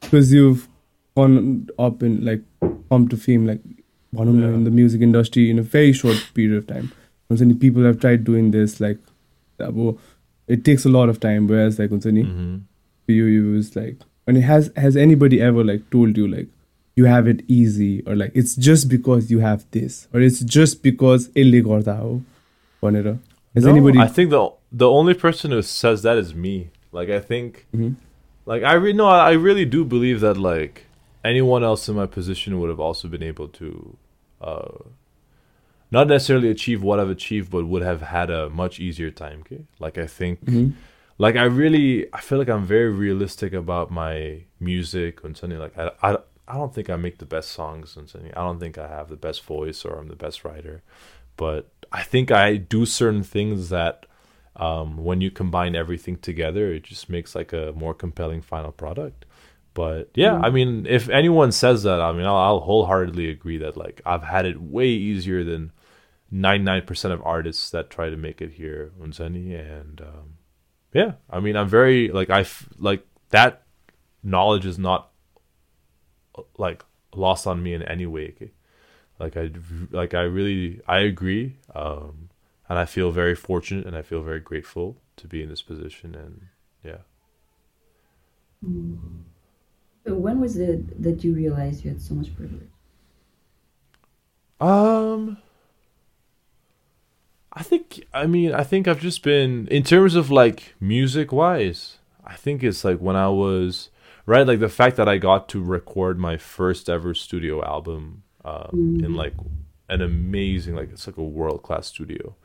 because 0.00 0.32
you've 0.32 0.68
gone 1.16 1.68
up 1.78 2.02
in 2.02 2.24
like 2.24 2.42
come 2.88 3.08
to 3.08 3.16
fame 3.16 3.46
like 3.46 3.60
one 4.12 4.38
yeah. 4.38 4.48
in 4.48 4.64
the 4.64 4.70
music 4.70 5.00
industry 5.00 5.50
in 5.50 5.58
a 5.58 5.62
very 5.62 5.92
short 5.92 6.30
period 6.34 6.58
of 6.58 6.66
time 6.66 6.92
Many 7.29 7.53
people 7.53 7.83
have 7.83 7.99
tried 7.99 8.23
doing 8.25 8.51
this 8.51 8.79
like, 8.81 8.97
it 10.47 10.65
takes 10.65 10.85
a 10.85 10.89
lot 10.89 11.07
of 11.07 11.19
time. 11.19 11.47
Whereas 11.47 11.79
like, 11.79 11.89
mm-hmm. 11.89 12.57
for 13.05 13.11
you, 13.11 13.27
it 13.27 13.55
was 13.55 13.75
like 13.75 13.97
and 14.27 14.37
has 14.43 14.71
has 14.75 14.95
anybody 14.95 15.41
ever 15.41 15.63
like 15.63 15.89
told 15.89 16.17
you 16.17 16.27
like 16.27 16.47
you 16.95 17.05
have 17.05 17.27
it 17.27 17.43
easy 17.47 18.03
or 18.05 18.15
like 18.15 18.31
it's 18.35 18.55
just 18.55 18.89
because 18.89 19.31
you 19.31 19.39
have 19.39 19.65
this 19.71 20.07
or 20.13 20.21
it's 20.21 20.39
just 20.41 20.83
because 20.83 21.27
यसले 21.35 21.61
गर्दा 21.61 21.97
हो 21.97 22.21
भनेर 22.83 23.17
has 23.55 23.65
no, 23.65 23.71
anybody 23.71 23.99
I 23.99 24.07
think 24.07 24.29
the 24.29 24.41
the 24.71 24.89
only 24.89 25.13
person 25.13 25.51
who 25.51 25.61
says 25.61 26.03
that 26.03 26.17
is 26.17 26.33
me 26.45 26.69
like 26.91 27.09
I 27.09 27.19
think 27.19 27.65
mm-hmm. 27.75 27.93
like 28.45 28.63
I 28.63 28.73
really 28.73 28.97
no 29.01 29.07
I 29.07 29.31
really 29.31 29.65
do 29.65 29.83
believe 29.95 30.21
that 30.21 30.37
like 30.37 30.85
anyone 31.23 31.63
else 31.63 31.89
in 31.89 31.95
my 31.95 32.05
position 32.05 32.59
would 32.59 32.69
have 32.69 32.79
also 32.79 33.07
been 33.07 33.23
able 33.23 33.47
to 33.59 33.97
uh 34.41 34.71
not 35.90 36.08
necessarily 36.08 36.50
achieve 36.50 36.82
what 36.82 36.98
I've 37.00 37.10
achieved, 37.10 37.50
but 37.50 37.66
would 37.66 37.82
have 37.82 38.02
had 38.02 38.30
a 38.30 38.50
much 38.50 38.80
easier 38.80 39.10
time. 39.10 39.40
Okay? 39.40 39.64
Like 39.78 39.98
I 39.98 40.06
think 40.06 40.44
mm-hmm 40.44 40.70
like 41.18 41.36
I 41.36 41.44
really 41.44 42.12
I 42.12 42.20
feel 42.20 42.38
like 42.38 42.48
I'm 42.48 42.64
very 42.64 42.90
realistic 42.90 43.52
about 43.52 43.90
my 43.90 44.42
music 44.60 45.24
and 45.24 45.36
something 45.36 45.58
like 45.58 45.76
I, 45.78 45.90
I 46.02 46.18
I 46.48 46.54
don't 46.54 46.74
think 46.74 46.90
I 46.90 46.96
make 46.96 47.18
the 47.18 47.26
best 47.26 47.50
songs 47.50 47.96
and 47.96 48.08
something 48.08 48.32
I 48.34 48.42
don't 48.42 48.60
think 48.60 48.78
I 48.78 48.88
have 48.88 49.08
the 49.08 49.16
best 49.16 49.42
voice 49.44 49.84
or 49.84 49.98
I'm 49.98 50.08
the 50.08 50.16
best 50.16 50.44
writer 50.44 50.82
but 51.36 51.70
I 51.92 52.02
think 52.02 52.30
I 52.30 52.56
do 52.56 52.86
certain 52.86 53.22
things 53.22 53.68
that 53.68 54.06
um, 54.56 55.04
when 55.04 55.20
you 55.20 55.30
combine 55.30 55.76
everything 55.76 56.16
together 56.16 56.72
it 56.72 56.84
just 56.84 57.08
makes 57.08 57.34
like 57.34 57.52
a 57.52 57.72
more 57.76 57.94
compelling 57.94 58.42
final 58.42 58.72
product 58.72 59.24
but 59.74 60.10
yeah 60.14 60.32
mm-hmm. 60.32 60.44
I 60.44 60.50
mean 60.50 60.86
if 60.86 61.08
anyone 61.08 61.52
says 61.52 61.82
that 61.84 62.00
I 62.00 62.12
mean 62.12 62.26
I'll, 62.26 62.36
I'll 62.36 62.60
wholeheartedly 62.60 63.30
agree 63.30 63.58
that 63.58 63.76
like 63.76 64.00
I've 64.04 64.22
had 64.22 64.46
it 64.46 64.60
way 64.60 64.88
easier 64.88 65.44
than 65.44 65.72
99% 66.32 67.12
of 67.12 67.22
artists 67.24 67.70
that 67.70 67.90
try 67.90 68.10
to 68.10 68.16
make 68.16 68.40
it 68.42 68.52
here 68.52 68.92
Unsani 69.00 69.54
and 69.58 70.00
um, 70.00 70.34
yeah 70.92 71.12
i 71.30 71.38
mean 71.38 71.56
i'm 71.56 71.68
very 71.68 72.08
like 72.08 72.30
i 72.30 72.44
like 72.78 73.06
that 73.30 73.62
knowledge 74.22 74.66
is 74.66 74.78
not 74.78 75.10
like 76.58 76.84
lost 77.14 77.46
on 77.46 77.62
me 77.62 77.74
in 77.74 77.82
any 77.82 78.06
way 78.06 78.50
like 79.20 79.36
i 79.36 79.50
like 79.90 80.14
i 80.14 80.22
really 80.22 80.80
i 80.88 80.98
agree 80.98 81.56
um 81.74 82.28
and 82.68 82.78
i 82.78 82.84
feel 82.84 83.10
very 83.10 83.34
fortunate 83.34 83.86
and 83.86 83.96
i 83.96 84.02
feel 84.02 84.22
very 84.22 84.40
grateful 84.40 84.96
to 85.16 85.26
be 85.26 85.42
in 85.42 85.48
this 85.48 85.62
position 85.62 86.14
and 86.14 86.42
yeah. 86.84 86.98
So 90.06 90.14
when 90.14 90.40
was 90.40 90.56
it 90.56 91.02
that 91.02 91.24
you 91.24 91.34
realized 91.34 91.84
you 91.84 91.90
had 91.90 92.00
so 92.00 92.14
much 92.14 92.34
privilege? 92.36 92.70
Um 94.60 95.38
I 97.56 97.62
think 97.62 98.06
I 98.12 98.26
mean 98.26 98.52
I 98.52 98.62
think 98.62 98.86
I've 98.86 99.00
just 99.00 99.22
been 99.22 99.66
in 99.68 99.82
terms 99.82 100.14
of 100.14 100.30
like 100.30 100.74
music 100.78 101.32
wise. 101.32 101.96
I 102.24 102.34
think 102.34 102.62
it's 102.62 102.84
like 102.84 102.98
when 102.98 103.16
I 103.16 103.28
was 103.28 103.88
right 104.26 104.46
like 104.46 104.60
the 104.60 104.68
fact 104.68 104.96
that 104.96 105.08
I 105.08 105.16
got 105.16 105.48
to 105.50 105.64
record 105.64 106.18
my 106.18 106.36
first 106.36 106.90
ever 106.90 107.14
studio 107.14 107.64
album 107.64 108.24
um, 108.44 108.70
mm. 108.72 109.04
in 109.04 109.14
like 109.14 109.32
an 109.88 110.02
amazing 110.02 110.76
like 110.76 110.90
it's 110.92 111.06
like 111.06 111.16
a 111.16 111.22
world 111.22 111.62
class 111.62 111.86
studio, 111.86 112.36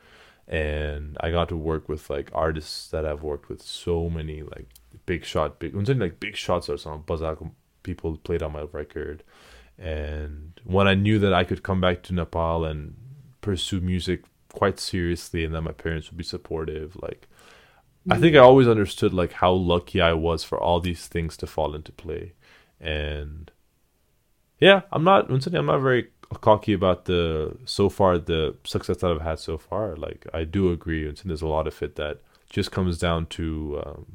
and 0.48 1.18
I 1.20 1.30
got 1.30 1.50
to 1.50 1.56
work 1.58 1.90
with 1.90 2.08
like 2.08 2.30
artists 2.32 2.88
that 2.88 3.04
I've 3.04 3.22
worked 3.22 3.50
with 3.50 3.60
so 3.60 4.08
many 4.08 4.42
like 4.42 4.68
big 5.04 5.26
shot 5.26 5.58
big 5.58 5.74
I'm 5.74 5.84
saying 5.84 5.98
like 5.98 6.20
big 6.20 6.36
shots 6.36 6.70
or 6.70 6.78
some 6.78 7.02
Bazak 7.02 7.50
people 7.82 8.16
played 8.16 8.42
on 8.42 8.52
my 8.52 8.62
record, 8.72 9.24
and 9.78 10.58
when 10.64 10.88
I 10.88 10.94
knew 10.94 11.18
that 11.18 11.34
I 11.34 11.44
could 11.44 11.62
come 11.62 11.82
back 11.82 12.02
to 12.04 12.14
Nepal 12.14 12.64
and 12.64 12.94
pursue 13.42 13.80
music 13.80 14.22
quite 14.52 14.78
seriously 14.78 15.44
and 15.44 15.54
that 15.54 15.62
my 15.62 15.72
parents 15.72 16.10
would 16.10 16.16
be 16.16 16.24
supportive 16.24 16.96
like 17.02 17.26
i 18.10 18.18
think 18.18 18.36
i 18.36 18.38
always 18.38 18.68
understood 18.68 19.12
like 19.12 19.32
how 19.32 19.52
lucky 19.52 20.00
i 20.00 20.12
was 20.12 20.44
for 20.44 20.58
all 20.58 20.80
these 20.80 21.06
things 21.06 21.36
to 21.36 21.46
fall 21.46 21.74
into 21.74 21.92
play. 21.92 22.32
And 22.80 23.50
yeah 24.58 24.82
i'm 24.92 25.04
not 25.04 25.30
i'm 25.30 25.66
not 25.66 25.78
very 25.78 26.08
cocky 26.40 26.72
about 26.72 27.04
the 27.04 27.56
so 27.64 27.88
far 27.88 28.18
the 28.18 28.56
success 28.64 28.98
that 28.98 29.10
i've 29.10 29.20
had 29.20 29.38
so 29.38 29.58
far. 29.58 29.96
Like 29.96 30.26
i 30.32 30.44
do 30.44 30.70
agree 30.72 31.06
and 31.06 31.16
there's 31.24 31.42
a 31.42 31.46
lot 31.46 31.66
of 31.66 31.82
it 31.82 31.96
that 31.96 32.20
just 32.50 32.70
comes 32.70 32.98
down 32.98 33.26
to 33.26 33.82
um, 33.84 34.06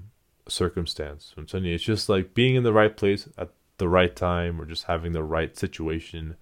circumstance 0.47 1.33
it's 1.38 1.83
just 1.83 2.07
like 2.07 2.33
being 2.33 2.55
in 2.55 2.63
the 2.63 2.71
right 2.71 2.95
place 2.95 3.27
at 3.38 3.49
the 3.77 3.88
right 3.88 4.15
time 4.15 4.61
or 4.61 4.65
just 4.65 4.83
having 4.83 5.11
the 5.11 5.23
right 5.23 5.57
situation 5.57 6.35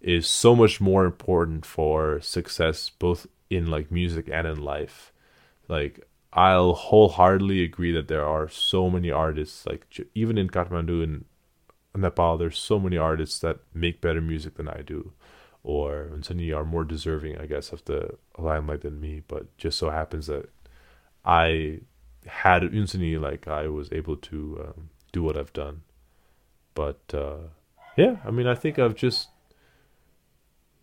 is 0.00 0.26
so 0.26 0.54
much 0.54 0.80
more 0.80 1.04
important 1.04 1.64
for 1.64 2.20
success 2.20 2.90
both 2.90 3.26
in 3.50 3.66
like 3.66 3.90
music 3.90 4.28
and 4.32 4.46
in 4.46 4.62
life 4.62 5.12
like 5.68 6.06
i'll 6.32 6.74
wholeheartedly 6.74 7.62
agree 7.62 7.92
that 7.92 8.08
there 8.08 8.24
are 8.24 8.48
so 8.48 8.88
many 8.90 9.10
artists 9.10 9.66
like 9.66 9.86
even 10.14 10.38
in 10.38 10.48
kathmandu 10.48 11.02
and 11.02 11.24
nepal 11.96 12.36
there's 12.36 12.58
so 12.58 12.78
many 12.78 12.96
artists 12.96 13.40
that 13.40 13.58
make 13.74 14.00
better 14.00 14.20
music 14.20 14.54
than 14.54 14.68
i 14.68 14.82
do 14.82 15.12
or 15.64 16.08
suddenly 16.22 16.52
are 16.52 16.64
more 16.64 16.84
deserving 16.84 17.36
i 17.38 17.46
guess 17.46 17.72
of 17.72 17.84
the 17.86 18.10
limelight 18.38 18.82
than 18.82 19.00
me 19.00 19.22
but 19.26 19.56
just 19.56 19.78
so 19.78 19.90
happens 19.90 20.28
that 20.28 20.48
i 21.24 21.80
had 22.28 22.62
instantly 22.62 23.18
like 23.18 23.48
I 23.48 23.68
was 23.68 23.88
able 23.92 24.16
to 24.16 24.64
um, 24.68 24.90
do 25.12 25.22
what 25.22 25.36
I've 25.36 25.52
done. 25.52 25.82
But 26.74 27.00
uh, 27.12 27.48
yeah, 27.96 28.16
I 28.24 28.30
mean, 28.30 28.46
I 28.46 28.54
think 28.54 28.78
I've 28.78 28.94
just. 28.94 29.28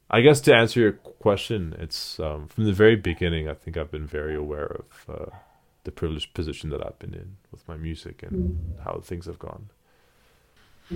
I 0.10 0.22
guess 0.22 0.40
to 0.42 0.56
answer 0.56 0.80
your 0.80 0.92
question, 0.94 1.76
it's 1.80 2.20
um, 2.20 2.48
from 2.48 2.66
the 2.66 2.74
very 2.74 2.96
beginning. 2.96 3.50
I 3.50 3.54
think 3.54 3.76
I've 3.78 3.92
been 3.92 4.06
very 4.06 4.36
aware 4.36 4.68
of 4.68 5.06
uh, 5.10 5.36
the 5.84 5.92
privileged 5.92 6.34
position 6.34 6.70
that 6.70 6.86
I've 6.86 7.00
been 7.00 7.14
in 7.14 7.38
with 7.52 7.68
my 7.68 7.76
music 7.76 8.22
and 8.24 8.32
mm-hmm. 8.32 8.84
how 8.84 9.00
things 9.04 9.26
have 9.26 9.40
gone. 9.40 9.70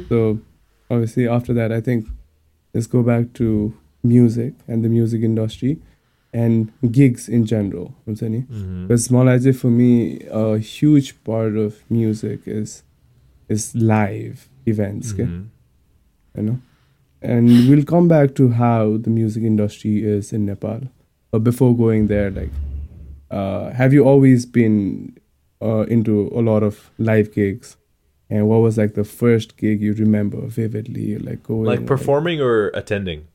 So, 0.07 0.39
obviously, 0.91 1.27
after 1.27 1.53
that, 1.53 1.71
I 1.71 1.81
think 1.81 2.07
let's 2.73 2.85
go 2.85 3.01
back 3.01 3.33
to 3.33 3.75
music 4.03 4.53
and 4.67 4.85
the 4.85 4.89
music 4.89 5.23
industry 5.23 5.79
and 6.31 6.71
gigs 6.91 7.27
in 7.27 7.45
general. 7.45 7.95
I'm 8.05 8.15
saying 8.15 8.43
mm-hmm. 8.43 8.87
but 8.87 8.99
small 8.99 9.27
as 9.29 9.47
for 9.59 9.67
me, 9.67 10.21
a 10.29 10.59
huge 10.59 11.23
part 11.23 11.55
of 11.57 11.83
music 11.89 12.41
is 12.45 12.83
is 13.47 13.75
live 13.75 14.47
events. 14.65 15.13
Mm-hmm. 15.13 15.45
You 16.35 16.43
know, 16.43 16.59
and 17.21 17.69
we'll 17.69 17.83
come 17.83 18.07
back 18.07 18.35
to 18.35 18.49
how 18.49 18.97
the 18.97 19.09
music 19.09 19.43
industry 19.43 20.03
is 20.03 20.31
in 20.33 20.45
Nepal 20.45 20.81
but 21.31 21.39
before 21.43 21.75
going 21.75 22.07
there 22.07 22.29
like 22.29 22.51
uh, 23.31 23.69
have 23.71 23.93
you 23.93 24.03
always 24.03 24.45
been 24.45 25.15
uh, 25.61 25.81
into 25.81 26.31
a 26.33 26.41
lot 26.41 26.63
of 26.63 26.89
live 26.97 27.33
gigs 27.33 27.77
and 28.29 28.47
what 28.47 28.57
was 28.57 28.77
like 28.77 28.93
the 28.93 29.03
first 29.03 29.57
gig 29.57 29.81
you 29.81 29.93
remember 29.93 30.39
vividly 30.47 31.17
like 31.17 31.43
going 31.43 31.65
Like 31.65 31.85
performing 31.85 32.41
or 32.41 32.67
attending? 32.69 33.27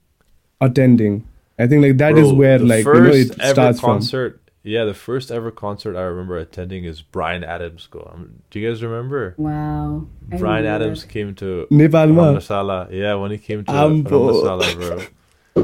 attending 0.60 1.26
I 1.58 1.66
think 1.66 1.82
like 1.82 1.98
that 1.98 2.18
is 2.18 2.28
Bro, 2.28 2.38
where 2.38 2.58
the 2.58 2.64
like 2.64 2.84
you 2.84 2.94
know 2.94 3.10
it 3.10 3.38
ever 3.38 3.54
starts 3.54 3.80
from 3.80 3.90
concert. 3.90 4.40
Yeah, 4.66 4.84
the 4.84 4.94
first 4.94 5.30
ever 5.30 5.50
concert 5.50 5.94
I 5.94 6.02
remember 6.04 6.38
attending 6.38 6.84
is 6.84 7.02
Bryan 7.02 7.44
Adams. 7.44 7.86
Go. 7.90 8.10
Um, 8.12 8.42
do 8.50 8.58
you 8.58 8.68
guys 8.68 8.82
remember? 8.82 9.34
Wow. 9.36 10.06
I 10.32 10.36
Bryan 10.38 10.64
remember. 10.64 10.84
Adams 10.84 11.04
came 11.04 11.34
to 11.34 11.66
Masala. 11.70 12.90
Yeah, 12.90 13.14
when 13.16 13.30
he 13.30 13.36
came 13.36 13.62
to 13.66 13.70
Masala, 13.70 14.74
bro. 14.74 15.06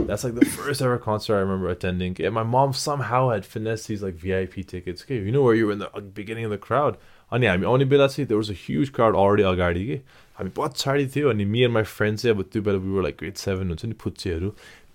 That's 0.07 0.23
like 0.23 0.35
the 0.35 0.45
first 0.45 0.83
ever 0.83 0.99
concert 0.99 1.37
I 1.37 1.41
remember 1.41 1.69
attending. 1.71 2.15
And 2.21 2.35
my 2.35 2.43
mom 2.43 2.75
somehow 2.75 3.31
had 3.31 3.47
finessed 3.47 3.89
these 3.89 4.03
like 4.03 4.15
VIP 4.15 4.67
tickets. 4.67 5.03
Okay, 5.03 5.17
you 5.17 5.33
know 5.33 5.43
where 5.43 5.55
you 5.55 5.67
were 5.67 5.73
in 5.73 5.79
the 5.79 5.91
uh, 5.97 6.01
beginning 6.01 6.45
of 6.45 6.51
the 6.51 6.59
crowd. 6.59 6.99
अनि 7.33 7.47
हामी 7.47 7.65
आउने 7.67 7.85
बेला 7.85 8.07
चाहिँ 8.07 8.27
there 8.29 8.39
was 8.39 8.51
a 8.51 8.59
huge 8.61 8.93
crowd 8.93 9.15
already 9.15 9.43
अगाडि 9.43 9.85
कि 9.87 10.01
हामी 10.39 10.51
बहुत 10.57 10.77
छाडी 10.77 11.07
थियो 11.15 11.31
अनि 11.31 11.45
me 11.45 11.65
and 11.65 11.73
my 11.73 11.83
friends 11.85 12.23
चाहिँ 12.23 12.37
but 12.37 12.51
त्यो 12.53 12.63
बेला 12.63 12.83
we 12.85 12.91
were 12.91 13.05
like 13.05 13.17
grade 13.17 13.39
7 13.39 13.71
and 13.71 13.85
नि 13.85 13.95
फुच्चेहरू 14.01 14.51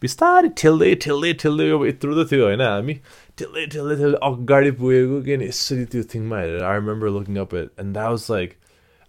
हामी 0.05 0.11
बिस्तारै 0.11 0.49
ठेल्दै 0.61 0.93
ठेल्दै 1.03 1.33
ठेल्दै 1.41 1.65
अब 1.75 1.83
यत्रो 1.85 2.13
त 2.17 2.29
थियो 2.29 2.45
होइन 2.45 2.61
हामी 2.61 2.95
ठेल्दै 3.41 3.65
ठेल्दै 3.73 3.95
ठेल्दै 4.01 4.19
अगाडि 4.29 4.71
पुगेको 4.79 5.19
किन 5.27 5.41
यसरी 5.49 5.85
त्यो 5.91 6.03
थिङमा 6.13 6.37
हेरेर 6.41 6.63
I 6.63 6.73
remember 6.79 7.11
looking 7.17 7.37
up 7.37 7.53
at 7.53 7.69
and 7.77 7.95
that 7.95 8.09
was 8.09 8.29
like, 8.29 8.57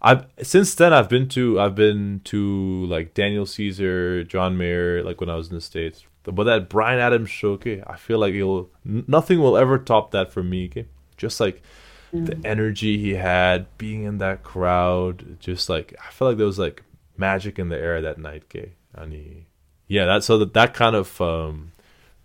I've 0.03 0.27
since 0.43 0.75
then 0.75 0.93
I've 0.93 1.09
been 1.09 1.29
to 1.37 1.61
I've 1.61 1.75
been 1.75 2.21
to 2.33 2.43
like 2.87 3.15
Daniel 3.15 3.47
Caesar, 3.47 4.25
John 4.25 4.57
Mayer, 4.57 5.03
like 5.03 5.21
when 5.21 5.31
I 5.31 5.37
was 5.37 5.49
in 5.49 5.55
the 5.55 5.61
States. 5.61 6.05
But 6.25 6.45
that 6.45 6.69
Bryan 6.69 6.99
Adams 6.99 7.31
show, 7.31 7.51
okay, 7.53 7.83
I 7.87 7.97
feel 7.97 8.19
like 8.19 8.35
it'll 8.35 8.71
nothing 8.85 9.41
will 9.41 9.57
ever 9.57 9.79
top 9.79 10.11
that 10.11 10.33
for 10.33 10.43
me, 10.43 10.67
okay? 10.67 10.87
Just 11.17 11.39
like 11.41 11.63
mm. 12.13 12.27
the 12.27 12.49
energy 12.55 12.99
he 12.99 13.15
had, 13.15 13.67
being 13.79 14.03
in 14.03 14.19
that 14.19 14.43
crowd, 14.43 15.39
just 15.39 15.69
like 15.69 15.95
I 16.05 16.11
feel 16.11 16.29
like 16.29 16.37
there 16.37 16.47
was 16.47 16.59
like 16.59 16.83
magic 17.17 17.59
in 17.59 17.69
the 17.69 17.79
air 17.79 18.03
that 18.03 18.19
night, 18.19 18.43
okay? 18.51 18.73
And 18.93 19.13
he 19.13 19.47
yeah, 19.89 20.05
that 20.07 20.25
so 20.25 20.39
that 20.39 20.55
that 20.55 20.75
kind 20.75 20.97
of 20.97 21.21
um 21.21 21.73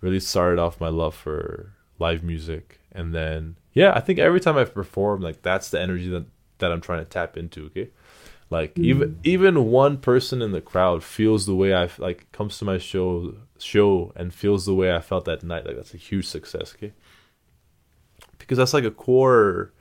really 0.01 0.20
started 0.20 0.59
off 0.59 0.82
my 0.82 0.89
love 0.89 1.16
for 1.16 1.74
live 1.99 2.24
music. 2.24 2.80
And 2.91 3.14
then 3.14 3.55
yeah, 3.74 3.93
I 3.95 3.99
think 3.99 4.20
every 4.20 4.39
time 4.39 4.57
I 4.57 4.66
perform, 4.66 5.22
like 5.22 5.41
that's 5.41 5.70
the 5.70 5.80
energy 5.80 6.09
that 6.09 6.26
that 6.57 6.72
I'm 6.72 6.82
trying 6.82 6.99
to 6.99 7.05
tap 7.05 7.38
into, 7.38 7.66
okay? 7.68 7.89
Like 8.49 8.78
even 8.78 9.18
even 9.24 9.72
one 9.72 9.97
person 9.97 10.41
in 10.41 10.51
the 10.51 10.59
crowd 10.59 11.03
feels 11.03 11.45
the 11.45 11.55
way 11.55 11.74
I 11.74 11.89
like 11.99 12.30
comes 12.34 12.57
to 12.57 12.66
my 12.66 12.78
show 12.78 13.36
show 13.57 14.12
and 14.16 14.34
feels 14.34 14.66
the 14.66 14.76
way 14.76 14.93
I 14.93 14.99
felt 14.99 15.24
that 15.26 15.41
night. 15.41 15.66
Like 15.66 15.78
that's 15.78 15.93
a 15.93 15.97
huge 15.97 16.28
success, 16.28 16.74
okay? 16.76 16.91
Because 18.38 18.57
that's 18.57 18.74
like 18.74 18.84
a 18.84 18.91
core 18.91 19.72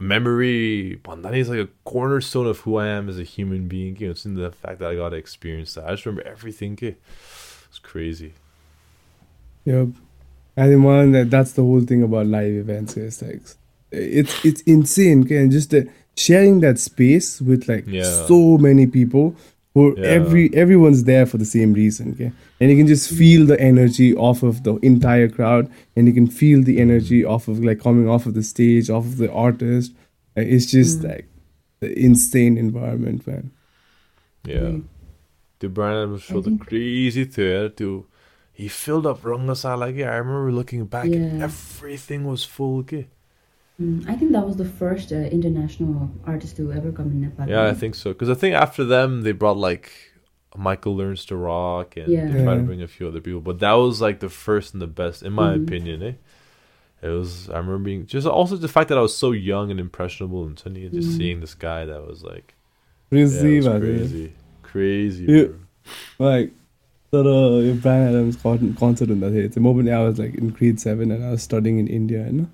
memory. 0.00 0.98
Bandani 1.04 1.38
is 1.38 1.48
like 1.48 1.58
a 1.60 1.68
cornerstone 1.84 2.46
of 2.46 2.60
who 2.60 2.76
I 2.76 2.88
am 2.88 3.08
as 3.08 3.18
a 3.18 3.22
human 3.22 3.68
being. 3.68 3.96
You 3.98 4.06
know, 4.08 4.10
it's 4.12 4.24
in 4.24 4.34
the 4.34 4.50
fact 4.50 4.78
that 4.80 4.90
I 4.90 4.96
got 4.96 5.10
to 5.10 5.16
experience 5.16 5.74
that. 5.74 5.84
I 5.86 5.90
just 5.92 6.06
remember 6.06 6.28
everything. 6.28 6.78
Eh? 6.82 6.92
It's 7.68 7.78
crazy. 7.78 8.32
Yep. 9.64 9.88
and 10.56 10.84
one 10.84 11.12
that 11.12 11.30
that's 11.30 11.52
the 11.52 11.62
whole 11.62 11.82
thing 11.82 12.02
about 12.02 12.26
live 12.26 12.54
events 12.54 12.96
eh, 12.96 13.02
is 13.02 13.22
like 13.22 13.42
it's 13.92 14.44
it's 14.44 14.62
insane 14.62 15.24
okay? 15.24 15.36
and 15.36 15.52
just 15.52 15.72
sharing 16.16 16.60
that 16.60 16.78
space 16.78 17.40
with 17.42 17.68
like 17.68 17.84
Yeah. 17.86 18.26
so 18.26 18.56
many 18.58 18.86
people 18.86 19.36
who 19.74 19.94
Yeah. 19.96 20.06
every 20.06 20.52
everyone's 20.54 21.04
there 21.04 21.26
for 21.26 21.38
the 21.38 21.44
same 21.44 21.72
reason 21.72 22.12
okay 22.12 22.32
and 22.60 22.70
you 22.70 22.76
can 22.76 22.86
just 22.86 23.10
feel 23.10 23.46
the 23.46 23.60
energy 23.60 24.14
off 24.14 24.42
of 24.42 24.62
the 24.64 24.76
entire 24.76 25.28
crowd 25.28 25.70
and 25.96 26.06
you 26.08 26.12
can 26.12 26.26
feel 26.26 26.62
the 26.62 26.80
energy 26.80 27.22
mm. 27.22 27.30
off 27.30 27.48
of 27.48 27.64
like 27.64 27.80
coming 27.80 28.08
off 28.08 28.26
of 28.26 28.34
the 28.34 28.42
stage 28.42 28.90
off 28.90 29.04
of 29.04 29.16
the 29.16 29.32
artist 29.32 29.92
Uh, 30.36 30.42
it's 30.54 30.66
just 30.66 31.00
mm. 31.00 31.08
like 31.10 31.26
the 31.80 31.90
insane 31.98 32.56
environment 32.58 33.26
man 33.26 33.50
Yeah. 34.44 34.56
Mm. 34.56 34.72
Right. 34.72 34.84
The 35.60 35.68
Bryan 35.68 35.96
Adams 35.98 36.22
show, 36.22 36.38
I 36.38 36.40
the 36.40 36.56
crazy 36.56 37.26
to 37.26 37.68
to 37.68 38.06
he 38.60 38.68
filled 38.68 39.06
up 39.06 39.22
Rangasala. 39.22 39.78
Like, 39.78 39.96
yeah, 39.96 40.10
I 40.10 40.16
remember 40.16 40.52
looking 40.52 40.84
back 40.84 41.06
and 41.06 41.42
everything 41.42 42.26
was 42.26 42.44
full. 42.44 42.80
Okay? 42.80 43.08
Mm, 43.80 44.08
I 44.08 44.14
think 44.14 44.32
that 44.32 44.46
was 44.46 44.56
the 44.56 44.64
first 44.64 45.10
uh, 45.10 45.16
international 45.16 46.10
artist 46.26 46.56
to 46.56 46.72
ever 46.72 46.92
come 46.92 47.06
in 47.06 47.22
Nepal. 47.22 47.48
Yeah, 47.48 47.62
right? 47.62 47.68
I 47.68 47.74
think 47.74 47.94
so. 47.94 48.12
Because 48.12 48.28
I 48.28 48.34
think 48.34 48.54
after 48.54 48.84
them, 48.84 49.22
they 49.22 49.32
brought 49.32 49.56
like 49.56 49.90
Michael 50.56 50.96
Learns 50.96 51.24
to 51.26 51.36
Rock 51.36 51.96
and 51.96 52.08
yeah. 52.08 52.26
they 52.26 52.42
tried 52.44 52.56
to 52.56 52.62
bring 52.62 52.82
a 52.82 52.88
few 52.88 53.08
other 53.08 53.20
people. 53.20 53.40
But 53.40 53.60
that 53.60 53.72
was 53.72 54.00
like 54.00 54.20
the 54.20 54.28
first 54.28 54.74
and 54.74 54.82
the 54.82 54.86
best, 54.86 55.22
in 55.22 55.32
my 55.32 55.54
mm-hmm. 55.54 55.64
opinion. 55.64 56.02
Eh? 56.02 56.12
It 57.02 57.08
was, 57.08 57.48
I 57.48 57.56
remember 57.56 57.78
being 57.78 58.06
just 58.06 58.26
also 58.26 58.56
the 58.56 58.68
fact 58.68 58.90
that 58.90 58.98
I 58.98 59.00
was 59.00 59.16
so 59.16 59.32
young 59.32 59.70
and 59.70 59.80
impressionable 59.80 60.44
and 60.44 60.58
tiny 60.58 60.84
and 60.84 60.92
just 60.92 61.08
mm-hmm. 61.08 61.18
seeing 61.18 61.40
this 61.40 61.54
guy 61.54 61.86
that 61.86 62.06
was 62.06 62.22
like 62.22 62.54
crazy, 63.08 63.54
yeah, 63.54 63.70
was 63.70 63.80
crazy, 63.80 64.32
crazy, 64.62 65.24
you, 65.24 65.66
like. 66.18 66.52
So 67.12 67.24
the 67.24 67.72
uh, 67.72 67.74
Bryan 67.74 68.08
Adams 68.08 68.36
concert 68.36 69.10
in 69.10 69.18
that 69.18 69.30
day. 69.30 69.40
It's 69.40 69.56
a 69.56 69.60
moment 69.60 69.88
I 69.88 69.98
was 70.00 70.20
like 70.20 70.36
in 70.36 70.50
grade 70.50 70.78
seven 70.78 71.10
and 71.10 71.24
I 71.24 71.32
was 71.32 71.42
studying 71.42 71.80
in 71.80 71.88
India 71.88 72.20
and 72.20 72.48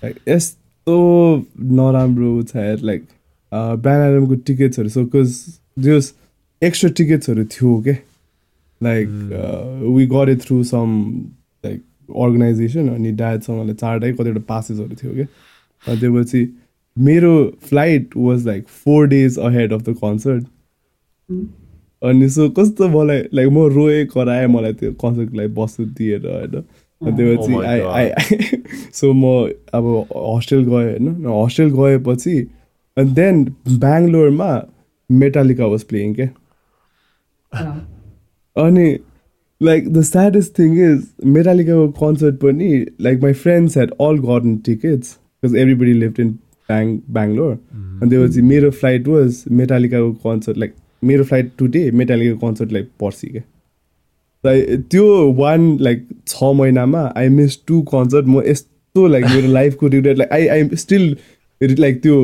like 0.00 0.22
yes 0.24 0.56
यस्तो 0.88 1.72
नराम्रो 1.76 2.42
छ 2.48 2.64
like 2.82 3.04
Brian 3.82 4.02
एडमको 4.02 4.34
टिकट्सहरू 4.46 4.88
so 4.88 5.02
because 5.04 5.32
just 5.84 6.12
extra 6.62 6.90
टिकट्सहरू 6.96 7.44
थियो 7.54 7.80
के 7.86 7.92
like 8.80 9.08
we 9.96 10.04
it 10.32 10.42
through 10.42 10.62
some 10.64 10.92
like 11.64 11.82
organization 12.24 12.88
अनि 12.88 13.12
ड्याडसँगले 13.22 13.74
चारवटै 13.74 14.12
कतिवटा 14.12 14.44
पासेसहरू 14.48 14.96
थियो 15.02 15.14
कि 15.14 15.22
अनि 15.22 16.00
त्यसपछि 16.00 16.46
मेरो 16.96 17.34
flight 17.68 18.16
was 18.16 18.46
like 18.46 18.68
four 18.84 19.06
days 19.08 19.38
ahead 19.38 19.72
of 19.72 19.82
the 19.88 19.96
concert. 20.04 20.44
अनि 22.02 22.28
सो 22.30 22.48
कस्तो 22.58 22.88
मलाई 22.88 23.22
लाइक 23.34 23.48
म 23.52 23.68
रोएँ 23.74 24.06
कराएँ 24.14 24.46
मलाई 24.54 24.72
त्यो 24.72 24.92
कन्सर्टको 25.02 25.36
लागि 25.36 25.52
बस्नु 25.60 25.86
दिएर 25.98 26.26
होइन? 26.26 26.64
त्यसपछि 27.02 27.52
my 27.52 27.64
आई. 27.64 27.80
आई 27.80 28.60
सो 28.92 29.12
म 29.12 29.24
अब 29.74 29.84
हस्टेल 30.36 30.62
गएँ 30.64 30.90
होइन? 30.90 31.26
हस्टेल 31.26 31.70
गएपछि 31.74 32.36
अनि 32.96 33.10
देन 33.14 33.44
बेङ्गलोरमा 33.84 34.50
मेटालिका 35.10 35.66
वाज 35.66 35.82
प्लेइङ 35.90 36.14
क्या? 36.14 36.28
Wow. 37.52 37.74
अनि 38.56 38.86
like 39.60 39.92
the 39.92 40.02
saddest 40.02 40.58
thing 40.58 40.78
is 40.84 41.06
मेटालिकाको 41.36 41.88
concert 42.00 42.34
पनि 42.40 42.70
like 43.00 43.22
my 43.22 43.32
friends 43.44 43.76
had 43.78 43.90
all 44.00 44.18
gotten 44.24 44.56
tickets 44.66 45.16
because 45.42 45.56
everybody 45.56 45.92
live 45.92 46.20
in 46.20 46.32
bang 46.70 46.96
Bangalore 47.18 47.52
अनि 47.52 48.10
त्यसपछि 48.10 48.42
मेरो 48.52 48.70
फ्लाइट 48.80 49.08
वाज 49.08 49.44
मेटालिकाको 49.60 50.12
कन्सर्ट 50.24 50.58
लाइक 50.58 50.74
मेरो 51.04 51.24
फ्लाइट 51.24 51.50
टुडे 51.58 51.90
मेटालिकाको 52.00 52.46
कन्सर्ट 52.46 52.72
लाइक 52.72 52.88
पर्सि 53.00 53.26
क्या? 53.28 53.42
त्यो 54.90 55.04
वान 55.38 55.76
लाइक 55.80 56.06
छ 56.28 56.52
महिनामा 56.60 57.02
आई 57.16 57.28
मिस 57.38 57.58
टु 57.68 57.80
कन्सर्ट 57.94 58.26
म 58.26 58.42
यस्तो 58.46 59.06
लाइक 59.06 59.24
मेरो 59.34 59.52
लाइफको 59.52 59.88
regret 59.96 60.18
like 60.18 60.32
I 60.32 60.46
I 60.56 60.68
still 60.84 61.16
like 61.80 62.02
त्यो 62.02 62.16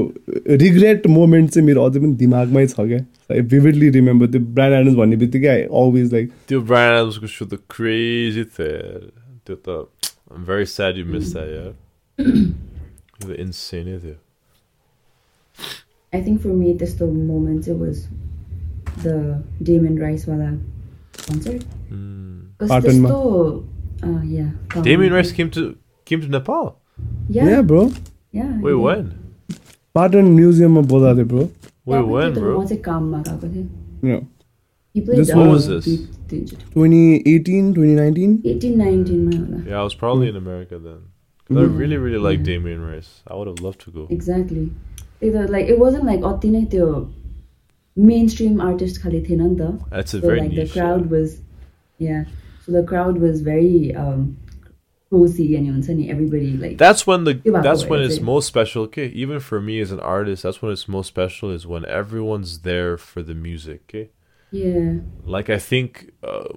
रिग्रेट 0.65 1.07
मोमेन्ट 1.07 1.51
चाहिँ 1.51 1.67
मेरो 1.67 1.85
अझै 1.87 2.01
पनि 2.01 2.15
दिमागमै 2.25 2.67
छ 2.67 2.87
क्या 2.93 2.99
आई 3.33 3.41
भिभिडली 3.57 3.91
रिमेम्बर 3.99 4.27
त्यो 4.31 4.41
ब्रान्ड 4.61 4.75
एडन्स 4.81 4.97
भन्ने 4.97 5.17
बित्तिकै 5.25 5.49
आई 5.49 5.63
अलवेज 5.63 6.13
लाइक 6.15 6.31
त्यो 6.49 6.61
Brian 6.73 6.95
Adams 7.01 7.19
को 7.19 7.27
show 7.35 7.49
the 7.55 7.61
crazy 7.77 8.45
thing. 8.59 9.11
त्यो 9.47 9.57
त 9.69 9.87
I'm 10.35 10.45
very 10.47 10.67
sad 10.67 10.97
you 10.97 11.05
missed 11.05 11.35
that, 11.35 11.49
yeah. 11.49 11.73
the 13.27 13.35
insane 13.41 13.89
थियो. 14.01 14.17
I 16.13 16.21
think 16.21 16.41
for 16.41 16.55
me, 16.61 16.75
त्यस्तो 16.79 17.09
moment 17.13 17.69
it 17.69 17.77
was 17.79 18.09
the 19.03 19.43
Damon 19.63 19.99
Rice 19.99 20.25
sponsored. 21.17 21.65
Mm. 21.91 22.69
Pardon 22.69 23.03
me. 23.03 23.11
uh, 24.03 24.23
yeah. 24.23 24.51
Damien 24.83 25.13
Rice 25.13 25.33
came 25.33 25.51
to 25.51 25.77
came 26.05 26.21
to 26.21 26.29
Nepal. 26.29 26.81
Yeah. 27.29 27.49
Yeah, 27.49 27.63
bro. 27.63 27.93
Yeah. 28.31 28.59
Wait, 28.61 28.75
when? 28.75 29.35
Patan 29.95 30.35
Museum 30.35 30.77
of 30.77 30.89
Bodhade, 30.89 31.29
bro. 31.29 31.51
Wait, 31.85 31.97
yeah, 31.97 32.03
when, 32.03 32.35
bro? 32.35 32.63
Yeah. 34.03 34.21
He 34.95 35.01
played 35.01 35.19
this 35.19 35.35
what 35.35 35.49
was 35.49 35.67
this? 35.69 35.85
2018, 35.85 37.75
2019? 37.75 38.43
18, 38.45 38.79
19. 38.79 39.65
Yeah, 39.67 39.81
I 39.81 39.83
was 39.83 39.95
probably 39.95 40.29
in 40.29 40.37
America 40.37 40.79
then. 40.79 41.03
Because 41.39 41.57
yeah. 41.57 41.75
I 41.75 41.77
really, 41.77 41.97
really 41.97 42.19
like 42.19 42.39
yeah. 42.39 42.45
Damien 42.45 42.81
Rice. 42.85 43.23
I 43.27 43.35
would 43.35 43.49
have 43.49 43.61
loved 43.61 43.81
to 43.83 43.91
go. 43.91 44.07
Exactly. 44.11 44.71
Either, 45.21 45.49
like, 45.49 45.67
it 45.67 45.79
wasn't 45.79 46.05
like, 46.05 46.21
mainstream 47.97 48.61
artist 48.61 49.03
khali 49.03 49.21
the 49.21 49.85
that's 49.91 50.15
a 50.15 50.21
so, 50.21 50.27
very 50.27 50.41
like 50.41 50.51
niche, 50.51 50.73
the 50.73 50.81
crowd 50.81 51.03
yeah. 51.03 51.11
was 51.11 51.41
yeah. 51.99 52.25
So 52.65 52.73
the 52.73 52.83
crowd 52.83 53.19
was 53.19 53.43
very 53.43 53.95
um 53.95 54.37
cozy 55.11 55.57
and 55.57 55.67
you 55.67 56.11
everybody 56.11 56.57
like 56.57 56.79
that's 56.79 57.07
when 57.07 57.25
the 57.25 57.35
that's 57.63 57.85
when 57.85 58.01
it's, 58.01 58.21
most 58.21 58.47
special. 58.47 58.85
Okay 58.85 59.09
even 59.09 59.41
for 59.41 59.61
me 59.61 59.79
as 59.81 59.93
an 59.93 60.01
artist 60.01 60.43
that's 60.43 60.63
when 60.63 60.73
it's 60.73 60.89
most 60.89 61.09
special 61.09 61.51
is 61.51 61.67
when 61.67 61.85
everyone's 61.85 62.61
there 62.61 62.97
for 62.97 63.23
the 63.23 63.35
music 63.35 63.83
okay? 63.89 64.11
Yeah. 64.51 65.01
Like 65.25 65.51
i 65.51 65.59
think 65.59 66.13
uh, 66.23 66.49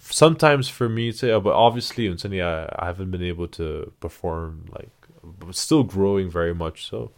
sometimes 0.00 0.68
for 0.68 0.88
me 0.88 1.12
too. 1.12 1.32
Uh, 1.32 1.40
but 1.40 1.54
obviously 1.54 2.08
I, 2.42 2.68
I 2.78 2.86
haven't 2.86 3.10
been 3.10 3.22
able 3.22 3.48
to 3.48 3.92
perform 4.00 4.66
like 4.72 4.90
but 5.22 5.54
still 5.54 5.82
growing 5.82 6.30
very 6.30 6.54
much 6.54 6.88
so. 6.88 7.12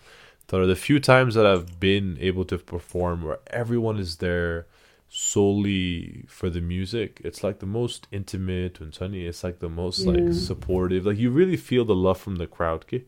So 0.51 0.67
the 0.67 0.75
few 0.75 0.99
times 0.99 1.37
that 1.37 1.47
I've 1.47 1.79
been 1.79 2.19
able 2.21 2.45
to 2.47 2.59
perform 2.59 3.23
where 3.23 3.39
everyone 3.47 3.99
is 4.01 4.17
there 4.17 4.67
solely 5.09 6.25
for 6.29 6.51
the 6.51 6.61
music, 6.61 7.21
it's 7.25 7.45
like 7.45 7.61
the 7.61 7.67
most 7.67 8.09
intimate 8.11 8.81
and 8.81 8.93
Sunny. 8.93 9.27
It's 9.27 9.45
like 9.45 9.61
the 9.61 9.69
most 9.69 10.07
Yeah. 10.07 10.13
like 10.13 10.33
supportive. 10.33 11.07
Like 11.07 11.19
you 11.19 11.31
really 11.31 11.57
feel 11.57 11.85
the 11.85 11.95
love 11.95 12.19
from 12.19 12.35
the 12.37 12.49
crowd. 12.49 12.83
Okay? 12.83 13.05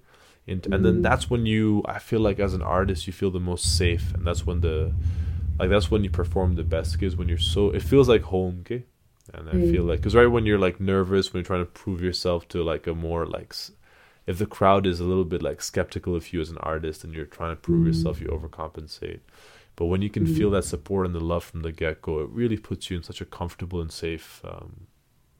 And, 0.46 0.68
and 0.70 0.84
then 0.84 0.98
Mhm. 0.98 1.02
that's 1.02 1.30
when 1.30 1.44
you, 1.46 1.82
I 1.86 1.98
feel 1.98 2.20
like 2.20 2.38
as 2.38 2.54
an 2.54 2.62
artist, 2.62 3.08
you 3.08 3.12
feel 3.12 3.32
the 3.32 3.40
most 3.40 3.76
safe, 3.76 4.14
and 4.14 4.24
that's 4.24 4.46
when 4.46 4.60
the, 4.60 4.92
like 5.58 5.70
that's 5.70 5.90
when 5.90 6.04
you 6.04 6.10
perform 6.10 6.54
the 6.54 6.64
best. 6.64 6.92
Because 6.92 7.16
when 7.16 7.28
you're 7.28 7.38
so, 7.38 7.70
it 7.70 7.82
feels 7.82 8.08
like 8.08 8.22
home. 8.22 8.58
Okay? 8.60 8.84
And 9.34 9.48
I 9.50 9.56
Mm. 9.56 9.70
feel 9.70 9.82
like 9.84 9.98
because 9.98 10.14
right 10.14 10.26
when 10.26 10.46
you're 10.46 10.58
like 10.58 10.78
nervous 10.80 11.32
when 11.32 11.40
you're 11.40 11.46
trying 11.46 11.64
to 11.66 11.70
prove 11.72 12.02
yourself 12.02 12.46
to 12.48 12.62
like 12.62 12.86
a 12.86 12.94
more 12.94 13.26
like 13.26 13.52
if 14.26 14.38
the 14.38 14.46
crowd 14.46 14.86
is 14.86 15.00
a 15.00 15.04
little 15.04 15.24
bit 15.24 15.42
like 15.42 15.60
skeptical 15.60 16.14
of 16.14 16.32
you 16.32 16.40
as 16.40 16.50
an 16.50 16.58
artist 16.58 17.02
and 17.04 17.12
you're 17.14 17.26
trying 17.26 17.50
to 17.54 17.60
prove 17.60 17.82
Mm. 17.82 17.86
yourself 17.86 18.20
you 18.20 18.28
overcompensate 18.28 19.20
but 19.76 19.86
when 19.86 20.02
you 20.02 20.10
can 20.10 20.24
Mm. 20.26 20.36
feel 20.36 20.50
that 20.50 20.64
support 20.64 21.06
and 21.06 21.14
the 21.14 21.20
love 21.20 21.42
from 21.44 21.62
the 21.62 21.72
get-go 21.72 22.20
it 22.20 22.28
really 22.30 22.56
puts 22.58 22.90
you 22.90 22.96
in 22.98 23.02
such 23.02 23.20
a 23.20 23.24
comfortable 23.24 23.80
and 23.80 23.90
safe 23.90 24.40
um, 24.44 24.86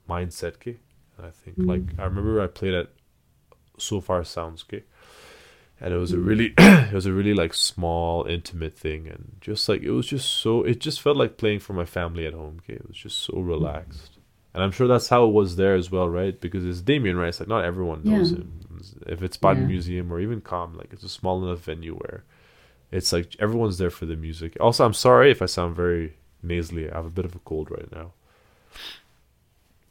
mindset 0.09 0.55
okay? 0.55 0.77
and 1.17 1.25
i 1.25 1.29
think 1.31 1.57
Mm. 1.57 1.67
like 1.67 1.99
i 1.99 2.03
remember 2.05 2.41
i 2.41 2.47
played 2.47 2.73
at 2.73 2.89
Sofar 3.77 4.23
Sounds 4.23 4.63
okay 4.67 4.83
and 5.79 5.93
it 5.93 5.97
was 5.97 6.13
a 6.13 6.17
really 6.19 6.53
it 6.57 6.93
was 6.93 7.05
a 7.05 7.11
really 7.13 7.33
like 7.33 7.53
small 7.53 8.25
intimate 8.25 8.73
thing 8.77 9.07
and 9.07 9.37
just 9.41 9.67
like 9.67 9.81
it 9.81 9.91
was 9.91 10.05
just 10.07 10.29
so 10.29 10.63
it 10.63 10.79
just 10.79 11.01
felt 11.01 11.17
like 11.17 11.37
playing 11.37 11.59
for 11.59 11.73
my 11.73 11.85
family 11.85 12.25
at 12.25 12.33
home 12.33 12.59
okay 12.63 12.73
it 12.75 12.87
was 12.87 12.97
just 12.97 13.17
so 13.19 13.39
relaxed 13.39 14.17
and 14.53 14.63
i'm 14.63 14.71
sure 14.71 14.87
that's 14.87 15.09
how 15.09 15.25
it 15.25 15.31
was 15.33 15.55
there 15.55 15.75
as 15.75 15.89
well 15.91 16.07
right 16.07 16.39
because 16.39 16.63
it's 16.65 16.81
damien 16.81 17.17
right 17.17 17.29
it's 17.29 17.39
like 17.39 17.49
not 17.49 17.65
everyone 17.65 18.03
knows 18.03 18.31
Yeah. 18.31 18.37
him 18.37 18.59
if 19.07 19.21
it's 19.23 19.37
Patan 19.37 19.63
Yeah. 19.63 19.67
museum 19.75 20.11
or 20.11 20.19
even 20.19 20.41
com 20.41 20.75
like 20.77 20.91
it's 20.93 21.03
a 21.03 21.09
small 21.09 21.43
enough 21.43 21.61
venue 21.63 21.95
where 21.95 22.23
it's 22.91 23.11
like 23.13 23.35
everyone's 23.39 23.77
there 23.77 23.89
for 23.89 24.05
the 24.05 24.15
music 24.15 24.55
also 24.59 24.85
i'm 24.85 24.93
sorry 24.93 25.31
if 25.31 25.41
i 25.41 25.45
sound 25.47 25.75
very 25.75 26.13
nasally 26.41 26.85
i 26.91 26.95
have 26.95 27.05
a 27.05 27.15
bit 27.19 27.25
of 27.25 27.35
a 27.35 27.39
cold 27.39 27.71
right 27.71 27.91
now 27.91 28.11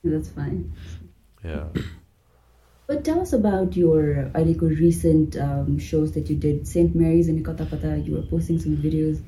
that's 0.05 0.28
fine. 0.30 0.72
yeah 1.45 1.66
But 2.88 3.05
tell 3.05 3.20
us 3.20 3.32
about 3.32 3.76
your 3.76 4.28
Aliko 4.34 4.68
recent 4.68 5.36
um, 5.36 5.78
shows 5.78 6.12
that 6.12 6.28
you 6.28 6.36
did. 6.36 6.66
St. 6.66 6.95
Mary's 6.95 7.28
in 7.28 7.43
Kata 7.43 7.64
Kata, 7.64 7.97
you 7.99 8.16
were 8.16 8.22
posting 8.22 8.59
some 8.59 8.76
videos. 8.76 9.22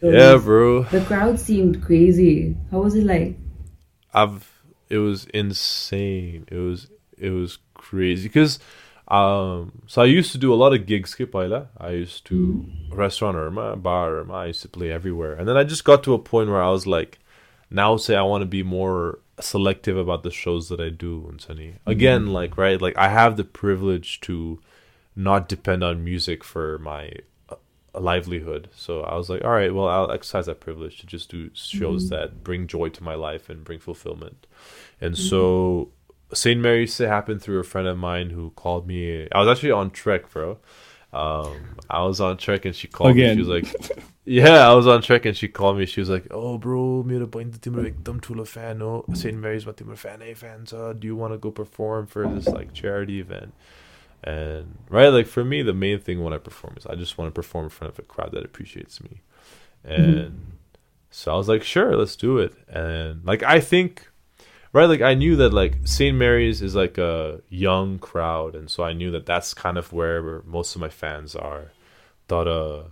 It 0.00 0.12
yeah 0.12 0.36
bro 0.36 0.82
The 0.82 1.00
crowd 1.04 1.38
seemed 1.40 1.82
crazy. 1.82 2.56
How 2.70 2.80
was 2.80 2.94
it 2.94 3.04
like? 3.04 3.36
I've 4.12 4.50
it 4.90 4.98
was 4.98 5.24
insane. 5.32 6.44
It 6.50 6.56
was 6.58 6.88
it 7.16 7.30
was 7.30 7.58
crazy 7.74 8.28
because 8.28 8.58
um 9.08 9.72
so 9.86 10.02
I 10.02 10.04
used 10.04 10.32
to 10.32 10.38
do 10.38 10.52
a 10.52 10.56
lot 10.62 10.74
of 10.74 10.86
gigs 10.86 11.14
ke 11.14 11.24
paila. 11.34 11.68
I 11.78 11.90
used 11.90 12.26
to 12.26 12.66
restaurant 12.90 13.36
or 13.36 13.50
my 13.50 13.74
bar 13.74 14.16
or 14.18 14.32
I 14.32 14.46
used 14.46 14.62
to 14.62 14.68
play 14.68 14.90
everywhere. 14.92 15.34
And 15.34 15.48
then 15.48 15.56
I 15.56 15.64
just 15.64 15.84
got 15.84 16.02
to 16.04 16.14
a 16.14 16.18
point 16.18 16.50
where 16.50 16.62
I 16.62 16.68
was 16.70 16.86
like 16.86 17.18
now 17.70 17.96
say 17.96 18.16
I 18.16 18.22
want 18.22 18.42
to 18.42 18.46
be 18.46 18.62
more 18.62 19.20
selective 19.40 19.96
about 19.96 20.22
the 20.22 20.30
shows 20.30 20.68
that 20.68 20.80
I 20.80 20.88
do 20.88 21.28
in 21.30 21.38
Sunny. 21.38 21.76
Again, 21.86 22.26
like 22.28 22.56
right, 22.56 22.80
like 22.80 22.96
I 22.96 23.08
have 23.08 23.36
the 23.36 23.44
privilege 23.44 24.20
to 24.22 24.60
not 25.14 25.48
depend 25.48 25.82
on 25.82 26.04
music 26.04 26.44
for 26.44 26.78
my 26.78 27.12
uh, 27.48 27.56
livelihood. 27.98 28.68
So 28.74 29.02
I 29.02 29.16
was 29.16 29.28
like, 29.28 29.44
all 29.44 29.50
right, 29.50 29.74
well, 29.74 29.88
I'll 29.88 30.10
exercise 30.10 30.46
that 30.46 30.60
privilege 30.60 30.98
to 30.98 31.06
just 31.06 31.30
do 31.30 31.50
shows 31.54 32.08
that 32.10 32.44
bring 32.44 32.66
joy 32.66 32.88
to 32.90 33.02
my 33.02 33.14
life 33.14 33.48
and 33.48 33.64
bring 33.64 33.80
fulfillment. 33.80 34.46
And 35.00 35.16
so 35.16 35.90
St. 36.32 36.60
Mary's 36.60 36.98
happened 36.98 37.42
through 37.42 37.58
a 37.58 37.64
friend 37.64 37.88
of 37.88 37.96
mine 37.96 38.30
who 38.30 38.50
called 38.50 38.86
me. 38.86 39.28
I 39.32 39.40
was 39.40 39.48
actually 39.48 39.72
on 39.72 39.90
Trek, 39.90 40.30
bro. 40.30 40.58
Um, 41.12 41.76
I 41.88 42.02
was 42.02 42.20
on 42.20 42.36
Trek 42.36 42.66
and 42.66 42.76
she 42.76 42.86
called 42.86 43.12
Again. 43.12 43.38
me. 43.38 43.42
She 43.42 43.48
was 43.48 43.62
like, 43.62 44.04
"Yeah, 44.26 44.68
I 44.68 44.74
was 44.74 44.86
on 44.86 45.00
Trek 45.00 45.24
and 45.24 45.34
she 45.34 45.48
called 45.48 45.78
me. 45.78 45.86
She 45.86 46.00
was 46.00 46.10
like, 46.10 46.26
"Oh, 46.30 46.58
bro, 46.58 47.02
mira 47.02 47.26
point 47.26 47.60
timur 47.62 47.84
ekdam 47.90 48.22
chula 48.22 48.44
fan. 48.44 48.78
No, 48.78 49.04
St. 49.14 49.36
Mary's 49.36 49.64
what 49.64 49.78
timur 49.78 49.96
fan 49.96 50.20
a 50.20 50.34
fans. 50.34 50.72
Uh, 50.72 50.92
do 50.92 51.06
you 51.06 51.16
want 51.16 51.32
to 51.32 51.38
go 51.38 51.50
perform 51.50 52.06
for 52.06 52.28
this 52.28 52.46
like 52.46 52.74
charity 52.74 53.20
event?" 53.20 53.54
And 54.22 54.76
right, 54.90 55.08
like 55.08 55.26
for 55.26 55.44
me, 55.44 55.62
the 55.62 55.72
main 55.72 55.98
thing 55.98 56.22
when 56.22 56.34
I 56.34 56.38
perform 56.38 56.74
is 56.76 56.84
I 56.86 56.94
just 56.94 57.16
want 57.16 57.28
to 57.28 57.32
perform 57.32 57.64
in 57.64 57.70
front 57.70 57.92
of 57.92 57.98
a 57.98 58.02
crowd 58.02 58.32
that 58.32 58.44
appreciates 58.44 59.02
me. 59.02 59.22
Mm-hmm. 59.86 60.02
And 60.02 60.14
mm-hmm. 60.14 60.50
so 61.10 61.32
I 61.32 61.36
was 61.36 61.48
like, 61.48 61.62
"Sure, 61.62 61.96
let's 61.96 62.16
do 62.16 62.36
it." 62.36 62.52
And 62.68 63.24
like 63.24 63.42
I 63.42 63.60
think 63.60 64.10
right 64.72 64.86
like 64.86 65.00
i 65.00 65.14
knew 65.14 65.36
that 65.36 65.52
like 65.52 65.76
st 65.84 66.16
mary's 66.16 66.62
is 66.62 66.74
like 66.74 66.98
a 66.98 67.40
young 67.48 67.98
crowd 67.98 68.54
and 68.54 68.70
so 68.70 68.82
i 68.82 68.92
knew 68.92 69.10
that 69.10 69.26
that's 69.26 69.54
kind 69.54 69.78
of 69.78 69.92
where 69.92 70.42
most 70.42 70.74
of 70.74 70.80
my 70.80 70.88
fans 70.88 71.34
are 71.34 71.72
but 72.26 72.46
uh 72.46 72.82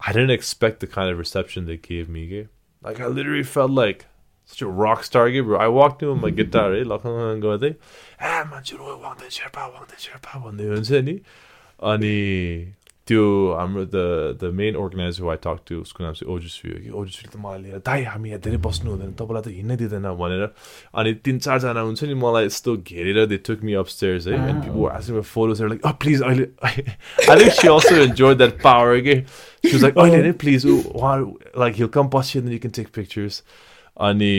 i 0.00 0.12
didn't 0.12 0.30
expect 0.30 0.80
the 0.80 0.86
kind 0.86 1.10
of 1.10 1.18
reception 1.18 1.66
they 1.66 1.76
gave 1.76 2.08
me 2.08 2.46
like 2.82 3.00
i 3.00 3.06
literally 3.06 3.42
felt 3.42 3.70
like 3.70 4.06
such 4.46 4.62
a 4.62 4.66
rock 4.66 5.02
star 5.02 5.30
bro. 5.42 5.58
I 5.58 5.68
walked 5.68 6.02
in 6.02 6.08
with 6.08 6.18
my 6.18 6.30
guitar, 6.30 6.72
eh? 6.72 6.84
Like, 6.84 7.04
I'm 7.04 7.40
going 7.40 7.60
to 7.60 7.76
man, 8.20 8.62
you 8.64 8.78
want 8.78 9.18
to 9.18 9.28
share 9.28 9.50
want 9.54 9.88
to 9.88 9.98
share 9.98 10.20
want 10.36 10.58
to 10.58 10.82
त्यो 13.07 13.23
हाम्रो 13.57 13.83
the 13.85 13.97
the 14.41 14.49
main 14.53 14.75
organiser 14.77 15.23
who 15.23 15.29
I 15.29 15.37
talk 15.43 15.59
to 15.67 15.75
उसको 15.81 16.03
नाम 16.03 16.13
चाहिँ 16.13 16.33
ओजस्वी 16.33 16.71
हो 16.71 16.77
कि 16.81 16.89
ओजस्वीले 17.01 17.31
त 17.33 17.39
मलाई 17.43 17.61
लिएर 17.61 17.81
दाइ 17.81 18.03
हामी 18.05 18.29
यहाँ 18.29 18.41
धेरै 18.41 18.57
बस्नु 18.61 18.91
हुँदैन 18.91 19.11
तपाईँलाई 19.17 19.43
त 19.43 19.55
हिँड्नै 19.57 19.77
दिँदैन 19.81 20.07
भनेर 20.21 20.43
अनि 20.95 21.13
तिन 21.25 21.39
चारजना 21.41 21.81
हुन्छ 21.81 22.03
नि 22.03 22.15
मलाई 22.21 22.45
यस्तो 22.45 22.77
घेरेर 22.77 23.25
दे 23.25 23.37
टुक 23.41 23.65
मी 23.65 23.73
अपस्टेयर्स 23.81 24.27
है 24.27 24.33
and 24.37 24.63
people 24.63 24.87
asking 24.91 25.21
photos 25.33 25.61
like 25.65 25.81
a 25.81 25.91
please 25.99 26.21
अहिले 26.21 26.47
I 26.61 27.35
think 27.41 27.53
C 27.59 27.67
also 27.67 27.95
enjoy 28.05 28.35
that 28.37 28.61
power 28.63 28.99
के 29.09 29.15
सी 29.19 29.73
वाज 29.73 29.83
लाइक 29.83 29.97
अहिले 29.97 30.23
नै 30.23 30.31
प्लिज 30.45 30.65
उहाँ 30.71 31.15
लाइक 31.65 31.83
हिल 31.83 31.93
कम 31.99 32.15
पछि 32.15 32.41
then 32.41 32.53
you 32.53 32.59
can 32.65 32.79
take 32.79 32.95
pictures 32.95 33.43
अनि 34.09 34.33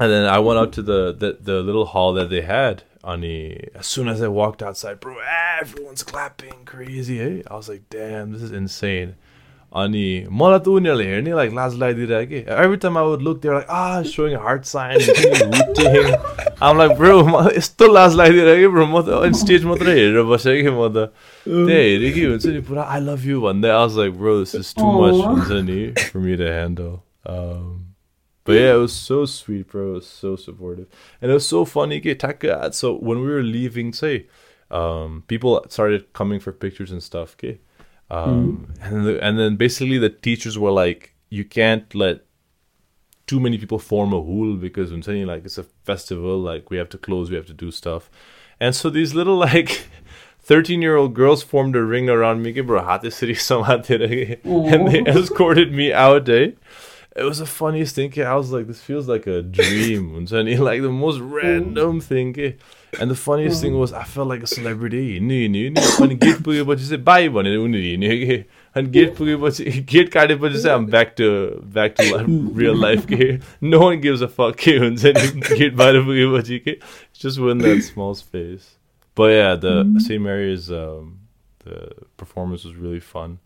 And 0.00 0.10
then 0.10 0.24
I 0.26 0.38
went 0.40 0.58
out 0.58 0.72
to 0.72 0.82
the, 0.82 1.12
the, 1.16 1.36
the 1.40 1.62
little 1.62 1.84
hall 1.86 2.12
that 2.14 2.28
they 2.28 2.40
had. 2.42 2.82
अनि 3.03 3.35
as 3.79 3.87
soon 3.87 4.09
as 4.09 4.21
I 4.21 4.27
walked 4.27 4.61
outside, 4.61 4.99
bro, 4.99 5.15
everyone's 5.61 6.03
clapping 6.03 6.65
crazy 6.65 7.17
है 7.19 7.31
आउस 7.51 7.69
like 7.69 7.81
damn 7.91 8.33
this 8.33 8.51
is 8.51 8.63
is 8.63 9.13
अनि 9.71 10.27
मलाई 10.31 10.59
त 10.59 10.67
उनीहरूले 10.67 11.05
हेर्ने 11.05 11.33
like 11.33 11.51
लाज 11.53 11.75
लगाइदिएर 11.75 12.25
कि 12.25 12.37
every 12.49 12.77
time 12.83 12.97
I 12.97 13.03
would 13.05 13.21
look 13.21 13.41
त्यो 13.41 13.53
like 13.53 13.67
ah 13.69 14.01
showing 14.11 14.35
heart 14.45 14.63
sign 14.65 16.15
um 16.63 16.77
like 16.77 16.91
bro 16.97 17.21
म 17.27 17.43
यस्तो 17.57 17.91
लाज 17.93 18.15
लगाइदिएर 18.15 18.57
कि 18.59 18.67
ब्रो 18.67 18.85
म 18.85 19.01
त 19.09 19.35
स्टेज 19.41 19.65
मात्रै 19.65 19.93
हेरेर 19.99 20.23
बसेँ 20.31 20.55
कि 20.61 20.69
म 20.69 20.87
त 20.89 21.13
त्यहाँ 21.45 21.81
हेरेँ 21.81 22.11
कि 22.13 22.23
हुन्छ 22.25 22.45
नि 22.45 22.61
पुरा 22.71 22.83
आई 22.95 22.99
लभ 23.01 23.27
यु 23.27 23.41
भन्दै 23.41 23.69
I 23.75 23.95
like 23.97 24.17
bro 24.17 24.39
this 24.39 24.55
is 24.55 24.73
too 24.79 24.91
much 24.97 25.21
हुन्छ 25.25 25.61
नि 25.69 25.79
मेरो 26.25 26.49
hand 26.49 26.79
the 26.79 27.88
but 28.49 28.55
yeah, 28.61 28.73
it 28.73 28.77
was 28.77 28.93
so 28.93 29.25
sweet, 29.25 29.67
bro. 29.71 29.91
It 29.91 29.93
was 29.93 30.07
so 30.07 30.35
supportive, 30.35 30.87
and 31.21 31.31
it 31.31 31.33
was 31.33 31.47
so 31.47 31.65
funny. 31.65 31.99
taka- 32.15 32.71
So 32.73 32.93
when 32.93 33.21
we 33.21 33.27
were 33.27 33.43
leaving, 33.43 33.93
say, 33.93 34.27
um, 34.71 35.23
people 35.27 35.65
started 35.69 36.11
coming 36.13 36.39
for 36.39 36.51
pictures 36.51 36.91
and 36.91 37.01
stuff. 37.01 37.35
Okay, 37.37 37.59
um, 38.09 38.73
and 38.81 39.05
the, 39.05 39.13
and 39.25 39.37
then 39.39 39.55
basically 39.55 39.97
the 39.97 40.09
teachers 40.09 40.57
were 40.57 40.71
like, 40.71 41.13
you 41.29 41.45
can't 41.45 41.93
let 41.93 42.17
too 43.27 43.39
many 43.39 43.57
people 43.57 43.77
form 43.79 44.11
a 44.13 44.21
hul 44.21 44.55
because 44.55 44.91
I'm 44.91 45.03
saying 45.03 45.27
like 45.27 45.45
it's 45.45 45.57
a 45.57 45.63
festival. 45.91 46.39
Like 46.39 46.69
we 46.71 46.77
have 46.77 46.89
to 46.89 46.97
close, 46.97 47.29
we 47.29 47.35
have 47.35 47.47
to 47.47 47.53
do 47.53 47.71
stuff, 47.71 48.09
and 48.59 48.75
so 48.75 48.89
these 48.89 49.13
little 49.13 49.37
like. 49.51 49.87
13 50.41 50.81
year 50.81 50.95
old 50.95 51.13
girls 51.13 51.43
formed 51.43 51.75
a 51.75 51.83
ring 51.83 52.09
around 52.09 52.41
me, 52.41 52.51
ke 52.51 52.65
bro, 52.65 52.83
hate 52.83 53.13
city 53.13 53.35
and 54.43 54.87
they 54.87 55.01
escorted 55.05 55.71
me 55.71 55.93
out, 55.93 56.27
eh? 56.27 56.51
it 57.16 57.22
was 57.22 57.38
the 57.38 57.46
funniest 57.46 57.94
thing. 57.94 58.10
ke. 58.10 58.18
I 58.18 58.34
was 58.34 58.50
like, 58.50 58.66
this 58.66 58.80
feels 58.80 59.08
like 59.08 59.26
a 59.26 59.42
dream. 59.42 60.10
हुन्छ 60.14 60.32
नि, 60.44 60.56
like 60.56 60.82
the 60.82 60.90
most 60.90 61.20
random 61.20 62.00
thing. 62.00 62.32
ke. 62.32 62.56
And 63.00 63.10
the 63.10 63.16
funniest 63.16 63.60
thing 63.60 63.78
was 63.78 63.92
I 63.92 64.04
felt 64.04 64.28
like 64.28 64.42
a 64.42 64.46
celebrity. 64.46 65.20
नि 65.20 65.48
नि 65.48 65.68
नि 65.70 65.80
अनि 66.02 66.14
gate 66.14 66.42
पुगेपछि 66.44 66.88
चाहिँ 66.88 67.02
by 67.04 67.28
भनेर 67.36 67.56
उनीहरू 67.58 67.88
हिँड्यो 67.90 68.26
कि 68.26 68.36
अनि 68.76 68.88
गेट 68.96 69.16
पुगेपछि 69.16 69.64
गेट 69.92 70.08
काटेपछि 70.12 70.62
चाहिँ 70.62 70.76
हामी 70.76 70.90
back 70.92 71.14
to 71.20 71.30
back 71.78 71.94
to 72.00 72.58
real 72.58 72.80
life 72.80 73.06
के 73.12 73.32
no 73.68 73.80
one 73.80 74.00
gives 74.00 74.22
a 74.22 74.26
fuck 74.38 74.56
के 74.62 74.76
हुन्छ 74.84 75.04
नि 75.06 75.56
गेट 75.56 75.74
बाहिर 75.82 76.00
पुगेपछि 76.10 76.58
के 76.68 76.76
just 77.24 77.42
win 77.46 77.58
that 77.66 77.82
small 77.88 78.14
space. 78.14 78.70
But 79.16 79.30
yeah, 79.30 79.54
the 79.56 79.74
St. 80.06 80.22
Mary's 80.22 80.70
um, 80.70 81.10
the 81.64 81.90
performance 82.16 82.64
was 82.64 82.74
really 82.76 83.00
fun. 83.00 83.38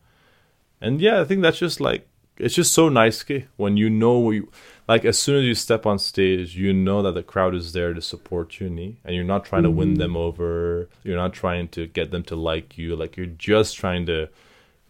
And 0.81 1.01
yeah, 1.01 1.21
I 1.21 1.25
think 1.25 1.43
that's 1.43 1.59
just 1.59 1.81
like 1.81 2.07
it's 2.38 2.56
just 2.56 2.74
so 2.74 2.90
nice 2.90 3.24
when 3.58 3.78
you 3.78 3.90
know 3.90 4.32
you 4.32 4.50
like 4.88 5.06
as 5.06 5.18
soon 5.18 5.40
as 5.40 5.44
you 5.46 5.56
step 5.56 5.86
on 5.86 6.00
stage, 6.00 6.56
you 6.56 6.74
know 6.74 7.02
that 7.02 7.14
the 7.14 7.24
crowd 7.24 7.56
is 7.56 7.74
there 7.74 7.94
to 7.94 8.02
support 8.02 8.60
you, 8.60 8.68
and 8.68 9.16
you're 9.16 9.24
not 9.24 9.46
trying 9.46 9.64
to 9.64 9.72
win 9.72 9.90
mm-hmm. 9.90 10.00
them 10.00 10.18
over. 10.18 10.90
You're 11.04 11.18
not 11.18 11.34
trying 11.34 11.70
to 11.70 11.88
get 11.88 12.12
them 12.12 12.24
to 12.24 12.36
like 12.36 12.78
you. 12.78 12.96
Like 12.96 13.16
you're 13.16 13.26
just 13.26 13.78
trying 13.78 14.06
to 14.08 14.30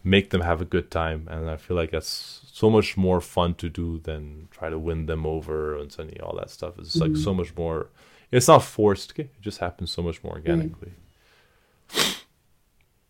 make 0.04 0.30
them 0.30 0.42
have 0.42 0.60
a 0.60 0.66
good 0.66 0.90
time. 0.90 1.26
And 1.30 1.48
I 1.48 1.56
feel 1.56 1.76
like 1.76 1.90
that's 1.90 2.42
so 2.52 2.68
much 2.68 2.96
more 2.96 3.20
fun 3.20 3.54
to 3.54 3.68
do 3.68 3.98
than 3.98 4.48
try 4.50 4.68
to 4.68 4.78
win 4.78 5.06
them 5.06 5.24
over 5.26 5.76
and 5.78 5.90
suddenly 5.90 6.20
all 6.20 6.36
that 6.36 6.50
stuff. 6.50 6.78
It's 6.78 6.96
like 6.96 7.16
so 7.16 7.30
mm-hmm. 7.30 7.38
much 7.38 7.56
more. 7.56 7.88
It's 8.30 8.48
not 8.48 8.62
forced. 8.62 9.18
It 9.18 9.30
just 9.40 9.58
happens 9.58 9.90
so 9.90 10.02
much 10.02 10.22
more 10.22 10.34
organically. 10.34 10.92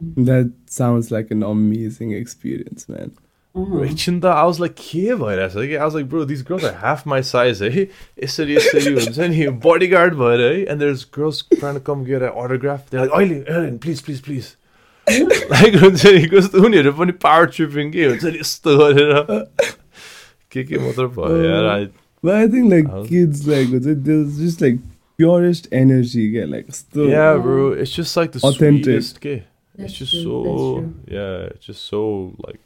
That 0.00 0.52
sounds 0.66 1.10
like 1.10 1.30
an 1.30 1.42
amazing 1.42 2.12
experience, 2.12 2.88
man. 2.88 3.16
Chinta, 3.55 4.31
I 4.31 4.43
was 4.45 4.59
like, 4.59 4.75
के 4.75 5.15
भइरहेछ 5.21 5.53
कि 5.53 5.77
I 5.79 5.83
was 5.85 5.95
like, 5.95 6.07
bro, 6.09 6.23
these 6.23 6.43
girls 6.43 6.63
are 6.63 6.73
half 6.81 7.05
my 7.05 7.19
size, 7.21 7.59
है 7.61 7.87
यसरी 8.23 8.55
यसरी 8.57 8.93
हुन्छ 8.93 9.19
नि 9.33 9.47
bodyguard 9.65 10.13
भएर 10.19 10.41
है 10.41 10.65
and 10.71 10.79
there's 10.81 11.03
girls 11.17 11.41
trying 11.59 11.73
to 11.79 11.83
come 11.89 12.03
get 12.09 12.21
an 12.21 12.29
autograph. 12.43 12.89
They're 12.89 13.05
like, 13.07 13.15
अहिले 13.19 13.43
Aaron, 13.55 13.79
please, 13.79 14.01
please, 14.01 14.21
please. 14.21 14.55
like 15.09 15.75
हुन्छ 15.81 16.05
नि 16.05 16.27
कस्तो 16.35 16.63
उनीहरू 16.65 16.91
पनि 17.01 17.11
पावर 17.25 17.45
ट्रिपिङ 17.57 17.91
के 17.97 18.05
हुन्छ 18.05 18.23
नि 18.25 18.39
यस्तो 18.39 18.77
गरेर 18.77 19.13
के 20.53 20.63
के 20.69 20.77
मात्र 20.85 21.07
भयो 21.17 21.41
यार 21.49 21.69
I- 21.79 21.89
But 22.27 22.35
I 22.35 22.47
think 22.53 22.71
like 22.71 22.87
How- 22.93 23.03
kids 23.09 23.43
like 23.47 23.69
there's 23.81 24.37
just 24.45 24.61
like 24.61 24.79
purest 25.17 25.67
energy, 25.81 26.23
yeah, 26.37 26.47
like 26.53 26.71
still 26.77 27.09
yeah, 27.09 27.37
bro. 27.45 27.71
It's 27.83 27.91
just 27.99 28.17
like 28.17 28.33
the 28.33 28.41
Authentic. 28.49 28.83
sweetest. 28.85 29.17
Okay, 29.21 29.35
That's 29.77 29.91
it's 29.93 29.99
just 29.99 30.11
true, 30.11 30.23
so 30.23 30.41
that's 30.47 30.65
true. 30.65 31.17
yeah, 31.17 31.45
it's 31.53 31.65
just 31.71 31.85
so 31.93 32.01
like 32.47 32.59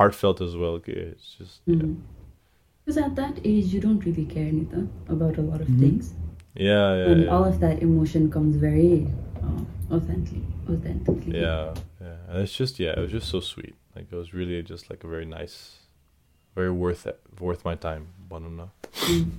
heartfelt 0.00 0.40
as 0.40 0.56
well. 0.56 0.80
It's 0.86 1.34
just 1.38 1.60
yeah, 1.66 1.88
Because 2.84 2.98
at 3.06 3.14
that 3.16 3.34
age, 3.44 3.66
you 3.74 3.80
don't 3.86 4.02
really 4.06 4.24
care 4.34 4.50
neither 4.58 4.82
about 5.14 5.36
a 5.42 5.42
lot 5.50 5.60
of 5.60 5.68
Mhm. 5.68 5.80
things, 5.82 6.14
yeah, 6.54 6.94
yeah, 7.00 7.10
and 7.10 7.18
yeah. 7.24 7.32
all 7.34 7.44
of 7.52 7.56
that 7.64 7.82
emotion 7.88 8.30
comes 8.36 8.56
very 8.56 9.06
uh, 9.46 9.94
authentically. 9.96 10.46
Authentically. 10.72 11.40
yeah, 11.40 11.74
yeah. 12.00 12.16
And 12.28 12.38
it's 12.44 12.56
just 12.62 12.80
yeah, 12.84 12.92
it 12.96 13.02
was 13.06 13.12
just 13.18 13.28
so 13.28 13.40
sweet. 13.40 13.74
Like 13.94 14.06
it 14.12 14.16
was 14.22 14.32
really 14.32 14.62
just 14.72 14.88
like 14.90 15.04
a 15.04 15.08
very 15.14 15.26
nice, 15.26 15.56
very 16.54 16.72
worth 16.82 17.06
it, 17.12 17.18
worth 17.38 17.62
my 17.70 17.74
time. 17.88 18.04
Banana. 18.30 18.66
Mm. 19.12 19.30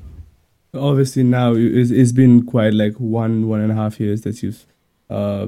obviously 0.73 1.23
now 1.23 1.53
it's, 1.53 1.91
it's 1.91 2.11
been 2.21 2.35
quite 2.53 2.73
like 2.73 2.95
one 3.21 3.35
one 3.53 3.61
and 3.65 3.71
a 3.75 3.75
half 3.81 3.99
years 4.03 4.19
that 4.25 4.35
you've 4.43 4.65
uh 5.09 5.47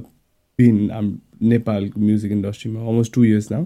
been 0.58 0.92
um 0.98 1.10
Nepal 1.40 1.90
music 1.96 2.32
industry 2.32 2.70
almost 2.90 3.14
two 3.14 3.24
years 3.32 3.50
now. 3.56 3.64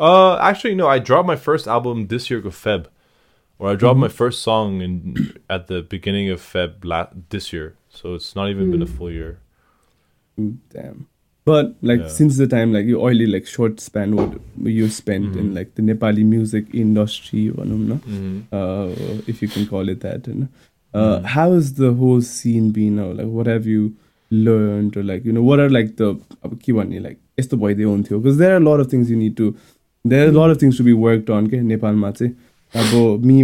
Uh, 0.00 0.38
actually, 0.38 0.74
no. 0.74 0.88
I 0.88 0.98
dropped 0.98 1.26
my 1.26 1.36
first 1.36 1.68
album 1.68 2.06
this 2.06 2.30
year 2.30 2.38
of 2.38 2.54
Feb, 2.54 2.86
or 3.58 3.70
I 3.70 3.74
dropped 3.74 3.96
mm-hmm. 3.96 4.00
my 4.00 4.08
first 4.08 4.42
song 4.42 4.80
in 4.80 5.38
at 5.50 5.66
the 5.66 5.82
beginning 5.82 6.30
of 6.30 6.40
Feb 6.40 6.84
la- 6.84 7.08
this 7.28 7.52
year. 7.52 7.76
So 7.90 8.14
it's 8.14 8.34
not 8.34 8.48
even 8.48 8.68
mm. 8.68 8.72
been 8.72 8.82
a 8.82 8.86
mm. 8.86 8.96
full 8.96 9.10
year. 9.10 9.40
Damn. 10.70 11.06
But 11.44 11.74
like 11.82 12.00
yeah. 12.00 12.08
since 12.08 12.38
the 12.38 12.46
time, 12.46 12.72
like 12.72 12.86
you 12.86 13.00
only 13.00 13.26
like 13.26 13.46
short 13.46 13.80
span 13.80 14.16
what 14.16 14.40
you 14.62 14.88
spent 14.88 15.30
mm-hmm. 15.30 15.38
in 15.38 15.54
like 15.54 15.74
the 15.74 15.82
Nepali 15.82 16.24
music 16.24 16.66
industry, 16.72 17.50
mm-hmm. 17.50 18.40
uh, 18.52 18.88
if 19.26 19.42
you 19.42 19.48
can 19.48 19.66
call 19.66 19.88
it 19.88 20.00
that. 20.00 20.26
And 20.26 20.48
uh, 20.94 21.18
mm. 21.18 21.24
how 21.24 21.52
has 21.52 21.74
the 21.74 21.92
whole 21.92 22.22
scene 22.22 22.70
been 22.70 22.98
Or 22.98 23.14
Like, 23.14 23.26
what 23.26 23.46
have 23.46 23.66
you 23.66 23.96
learned, 24.30 24.96
or 24.96 25.02
like 25.02 25.24
you 25.24 25.32
know, 25.32 25.42
what 25.42 25.60
are 25.60 25.70
like 25.70 25.96
the 25.96 26.20
uh, 26.44 26.48
like 27.00 27.18
it's 27.36 27.48
the 27.48 27.56
boy 27.56 27.74
they 27.74 27.84
own 27.84 28.04
too? 28.04 28.20
Because 28.20 28.38
there 28.38 28.52
are 28.52 28.58
a 28.58 28.60
lot 28.60 28.80
of 28.80 28.90
things 28.90 29.10
you 29.10 29.16
need 29.16 29.36
to 29.38 29.56
there 30.04 30.30
lot 30.30 30.50
of 30.50 30.62
things 30.62 30.78
to 30.78 30.84
be 30.84 30.92
work 30.98 31.30
on 31.30 31.46
के 31.46 31.60
नेपालमा 31.62 32.10
चाहिँ 32.10 32.32
अब 32.74 33.24
me 33.24 33.42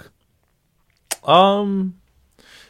Um, 1.22 1.94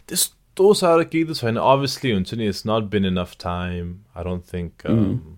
this 0.06 0.30
those 0.56 0.82
are 0.82 0.98
the 0.98 1.04
keys. 1.04 1.42
And 1.42 1.58
obviously, 1.58 2.10
Unsuni, 2.10 2.48
it's 2.48 2.64
not 2.64 2.90
been 2.90 3.04
enough 3.04 3.38
time. 3.38 4.04
I 4.14 4.22
don't 4.22 4.44
think. 4.44 4.82
Um, 4.84 5.36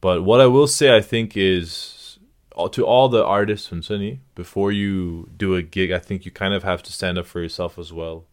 But 0.00 0.22
what 0.22 0.40
I 0.40 0.46
will 0.46 0.66
say, 0.66 0.96
I 0.96 1.00
think, 1.00 1.36
is 1.36 2.18
uh, 2.56 2.68
to 2.68 2.84
all 2.84 3.08
the 3.08 3.24
artists, 3.24 3.70
Unsuni, 3.70 4.18
before 4.34 4.72
you 4.72 5.28
do 5.36 5.54
a 5.54 5.62
gig, 5.62 5.90
I 5.90 5.98
think 5.98 6.24
you 6.26 6.30
kind 6.30 6.54
of 6.54 6.62
have 6.62 6.82
to 6.82 6.92
stand 6.92 7.16
up 7.16 7.26
for 7.26 7.40
yourself 7.40 7.78
as 7.78 7.92
well. 7.92 8.26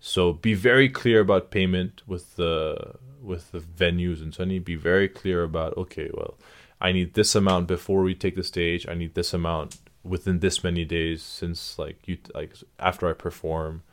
So 0.00 0.32
be 0.32 0.54
very 0.54 0.88
clear 0.88 1.20
about 1.20 1.50
payment 1.50 2.02
with 2.06 2.36
the 2.36 2.94
with 3.23 3.51
the 3.51 3.59
venues 3.59 4.21
and 4.21 4.33
so 4.33 4.43
I 4.43 4.47
need 4.47 4.59
to 4.59 4.65
Be 4.65 4.75
very 4.75 5.07
clear 5.07 5.43
about 5.43 5.77
okay, 5.77 6.09
well, 6.13 6.35
I 6.81 6.91
need 6.91 7.13
this 7.13 7.35
amount 7.35 7.67
before 7.67 8.03
we 8.03 8.13
take 8.13 8.35
the 8.35 8.43
stage. 8.43 8.87
I 8.87 8.93
need 8.93 9.15
this 9.15 9.33
amount 9.33 9.77
within 10.03 10.39
this 10.39 10.63
many 10.63 10.83
days 10.83 11.23
since 11.23 11.79
like 11.79 12.07
you 12.07 12.17
like 12.33 12.55
after 12.79 13.09
I 13.09 13.13
perform. 13.13 13.83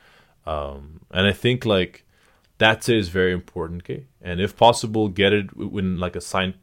Um, 0.46 1.00
and 1.10 1.26
I 1.26 1.32
think 1.32 1.64
like 1.64 2.04
that 2.58 2.88
is 2.88 3.08
very 3.08 3.32
important. 3.32 3.82
Okay, 3.82 4.06
and 4.20 4.40
if 4.40 4.56
possible, 4.56 5.08
get 5.08 5.32
it 5.32 5.56
when 5.56 5.98
like 5.98 6.16
a 6.16 6.20
signed 6.20 6.54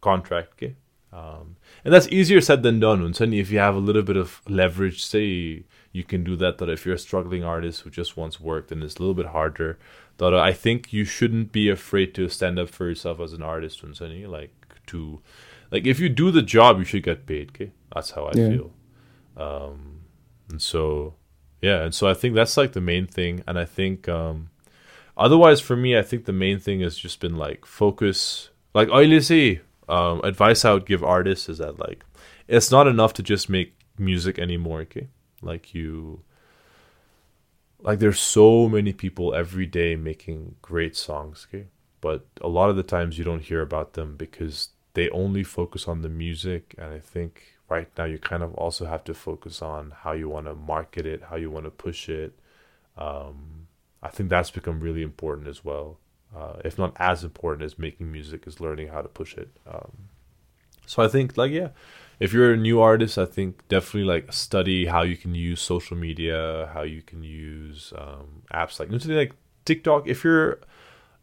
contract. 0.00 0.54
Okay. 0.54 0.74
Um, 1.12 1.56
and 1.84 1.94
that's 1.94 2.08
easier 2.08 2.40
said 2.40 2.62
than 2.62 2.80
done. 2.80 3.02
And 3.02 3.16
suddenly, 3.16 3.38
if 3.38 3.50
you 3.50 3.58
have 3.58 3.74
a 3.74 3.78
little 3.78 4.02
bit 4.02 4.16
of 4.16 4.42
leverage, 4.48 5.04
say 5.04 5.62
you 5.96 6.04
can 6.04 6.22
do 6.30 6.36
that. 6.36 6.58
That 6.58 6.68
if 6.68 6.84
you're 6.84 6.94
a 7.00 7.06
struggling 7.08 7.44
artist 7.44 7.80
who 7.82 7.90
just 7.90 8.16
wants 8.16 8.40
work, 8.40 8.68
then 8.68 8.82
it's 8.82 8.96
a 8.96 9.00
little 9.00 9.14
bit 9.22 9.26
harder. 9.38 9.78
That 10.18 10.34
I 10.34 10.52
think 10.52 10.92
you 10.92 11.04
shouldn't 11.04 11.52
be 11.52 11.68
afraid 11.68 12.14
to 12.16 12.28
stand 12.28 12.58
up 12.58 12.68
for 12.70 12.86
yourself 12.88 13.20
as 13.20 13.32
an 13.32 13.42
artist. 13.42 13.82
And 13.82 13.96
suddenly, 13.96 14.26
like 14.26 14.52
to, 14.88 15.20
like 15.72 15.86
if 15.86 15.98
you 16.00 16.08
do 16.08 16.30
the 16.30 16.42
job, 16.42 16.78
you 16.78 16.84
should 16.84 17.02
get 17.02 17.26
paid. 17.26 17.50
Okay, 17.50 17.70
that's 17.94 18.10
how 18.12 18.24
I 18.26 18.32
Yeah. 18.36 18.48
feel. 18.50 18.70
Um, 19.36 20.00
and 20.50 20.60
so, 20.62 21.14
yeah, 21.60 21.82
and 21.84 21.94
so 21.94 22.08
I 22.08 22.14
think 22.14 22.34
that's 22.34 22.56
like 22.56 22.72
the 22.72 22.80
main 22.80 23.06
thing. 23.06 23.42
And 23.46 23.58
I 23.58 23.64
think, 23.64 24.08
um, 24.08 24.50
otherwise, 25.16 25.60
for 25.60 25.76
me, 25.76 25.98
I 25.98 26.02
think 26.02 26.24
the 26.24 26.32
main 26.32 26.58
thing 26.58 26.80
has 26.80 26.96
just 26.96 27.20
been 27.20 27.36
like 27.36 27.66
focus. 27.66 28.50
Like 28.74 28.90
I 28.90 29.18
say, 29.20 29.60
um, 29.88 30.20
advice 30.24 30.64
I 30.64 30.72
would 30.74 30.86
give 30.86 31.02
artists 31.04 31.48
is 31.48 31.58
that 31.58 31.78
like 31.78 32.04
it's 32.48 32.70
not 32.70 32.86
enough 32.86 33.12
to 33.14 33.22
just 33.22 33.48
make 33.48 33.74
music 33.98 34.38
anymore. 34.38 34.80
Okay, 34.82 35.08
like 35.42 35.74
you, 35.74 36.22
like 37.80 37.98
there's 37.98 38.20
so 38.20 38.68
many 38.68 38.92
people 38.92 39.34
every 39.34 39.66
day 39.66 39.96
making 39.96 40.56
great 40.62 40.96
songs. 40.96 41.46
Okay, 41.48 41.66
but 42.00 42.26
a 42.40 42.48
lot 42.48 42.70
of 42.70 42.76
the 42.76 42.82
times 42.82 43.18
you 43.18 43.24
don't 43.24 43.42
hear 43.42 43.62
about 43.62 43.94
them 43.94 44.16
because 44.16 44.70
they 44.94 45.10
only 45.10 45.44
focus 45.44 45.86
on 45.86 46.02
the 46.02 46.08
music. 46.08 46.74
And 46.78 46.92
I 46.92 47.00
think 47.00 47.56
right 47.68 47.88
now 47.98 48.04
you 48.04 48.18
kind 48.18 48.42
of 48.42 48.54
also 48.54 48.86
have 48.86 49.04
to 49.04 49.14
focus 49.14 49.60
on 49.60 49.92
how 50.02 50.12
you 50.12 50.28
want 50.28 50.46
to 50.46 50.54
market 50.54 51.06
it, 51.06 51.24
how 51.30 51.36
you 51.36 51.50
want 51.50 51.64
to 51.66 51.70
push 51.70 52.08
it. 52.08 52.38
Um, 52.96 53.66
I 54.02 54.08
think 54.08 54.30
that's 54.30 54.50
become 54.50 54.80
really 54.80 55.02
important 55.02 55.48
as 55.48 55.64
well. 55.64 55.98
Uh, 56.34 56.56
if 56.64 56.78
not 56.78 56.94
as 56.96 57.24
important 57.24 57.64
as 57.64 57.78
making 57.78 58.10
music, 58.10 58.46
is 58.46 58.60
learning 58.60 58.88
how 58.88 59.02
to 59.02 59.08
push 59.08 59.36
it. 59.36 59.48
Um, 59.66 59.92
so 60.86 61.02
I 61.02 61.08
think, 61.08 61.36
like, 61.36 61.52
yeah, 61.52 61.68
if 62.18 62.32
you're 62.32 62.52
a 62.52 62.56
new 62.56 62.80
artist, 62.80 63.18
I 63.18 63.26
think 63.26 63.66
definitely 63.68 64.04
like 64.04 64.32
study 64.32 64.86
how 64.86 65.02
you 65.02 65.16
can 65.16 65.34
use 65.34 65.60
social 65.60 65.96
media, 65.96 66.70
how 66.72 66.82
you 66.82 67.02
can 67.02 67.22
use 67.22 67.92
um, 67.96 68.42
apps 68.52 68.80
like 68.80 68.88
something 68.90 69.12
like 69.12 69.32
TikTok. 69.64 70.06
If 70.06 70.24
you're 70.24 70.60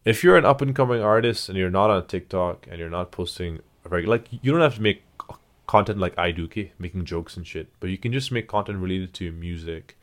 if 0.06 0.24
you're 0.24 0.38
an 0.38 0.46
up 0.46 0.62
and 0.62 0.76
coming 0.76 1.02
artist 1.02 1.50
and 1.50 1.58
you're 1.58 1.70
not 1.70 1.90
on 1.90 2.06
TikTok 2.08 2.68
and 2.70 2.80
you're 2.80 2.90
not 2.90 3.12
posting 3.12 3.60
reg- 3.86 4.08
like 4.08 4.28
you 4.30 4.52
don't 4.52 4.62
have 4.62 4.76
to 4.76 4.82
make 4.82 5.04
content 5.66 5.98
like 5.98 6.18
I 6.18 6.32
do, 6.32 6.46
okay, 6.46 6.74
making 6.78 7.06
jokes 7.06 7.38
and 7.38 7.48
shit, 7.48 7.70
but 7.80 7.90
you 7.90 7.98
can 7.98 8.14
just 8.14 8.32
make 8.32 8.48
content 8.48 8.80
related 8.80 9.14
to 9.16 9.24
your 9.26 9.34
music. 9.34 9.98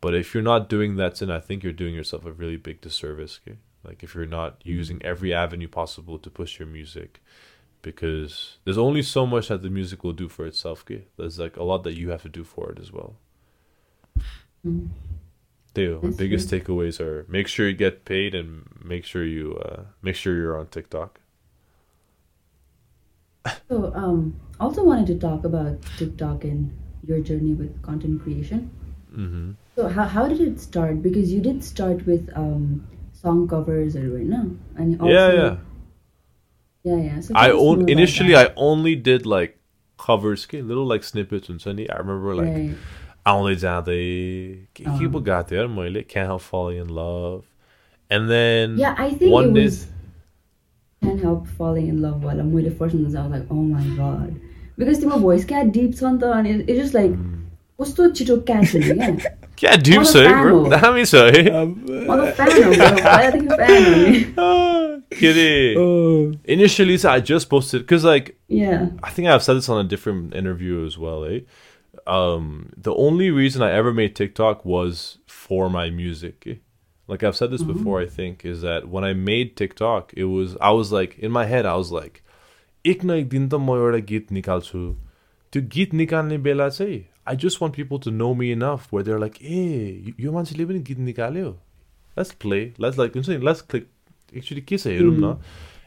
But 0.00 0.14
if 0.14 0.34
you're 0.34 0.42
not 0.42 0.68
doing 0.68 0.96
that, 0.96 1.16
then 1.16 1.30
I 1.30 1.40
think 1.40 1.62
you're 1.62 1.72
doing 1.72 1.94
yourself 1.94 2.24
a 2.24 2.32
really 2.32 2.56
big 2.56 2.80
disservice. 2.80 3.40
Okay, 3.46 3.58
like 3.84 4.02
if 4.02 4.14
you're 4.14 4.26
not 4.26 4.60
using 4.64 5.00
every 5.02 5.32
avenue 5.32 5.68
possible 5.68 6.18
to 6.18 6.30
push 6.30 6.58
your 6.58 6.66
music 6.66 7.20
because 7.84 8.58
there's 8.64 8.78
only 8.78 9.02
so 9.02 9.24
much 9.24 9.48
that 9.48 9.62
the 9.62 9.70
music 9.70 10.02
will 10.02 10.12
do 10.12 10.28
for 10.28 10.44
itself 10.46 10.82
okay? 10.82 11.04
there's 11.16 11.38
like 11.38 11.56
a 11.56 11.62
lot 11.62 11.84
that 11.84 11.94
you 11.94 12.10
have 12.10 12.22
to 12.22 12.28
do 12.28 12.42
for 12.42 12.72
it 12.72 12.78
as 12.80 12.90
well 12.90 13.14
Mm. 14.66 14.88
Theo, 15.74 15.98
biggest 16.12 16.48
takeaways 16.50 17.00
are 17.00 17.26
make 17.28 17.48
sure 17.48 17.68
you 17.68 17.74
get 17.74 18.04
paid 18.04 18.34
and 18.34 18.64
make 18.82 19.04
sure 19.04 19.24
you 19.24 19.56
uh, 19.56 19.82
make 20.02 20.14
sure 20.14 20.36
you're 20.36 20.56
on 20.56 20.68
TikTok. 20.68 21.20
So, 23.68 23.92
um, 23.94 24.40
also 24.60 24.84
wanted 24.84 25.06
to 25.08 25.18
talk 25.18 25.44
about 25.44 25.82
TikTok 25.98 26.44
and 26.44 26.72
your 27.06 27.20
journey 27.20 27.54
with 27.54 27.82
content 27.82 28.22
creation. 28.22 28.70
Mm-hmm. 29.12 29.50
So, 29.74 29.88
how, 29.88 30.04
how 30.04 30.28
did 30.28 30.40
it 30.40 30.60
start? 30.60 31.02
Because 31.02 31.32
you 31.32 31.40
did 31.40 31.62
start 31.62 32.06
with 32.06 32.30
um, 32.36 32.86
song 33.12 33.48
covers 33.48 33.96
or 33.96 34.08
right 34.08 34.24
now, 34.24 34.46
and 34.76 35.00
also, 35.00 35.12
yeah, 35.12 35.32
yeah. 35.32 35.56
yeah, 36.83 36.95
yeah. 37.07 37.19
So 37.21 37.33
I 37.35 37.47
tell 37.47 37.57
us 37.57 37.61
more 37.63 37.71
on- 37.73 37.81
about 37.81 37.89
initially 37.89 38.33
that. 38.33 38.51
I 38.51 38.53
only 38.69 38.95
did 38.95 39.25
like 39.25 39.57
covers, 39.97 40.45
okay, 40.45 40.61
little 40.61 40.85
like 40.85 41.03
snippets 41.03 41.49
and 41.49 41.61
Sunday. 41.61 41.87
I 41.89 41.97
remember 41.97 42.35
like 42.35 42.47
right. 42.55 42.75
only 43.25 43.55
जाँदै 43.55 44.01
के 44.75 44.83
के 44.83 45.07
पो 45.15 45.19
गाएको 45.29 45.49
थिएँ 45.51 45.59
यार 45.59 45.67
मैले 45.77 46.03
Can't 46.13 46.27
Help 46.33 46.41
Falling 46.41 46.77
in 46.83 46.89
Love, 46.99 47.43
and 48.09 48.29
then 48.35 48.77
Yeah, 48.83 48.95
I 48.97 49.09
think 49.13 49.31
one 49.33 49.49
it 49.49 49.53
day 49.59 49.65
was 49.65 49.79
can't 51.03 51.21
help 51.23 51.47
falling 51.57 51.87
in 51.87 52.01
love 52.01 52.23
while 52.23 52.39
I'm 52.39 52.51
with 52.53 52.65
the 52.65 52.71
first 52.79 52.95
one. 52.95 53.03
I 53.15 53.21
was 53.25 53.31
like, 53.31 53.45
oh 53.51 53.61
my 53.73 53.83
god, 53.97 54.33
because 54.77 54.99
तिम्रो 55.03 55.19
voice 55.25 55.45
क्या 55.51 55.61
deep 55.75 55.93
छ 55.99 56.03
नि 56.03 56.19
त 56.23 56.31
अनि 56.39 56.55
it- 56.55 56.69
it's 56.69 56.79
just 56.81 56.97
like 56.99 57.11
Mm. 57.11 57.35
कस्तो 57.81 58.09
छिटो 58.19 58.35
catch 58.49 58.73
हुने 58.75 59.11
क्या 59.19 59.31
क्या 59.61 59.75
deep 59.89 60.01
What 60.01 60.07
a 60.07 60.11
छ 60.11 60.23
है 60.25 60.31
fan 60.31 60.43
bro 60.47 60.57
हो। 60.57 60.69
दामी 60.75 61.05
छ 61.05 61.15
है 61.15 61.65
म 61.65 62.17
त 62.19 62.33
fan 62.39 62.51
हो 62.63 62.71
bro 62.71 62.91
पहिलादेखि 63.05 63.47
fan 63.61 63.89
हो 64.39 64.72
नि 65.13 65.13
Ah, 65.13 65.15
kidding 65.21 65.77
Oh, 65.77 66.31
initially 66.55 66.97
so 66.97 67.09
I 67.09 67.19
just 67.31 67.49
posted 67.49 67.81
because 67.81 68.05
like 68.09 68.31
yeah 68.47 68.87
I 69.03 69.09
think 69.17 69.27
I've 69.27 69.43
said 69.43 69.57
this 69.57 69.69
on 69.69 69.83
a 69.85 69.87
different 69.95 70.33
interview 70.43 70.85
as 70.85 70.97
well, 70.97 71.25
eh? 71.25 71.39
Um, 72.07 72.71
the 72.77 72.93
only 72.95 73.29
reason 73.31 73.61
I 73.61 73.71
ever 73.71 73.93
made 73.93 74.15
TikTok 74.15 74.65
was 74.65 75.19
for 75.27 75.69
my 75.69 75.89
music. 75.89 76.47
eh? 76.47 76.55
Like 77.07 77.23
I've 77.23 77.35
said 77.35 77.51
this 77.51 77.63
before, 77.63 77.99
I 78.01 78.05
think, 78.05 78.45
is 78.45 78.61
that 78.61 78.87
when 78.95 79.03
I 79.03 79.13
made 79.13 79.55
TikTok, 79.57 80.13
it 80.15 80.25
was 80.25 80.55
I 80.61 80.71
was 80.71 80.91
like 80.91 81.17
in 81.19 81.31
my 81.31 81.45
head, 81.45 81.65
I 81.65 81.75
was 81.75 81.91
like, 81.91 82.21
एक 82.85 83.03
न 83.05 83.11
एक 83.19 83.29
दिन 83.29 83.47
त 83.49 83.55
म 83.55 83.75
एउटा 83.77 83.99
गीत 84.11 84.31
निकाल्छु 84.31 84.81
त्यो 85.53 85.61
गीत 85.75 85.93
निकाल्ने 86.01 86.37
बेला 86.49 86.67
चाहिँ 86.69 86.99
I 87.31 87.35
just 87.35 87.59
want 87.61 87.73
people 87.73 87.99
to 88.05 88.11
know 88.19 88.33
me 88.41 88.51
enough 88.51 88.85
where 88.91 89.03
they're 89.07 89.19
like, 89.23 89.41
ए 89.41 90.13
यो 90.19 90.31
मान्छेले 90.31 90.65
पनि 90.65 90.79
गीत 90.89 90.99
निकाल्यो 91.09 91.55
let's 92.17 92.31
play 92.45 92.61
let's 92.85 92.97
like 93.01 93.13
हुन्छ 93.19 93.29
नि 93.29 93.37
let's 93.49 93.61
click 93.73 93.87
actually 94.36 94.60
kiss 94.62 94.86
a 94.86 94.96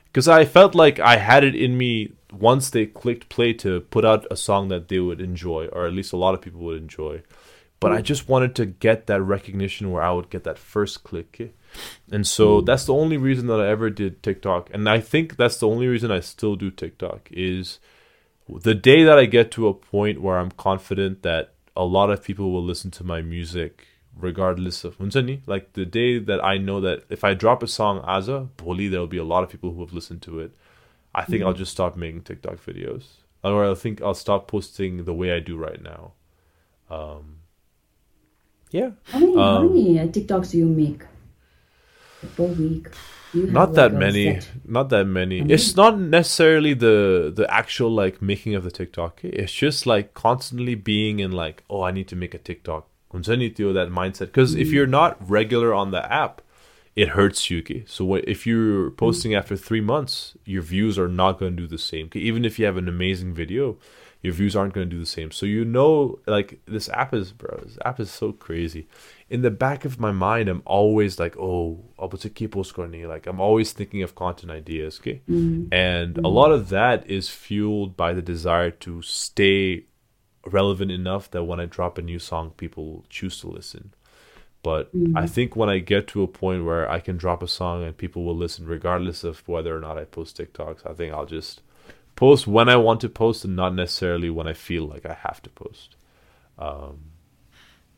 because 0.06 0.28
mm. 0.28 0.32
I 0.32 0.46
felt 0.46 0.76
like 0.76 1.00
I 1.00 1.18
had 1.18 1.44
it 1.44 1.56
in 1.56 1.78
me 1.78 2.14
once 2.32 2.70
they 2.70 2.86
clicked 2.86 3.30
play 3.30 3.54
to 3.54 3.82
put 3.82 4.06
out 4.06 4.26
a 4.30 4.36
song 4.36 4.68
that 4.70 4.88
they 4.88 5.00
would 5.00 5.22
enjoy 5.22 5.68
or 5.68 5.86
at 5.86 5.94
least 5.94 6.14
a 6.14 6.18
lot 6.18 6.34
of 6.34 6.42
people 6.42 6.62
would 6.62 6.82
enjoy. 6.82 7.22
But 7.80 7.92
mm. 7.92 7.98
I 7.98 8.02
just 8.02 8.28
wanted 8.28 8.56
to 8.56 8.66
get 8.66 9.08
that 9.08 9.22
recognition 9.22 9.92
where 9.92 10.02
I 10.02 10.12
would 10.12 10.30
get 10.30 10.44
that 10.44 10.58
first 10.58 11.04
click. 11.04 11.54
And 12.12 12.26
so 12.26 12.62
mm. 12.62 12.66
that's 12.66 12.86
the 12.86 12.94
only 12.94 13.18
reason 13.18 13.48
that 13.48 13.60
I 13.60 13.68
ever 13.68 13.90
did 13.90 14.24
TikTok. 14.24 14.70
And 14.74 14.90
I 14.90 15.00
think 15.00 15.38
that's 15.38 15.58
the 15.58 15.68
only 15.68 15.88
reason 15.88 16.12
I 16.12 16.20
still 16.20 16.56
do 16.56 16.72
TikTok 16.72 17.30
is 17.32 17.80
the 18.50 18.76
day 18.76 19.04
that 19.04 19.20
I 19.20 19.26
get 19.26 19.52
to 19.52 19.68
a 19.68 19.74
point 19.74 20.22
where 20.22 20.38
I'm 20.38 20.52
confident 20.52 21.24
that 21.24 21.54
a 21.76 21.86
lot 21.86 22.10
of 22.10 22.24
people 22.24 22.52
will 22.52 22.64
listen 22.64 22.92
to 22.92 23.04
my 23.04 23.22
music 23.22 23.86
regardless 24.20 24.84
of 24.84 24.98
Munsani. 24.98 25.42
Like 25.46 25.74
the 25.74 25.86
day 25.86 26.20
that 26.20 26.44
I 26.44 26.58
know 26.58 26.82
that 26.82 27.04
if 27.10 27.24
I 27.24 27.34
drop 27.34 27.64
a 27.64 27.68
song 27.68 28.04
as 28.08 28.28
a 28.28 28.42
bully, 28.58 28.88
there 28.88 29.00
will 29.00 29.08
be 29.08 29.18
a 29.18 29.24
lot 29.24 29.44
of 29.44 29.50
people 29.50 29.74
who 29.74 29.82
have 29.82 29.94
listened 29.94 30.22
to 30.24 30.40
it. 30.40 30.52
I 31.14 31.24
think 31.24 31.42
mm. 31.42 31.48
I'll 31.48 31.54
just 31.54 31.72
stop 31.72 31.96
making 31.96 32.22
TikTok 32.22 32.64
videos, 32.64 33.06
or 33.44 33.70
I 33.70 33.74
think 33.74 34.02
I'll 34.02 34.14
stop 34.14 34.48
posting 34.48 35.06
the 35.06 35.14
way 35.14 35.32
I 35.32 35.40
do 35.40 35.58
right 35.58 35.82
now. 35.82 36.14
Um, 36.90 37.38
yeah. 38.72 38.92
How 39.06 39.20
many, 39.20 39.36
um, 39.36 39.40
how 39.40 39.64
many 39.64 40.00
uh, 40.00 40.06
TikToks 40.08 40.52
do 40.52 40.58
you 40.60 40.66
make 40.66 41.04
per 42.36 42.46
week? 42.46 42.90
Not, 43.34 43.74
that 43.74 43.94
many, 43.94 44.26
not 44.26 44.44
that 44.44 44.44
many. 44.44 44.62
Not 44.66 44.90
that 44.90 45.06
many. 45.06 45.42
It's 45.52 45.76
not 45.76 46.00
necessarily 46.00 46.74
the 46.74 47.32
the 47.36 47.52
actual 47.54 47.92
like 47.92 48.22
making 48.22 48.56
of 48.56 48.64
the 48.64 48.72
TikTok. 48.72 49.24
It's 49.24 49.52
just 49.52 49.86
like 49.86 50.14
constantly 50.14 50.76
being 50.76 51.20
in 51.20 51.32
like, 51.32 51.64
oh, 51.70 51.82
I 51.82 51.92
need 51.92 52.08
to 52.08 52.16
make 52.16 52.34
a 52.34 52.38
TikTok 52.38 52.88
continue 53.10 53.50
to 53.50 53.74
that 53.74 53.90
mindset 53.90 54.28
because 54.28 54.56
if 54.56 54.72
you're 54.72 54.88
not 54.88 55.18
regular 55.30 55.74
on 55.74 55.92
the 55.92 56.12
app 56.12 56.42
it 56.96 57.10
hurts 57.10 57.50
you 57.50 57.60
okay? 57.60 57.84
so 57.88 58.16
if 58.16 58.46
you're 58.48 58.92
posting 58.92 59.36
after 59.36 59.56
three 59.56 59.82
months 59.82 60.36
your 60.46 60.62
views 60.62 60.98
are 60.98 61.08
not 61.08 61.40
going 61.40 61.56
to 61.56 61.64
do 61.64 61.68
the 61.68 61.78
same 61.78 62.08
okay? 62.08 62.20
even 62.20 62.44
if 62.44 62.60
you 62.60 62.66
have 62.66 62.78
an 62.78 62.88
amazing 62.88 63.34
video 63.34 63.78
your 64.22 64.34
views 64.34 64.56
aren't 64.56 64.74
going 64.74 64.90
to 64.90 64.96
do 64.96 65.00
the 65.00 65.06
same 65.06 65.32
so 65.32 65.46
you 65.46 65.64
know 65.64 66.20
like 66.26 66.60
this 66.66 66.90
app 66.90 67.14
is 67.14 67.32
bro 67.32 67.60
this 67.64 67.78
app 67.86 68.00
is 68.00 68.12
so 68.12 68.32
crazy 68.32 68.88
in 69.30 69.42
the 69.42 69.52
back 69.52 69.86
of 69.86 70.00
my 70.00 70.12
mind 70.12 70.50
i'm 70.50 70.64
always 70.66 71.20
like 71.20 71.38
oh 71.38 71.80
like 73.06 73.28
i'm 73.28 73.40
always 73.40 73.72
thinking 73.72 74.02
of 74.02 74.16
content 74.16 74.52
ideas 74.52 75.00
okay 75.00 75.22
mm. 75.30 75.36
Mm-hmm. 75.36 75.74
and 75.74 76.16
mm. 76.16 76.26
a 76.26 76.28
lot 76.28 76.52
of 76.52 76.70
that 76.70 77.10
is 77.10 77.30
fueled 77.30 77.96
by 77.96 78.14
the 78.14 78.22
desire 78.22 78.72
to 78.72 79.02
stay 79.02 79.86
relevant 80.52 80.92
enough 80.92 81.30
that 81.32 81.44
when 81.44 81.60
i 81.60 81.66
drop 81.66 81.98
a 81.98 82.02
new 82.02 82.20
song 82.20 82.52
people 82.58 83.06
choose 83.10 83.40
to 83.40 83.48
listen 83.48 83.94
but 84.64 84.90
I 85.16 85.28
think 85.28 85.56
when 85.56 85.70
I 85.70 85.78
get 85.80 86.08
to 86.08 86.24
a 86.24 86.28
point 86.28 86.66
where 86.66 86.90
I 86.92 87.00
can 87.00 87.16
drop 87.16 87.42
a 87.42 87.48
song 87.48 87.84
and 87.86 87.96
people 87.96 88.26
will 88.26 88.36
listen 88.36 88.66
regardless 88.66 89.24
of 89.24 89.48
whether 89.48 89.74
or 89.74 89.80
not 89.80 89.98
I 89.98 90.04
post 90.04 90.38
TikToks, 90.38 90.86
I 90.86 90.94
think 90.94 91.14
I'll 91.14 91.26
just 91.28 91.62
post 92.18 92.48
when 92.48 92.68
I 92.68 92.76
want 92.76 93.00
to 93.02 93.08
post 93.08 93.46
and 93.46 93.56
not 93.56 93.74
necessarily 93.76 94.30
when 94.30 94.46
I 94.46 94.52
feel 94.54 94.86
like 94.86 95.06
I 95.06 95.14
have 95.14 95.42
to 95.44 95.50
post. 95.52 95.96
Um, 96.60 97.12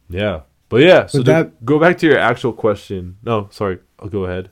yeah. 0.09 0.41
But 0.67 0.81
yeah, 0.81 1.07
so 1.07 1.19
But 1.19 1.25
that- 1.25 1.65
go 1.65 1.79
back 1.79 1.97
to 1.99 2.05
your 2.05 2.19
actual 2.19 2.53
question. 2.53 3.17
No, 3.23 3.47
sorry. 3.51 3.79
I'll 3.97 4.09
go 4.09 4.25
ahead. 4.25 4.51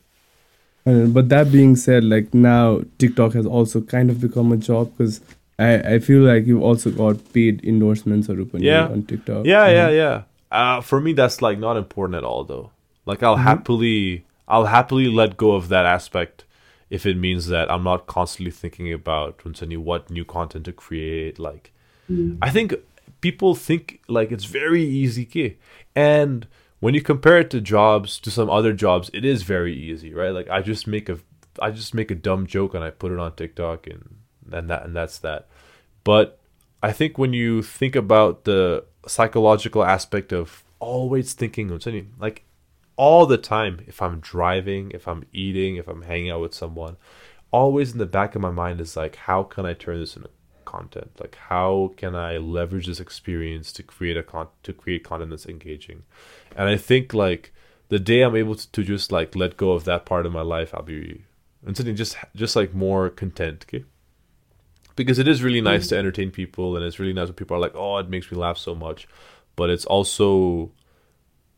Uh, 0.88 1.06
but 1.06 1.30
that 1.30 1.52
being 1.52 1.76
said, 1.76 2.03
like 2.03 2.34
now 2.34 2.82
TikTok 2.98 3.34
has 3.34 3.45
also 3.45 3.82
kind 3.82 4.10
of 4.10 4.22
become 4.22 4.52
a 4.52 4.57
job 4.57 4.91
because 4.98 5.22
I, 5.59 5.95
I 5.95 5.99
feel 5.99 6.21
like 6.21 6.45
you've 6.45 6.61
also 6.61 6.91
got 6.91 7.34
paid 7.34 7.63
endorsements 7.63 8.29
or 8.29 8.35
Yeah. 8.53 8.88
on 8.88 9.03
TikTok. 9.03 9.45
Yeah, 9.45 9.67
yeah, 9.67 9.88
mm-hmm. 9.88 9.95
yeah. 9.95 10.23
Uh, 10.51 10.81
for 10.81 11.01
me, 11.01 11.13
that's 11.13 11.41
like 11.41 11.59
not 11.59 11.77
important 11.77 12.15
at 12.17 12.23
all, 12.23 12.43
though. 12.43 12.71
Like, 13.05 13.23
I'll 13.23 13.35
mm-hmm. 13.35 13.43
happily, 13.43 14.25
I'll 14.47 14.65
happily 14.65 15.07
let 15.07 15.38
go 15.38 15.53
of 15.53 15.69
that 15.69 15.85
aspect 15.85 16.45
if 16.89 17.05
it 17.05 17.17
means 17.17 17.47
that 17.47 17.71
I'm 17.71 17.84
not 17.84 18.07
constantly 18.07 18.51
thinking 18.51 18.93
about 18.93 19.41
what 19.43 20.09
new 20.09 20.23
content 20.23 20.65
to 20.65 20.71
create. 20.71 21.39
Like, 21.39 21.71
mm. 22.09 22.38
I 22.41 22.49
think 22.49 22.75
people 23.21 23.55
think 23.55 24.01
like 24.07 24.31
it's 24.31 24.45
very 24.45 24.84
easy, 24.84 25.57
and 25.95 26.47
when 26.79 26.93
you 26.93 27.01
compare 27.01 27.39
it 27.39 27.49
to 27.49 27.61
jobs, 27.61 28.19
to 28.19 28.31
some 28.31 28.49
other 28.49 28.71
jobs, 28.71 29.09
it 29.13 29.25
is 29.25 29.43
very 29.43 29.75
easy, 29.75 30.13
right? 30.13 30.29
Like, 30.29 30.49
I 30.49 30.61
just 30.61 30.88
make 30.88 31.09
a, 31.09 31.17
I 31.59 31.71
just 31.71 31.93
make 31.93 32.11
a 32.11 32.15
dumb 32.15 32.45
joke 32.45 32.73
and 32.73 32.84
I 32.84 32.91
put 32.91 33.11
it 33.11 33.19
on 33.19 33.35
TikTok, 33.35 33.88
and 33.88 34.16
and 34.52 34.69
that 34.69 34.86
and 34.86 34.95
that's 34.95 35.19
that. 35.19 35.48
But 36.03 36.40
I 36.82 36.91
think 36.91 37.18
when 37.18 37.34
you 37.34 37.61
think 37.61 37.95
about 37.95 38.44
the 38.44 38.86
psychological 39.07 39.84
aspect 39.84 40.32
of 40.32 40.64
always 40.80 41.34
thinking 41.34 41.80
like 42.19 42.44
all 42.95 43.26
the 43.26 43.38
time, 43.38 43.82
if 43.88 44.02
I'm 44.02 44.19
driving, 44.19 44.91
if 44.91 45.07
I'm 45.07 45.26
eating, 45.32 45.78
if 45.78 45.88
I'm 45.88 46.03
hanging 46.03 46.32
out 46.32 46.41
with 46.41 46.53
someone, 46.53 46.98
always 47.52 47.91
in 47.94 47.99
the 47.99 48.06
back 48.06 48.36
of 48.36 48.41
my 48.41 48.52
mind 48.52 48.82
is 48.82 48.98
like, 48.98 49.15
how 49.15 49.44
can 49.44 49.65
I 49.65 49.74
turn 49.74 49.99
this 49.99 50.15
into 50.15 50.30
content? 50.65 51.11
Like, 51.19 51.36
how 51.36 51.94
can 51.98 52.15
I 52.15 52.38
leverage 52.38 52.88
this 52.88 52.99
experience 52.99 53.72
to 53.74 53.84
create 53.84 54.18
a 54.18 54.24
con- 54.24 54.49
to 54.64 54.74
create 54.74 55.03
content 55.03 55.32
that's 55.32 55.45
engaging? 55.45 56.03
And 56.56 56.69
I 56.69 56.78
think 56.78 57.14
like 57.14 57.53
the 57.90 57.99
day 57.99 58.22
I'm 58.22 58.36
able 58.36 58.56
to, 58.56 58.72
to 58.72 58.84
just 58.84 59.11
like 59.11 59.36
let 59.36 59.57
go 59.57 59.72
of 59.72 59.86
that 59.86 60.06
part 60.06 60.26
of 60.26 60.32
my 60.32 60.41
life, 60.41 60.74
I'll 60.74 60.84
be 60.84 61.24
and 61.65 61.76
something 61.76 61.95
just 61.95 62.18
just 62.36 62.56
like 62.56 62.74
more 62.74 63.10
content. 63.10 63.65
Okay 63.68 63.86
because 64.98 65.18
it 65.19 65.28
is 65.30 65.41
really 65.41 65.61
nice 65.61 65.88
to 65.88 65.98
entertain 65.98 66.30
people 66.32 66.76
and 66.76 66.84
it's 66.86 66.99
really 66.99 67.14
nice 67.14 67.28
when 67.30 67.36
people 67.36 67.56
are 67.56 67.60
like 67.61 67.76
oh 67.76 67.98
it 67.99 68.10
makes 68.10 68.30
me 68.30 68.38
laugh 68.38 68.57
so 68.57 68.76
much. 68.76 69.07
But 69.56 69.69
it's 69.69 69.86
also 69.86 70.72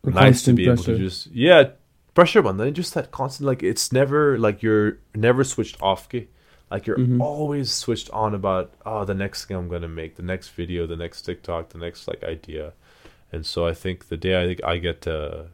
nice 0.03 0.43
to 0.43 0.53
be 0.53 0.65
able 0.65 0.83
to 0.83 0.97
just 0.97 1.27
yeah 1.27 1.71
pressure 2.13 2.41
but 2.41 2.53
then 2.57 2.73
just 2.73 2.93
that 2.93 3.11
constant 3.11 3.47
like 3.47 3.61
it's 3.63 3.91
never 3.91 4.37
like 4.37 4.61
you're 4.63 4.97
never 5.15 5.43
switched 5.43 5.81
off 5.81 6.07
like 6.71 6.85
you're 6.87 6.97
Mhm. 6.97 7.19
always 7.21 7.71
switched 7.71 8.09
on 8.11 8.33
about 8.33 8.71
oh 8.85 9.03
the 9.05 9.13
next 9.13 9.45
thing 9.45 9.57
i'm 9.57 9.67
gonna 9.67 9.87
make 9.89 10.15
the 10.15 10.23
next 10.23 10.49
video 10.49 10.85
the 10.87 10.95
next 10.95 11.23
tiktok 11.23 11.69
the 11.69 11.77
next 11.77 12.07
like 12.07 12.23
idea. 12.23 12.73
And 13.31 13.45
so 13.45 13.67
i 13.67 13.73
think 13.73 14.07
the 14.07 14.17
day 14.17 14.41
i 14.41 14.45
think 14.47 14.63
i 14.63 14.77
get 14.77 15.01
to 15.01 15.47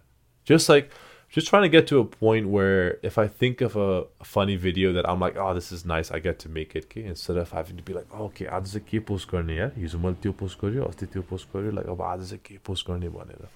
just 0.43 0.69
like 0.69 0.91
just 1.34 1.46
trying 1.48 1.62
to 1.62 1.68
get 1.68 1.86
to 1.88 1.98
a 2.00 2.04
point 2.04 2.48
where 2.48 2.98
if 3.02 3.16
I 3.16 3.26
think 3.28 3.60
of 3.60 3.76
a, 3.76 4.04
a 4.20 4.24
funny 4.24 4.56
video 4.56 4.92
that 4.94 5.08
I'm 5.08 5.20
like, 5.20 5.36
oh, 5.36 5.54
this 5.54 5.70
is 5.72 5.84
nice, 5.84 6.10
I 6.10 6.18
get 6.18 6.38
to 6.40 6.48
make 6.48 6.74
it, 6.74 6.86
okay? 6.86 7.04
Instead 7.04 7.36
of 7.36 7.52
having 7.52 7.76
to 7.76 7.82
be 7.82 7.92
like, 7.92 8.06
oh, 8.12 8.24
okay, 8.30 8.46
आज 8.46 8.72
चाहिँ 8.72 8.86
के 8.90 8.98
post 9.10 9.30
गर्ने 9.30 9.56
यार 9.56 9.72
हिजो 9.76 9.98
मैले 9.98 10.14
त्यो 10.22 10.32
post 10.40 10.58
गर्यो 10.64 10.84
अस्ति 10.84 11.06
त्यो 11.14 11.22
पोस्ट 11.30 11.48
गर्यो 11.56 11.72
like 11.78 11.88
अब 11.94 12.02
आज 12.02 12.28
चाहिँ 12.30 12.40
के 12.46 12.58
पोस्ट 12.66 12.86
गर्ने 12.90 13.08
भनेर 13.18 13.46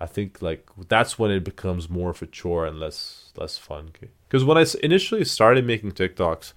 I 0.00 0.06
think 0.06 0.42
like 0.42 0.70
that's 0.88 1.18
when 1.18 1.30
it 1.30 1.44
becomes 1.44 1.88
more 1.88 2.10
of 2.10 2.20
a 2.22 2.26
chore 2.26 2.66
and 2.66 2.80
less 2.80 2.96
less 3.40 3.56
fun. 3.56 3.90
Because 4.00 4.44
when 4.44 4.58
I 4.58 4.62
s- 4.62 4.74
initially 4.88 5.24
started 5.24 5.64
making 5.64 5.92
TikToks, 5.92 6.52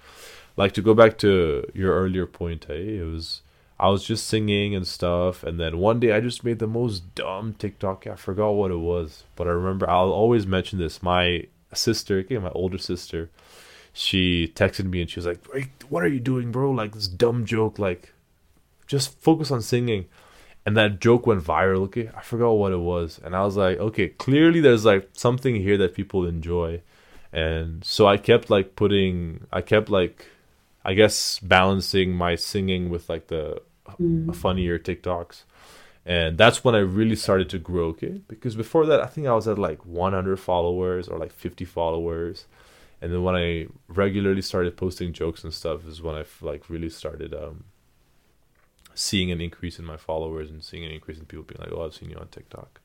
like 0.58 0.72
to 0.78 0.82
go 0.82 0.96
back 0.96 1.18
to 1.20 1.32
your 1.74 1.94
earlier 1.94 2.26
point, 2.26 2.66
hey, 2.68 2.98
it 2.98 3.06
was 3.06 3.44
I 3.83 3.89
was 3.89 4.05
just 4.05 4.29
singing 4.29 4.77
and 4.77 4.87
stuff, 4.87 5.43
and 5.43 5.59
then 5.59 5.79
one 5.79 5.99
day 5.99 6.13
I 6.13 6.21
just 6.21 6.45
made 6.45 6.61
the 6.61 6.69
most 6.69 7.17
dumb 7.17 7.55
TikTok. 7.55 8.07
I 8.07 8.15
forgot 8.15 8.53
what 8.53 8.71
it 8.71 8.77
was, 8.77 9.25
but 9.35 9.49
I 9.49 9.51
remember 9.51 9.91
I'll 9.91 10.13
always 10.13 10.47
mention 10.47 10.79
this. 10.79 11.03
My 11.03 11.49
sister, 11.75 12.25
my 12.31 12.51
older 12.51 12.79
sister, 12.79 13.29
she 13.93 14.53
texted 14.55 14.89
me 14.89 15.01
and 15.01 15.11
she 15.11 15.19
was 15.19 15.27
like, 15.27 15.41
"Wait, 15.53 15.71
"What 15.89 16.05
are 16.05 16.09
you 16.09 16.21
doing, 16.21 16.53
bro? 16.53 16.71
Like 16.71 16.93
this 16.93 17.09
dumb 17.09 17.45
joke. 17.45 17.81
Like, 17.81 18.15
just 18.87 19.19
focus 19.21 19.51
on 19.51 19.63
singing." 19.63 20.07
And 20.65 20.77
that 20.77 21.01
joke 21.01 21.27
went 21.27 21.43
viral. 21.43 21.83
Okay, 21.87 22.09
I 22.17 22.23
forgot 22.23 22.53
what 22.53 22.71
it 22.71 22.79
was, 22.79 23.21
and 23.25 23.35
I 23.35 23.45
was 23.45 23.57
like, 23.57 23.79
"Okay, 23.79 24.11
clearly 24.11 24.61
there's 24.61 24.85
like 24.85 25.09
something 25.13 25.57
here 25.57 25.77
that 25.79 25.95
people 25.95 26.25
enjoy." 26.25 26.83
And 27.33 27.85
so 27.85 28.07
I 28.07 28.17
kept 28.17 28.49
like 28.49 28.77
putting, 28.77 29.47
I 29.53 29.61
kept 29.63 29.91
like, 29.91 30.27
I 30.85 30.95
guess 30.95 31.41
balancing 31.41 32.13
my 32.15 32.37
singing 32.37 32.91
with 32.91 33.09
like 33.09 33.27
the 33.29 33.61
Mm. 34.01 34.35
funnier 34.35 34.79
TikToks. 34.79 35.43
And 36.05 36.37
that's 36.37 36.65
when 36.65 36.75
I 36.75 36.79
really 36.79 37.15
started 37.15 37.49
to 37.51 37.59
grow, 37.59 37.87
okay? 37.89 38.21
Because 38.27 38.57
before 38.57 38.87
that, 38.87 39.01
I 39.01 39.07
think 39.07 39.27
I 39.27 39.35
was 39.35 39.47
at 39.47 39.59
like 39.59 39.85
100 39.87 40.39
followers 40.39 41.09
or 41.09 41.19
like 41.19 41.33
50 41.33 41.65
followers. 41.65 42.47
And 43.01 43.13
then 43.13 43.23
when 43.23 43.37
I 43.37 43.67
regularly 43.89 44.43
started 44.43 44.77
posting 44.77 45.13
jokes 45.13 45.45
and 45.45 45.53
stuff 45.55 45.87
is 45.87 46.03
when 46.03 46.17
I 46.17 46.25
like 46.41 46.71
really 46.71 46.89
started 46.89 47.35
um 47.35 47.65
seeing 48.95 49.31
an 49.31 49.41
increase 49.41 49.79
in 49.79 49.85
my 49.85 49.97
followers 49.97 50.51
and 50.51 50.63
seeing 50.63 50.85
an 50.85 50.91
increase 50.91 51.19
in 51.19 51.25
people 51.25 51.45
being 51.45 51.61
like, 51.61 51.73
"Oh, 51.73 51.85
I've 51.85 51.95
seen 51.95 52.11
you 52.11 52.17
on 52.17 52.29
TikTok." 52.29 52.81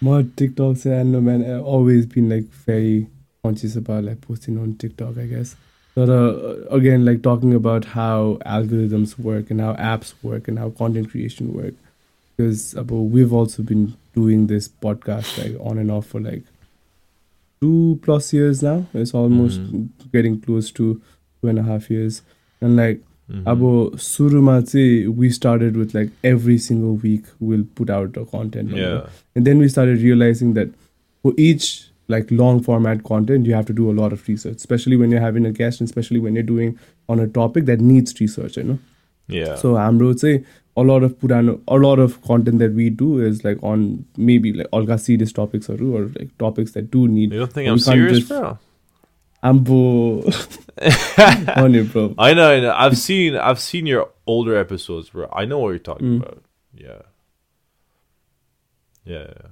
My 0.00 0.24
TikTok 0.36 0.76
say 0.76 1.00
I 1.00 1.02
know 1.02 1.20
man 1.20 1.44
I've 1.44 1.64
always 1.64 2.06
been 2.06 2.28
like 2.28 2.44
very 2.44 3.08
conscious 3.42 3.74
about 3.74 4.04
like 4.04 4.20
posting 4.20 4.58
on 4.58 4.76
TikTok 4.76 5.18
I 5.18 5.26
guess 5.26 5.56
sort 5.98 6.10
of 6.10 6.44
uh, 6.44 6.76
again 6.76 7.04
like 7.04 7.22
talking 7.22 7.54
about 7.54 7.84
how 7.84 8.38
algorithms 8.46 9.18
work 9.18 9.50
and 9.50 9.60
how 9.60 9.74
apps 9.74 10.14
work 10.22 10.46
and 10.46 10.56
how 10.58 10.70
content 10.70 11.10
creation 11.10 11.52
work 11.52 11.74
because 12.36 12.76
we've 12.88 13.32
also 13.32 13.64
been 13.64 13.96
doing 14.14 14.46
this 14.46 14.68
podcast 14.68 15.42
like 15.42 15.60
on 15.60 15.76
and 15.76 15.90
off 15.90 16.06
for 16.06 16.20
like 16.20 16.44
two 17.60 17.98
plus 18.04 18.32
years 18.32 18.62
now 18.62 18.86
it's 18.94 19.12
almost 19.12 19.60
mm-hmm. 19.60 19.86
getting 20.12 20.40
close 20.40 20.70
to 20.70 21.02
two 21.40 21.48
and 21.48 21.58
a 21.58 21.64
half 21.64 21.90
years 21.90 22.22
and 22.60 22.76
like 22.76 23.00
Abo 23.30 23.90
mm-hmm. 23.90 25.18
we 25.18 25.30
started 25.30 25.76
with 25.76 25.94
like 25.94 26.10
every 26.24 26.58
single 26.58 26.94
week 26.94 27.24
we'll 27.40 27.66
put 27.74 27.90
out 27.90 28.16
a 28.16 28.24
content. 28.24 28.70
Yeah. 28.70 29.06
And 29.34 29.46
then 29.46 29.58
we 29.58 29.68
started 29.68 29.98
realizing 29.98 30.54
that 30.54 30.70
for 31.20 31.34
each 31.36 31.90
like 32.08 32.30
long 32.30 32.62
format 32.62 33.04
content, 33.04 33.46
you 33.46 33.54
have 33.54 33.66
to 33.66 33.72
do 33.72 33.90
a 33.90 33.92
lot 33.92 34.12
of 34.12 34.26
research, 34.26 34.56
especially 34.56 34.96
when 34.96 35.10
you're 35.10 35.20
having 35.20 35.46
a 35.46 35.52
guest, 35.52 35.80
and 35.80 35.88
especially 35.88 36.18
when 36.18 36.34
you're 36.34 36.42
doing 36.42 36.78
on 37.08 37.20
a 37.20 37.28
topic 37.28 37.66
that 37.66 37.80
needs 37.80 38.18
research, 38.20 38.56
you 38.56 38.64
know. 38.64 38.78
Yeah. 39.28 39.56
So 39.56 39.76
Amro 39.76 40.08
would 40.08 40.20
say 40.20 40.44
a 40.76 40.82
lot 40.82 41.02
of 41.02 41.18
Purano, 41.18 41.60
a 41.68 41.76
lot 41.76 41.98
of 41.98 42.22
content 42.22 42.60
that 42.60 42.72
we 42.72 42.88
do 42.88 43.20
is 43.20 43.44
like 43.44 43.62
on 43.62 44.06
maybe 44.16 44.52
like 44.52 44.68
all 44.72 44.98
see 44.98 45.16
these 45.16 45.32
topics 45.32 45.68
or 45.68 45.82
or 45.82 46.10
like 46.18 46.36
topics 46.38 46.72
that 46.72 46.90
do 46.90 47.06
need. 47.08 47.32
You 47.32 47.40
don't 47.40 47.52
think 47.52 47.68
I'm 47.68 47.78
serious, 47.78 48.20
just, 48.20 48.28
bro? 48.28 48.58
I'm 49.42 49.60
bo- 49.60 50.22
on 51.56 51.74
it, 51.74 51.92
bro. 51.92 52.14
I 52.18 52.34
know, 52.34 52.50
I 52.50 52.60
know. 52.60 52.74
I've 52.74 52.98
seen, 52.98 53.36
I've 53.36 53.60
seen 53.60 53.86
your 53.86 54.08
older 54.26 54.56
episodes, 54.56 55.10
bro. 55.10 55.28
I 55.32 55.44
know 55.44 55.58
what 55.58 55.70
you're 55.70 55.78
talking 55.78 56.18
mm. 56.18 56.22
about. 56.22 56.42
Yeah. 56.74 57.02
Yeah. 59.04 59.26
yeah 59.28 59.48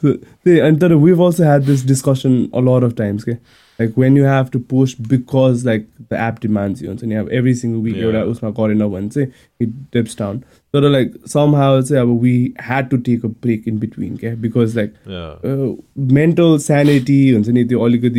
so, 0.00 0.18
see, 0.44 0.60
and 0.60 0.80
then 0.80 1.00
we've 1.00 1.20
also 1.20 1.44
had 1.44 1.64
this 1.64 1.82
discussion 1.82 2.50
a 2.52 2.60
lot 2.60 2.82
of 2.82 2.94
times. 2.96 3.26
Okay? 3.26 3.38
Like 3.80 3.94
when 3.94 4.14
you 4.14 4.24
have 4.24 4.50
to 4.50 4.60
push 4.60 4.94
because 4.94 5.64
like 5.64 5.86
the 6.10 6.16
app 6.18 6.40
demands 6.40 6.82
you, 6.82 6.90
and 6.90 7.00
you 7.10 7.16
have 7.16 7.28
every 7.28 7.54
single 7.54 7.80
week 7.80 7.96
yeah. 7.96 8.02
usma 8.02 8.54
corona 8.54 8.86
once 8.86 9.16
it 9.16 9.90
dips 9.90 10.14
down. 10.14 10.44
So 10.72 10.80
like 10.80 11.14
somehow 11.24 11.80
say 11.80 12.02
we 12.02 12.54
had 12.58 12.90
to 12.90 12.98
take 12.98 13.24
a 13.24 13.28
break 13.28 13.66
in 13.66 13.78
between, 13.78 14.16
okay? 14.16 14.34
Because 14.34 14.76
like 14.76 14.94
yeah. 15.06 15.36
uh, 15.42 15.76
mental 15.96 16.58
sanity 16.58 17.34
and 17.34 17.46
so 17.46 17.52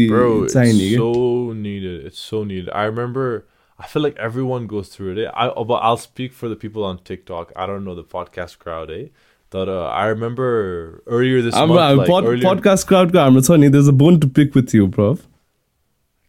Bro, 0.10 0.44
it's 0.46 0.54
so 0.54 1.54
needed. 1.54 2.06
It's 2.08 2.20
so 2.20 2.44
needed. 2.44 2.72
I 2.74 2.86
remember. 2.86 3.46
I 3.78 3.88
feel 3.88 4.04
like 4.04 4.16
everyone 4.18 4.68
goes 4.68 4.90
through 4.90 5.18
it. 5.18 5.26
Eh? 5.26 5.32
I, 5.34 5.48
but 5.64 5.76
I'll 5.76 5.98
speak 5.98 6.34
for 6.34 6.48
the 6.48 6.56
people 6.56 6.84
on 6.84 7.00
TikTok. 7.00 7.52
I 7.56 7.66
don't 7.66 7.84
know 7.84 7.96
the 7.96 8.04
podcast 8.04 8.60
crowd, 8.60 8.92
eh? 8.92 9.08
But 9.51 9.69
uh, 9.69 9.87
I 9.87 10.07
remember 10.07 11.03
earlier 11.07 11.41
this 11.43 11.55
हाम्रो 11.55 11.75
month, 11.77 11.99
like, 11.99 12.09
pod, 12.09 12.25
earlier, 12.25 12.43
podcast 12.45 12.87
crowd 12.93 13.13
को 13.13 13.19
हाम्रो 13.25 13.41
छ 13.49 13.59
नि 13.61 13.69
there's 13.75 13.89
a 13.89 13.93
bone 14.05 14.19
to 14.21 14.29
pick 14.29 14.55
with 14.55 14.75
you, 14.75 14.87
bro. 14.89 15.19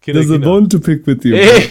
Kina- 0.01 0.19
There's 0.19 0.29
a 0.29 0.37
kina. 0.37 0.45
bone 0.45 0.69
to 0.69 0.79
pick 0.79 1.05
with 1.07 1.25
you. 1.25 1.35
Eh. 1.35 1.67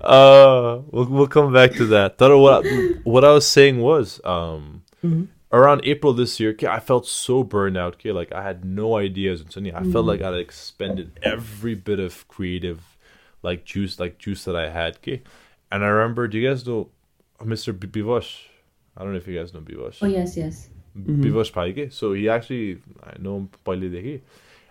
uh, 0.00 0.80
we'll 0.90 1.06
we'll 1.06 1.26
come 1.26 1.52
back 1.52 1.72
to 1.72 1.86
that. 1.86 2.16
But 2.18 2.36
what 2.38 2.66
I, 2.66 2.70
what 3.04 3.24
I 3.24 3.32
was 3.32 3.46
saying 3.46 3.80
was, 3.80 4.20
um, 4.24 4.82
Mhm. 5.04 5.28
around 5.52 5.82
April 5.84 6.12
this 6.12 6.38
year, 6.40 6.50
okay, 6.50 6.66
I 6.66 6.78
felt 6.80 7.06
so 7.06 7.42
burned 7.42 7.76
out. 7.76 7.94
Okay, 7.94 8.12
like 8.12 8.32
I 8.32 8.42
had 8.42 8.64
no 8.64 8.96
ideas, 8.96 9.40
and 9.40 9.50
suddenly 9.52 9.74
I 9.74 9.82
felt 9.92 10.06
like 10.06 10.20
I 10.22 10.26
had 10.32 10.40
expended 10.40 11.18
every 11.22 11.74
bit 11.74 11.98
of 12.00 12.26
creative, 12.28 12.80
like 13.42 13.64
juice, 13.64 13.98
like 14.00 14.18
juice 14.18 14.44
that 14.44 14.56
I 14.56 14.68
had. 14.70 14.96
Okay, 14.96 15.22
and 15.70 15.84
I 15.84 15.88
remember, 15.88 16.26
do 16.28 16.38
you 16.38 16.48
guys 16.48 16.66
know 16.66 16.88
Mr. 17.42 17.78
B- 17.78 17.88
Bivosh? 17.88 18.32
I 18.97 19.03
don't 19.03 19.11
know 19.11 19.17
if 19.17 19.27
you 19.27 19.37
guys 19.37 19.53
know 19.53 19.61
Bivosh. 19.61 19.99
Oh 20.01 20.07
yes, 20.07 20.37
yes. 20.37 20.69
Mm-hmm. 20.97 21.23
Bivosh 21.23 21.51
Paike. 21.51 21.91
So 21.91 22.13
he 22.13 22.29
actually 22.29 22.81
I 23.03 23.13
know 23.19 23.37
him 23.37 23.49
Paile 23.65 24.21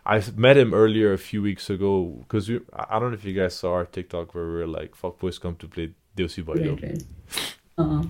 I 0.07 0.23
met 0.37 0.57
him 0.57 0.75
earlier 0.75 1.13
a 1.13 1.19
few 1.19 1.41
weeks 1.41 1.71
ago 1.71 2.05
because 2.21 2.49
we, 2.49 2.61
I 2.75 2.99
don't 2.99 3.11
know 3.11 3.15
if 3.15 3.25
you 3.25 3.33
guys 3.33 3.55
saw 3.55 3.73
our 3.73 3.87
TikTok 3.87 4.35
where 4.35 4.45
we 4.45 4.53
were 4.53 4.67
like, 4.67 4.95
fuck 4.95 5.19
boys 5.19 5.39
come 5.39 5.57
to 5.57 5.67
play 5.67 5.93
Deosi 6.17 6.45
Baido. 6.45 7.03
Uh-uh. 7.77 8.03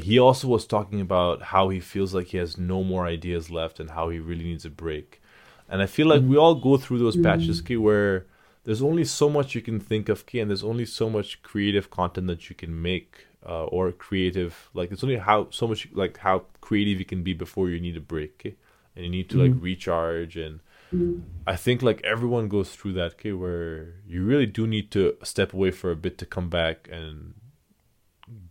He 0.00 0.18
also 0.18 0.48
was 0.48 0.66
talking 0.66 1.00
about 1.00 1.42
how 1.42 1.70
he 1.70 1.80
feels 1.80 2.14
like 2.14 2.28
he 2.28 2.38
has 2.38 2.58
no 2.58 2.84
more 2.84 3.06
ideas 3.06 3.50
left 3.50 3.80
and 3.80 3.90
how 3.90 4.10
he 4.10 4.18
really 4.18 4.44
needs 4.44 4.64
a 4.64 4.70
break. 4.70 5.20
And 5.68 5.82
I 5.82 5.86
feel 5.86 6.06
like 6.06 6.20
mm-hmm. 6.20 6.30
we 6.30 6.36
all 6.36 6.54
go 6.54 6.76
through 6.76 6.98
those 6.98 7.16
mm-hmm. 7.16 7.24
patches 7.24 7.62
mm-hmm. 7.62 7.82
where 7.82 8.26
there's 8.64 8.82
only 8.82 9.04
so 9.04 9.28
much 9.28 9.54
you 9.54 9.62
can 9.62 9.80
think 9.80 10.08
of, 10.08 10.24
and 10.34 10.50
there's 10.50 10.62
only 10.62 10.84
so 10.84 11.10
much 11.10 11.42
creative 11.42 11.90
content 11.90 12.26
that 12.28 12.48
you 12.48 12.54
can 12.54 12.80
make 12.80 13.26
uh, 13.46 13.64
or 13.64 13.92
creative 13.92 14.70
like 14.74 14.92
it's 14.92 15.02
only 15.02 15.16
how 15.16 15.48
so 15.50 15.66
much 15.66 15.88
like 15.92 16.18
how 16.18 16.44
creative 16.60 16.98
you 16.98 17.04
can 17.04 17.22
be 17.22 17.34
before 17.34 17.68
you 17.68 17.80
need 17.80 17.96
a 17.96 18.00
break 18.00 18.38
ki, 18.38 18.56
and 18.94 19.04
you 19.04 19.10
need 19.10 19.28
to 19.30 19.38
like 19.38 19.52
recharge 19.60 20.36
and 20.36 20.60
Mm. 20.92 21.22
I 21.46 21.56
think 21.56 21.82
like 21.82 22.02
everyone 22.04 22.48
goes 22.48 22.74
through 22.74 22.92
that 22.94 23.14
okay, 23.14 23.32
where 23.32 23.94
you 24.06 24.24
really 24.24 24.46
do 24.46 24.66
need 24.66 24.90
to 24.92 25.16
step 25.22 25.52
away 25.52 25.70
for 25.70 25.90
a 25.90 25.96
bit 25.96 26.18
to 26.18 26.26
come 26.26 26.48
back 26.48 26.88
and 26.92 27.34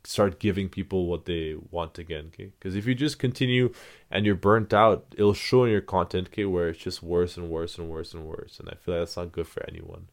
start 0.03 0.39
giving 0.39 0.67
people 0.67 1.05
what 1.05 1.25
they 1.25 1.55
want 1.69 1.97
again 1.99 2.31
okay? 2.33 2.51
Because 2.57 2.75
if 2.75 2.85
you 2.85 2.95
just 2.95 3.19
continue 3.19 3.71
and 4.09 4.25
you're 4.25 4.35
burnt 4.35 4.73
out 4.73 5.05
it'll 5.17 5.33
show 5.33 5.63
in 5.63 5.71
your 5.71 5.81
content 5.81 6.29
okay 6.29 6.45
where 6.45 6.69
it's 6.69 6.79
just 6.79 7.03
worse 7.03 7.37
and 7.37 7.49
worse 7.49 7.77
and 7.77 7.89
worse 7.89 8.13
and 8.13 8.25
worse. 8.25 8.59
And 8.59 8.69
I 8.69 8.75
feel 8.75 8.95
like 8.95 9.01
that's 9.01 9.17
not 9.17 9.31
good 9.31 9.47
for 9.47 9.63
anyone 9.67 10.07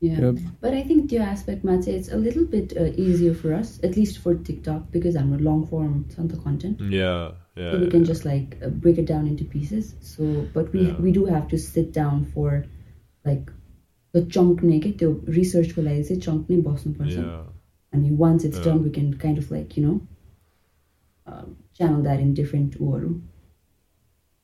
yeah. 0.00 0.20
Yep. 0.20 0.34
But 0.60 0.74
I 0.74 0.82
think 0.82 1.10
the 1.10 1.18
aspect, 1.18 1.64
Matze, 1.64 1.88
it's 1.88 2.10
a 2.10 2.16
little 2.16 2.44
bit 2.44 2.76
uh, 2.76 2.92
easier 2.96 3.34
for 3.34 3.54
us, 3.54 3.80
at 3.82 3.96
least 3.96 4.18
for 4.18 4.34
TikTok, 4.34 4.90
because 4.90 5.16
I'm 5.16 5.32
a 5.32 5.38
long 5.38 5.66
form 5.66 6.06
Santa 6.10 6.36
content. 6.36 6.80
Yeah. 6.80 7.32
Yeah. 7.56 7.72
So 7.72 7.78
we 7.78 7.88
can 7.88 8.00
yeah. 8.00 8.06
just 8.06 8.24
like 8.26 8.58
uh, 8.62 8.68
break 8.68 8.98
it 8.98 9.06
down 9.06 9.26
into 9.26 9.44
pieces. 9.44 9.94
So, 10.00 10.46
but 10.52 10.72
we 10.72 10.88
yeah. 10.88 10.96
we 10.96 11.12
do 11.12 11.24
have 11.24 11.48
to 11.48 11.58
sit 11.58 11.92
down 11.92 12.26
for 12.26 12.66
like 13.24 13.50
the 14.12 14.24
chunk 14.26 14.62
naked, 14.62 14.98
the 14.98 15.08
research 15.08 15.76
will 15.76 15.84
like 15.84 16.06
chunk 16.06 16.22
chunky 16.22 16.60
Boston 16.60 16.94
person. 16.94 17.24
Yeah. 17.24 17.42
I 17.92 17.96
mean, 17.96 18.16
once 18.18 18.44
it's 18.44 18.58
yeah. 18.58 18.64
done, 18.64 18.82
we 18.82 18.90
can 18.90 19.16
kind 19.18 19.38
of 19.38 19.50
like, 19.50 19.76
you 19.76 19.86
know, 19.86 20.00
um, 21.26 21.56
channel 21.76 22.02
that 22.02 22.20
in 22.20 22.34
different 22.34 22.76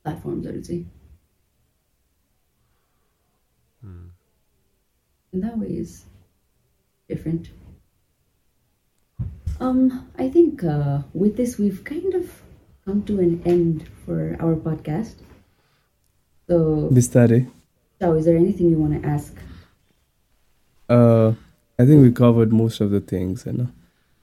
platforms, 0.03 0.47
I 0.47 0.51
would 0.51 0.65
say. 0.65 0.85
in 5.33 5.41
that 5.41 5.57
way 5.57 5.67
is 5.67 6.05
different. 7.09 7.49
Um, 9.59 10.09
I 10.17 10.29
think 10.29 10.63
uh, 10.63 10.99
with 11.13 11.37
this 11.37 11.57
we've 11.57 11.83
kind 11.83 12.13
of 12.13 12.41
come 12.85 13.03
to 13.03 13.19
an 13.19 13.41
end 13.45 13.87
for 14.05 14.37
our 14.39 14.55
podcast. 14.55 15.15
So 16.47 16.89
this 16.91 17.05
study. 17.05 17.47
So, 18.01 18.13
is 18.13 18.25
there 18.25 18.35
anything 18.35 18.69
you 18.69 18.77
want 18.77 19.01
to 19.01 19.07
ask? 19.07 19.33
Uh, 20.89 21.33
I 21.79 21.85
think 21.85 22.01
we 22.01 22.11
covered 22.11 22.51
most 22.51 22.81
of 22.81 22.91
the 22.91 22.99
things, 22.99 23.45
you 23.45 23.53
know. 23.53 23.69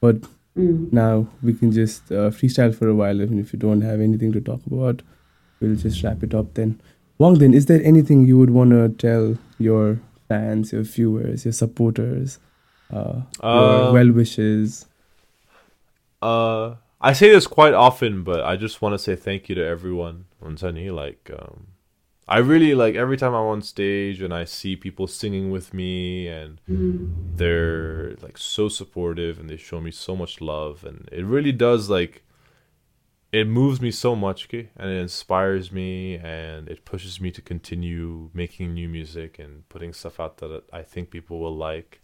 But 0.01 0.20
mm. 0.57 0.93
now 0.93 1.28
we 1.43 1.55
can 1.55 1.73
just 1.73 2.12
uh, 2.12 2.31
freestyle 2.31 2.74
for 2.74 2.89
a 2.89 2.95
while, 2.95 3.20
even 3.23 3.39
if 3.39 3.53
you 3.53 3.59
don't 3.59 3.81
have 3.81 4.01
anything 4.01 4.32
to 4.32 4.41
talk 4.41 4.61
about. 4.66 5.03
We'll 5.61 5.77
just 5.77 6.03
wrap 6.03 6.23
it 6.23 6.35
up 6.35 6.55
then. 6.55 6.81
Wangden, 7.19 7.55
is 7.55 7.66
there 7.66 7.82
anything 7.82 8.27
you 8.27 8.39
would 8.39 8.51
want 8.51 8.70
to 8.70 8.89
tell 8.89 9.39
your 9.59 9.99
fans, 10.31 10.73
your 10.74 10.85
viewers, 10.94 11.44
your 11.47 11.57
supporters 11.65 12.39
Uh, 12.98 13.23
Um, 13.51 13.94
well 13.97 14.11
wishes. 14.20 14.86
Uh, 16.31 16.74
I 17.01 17.12
say 17.20 17.28
this 17.31 17.47
quite 17.47 17.74
often, 17.89 18.23
but 18.31 18.40
I 18.52 18.57
just 18.57 18.82
want 18.82 18.93
to 18.94 18.98
say 18.98 19.15
thank 19.16 19.48
you 19.48 19.55
to 19.61 19.65
everyone 19.74 20.16
on 20.47 20.57
Sunny. 20.57 20.90
Like, 20.90 21.31
um, 21.39 21.57
I 22.36 22.39
really 22.51 22.74
like 22.82 22.94
every 23.05 23.16
time 23.16 23.35
I'm 23.39 23.48
on 23.55 23.62
stage 23.62 24.19
and 24.24 24.32
I 24.35 24.44
see 24.44 24.74
people 24.86 25.07
singing 25.07 25.47
with 25.57 25.73
me, 25.81 26.28
and 26.39 26.59
they're 27.39 28.16
like 28.27 28.39
so 28.39 28.69
supportive 28.69 29.35
and 29.40 29.48
they 29.51 29.57
show 29.57 29.81
me 29.81 29.93
so 30.07 30.12
much 30.23 30.40
love, 30.52 30.85
and 30.89 31.09
it 31.19 31.24
really 31.24 31.52
does 31.52 31.89
like 31.98 32.15
it 33.32 33.47
moves 33.47 33.81
me 33.81 33.90
so 33.90 34.16
much, 34.16 34.47
okay? 34.47 34.70
and 34.77 34.90
it 34.90 34.98
inspires 35.01 35.70
me, 35.70 36.16
and 36.16 36.69
it 36.69 36.85
pushes 36.85 37.20
me 37.20 37.31
to 37.31 37.40
continue 37.40 38.31
making 38.35 38.74
new 38.74 38.89
music 38.89 39.39
and 39.39 39.69
putting 39.69 39.93
stuff 39.93 40.19
out 40.19 40.39
that 40.39 40.65
I 40.73 40.82
think 40.82 41.11
people 41.11 41.39
will 41.39 41.57
like. 41.57 42.01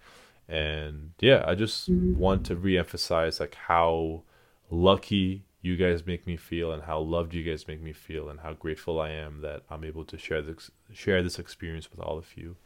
And 0.48 1.11
yeah, 1.20 1.44
I 1.47 1.57
just 1.57 1.89
want 1.89 2.47
to 2.47 2.57
re-emphasize 2.57 3.40
like 3.40 3.57
how 3.57 4.23
lucky 4.70 5.44
you 5.61 5.77
guys 5.77 6.07
make 6.07 6.27
me 6.27 6.36
feel 6.36 6.70
and 6.70 6.85
how 6.85 7.01
loved 7.01 7.35
you 7.35 7.43
guys 7.43 7.66
make 7.66 7.82
me 7.82 7.93
feel 7.93 8.28
and 8.28 8.39
how 8.40 8.53
grateful 8.53 9.01
I 9.01 9.11
am 9.11 9.40
that 9.40 9.62
I'm 9.69 9.82
able 9.82 10.05
to 10.05 10.16
share 10.16 10.40
this 10.40 10.70
share 10.93 11.23
this 11.24 11.40
experience 11.40 11.90
with 11.90 11.98
all 11.98 12.16
of 12.16 12.36
you. 12.36 12.57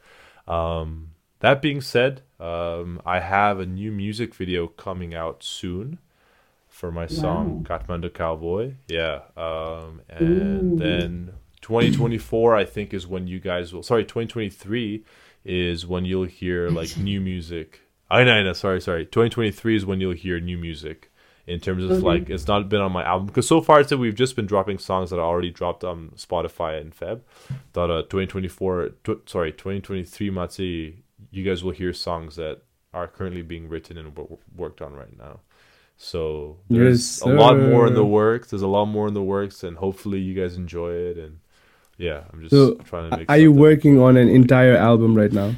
Um, 0.47 1.12
that 1.39 1.62
being 1.62 1.81
said, 1.81 2.20
um, 2.39 3.01
I 3.07 3.20
have 3.20 3.59
a 3.59 3.65
new 3.65 3.91
music 3.91 4.35
video 4.35 4.66
coming 4.66 5.15
out 5.15 5.43
soon 5.43 5.99
for 6.81 6.90
my 6.90 7.07
song 7.07 7.65
Kathmandu 7.69 8.15
Cowboy. 8.15 8.73
Yeah. 8.89 9.20
Um, 9.36 10.01
and 10.09 10.73
Ooh. 10.73 10.77
then 10.78 11.32
2024, 11.61 12.57
I 12.57 12.65
think, 12.65 12.94
is 12.94 13.07
when 13.07 13.27
you 13.27 13.39
guys 13.39 13.73
will. 13.74 13.82
Sorry, 13.82 14.02
2023 14.05 15.05
is 15.44 15.86
when 15.86 16.07
you'll 16.07 16.24
hear 16.24 16.70
like 16.70 16.97
new 16.97 17.20
music. 17.20 17.81
I 18.11 18.24
know, 18.24 18.32
I 18.32 18.43
know. 18.43 18.55
Sorry, 18.55 18.81
sorry. 18.81 19.05
2023 19.05 19.77
is 19.77 19.85
when 19.86 20.01
you'll 20.01 20.15
hear 20.15 20.40
new 20.40 20.57
music 20.57 21.12
in 21.47 21.61
terms 21.61 21.85
of 21.85 21.90
Okay. 21.90 22.01
like 22.01 22.31
it's 22.31 22.47
not 22.47 22.69
been 22.70 22.81
on 22.81 22.93
my 22.93 23.05
album 23.05 23.27
because 23.27 23.47
so 23.47 23.61
far 23.61 23.81
it's 23.81 23.90
that 23.90 23.98
we've 23.98 24.15
just 24.15 24.35
been 24.36 24.47
dropping 24.47 24.78
songs 24.78 25.11
that 25.11 25.19
are 25.19 25.27
already 25.32 25.51
dropped 25.51 25.85
on 25.85 26.11
Spotify 26.16 26.81
and 26.81 26.97
Feb. 26.98 27.20
That 27.74 27.90
uh, 27.90 28.02
2024, 28.02 28.89
tw- 29.05 29.28
sorry, 29.28 29.52
2023, 29.52 30.31
Matsi, 30.31 31.02
you 31.31 31.44
guys 31.44 31.62
will 31.62 31.73
hear 31.73 31.93
songs 31.93 32.36
that 32.36 32.62
are 32.94 33.07
currently 33.07 33.43
being 33.43 33.69
written 33.69 33.98
and 33.98 34.16
wo- 34.16 34.39
worked 34.57 34.81
on 34.81 34.94
right 34.94 35.16
now. 35.19 35.40
So 36.02 36.56
there's 36.70 37.18
Yes, 37.18 37.20
a 37.20 37.28
lot 37.28 37.59
more 37.59 37.86
in 37.86 37.93
the 37.93 38.06
works. 38.06 38.48
There's 38.48 38.62
a 38.62 38.66
lot 38.66 38.86
more 38.86 39.06
in 39.06 39.12
the 39.12 39.22
works, 39.22 39.62
and 39.62 39.77
hopefully 39.77 40.18
you 40.18 40.32
guys 40.32 40.56
enjoy 40.56 40.93
it. 40.94 41.18
And 41.18 41.40
yeah, 41.98 42.24
I'm 42.32 42.40
just 42.40 42.52
So, 42.52 42.74
trying 42.77 43.10
to 43.10 43.18
make. 43.18 43.28
Are 43.28 43.36
you 43.36 43.52
working 43.52 44.01
on 44.01 44.16
an 44.16 44.28
entire 44.31 44.74
album 44.77 45.14
right 45.14 45.31
now? 45.31 45.56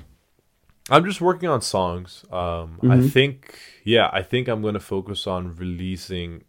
I'm 0.91 1.05
just 1.05 1.21
working 1.21 1.49
on 1.49 1.61
songs. 1.63 2.25
Um, 2.33 2.81
I 2.83 2.97
Mhm. 2.99 3.13
think, 3.13 3.57
yeah, 3.85 4.11
I 4.13 4.23
think 4.23 4.49
I'm 4.49 4.63
gonna 4.63 4.81
focus 4.81 5.29
on 5.29 5.55
releasing 5.55 6.43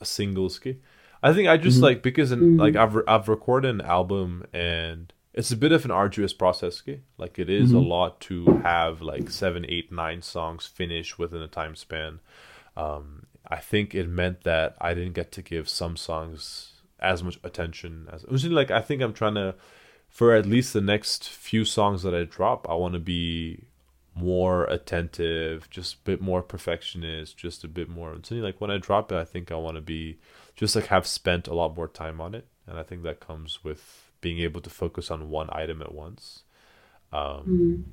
a 0.00 0.04
single 0.04 0.48
ski. 0.48 0.78
I 1.22 1.32
think 1.32 1.48
I 1.48 1.56
just 1.56 1.78
Mhm. 1.78 1.82
like 1.82 2.02
because 2.02 2.32
in, 2.32 2.56
like 2.56 2.74
I've 2.74 2.96
re- 2.96 3.04
I've 3.06 3.28
recorded 3.28 3.68
an 3.70 3.80
album 3.82 4.44
and 4.52 5.12
it's 5.32 5.52
a 5.52 5.56
bit 5.56 5.70
of 5.70 5.84
an 5.84 5.92
arduous 5.92 6.32
process. 6.34 6.74
ski. 6.78 7.02
Like 7.18 7.38
it 7.38 7.48
is 7.48 7.70
a 7.72 7.76
Mhm. 7.76 7.88
lot 7.88 8.20
to 8.22 8.46
have 8.64 9.00
like 9.00 9.30
seven, 9.30 9.64
eight, 9.68 9.92
nine 9.92 10.22
songs 10.22 10.66
finished 10.66 11.20
within 11.20 11.40
a 11.40 11.46
time 11.48 11.76
span. 11.76 12.18
Um, 12.76 13.26
I 13.48 13.56
think 13.56 13.94
it 13.94 14.08
meant 14.08 14.44
that 14.44 14.76
I 14.80 14.94
didn't 14.94 15.12
get 15.14 15.32
to 15.32 15.42
give 15.42 15.68
some 15.68 15.96
songs 15.96 16.72
as 17.00 17.22
much 17.22 17.38
attention 17.42 18.08
as 18.12 18.24
usually. 18.30 18.54
Like 18.54 18.70
I 18.70 18.80
think 18.80 19.02
I'm 19.02 19.12
trying 19.12 19.34
to 19.34 19.54
for 20.08 20.34
at 20.34 20.44
least 20.44 20.74
the 20.74 20.80
next 20.82 21.28
few 21.28 21.64
songs 21.64 22.02
that 22.02 22.14
I 22.14 22.24
drop, 22.24 22.68
I 22.68 22.74
want 22.74 22.92
to 22.92 23.00
be 23.00 23.64
more 24.14 24.64
attentive, 24.64 25.70
just 25.70 25.94
a 25.94 25.98
bit 26.04 26.20
more 26.20 26.42
perfectionist, 26.42 27.38
just 27.38 27.64
a 27.64 27.68
bit 27.68 27.88
more. 27.88 28.14
So, 28.22 28.34
like 28.34 28.60
when 28.60 28.70
I 28.70 28.76
drop 28.76 29.10
it, 29.10 29.16
I 29.16 29.24
think 29.24 29.50
I 29.50 29.56
want 29.56 29.76
to 29.76 29.80
be 29.80 30.18
just 30.54 30.76
like 30.76 30.86
have 30.86 31.06
spent 31.06 31.48
a 31.48 31.54
lot 31.54 31.74
more 31.74 31.88
time 31.88 32.20
on 32.20 32.34
it, 32.34 32.46
and 32.66 32.78
I 32.78 32.82
think 32.82 33.02
that 33.04 33.20
comes 33.20 33.64
with 33.64 34.10
being 34.20 34.38
able 34.40 34.60
to 34.60 34.70
focus 34.70 35.10
on 35.10 35.30
one 35.30 35.48
item 35.50 35.80
at 35.80 35.94
once. 35.94 36.42
Um, 37.10 37.44
Mm 37.46 37.84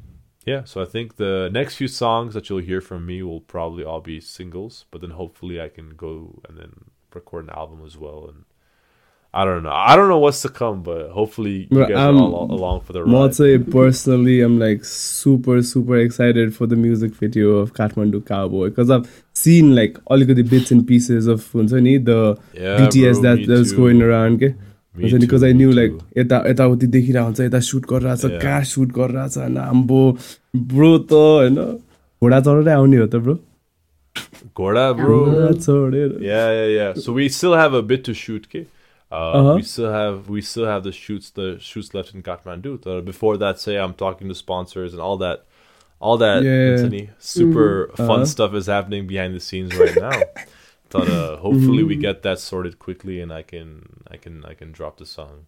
yeah, 0.46 0.64
so 0.64 0.82
I 0.82 0.86
think 0.86 1.18
the 1.18 1.50
next 1.52 1.76
few 1.76 1.88
songs 1.88 2.34
that 2.34 2.50
you'll 2.50 2.60
hear 2.60 2.82
from 2.82 3.06
me 3.06 3.22
will 3.22 3.42
probably 3.42 3.84
all 3.84 4.02
be 4.02 4.20
singles, 4.20 4.86
but 4.90 5.02
then 5.02 5.12
hopefully 5.12 5.62
I 5.62 5.70
can 5.70 5.92
go 5.92 6.42
and 6.48 6.58
then 6.58 6.86
record 7.14 7.46
an 7.46 7.52
album 7.52 7.84
as 7.86 7.98
well. 7.98 8.28
And 8.30 8.46
I 9.34 9.44
don't 9.46 9.64
know, 9.64 9.72
I 9.72 9.96
don't 9.96 10.08
know 10.08 10.18
what's 10.18 10.42
to 10.44 10.50
come, 10.50 10.82
but 10.82 11.12
hopefully 11.12 11.68
you 11.70 11.86
guys 11.86 11.92
I'm, 11.92 12.18
are 12.18 12.24
um, 12.24 12.34
all 12.34 12.52
along 12.52 12.82
for 12.82 12.94
the 12.94 13.04
ride. 13.04 13.12
I'd 13.26 13.36
say 13.36 13.58
personally, 13.58 14.42
I'm 14.42 14.60
like 14.60 14.86
super 14.86 15.62
super 15.62 15.98
excited 15.98 16.56
for 16.56 16.66
the 16.66 16.76
music 16.76 17.14
video 17.14 17.58
of 17.58 17.74
Kathmandu 17.74 18.26
Cowboy 18.26 18.70
because 18.70 18.90
I've 18.90 19.24
seen 19.34 19.76
like 19.76 19.98
all 20.08 20.18
the 20.34 20.42
bits 20.42 20.72
and 20.72 20.88
pieces 20.88 21.28
of 21.28 21.52
the 21.52 22.40
yeah, 22.54 22.78
BTS 22.78 23.22
bro, 23.22 23.36
that, 23.36 23.48
was 23.48 23.74
going 23.74 24.02
around. 24.02 24.42
Okay? 24.42 24.56
Me 24.99 25.03
हुन्छ 25.03 25.15
नि 25.15 25.19
too, 25.21 25.27
because 25.27 25.43
I 25.43 25.53
me 25.53 25.59
knew 25.59 25.71
too. 25.73 25.79
like 25.81 25.95
यता 26.19 26.43
यताउति 26.51 26.87
देखिरहेको 26.97 27.25
हुन्छ 27.25 27.41
यता 27.41 27.61
suit 27.71 27.87
गरिरहेछ 27.93 28.25
Yeah. 28.25 28.39
कहाँ 28.43 28.63
suit 28.75 28.93
गरिरहेछ 28.99 29.37
होइन 29.39 29.57
आम्बो 29.65 30.01
ब्रो 30.75 30.93
त 30.99 31.13
होइन 31.13 31.57
घोडा 32.23 32.41
चढेरै 32.41 32.73
आउने 32.73 32.97
हो 32.97 33.07
त 33.07 33.17
ब्रो 33.27 33.39
Gorda, 34.57 34.95
bro. 34.95 35.17
घोडा 35.25 35.51
चढेर 35.59 36.13
Yeah, 36.23 36.51
yeah, 36.57 36.69
yeah. 36.79 36.93
So 37.05 37.13
we 37.13 37.29
still 37.29 37.55
have 37.61 37.75
a 37.75 37.83
bit 37.83 38.05
to 38.09 38.15
shoot, 38.15 38.47
okay? 38.51 38.67
Uh, 39.13 39.23
Uh-huh. 39.39 39.55
We 39.57 39.63
still 39.71 39.91
have 39.95 40.29
we 40.35 40.41
still 40.51 40.67
have 40.73 40.85
the 40.85 40.93
shoots 40.99 41.31
the 41.41 41.49
shoots 41.71 41.91
left 41.97 42.15
in 42.15 42.23
Kathmandu. 42.29 42.77
So 42.85 43.01
before 43.09 43.33
that, 43.43 43.59
say 43.65 43.77
I'm 43.87 43.95
talking 44.05 44.29
to 44.35 44.37
sponsors 44.43 44.95
and 44.95 45.03
all 45.09 45.19
that, 45.25 45.43
all 46.01 46.17
that 46.23 46.47
Yeah. 46.47 46.63
Anthony, 46.71 47.03
super 47.33 47.67
fun 47.97 48.09
Uh-huh. 48.11 48.31
stuff 48.35 48.55
is 48.63 48.71
happening 48.77 49.09
behind 49.13 49.35
the 49.41 49.43
scenes 49.49 49.77
right 49.83 49.99
now. 50.07 50.19
But 50.90 51.08
uh, 51.08 51.38
hopefully 51.38 51.84
we 51.84 51.94
mm-hmm. 51.94 52.02
get 52.02 52.24
that 52.24 52.40
sorted 52.40 52.80
quickly, 52.80 53.22
and 53.22 53.32
I 53.32 53.44
can 53.44 54.04
I 54.10 54.18
can 54.18 54.44
I 54.46 54.54
can 54.54 54.72
drop 54.72 54.98
the 54.98 55.06
song 55.06 55.46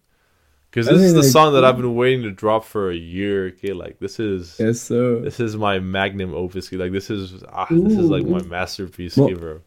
because 0.72 0.86
this 0.86 1.02
is 1.02 1.12
the 1.12 1.20
like, 1.20 1.30
song 1.30 1.52
that 1.52 1.64
I've 1.66 1.76
been 1.76 1.94
waiting 1.94 2.22
to 2.22 2.30
drop 2.30 2.64
for 2.64 2.90
a 2.90 2.94
year. 2.94 3.48
Okay, 3.48 3.74
like 3.74 3.98
this 3.98 4.18
is 4.18 4.56
yes. 4.58 4.88
This 4.88 5.38
is 5.38 5.54
my 5.56 5.78
magnum 5.78 6.32
opus. 6.34 6.72
Like 6.72 6.92
this 6.92 7.10
is 7.10 7.44
ah, 7.52 7.66
this 7.68 7.98
is 7.98 8.08
like 8.08 8.24
my 8.24 8.42
masterpiece, 8.42 9.16
well, 9.16 9.34
bro. 9.34 9.60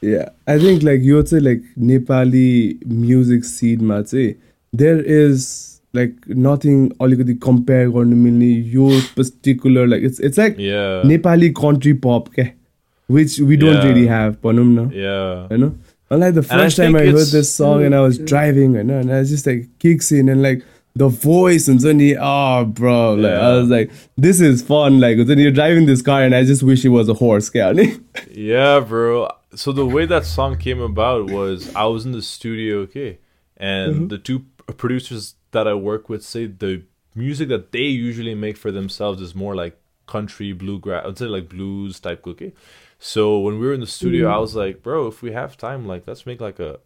Yeah, 0.00 0.28
I 0.46 0.58
think 0.58 0.84
like 0.84 1.00
you 1.00 1.16
would 1.16 1.28
say 1.28 1.40
like 1.40 1.62
Nepali 1.76 2.86
music 2.86 3.44
scene, 3.44 3.84
mate. 3.84 4.14
Eh? 4.14 4.34
There 4.72 5.00
is 5.00 5.80
like 5.92 6.14
nothing 6.28 6.90
oligody 7.00 7.40
compare 7.40 7.90
or 7.90 8.04
you 8.04 9.00
particular 9.16 9.88
like 9.88 10.02
it's 10.02 10.20
it's 10.20 10.38
like 10.38 10.56
yeah 10.56 11.02
Nepali 11.02 11.52
country 11.52 11.94
pop. 11.94 12.28
Okay? 12.28 12.54
which 13.08 13.40
we 13.40 13.56
don't 13.56 13.82
yeah. 13.82 13.84
really 13.84 14.06
have 14.06 14.40
panumna 14.40 14.92
yeah. 14.92 15.48
You 15.50 15.58
know? 15.58 15.78
And 16.10 16.20
like 16.20 16.34
the 16.34 16.42
first 16.42 16.78
I 16.78 16.84
time 16.84 16.96
i 16.96 17.00
heard 17.00 17.26
this 17.26 17.52
song 17.52 17.84
and 17.84 17.94
i 17.94 18.00
was 18.00 18.18
mm. 18.18 18.26
driving 18.26 18.76
and, 18.76 18.90
and 18.90 19.12
i 19.12 19.18
was 19.18 19.30
just 19.30 19.46
like 19.46 19.68
kicks 19.78 20.12
in 20.12 20.28
and 20.28 20.42
like 20.42 20.62
the 20.94 21.08
voice 21.08 21.68
and 21.68 21.80
suddenly 21.80 22.16
oh 22.18 22.64
bro 22.64 23.14
like 23.14 23.30
yeah. 23.30 23.48
i 23.48 23.52
was 23.52 23.68
like 23.68 23.90
this 24.16 24.40
is 24.40 24.62
fun 24.62 25.00
like 25.00 25.18
then 25.26 25.38
you're 25.38 25.52
driving 25.52 25.86
this 25.86 26.02
car 26.02 26.22
and 26.22 26.34
i 26.34 26.44
just 26.44 26.62
wish 26.62 26.84
it 26.84 26.88
was 26.88 27.08
a 27.08 27.14
horse 27.14 27.50
yeah 28.30 28.80
bro. 28.80 29.28
So 29.54 29.72
the 29.72 29.86
way 29.86 30.06
that 30.06 30.24
song 30.24 30.58
came 30.58 30.80
about 30.80 31.30
was 31.30 31.74
i 31.74 31.84
was 31.84 32.04
in 32.04 32.12
the 32.12 32.22
studio 32.22 32.78
okay 32.80 33.18
and 33.56 33.94
mm-hmm. 33.94 34.08
the 34.08 34.18
two 34.18 34.44
producers 34.76 35.34
that 35.52 35.68
i 35.68 35.74
work 35.74 36.08
with 36.08 36.24
say 36.24 36.46
the 36.46 36.82
music 37.14 37.48
that 37.48 37.72
they 37.72 37.80
usually 37.80 38.34
make 38.34 38.56
for 38.56 38.70
themselves 38.70 39.20
is 39.20 39.34
more 39.34 39.54
like 39.54 39.78
country 40.06 40.52
bluegrass 40.52 41.04
i'd 41.06 41.18
say 41.18 41.26
like 41.26 41.48
blues 41.48 42.00
type 42.00 42.26
okay? 42.26 42.52
So 42.99 43.39
when 43.39 43.59
we 43.59 43.67
were 43.67 43.73
in 43.73 43.81
the 43.81 43.87
studio, 43.87 44.29
I 44.29 44.37
was 44.37 44.55
like, 44.55 44.81
bro, 44.81 45.07
if 45.07 45.21
we 45.21 45.31
have 45.33 45.57
time, 45.57 45.85
like 45.85 46.07
let's 46.07 46.25
make 46.25 46.41
like 46.41 46.59
a 46.59 46.79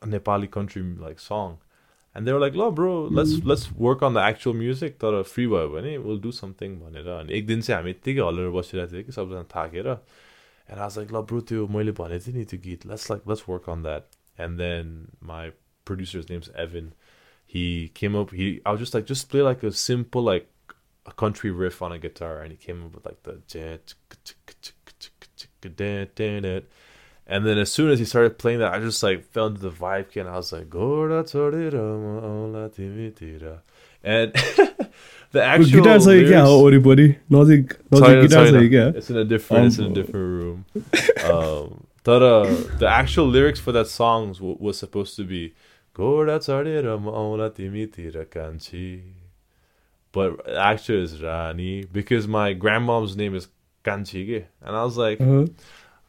a 0.00 0.06
Nepali 0.06 0.50
country 0.50 0.82
like 0.82 1.18
song. 1.18 1.58
And 2.14 2.26
they 2.26 2.32
were 2.32 2.40
like, 2.40 2.54
"No, 2.54 2.70
bro, 2.70 3.04
let's 3.04 3.44
let's 3.44 3.70
work 3.72 4.02
on 4.02 4.14
the 4.14 4.20
actual 4.20 4.54
music. 4.54 4.98
तर 4.98 5.22
free 5.22 5.46
भयो 5.46 5.68
भने 5.74 5.98
we'll 6.04 6.22
do 6.22 6.32
something 6.32 6.78
भनेर 6.80 7.08
अनि 7.16 7.32
एक 7.38 7.46
दिन 7.46 7.60
चाहिँ 7.62 7.76
हामी 7.80 7.90
यत्तिकै 7.90 8.22
हलेर 8.28 8.50
बसिरहेको 8.50 8.92
थियो 8.92 9.02
कि 9.06 9.12
सबजना 9.12 9.42
थाकेर 9.54 9.98
and 10.68 10.80
I 10.80 10.84
was 10.84 10.96
like, 10.96 11.12
"ल 11.12 11.22
ब्रो 11.22 11.40
त्यो 11.50 11.66
मैले 11.68 11.92
भनेको 11.98 12.26
थिएँ 12.26 12.36
नि 12.36 12.44
त्यो 12.44 12.60
गीत 12.64 12.86
let's 12.86 13.08
like 13.10 13.26
let's 13.32 13.46
work 13.46 13.68
on 13.68 13.82
that." 13.82 14.16
And 14.38 14.58
then 14.58 15.12
my 15.20 15.52
producer's 15.84 16.28
name's 16.28 16.50
Evan. 16.64 16.94
He 17.46 17.88
came 18.00 18.14
up. 18.14 18.30
He 18.30 18.60
I 18.64 18.70
was 18.72 18.80
just 18.80 18.94
like, 18.94 19.06
just 19.06 19.28
play 19.30 19.42
like 19.42 19.62
a 19.62 19.72
simple 19.72 20.22
like 20.22 20.48
a 21.06 21.12
country 21.12 21.50
riff 21.50 21.82
on 21.82 21.92
a 21.92 21.98
guitar, 21.98 22.40
and 22.40 22.52
he 22.52 22.58
came 22.58 22.84
up 22.84 22.94
with 22.94 23.06
like 23.06 23.22
the 23.22 23.40
and 27.30 27.44
then 27.46 27.58
as 27.58 27.70
soon 27.70 27.90
as 27.90 27.98
he 27.98 28.04
started 28.04 28.38
playing 28.38 28.60
that, 28.60 28.72
I 28.72 28.78
just 28.80 29.02
like 29.02 29.24
fell 29.24 29.48
into 29.48 29.60
the 29.60 29.70
vibe 29.70 30.08
again. 30.10 30.26
I 30.26 30.36
was 30.36 30.52
like, 30.52 30.70
"Gorda 30.70 31.22
chorira 31.24 31.82
maola 32.04 32.70
timitira," 32.70 33.58
and 34.02 34.32
the 35.32 35.42
actual 35.42 35.80
guitar 35.82 35.98
छ 36.00 36.06
कि 36.06 36.24
क्या 36.28 36.42
हो 36.42 36.54
lyrics- 36.54 36.64
वरिपरि 36.64 37.08
नजिक 37.32 37.74
नजिक 37.94 37.98
Sorry, 37.98 38.22
guitar 38.22 38.30
sorry, 38.30 38.50
छ 38.50 38.54
no. 38.54 38.60
कि 38.60 38.68
क्या 38.76 38.86
It's 38.96 39.10
in 39.10 39.16
a 39.18 39.24
different. 39.24 39.66
It's 39.66 39.78
in 39.78 39.84
a 39.84 39.88
Um, 39.88 39.94
different 39.94 40.28
room. 40.40 40.64
um, 41.32 41.84
but 42.04 42.22
uh, 42.22 42.44
the 42.78 42.88
actual 42.88 43.26
lyrics 43.36 43.60
for 43.60 43.72
that 43.72 43.86
song 43.94 44.32
w- 44.32 44.56
was 44.68 44.78
supposed 44.78 45.16
to 45.16 45.24
be 45.24 45.42
"Gorda 45.94 46.38
chorira 46.48 46.96
maola 47.08 47.50
timitira 47.60 48.24
kanchi," 48.36 48.86
but 50.12 50.48
actually 50.56 51.02
it's 51.02 51.20
Rani 51.20 51.84
because 52.00 52.26
my 52.26 52.46
grandmom's 52.54 53.16
name 53.16 53.34
is 53.34 53.48
kanchi 53.83 54.45
and 54.61 54.75
I 54.75 54.83
was 54.83 54.97
like 54.97 55.19
Uh-huh. 55.21 55.45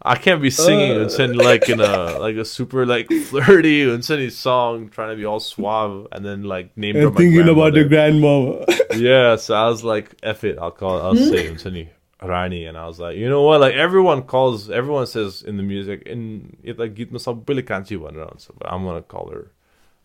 I 0.07 0.17
can't 0.17 0.43
be 0.43 0.51
singing 0.51 0.93
Uh. 0.99 1.01
and 1.03 1.11
sending 1.11 1.39
like 1.39 1.69
in 1.69 1.81
a 1.81 2.19
like 2.19 2.37
a 2.37 2.45
super 2.45 2.85
like 2.85 3.11
flirty 3.31 3.83
and 3.89 4.05
sending 4.05 4.31
song 4.31 4.89
trying 4.91 5.11
to 5.11 5.17
be 5.17 5.25
all 5.25 5.41
suave 5.41 6.07
and 6.13 6.25
then 6.25 6.43
like 6.43 6.77
name 6.77 6.97
And 6.97 7.17
thinking 7.17 7.49
about 7.49 7.73
the 7.75 7.85
grandmama. 7.85 8.65
yeah, 8.97 9.37
so 9.37 9.55
I 9.55 9.69
was 9.69 9.83
like, 9.83 10.15
F 10.23 10.45
it, 10.45 10.59
I'll 10.59 10.71
call 10.73 11.01
I'll 11.01 11.17
say 11.17 11.49
Unsani 11.49 11.89
Rani 12.23 12.65
and 12.67 12.77
I 12.77 12.87
was 12.87 12.99
like, 13.01 13.17
you 13.17 13.29
know 13.29 13.43
what? 13.43 13.61
Like 13.61 13.75
everyone 13.75 14.23
calls 14.23 14.69
everyone 14.71 15.07
says 15.07 15.43
in 15.43 15.57
the 15.57 15.63
music 15.63 16.03
in 16.07 16.57
it 16.63 16.79
like 16.79 16.95
git 16.95 17.11
myself 17.13 17.45
Billy 17.47 17.63
Kanchi 17.63 17.97
one 17.99 18.17
around, 18.17 18.41
so 18.41 18.53
but 18.59 18.71
I'm 18.73 18.85
gonna 18.85 19.03
call 19.03 19.31
her 19.31 19.53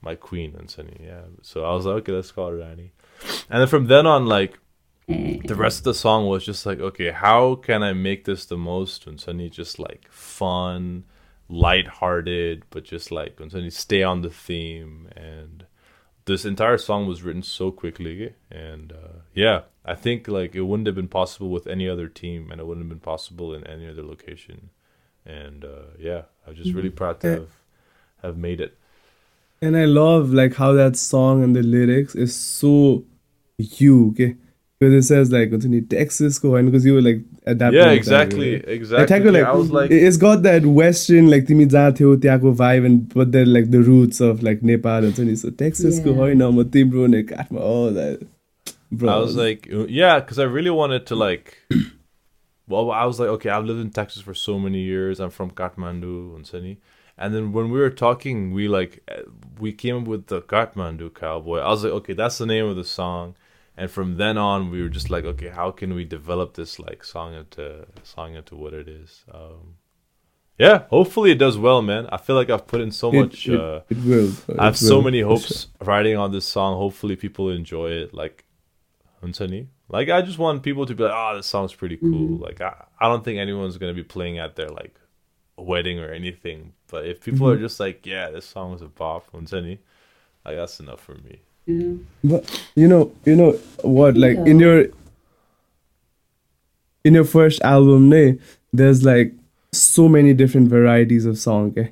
my 0.01 0.15
queen 0.15 0.55
and 0.57 0.67
Unsani, 0.69 0.97
yeah. 1.05 1.23
So 1.41 1.65
I 1.65 1.73
was 1.73 1.85
like, 1.85 1.97
okay, 2.03 2.13
let's 2.13 2.31
call 2.31 2.49
her 2.51 2.57
Rani. 2.57 2.91
And 3.49 3.59
then 3.61 3.67
from 3.67 3.87
then 3.87 4.05
on, 4.07 4.27
like 4.27 4.57
the 5.09 5.55
rest 5.55 5.79
of 5.79 5.83
the 5.85 5.93
song 5.93 6.27
was 6.27 6.45
just 6.45 6.65
like, 6.65 6.79
okay, 6.79 7.11
how 7.11 7.55
can 7.55 7.81
I 7.81 7.93
make 7.93 8.25
this 8.25 8.45
the 8.45 8.57
most 8.57 9.05
Unsani 9.07 9.51
just 9.51 9.79
like 9.79 10.07
fun, 10.11 11.05
light-hearted, 11.47 12.63
but 12.69 12.83
just 12.83 13.11
like 13.11 13.37
Unsani 13.37 13.71
stay 13.71 14.03
on 14.03 14.21
the 14.21 14.29
theme? 14.29 15.09
And 15.15 15.65
this 16.25 16.45
entire 16.45 16.77
song 16.77 17.07
was 17.07 17.23
written 17.23 17.41
so 17.41 17.71
quickly 17.71 18.35
and 18.51 18.91
uh, 18.91 19.17
yeah 19.33 19.61
i 19.83 19.95
think 19.95 20.27
like 20.27 20.53
it 20.53 20.61
wouldn't 20.61 20.85
have 20.85 20.95
been 20.95 21.07
possible 21.07 21.49
with 21.49 21.65
any 21.65 21.89
other 21.89 22.07
team 22.07 22.51
and 22.51 22.61
it 22.61 22.67
wouldn't 22.67 22.83
have 22.83 22.89
been 22.89 22.99
possible 22.99 23.51
in 23.51 23.65
any 23.65 23.89
other 23.89 24.03
location. 24.03 24.69
And 25.25 25.65
uh, 25.65 25.89
yeah 25.97 26.23
i'm 26.45 26.53
just 26.53 26.73
really 26.73 26.91
proud 26.91 27.19
to 27.21 27.27
have 27.31 27.49
have 28.21 28.37
made 28.37 28.61
it. 28.61 28.77
And 29.61 29.75
I 29.75 29.85
love 29.85 30.31
like 30.31 30.55
how 30.55 30.73
that 30.73 30.95
song 30.97 31.43
and 31.43 31.55
the 31.55 31.63
lyrics 31.63 32.13
is 32.13 32.35
so 32.35 33.05
you, 33.57 34.11
okay? 34.11 34.35
because 34.79 34.93
it 34.93 35.07
says 35.07 35.31
like 35.31 35.51
it's 35.51 35.65
in 35.65 35.87
Texas 35.87 36.41
and 36.41 36.71
because 36.71 36.85
you 36.85 36.93
were 36.93 37.01
like 37.01 37.21
at 37.45 37.59
that 37.59 37.73
yeah 37.73 37.91
exactly 37.91 38.59
time, 38.59 38.67
right? 38.67 38.75
exactly. 38.75 39.05
Like, 39.07 39.23
yeah, 39.23 39.31
like, 39.31 39.43
I 39.43 39.53
was 39.53 39.71
like 39.71 39.91
it's 39.91 40.17
got 40.17 40.43
that 40.43 40.65
western 40.65 41.29
like 41.29 41.45
timi 41.45 41.69
jathyo 41.69 42.15
tyako 42.15 42.55
vibe 42.55 42.85
and 42.85 43.13
but 43.13 43.31
then 43.33 43.51
like 43.51 43.71
the 43.71 43.81
roots 43.81 44.21
of 44.21 44.41
like 44.41 44.63
Nepal 44.63 45.03
and 45.03 45.39
so 45.39 45.49
Texas 45.49 45.99
go 45.99 46.13
hoina 46.13 46.53
ma 46.53 46.63
timro 46.63 47.09
ne 47.09 47.23
kathma 47.23 47.59
all 47.59 47.91
that. 47.91 48.25
Bro. 48.91 49.09
I 49.09 49.17
was 49.17 49.35
like 49.35 49.67
yeah 49.69 50.19
cuz 50.21 50.39
I 50.39 50.43
really 50.43 50.71
wanted 50.71 51.05
to 51.07 51.15
like 51.15 51.57
well 52.67 52.89
I 52.91 53.05
was 53.05 53.19
like 53.19 53.29
okay 53.29 53.49
I've 53.49 53.65
lived 53.65 53.81
in 53.81 53.91
Texas 53.91 54.21
for 54.21 54.33
so 54.33 54.57
many 54.57 54.79
years. 54.79 55.19
I'm 55.19 55.29
from 55.29 55.51
Kathmandu 55.51 56.35
and 56.35 56.47
Sunny. 56.47 56.79
and 57.17 57.35
then 57.35 57.51
when 57.51 57.69
we 57.69 57.79
were 57.81 57.89
talking 57.89 58.53
we 58.53 58.69
like 58.69 59.03
we 59.59 59.73
came 59.73 59.97
up 59.97 60.07
with 60.07 60.27
the 60.27 60.41
Kathmandu 60.41 61.13
cowboy. 61.13 61.59
I 61.59 61.69
was 61.69 61.83
like 61.83 61.93
okay 61.99 62.13
that's 62.13 62.37
the 62.37 62.45
name 62.45 62.65
of 62.65 62.77
the 62.77 62.85
song. 62.85 63.35
And 63.79 63.89
from 63.89 64.17
then 64.17 64.37
on, 64.37 64.69
we 64.71 64.81
were 64.81 64.89
just 64.89 65.09
like, 65.09 65.23
okay, 65.23 65.47
how 65.47 65.71
can 65.71 65.93
we 65.93 66.03
develop 66.03 66.55
this 66.55 66.79
like 66.79 67.01
song 67.03 67.33
into 67.33 67.85
song 68.03 68.35
into 68.35 68.55
what 68.57 68.73
it 68.73 68.89
is? 68.89 69.23
Um, 69.33 69.75
yeah, 70.57 70.83
hopefully 70.89 71.31
it 71.31 71.37
does 71.37 71.57
well, 71.57 71.81
man. 71.81 72.07
I 72.11 72.17
feel 72.17 72.35
like 72.35 72.49
I've 72.49 72.67
put 72.67 72.81
in 72.81 72.91
so 72.91 73.09
it, 73.13 73.19
much. 73.21 73.47
it, 73.47 73.57
uh, 73.57 73.81
it 73.89 73.97
will 74.03 74.33
I 74.59 74.65
have 74.65 74.73
it 74.73 74.77
so 74.77 75.01
many 75.01 75.21
hopes 75.21 75.67
writing 75.79 76.17
on 76.17 76.33
this 76.33 76.45
song. 76.45 76.75
Hopefully, 76.77 77.15
people 77.15 77.49
enjoy 77.49 77.91
it. 77.91 78.13
Like. 78.13 78.43
Like, 79.87 80.09
I 80.09 80.21
just 80.21 80.37
want 80.37 80.63
people 80.63 80.85
to 80.85 80.93
be 80.95 81.03
like, 81.03 81.13
"Oh, 81.15 81.37
this 81.37 81.47
song's 81.47 81.73
pretty 81.73 81.97
cool." 81.97 82.37
Mhm. 82.37 82.41
Like, 82.41 82.61
I, 82.61 82.85
I 82.99 83.07
don't 83.07 83.23
think 83.23 83.39
anyone's 83.39 83.77
gonna 83.77 83.93
be 83.93 84.03
playing 84.03 84.37
at 84.39 84.55
their 84.55 84.69
like 84.69 84.99
wedding 85.57 85.99
or 85.99 86.11
anything. 86.11 86.73
But 86.87 87.05
if 87.05 87.21
people 87.21 87.49
are 87.49 87.57
just 87.57 87.79
like, 87.79 88.05
"Yeah, 88.05 88.29
this 88.29 88.45
song 88.45 88.73
is 88.73 88.81
a 88.81 88.87
bop," 88.87 89.25
like 89.33 89.79
that's 90.55 90.79
enough 90.79 91.01
for 91.01 91.15
me. 91.15 91.41
But 92.23 92.67
you 92.75 92.87
know, 92.87 93.11
you 93.25 93.35
know 93.35 93.51
what? 93.81 94.17
Like 94.17 94.37
yeah. 94.37 94.45
in 94.45 94.59
your 94.59 94.85
in 97.03 97.13
your 97.13 97.23
first 97.23 97.61
album, 97.61 98.09
ne, 98.09 98.37
there's 98.73 99.03
like 99.03 99.33
so 99.71 100.07
many 100.07 100.33
different 100.33 100.69
varieties 100.69 101.25
of 101.25 101.37
song. 101.37 101.73
Eh? 101.77 101.87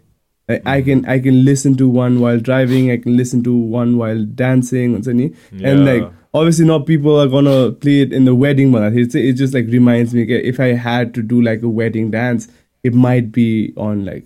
Like 0.48 0.64
mm. 0.64 0.70
I 0.70 0.82
can 0.82 1.06
I 1.06 1.20
can 1.20 1.46
listen 1.46 1.76
to 1.78 1.88
one 1.88 2.20
while 2.20 2.40
driving, 2.40 2.92
I 2.92 2.98
can 2.98 3.18
listen 3.18 3.44
to 3.44 3.56
one 3.56 3.98
while 3.98 4.24
dancing, 4.24 4.96
and 4.96 5.36
yeah. 5.52 5.74
like 5.74 6.12
obviously 6.34 6.66
not 6.66 6.86
people 6.86 7.20
are 7.20 7.28
gonna 7.28 7.72
play 7.72 8.02
it 8.02 8.14
in 8.14 8.26
the 8.26 8.36
wedding, 8.36 8.72
but 8.72 8.94
it's 8.94 9.16
it 9.16 9.34
just 9.34 9.54
like 9.54 9.68
reminds 9.68 10.14
me 10.14 10.24
if 10.24 10.60
I 10.60 10.68
had 10.68 11.14
to 11.16 11.22
do 11.22 11.42
like 11.42 11.62
a 11.64 11.70
wedding 11.70 12.12
dance, 12.12 12.48
it 12.84 12.94
might 12.94 13.32
be 13.32 13.74
on 13.78 14.06
like 14.06 14.26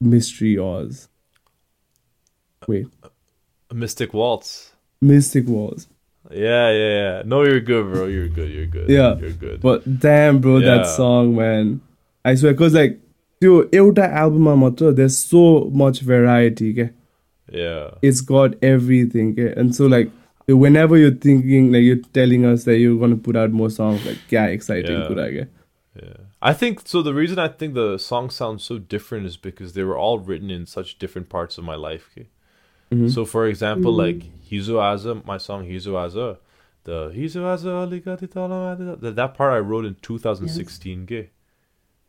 Mystery 0.00 0.58
Oz. 0.58 1.08
Wait. 2.66 2.86
Mystic 3.73 4.13
Waltz. 4.13 4.71
Mystic 5.01 5.47
Walls. 5.47 5.87
Yeah, 6.31 6.71
yeah, 6.71 6.93
yeah. 6.99 7.21
No, 7.25 7.43
you're 7.43 7.59
good, 7.61 7.91
bro. 7.93 8.05
You're 8.05 8.27
good. 8.27 8.49
You're 8.51 8.65
good. 8.65 8.89
Yeah. 8.89 9.15
you're 9.17 9.31
good. 9.31 9.61
But 9.61 9.99
damn, 9.99 10.39
bro, 10.39 10.59
that 10.59 10.77
Yeah. 10.85 10.95
song, 10.95 11.35
man. 11.35 11.81
I 12.25 12.35
swear, 12.35 12.53
cause 12.53 12.73
like, 12.73 12.99
त्यो 13.41 13.57
एउटा 13.79 14.05
एल्बममा 14.23 14.53
मात्र 14.61 14.91
there's 14.99 15.15
so 15.17 15.41
much 15.81 15.99
variety 16.11 16.73
के 16.77 16.89
yeah, 17.57 17.91
it's 18.01 18.21
got 18.29 18.55
everything 18.69 19.27
के 19.35 19.45
and 19.61 19.75
so 19.79 19.85
like 19.93 20.09
whenever 20.63 20.97
you're 21.01 21.17
thinking 21.25 21.67
like 21.75 21.83
you're 21.83 22.01
telling 22.17 22.45
us 22.51 22.63
that 22.69 22.77
you're 22.79 22.97
gonna 23.03 23.19
put 23.27 23.37
out 23.41 23.51
more 23.59 23.69
songs 23.75 24.07
like 24.07 24.17
क्या 24.31 24.45
exciting 24.55 24.97
Yeah. 24.97 25.07
कुरा 25.11 25.27
के 25.35 25.45
Yeah. 26.01 26.17
I 26.49 26.53
think 26.63 26.81
so. 26.93 27.01
The 27.05 27.13
reason 27.19 27.39
I 27.43 27.47
think 27.61 27.73
the 27.75 27.85
songs 28.07 28.35
sound 28.41 28.61
so 28.63 28.75
different 28.95 29.29
is 29.29 29.37
because 29.45 29.71
they 29.77 29.85
were 29.91 29.97
all 30.07 30.19
written 30.31 30.51
in 30.55 30.65
such 30.73 30.97
different 31.05 31.29
parts 31.29 31.57
of 31.61 31.63
my 31.69 31.77
life. 31.85 32.03
okay? 32.11 32.27
Mhm. 32.92 33.10
So, 33.10 33.24
for 33.24 33.46
example, 33.46 33.92
like 33.92 34.20
Hizo 34.50 34.76
Aza, 34.78 35.24
my 35.24 35.38
song 35.38 35.64
Hizo 35.66 35.92
Aza, 35.94 36.38
the 36.84 37.10
Hizo 37.14 37.42
Aza, 37.42 37.86
aligati 37.86 39.00
that, 39.00 39.16
that 39.16 39.34
part 39.34 39.52
I 39.54 39.58
wrote 39.58 39.84
in 39.84 39.96
2016. 40.02 41.04
okay? 41.04 41.30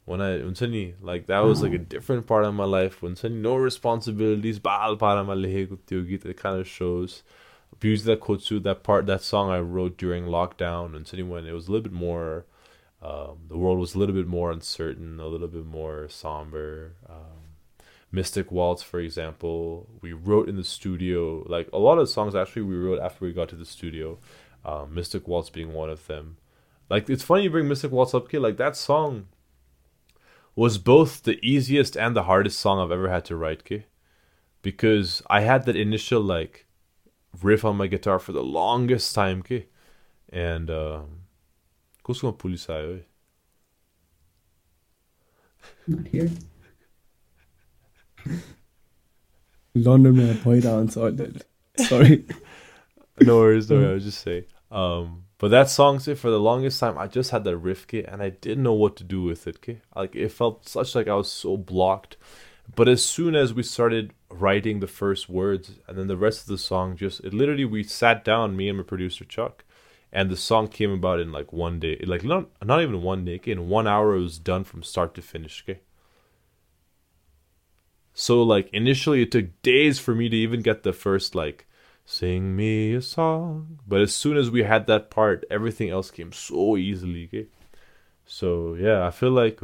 When 0.05 0.19
I, 0.19 0.39
unsani, 0.39 0.95
like 1.01 1.27
that 1.27 1.39
was 1.39 1.61
like 1.63 1.71
a 1.71 1.77
different 1.77 2.27
part 2.27 2.43
of 2.43 2.53
my 2.53 2.65
life. 2.65 2.99
Unsani, 3.01 3.35
no 3.35 3.55
responsibilities, 3.55 4.59
baal 4.59 4.97
para 4.97 5.23
ma 5.23 5.33
leheko 5.33 5.77
tyo 5.87 6.03
it 6.05 6.37
kind 6.37 6.59
of 6.59 6.67
shows. 6.67 7.23
Abuse 7.71 8.03
that 8.03 8.19
kotsu, 8.19 8.61
that 8.63 8.83
part, 8.83 9.05
that 9.07 9.21
song 9.21 9.49
I 9.49 9.59
wrote 9.59 9.97
during 9.97 10.25
lockdown, 10.25 10.95
and 10.95 11.29
when 11.29 11.45
it 11.45 11.53
was 11.53 11.67
a 11.67 11.71
little 11.71 11.83
bit 11.83 11.93
more 11.93 12.45
um, 13.03 13.39
the 13.49 13.57
world 13.57 13.79
was 13.79 13.95
a 13.95 13.99
little 13.99 14.15
bit 14.15 14.27
more 14.27 14.51
uncertain, 14.51 15.19
a 15.19 15.27
little 15.27 15.49
bit 15.49 15.65
more 15.65 16.07
somber. 16.07 16.93
Um, 17.09 17.32
Mystic 18.13 18.51
Waltz, 18.51 18.83
for 18.83 18.99
example, 18.99 19.89
we 20.01 20.13
wrote 20.13 20.47
in 20.47 20.55
the 20.55 20.63
studio. 20.63 21.43
Like 21.47 21.67
a 21.73 21.79
lot 21.79 21.97
of 21.97 22.07
songs, 22.07 22.35
actually, 22.35 22.61
we 22.61 22.75
wrote 22.75 22.99
after 22.99 23.25
we 23.25 23.33
got 23.33 23.49
to 23.49 23.55
the 23.55 23.65
studio. 23.65 24.19
Uh, 24.63 24.85
Mystic 24.87 25.27
Waltz 25.27 25.49
being 25.49 25.73
one 25.73 25.89
of 25.89 26.05
them. 26.05 26.37
Like 26.91 27.09
it's 27.09 27.23
funny 27.23 27.43
you 27.43 27.49
bring 27.49 27.67
Mystic 27.67 27.91
Waltz 27.91 28.13
up, 28.13 28.29
kid. 28.29 28.39
Like 28.39 28.57
that 28.57 28.77
song 28.77 29.29
was 30.55 30.77
both 30.77 31.23
the 31.23 31.39
easiest 31.41 31.97
and 31.97 32.15
the 32.15 32.23
hardest 32.23 32.59
song 32.59 32.79
I've 32.79 32.91
ever 32.91 33.09
had 33.09 33.25
to 33.25 33.35
write, 33.35 33.65
kid. 33.65 33.85
Because 34.61 35.23
I 35.27 35.41
had 35.41 35.65
that 35.65 35.75
initial 35.75 36.21
like 36.21 36.67
riff 37.41 37.65
on 37.65 37.77
my 37.77 37.87
guitar 37.87 38.19
for 38.19 38.31
the 38.31 38.43
longest 38.43 39.15
time, 39.15 39.41
kid. 39.41 39.65
And 40.29 40.69
um, 40.69 41.23
Not 45.87 46.05
here. 46.07 46.29
London 49.75 50.37
point 50.39 50.63
down 50.63 50.89
sorted. 50.89 51.43
Sorry. 51.77 52.25
no 53.21 53.37
worries, 53.37 53.69
no 53.69 53.77
worries. 53.77 53.89
I 53.89 53.93
was 53.93 54.03
just 54.03 54.21
say. 54.21 54.45
Um, 54.71 55.23
but 55.37 55.49
that 55.49 55.69
song, 55.69 55.99
say, 55.99 56.15
for 56.15 56.29
the 56.29 56.39
longest 56.39 56.79
time, 56.79 56.97
I 56.97 57.07
just 57.07 57.31
had 57.31 57.43
that 57.43 57.57
riff 57.57 57.87
kit 57.87 58.05
and 58.07 58.21
I 58.21 58.29
didn't 58.29 58.63
know 58.63 58.73
what 58.73 58.95
to 58.97 59.03
do 59.03 59.23
with 59.23 59.47
it. 59.47 59.57
Okay? 59.57 59.81
Like 59.95 60.15
it 60.15 60.29
felt 60.29 60.67
such 60.67 60.95
like 60.95 61.07
I 61.07 61.15
was 61.15 61.31
so 61.31 61.57
blocked. 61.57 62.17
But 62.75 62.87
as 62.87 63.03
soon 63.03 63.35
as 63.35 63.53
we 63.53 63.61
started 63.61 64.13
writing 64.29 64.79
the 64.79 64.87
first 64.87 65.27
words 65.27 65.79
and 65.87 65.97
then 65.97 66.07
the 66.07 66.17
rest 66.17 66.41
of 66.41 66.47
the 66.47 66.57
song, 66.57 66.95
just 66.95 67.19
it 67.21 67.33
literally 67.33 67.65
we 67.65 67.83
sat 67.83 68.23
down, 68.23 68.55
me 68.55 68.69
and 68.69 68.77
my 68.77 68.83
producer 68.83 69.25
Chuck, 69.25 69.65
and 70.13 70.29
the 70.29 70.37
song 70.37 70.69
came 70.69 70.91
about 70.91 71.19
in 71.19 71.31
like 71.31 71.51
one 71.51 71.79
day, 71.79 71.99
like 72.05 72.23
not 72.23 72.47
not 72.63 72.81
even 72.81 73.01
one 73.01 73.25
day. 73.25 73.35
Okay? 73.35 73.51
In 73.51 73.67
one 73.67 73.85
hour, 73.85 74.15
it 74.15 74.21
was 74.21 74.39
done 74.39 74.63
from 74.63 74.81
start 74.81 75.13
to 75.15 75.21
finish. 75.21 75.63
Okay? 75.67 75.81
So 78.13 78.43
like 78.43 78.69
initially, 78.73 79.23
it 79.23 79.31
took 79.31 79.61
days 79.61 79.99
for 79.99 80.13
me 80.13 80.29
to 80.29 80.35
even 80.35 80.61
get 80.61 80.83
the 80.83 80.93
first 80.93 81.35
like 81.35 81.65
sing 82.05 82.55
me 82.55 82.93
a 82.93 83.01
song. 83.01 83.79
But 83.87 84.01
as 84.01 84.13
soon 84.13 84.37
as 84.37 84.51
we 84.51 84.63
had 84.63 84.87
that 84.87 85.09
part, 85.09 85.45
everything 85.49 85.89
else 85.89 86.11
came 86.11 86.31
so 86.31 86.77
easily. 86.77 87.25
Okay? 87.25 87.47
So 88.25 88.75
yeah, 88.75 89.05
I 89.05 89.11
feel 89.11 89.31
like 89.31 89.61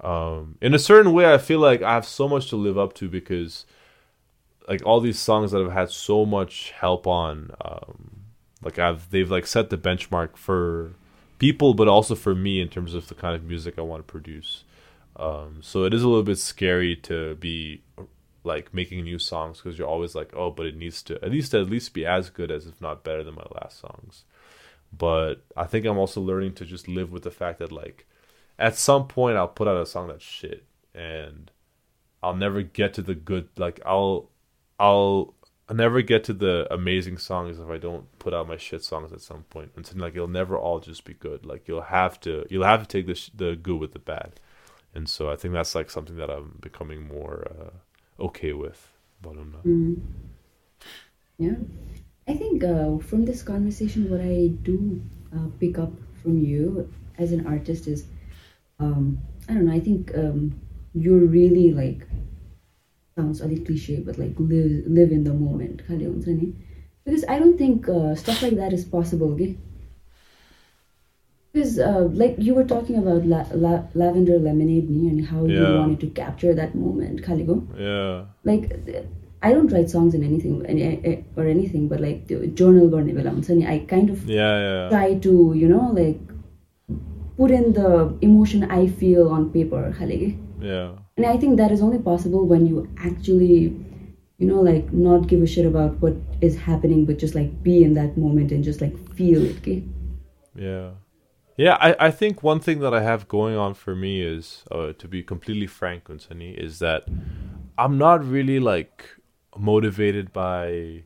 um, 0.00 0.56
in 0.60 0.74
a 0.74 0.78
certain 0.78 1.12
way, 1.12 1.32
I 1.32 1.38
feel 1.38 1.58
like 1.58 1.82
I 1.82 1.94
have 1.94 2.06
so 2.06 2.28
much 2.28 2.48
to 2.50 2.56
live 2.56 2.78
up 2.78 2.94
to 2.94 3.08
because 3.08 3.66
like 4.68 4.84
all 4.84 5.00
these 5.00 5.18
songs 5.18 5.52
that 5.52 5.62
I've 5.62 5.72
had 5.72 5.90
so 5.90 6.26
much 6.26 6.72
help 6.72 7.06
on, 7.06 7.50
um, 7.64 8.20
like 8.62 8.78
I've 8.78 9.10
they've 9.10 9.30
like 9.30 9.46
set 9.46 9.70
the 9.70 9.78
benchmark 9.78 10.36
for 10.36 10.92
people, 11.38 11.74
but 11.74 11.88
also 11.88 12.14
for 12.14 12.34
me 12.34 12.60
in 12.60 12.68
terms 12.68 12.94
of 12.94 13.08
the 13.08 13.14
kind 13.14 13.34
of 13.34 13.44
music 13.44 13.78
I 13.78 13.82
want 13.82 14.06
to 14.06 14.10
produce. 14.10 14.64
Um, 15.16 15.60
so 15.62 15.84
it 15.84 15.94
is 15.94 16.02
a 16.02 16.08
little 16.08 16.22
bit 16.22 16.38
scary 16.38 16.94
to 16.96 17.34
be 17.36 17.82
like 18.44 18.72
making 18.72 19.02
new 19.04 19.18
songs 19.18 19.58
because 19.60 19.78
you're 19.78 19.88
always 19.88 20.14
like, 20.14 20.32
oh, 20.34 20.50
but 20.50 20.66
it 20.66 20.76
needs 20.76 21.02
to 21.04 21.14
at 21.24 21.30
least 21.30 21.54
at 21.54 21.68
least 21.68 21.94
be 21.94 22.06
as 22.06 22.30
good 22.30 22.50
as 22.50 22.66
if 22.66 22.80
not 22.80 23.04
better 23.04 23.24
than 23.24 23.34
my 23.34 23.46
last 23.60 23.80
songs. 23.80 24.24
but 24.96 25.44
I 25.56 25.64
think 25.64 25.84
I'm 25.86 25.98
also 25.98 26.20
learning 26.20 26.54
to 26.54 26.64
just 26.64 26.88
live 26.88 27.10
with 27.12 27.22
the 27.24 27.30
fact 27.30 27.58
that 27.58 27.72
like 27.72 28.06
at 28.58 28.76
some 28.76 29.08
point 29.08 29.36
I'll 29.36 29.48
put 29.48 29.68
out 29.68 29.76
a 29.80 29.86
song 29.86 30.08
that's 30.08 30.24
shit 30.24 30.64
and 30.94 31.50
I'll 32.22 32.36
never 32.36 32.62
get 32.62 32.94
to 32.94 33.02
the 33.02 33.14
good 33.14 33.48
like 33.56 33.80
I'll 33.84 34.30
I'll 34.78 35.34
never 35.72 36.02
get 36.02 36.24
to 36.24 36.32
the 36.32 36.66
amazing 36.72 37.18
songs 37.18 37.58
if 37.58 37.68
I 37.68 37.78
don't 37.78 38.06
put 38.18 38.34
out 38.34 38.48
my 38.48 38.56
shit 38.56 38.84
songs 38.84 39.12
at 39.12 39.20
some 39.20 39.44
point. 39.44 39.72
And 39.76 39.86
so, 39.86 39.96
like 39.96 40.14
it'll 40.14 40.28
never 40.28 40.56
all 40.56 40.80
just 40.80 41.04
be 41.04 41.14
good. 41.14 41.44
Like 41.44 41.66
you'll 41.68 41.82
have 41.82 42.20
to 42.20 42.46
you'll 42.48 42.64
have 42.64 42.82
to 42.82 42.88
take 42.88 43.06
the 43.06 43.14
sh- 43.14 43.30
the 43.34 43.56
good 43.56 43.80
with 43.80 43.92
the 43.92 43.98
bad 43.98 44.40
and 44.96 45.08
so 45.08 45.30
I 45.30 45.36
think 45.36 45.52
that's 45.52 45.74
like 45.74 45.90
something 45.90 46.16
that 46.16 46.30
I'm 46.30 46.58
becoming 46.60 47.06
more 47.06 47.46
uh, 47.50 48.24
okay 48.24 48.52
with. 48.54 48.80
Mm. 49.66 50.00
Yeah, 51.38 51.56
I 52.26 52.34
think 52.34 52.64
uh, 52.64 52.96
from 52.98 53.24
this 53.26 53.42
conversation, 53.42 54.10
what 54.10 54.20
I 54.20 54.48
do 54.62 55.02
uh, 55.34 55.48
pick 55.60 55.78
up 55.78 55.92
from 56.22 56.38
you 56.38 56.90
as 57.18 57.32
an 57.32 57.46
artist 57.46 57.86
is, 57.86 58.06
um, 58.80 59.18
I 59.48 59.54
don't 59.54 59.66
know. 59.66 59.72
I 59.72 59.80
think 59.80 60.16
um, 60.16 60.58
you're 60.94 61.26
really 61.26 61.72
like 61.72 62.06
sounds 63.16 63.40
a 63.40 63.46
little 63.46 63.64
cliche, 63.64 64.00
but 64.00 64.18
like 64.18 64.34
live 64.38 64.84
live 64.86 65.10
in 65.12 65.24
the 65.24 65.34
moment, 65.34 65.82
because 67.04 67.24
I 67.28 67.38
don't 67.38 67.58
think 67.58 67.88
uh, 67.88 68.14
stuff 68.14 68.42
like 68.42 68.56
that 68.56 68.72
is 68.72 68.84
possible. 68.84 69.32
Okay? 69.34 69.56
because 71.56 71.78
uh, 71.78 72.08
like 72.22 72.34
you 72.38 72.54
were 72.54 72.64
talking 72.64 72.96
about 73.02 73.24
la- 73.24 73.52
la- 73.64 73.84
lavender 73.94 74.38
lemonade 74.38 74.90
me 74.90 75.08
and 75.08 75.26
how 75.26 75.44
yeah. 75.44 75.60
you 75.60 75.78
wanted 75.78 76.00
to 76.00 76.08
capture 76.08 76.54
that 76.54 76.74
moment 76.74 77.22
Kaligo. 77.26 77.56
yeah 77.78 78.24
like 78.44 78.64
i 79.42 79.52
don't 79.52 79.72
write 79.72 79.88
songs 79.88 80.14
in 80.18 80.24
anything 80.28 80.56
eh, 80.66 80.96
eh, 81.12 81.16
or 81.36 81.46
anything 81.46 81.88
but 81.88 82.00
like 82.00 82.26
journal 82.54 82.98
i 83.74 83.78
kind 83.94 84.10
of 84.10 84.28
yeah, 84.28 84.58
yeah. 84.66 84.88
try 84.90 85.14
to 85.28 85.54
you 85.62 85.68
know 85.68 85.86
like 86.00 86.20
put 87.38 87.50
in 87.50 87.72
the 87.72 88.18
emotion 88.20 88.70
i 88.70 88.86
feel 88.86 89.32
on 89.38 89.50
paper 89.56 89.82
yeah 90.60 90.90
and 91.16 91.26
i 91.32 91.36
think 91.36 91.56
that 91.56 91.70
is 91.78 91.80
only 91.80 91.98
possible 92.10 92.46
when 92.52 92.66
you 92.66 92.86
actually 92.98 93.56
you 94.38 94.46
know 94.52 94.60
like 94.60 94.92
not 94.92 95.26
give 95.26 95.42
a 95.42 95.46
shit 95.46 95.66
about 95.72 95.98
what 96.04 96.14
is 96.50 96.56
happening 96.68 97.04
but 97.06 97.18
just 97.18 97.34
like 97.34 97.50
be 97.62 97.82
in 97.88 97.94
that 97.94 98.16
moment 98.26 98.52
and 98.52 98.62
just 98.70 98.80
like 98.86 98.94
feel 99.14 99.42
it 99.50 99.58
okay? 99.58 99.82
yeah 100.54 100.90
yeah, 101.56 101.78
I, 101.80 101.96
I 102.06 102.10
think 102.10 102.42
one 102.42 102.60
thing 102.60 102.80
that 102.80 102.92
I 102.92 103.02
have 103.02 103.28
going 103.28 103.56
on 103.56 103.72
for 103.74 103.96
me 103.96 104.20
is, 104.20 104.62
uh, 104.70 104.92
to 104.92 105.08
be 105.08 105.22
completely 105.22 105.66
frank, 105.66 106.04
Unsani, 106.04 106.54
is 106.54 106.80
that 106.80 107.04
I'm 107.78 107.96
not 107.96 108.24
really 108.24 108.60
like 108.60 109.08
motivated 109.56 110.34
by, 110.34 111.04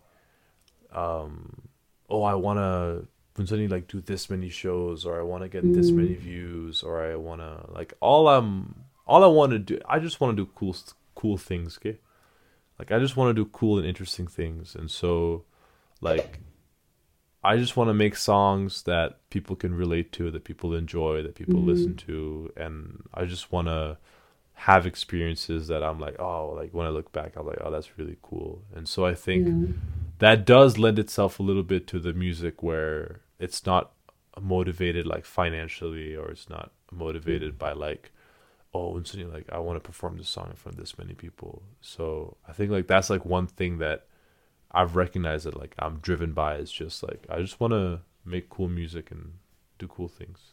um, 0.92 1.68
oh, 2.08 2.24
I 2.24 2.34
want 2.34 2.58
to, 2.58 3.06
Unsani, 3.40 3.70
like 3.70 3.86
do 3.86 4.00
this 4.00 4.28
many 4.28 4.48
shows 4.48 5.06
or 5.06 5.20
I 5.20 5.22
want 5.22 5.44
to 5.44 5.48
get 5.48 5.72
this 5.72 5.92
many 5.92 6.14
views 6.14 6.82
or 6.82 7.00
I 7.00 7.14
want 7.14 7.40
to, 7.40 7.70
like, 7.72 7.94
all 8.00 8.28
I'm, 8.28 8.74
all 9.06 9.22
I 9.22 9.28
want 9.28 9.52
to 9.52 9.58
do, 9.60 9.78
I 9.88 10.00
just 10.00 10.20
want 10.20 10.36
to 10.36 10.44
do 10.44 10.50
cool, 10.56 10.76
cool 11.14 11.38
things, 11.38 11.78
okay? 11.78 11.98
Like, 12.76 12.90
I 12.90 12.98
just 12.98 13.16
want 13.16 13.30
to 13.30 13.44
do 13.44 13.48
cool 13.52 13.78
and 13.78 13.86
interesting 13.86 14.26
things. 14.26 14.74
And 14.74 14.90
so, 14.90 15.44
like, 16.00 16.40
I 17.42 17.56
just 17.56 17.76
want 17.76 17.88
to 17.88 17.94
make 17.94 18.16
songs 18.16 18.82
that 18.82 19.18
people 19.30 19.56
can 19.56 19.74
relate 19.74 20.12
to, 20.12 20.30
that 20.30 20.44
people 20.44 20.74
enjoy, 20.74 21.22
that 21.22 21.34
people 21.34 21.54
mm-hmm. 21.54 21.68
listen 21.68 21.96
to, 21.96 22.52
and 22.56 23.02
I 23.14 23.24
just 23.24 23.50
want 23.50 23.68
to 23.68 23.96
have 24.54 24.84
experiences 24.86 25.68
that 25.68 25.82
I'm 25.82 25.98
like, 25.98 26.20
oh, 26.20 26.52
like 26.54 26.74
when 26.74 26.86
I 26.86 26.90
look 26.90 27.12
back, 27.12 27.36
I'm 27.36 27.46
like, 27.46 27.58
oh, 27.62 27.70
that's 27.70 27.96
really 27.98 28.18
cool. 28.20 28.62
And 28.74 28.86
so 28.86 29.06
I 29.06 29.14
think 29.14 29.46
Yeah. 29.46 29.72
that 30.18 30.44
does 30.44 30.76
lend 30.76 30.98
itself 30.98 31.40
a 31.40 31.42
little 31.42 31.62
bit 31.62 31.86
to 31.88 31.98
the 31.98 32.12
music 32.12 32.62
where 32.62 33.20
it's 33.38 33.64
not 33.64 33.92
motivated 34.40 35.06
like 35.06 35.24
financially 35.24 36.14
or 36.14 36.30
it's 36.30 36.48
not 36.48 36.72
motivated 36.92 37.58
by 37.58 37.72
like 37.72 38.10
oh 38.72 38.96
and 38.96 39.06
suddenly 39.06 39.32
like 39.32 39.46
i 39.52 39.58
want 39.58 39.76
to 39.76 39.86
perform 39.86 40.16
this 40.16 40.28
song 40.28 40.48
in 40.50 40.56
front 40.56 40.74
of 40.74 40.80
this 40.80 40.98
many 40.98 41.14
people 41.14 41.62
so 41.80 42.36
i 42.48 42.52
think 42.52 42.70
like 42.70 42.86
that's 42.86 43.10
like 43.10 43.24
one 43.24 43.46
thing 43.46 43.78
that 43.78 44.06
i've 44.72 44.96
recognized 44.96 45.46
that 45.46 45.56
like 45.58 45.74
i'm 45.78 45.98
driven 45.98 46.32
by 46.32 46.56
is 46.56 46.70
just 46.70 47.02
like 47.02 47.26
i 47.30 47.40
just 47.40 47.60
want 47.60 47.72
to 47.72 48.00
make 48.24 48.48
cool 48.48 48.68
music 48.68 49.10
and 49.10 49.32
do 49.78 49.86
cool 49.88 50.08
things 50.08 50.52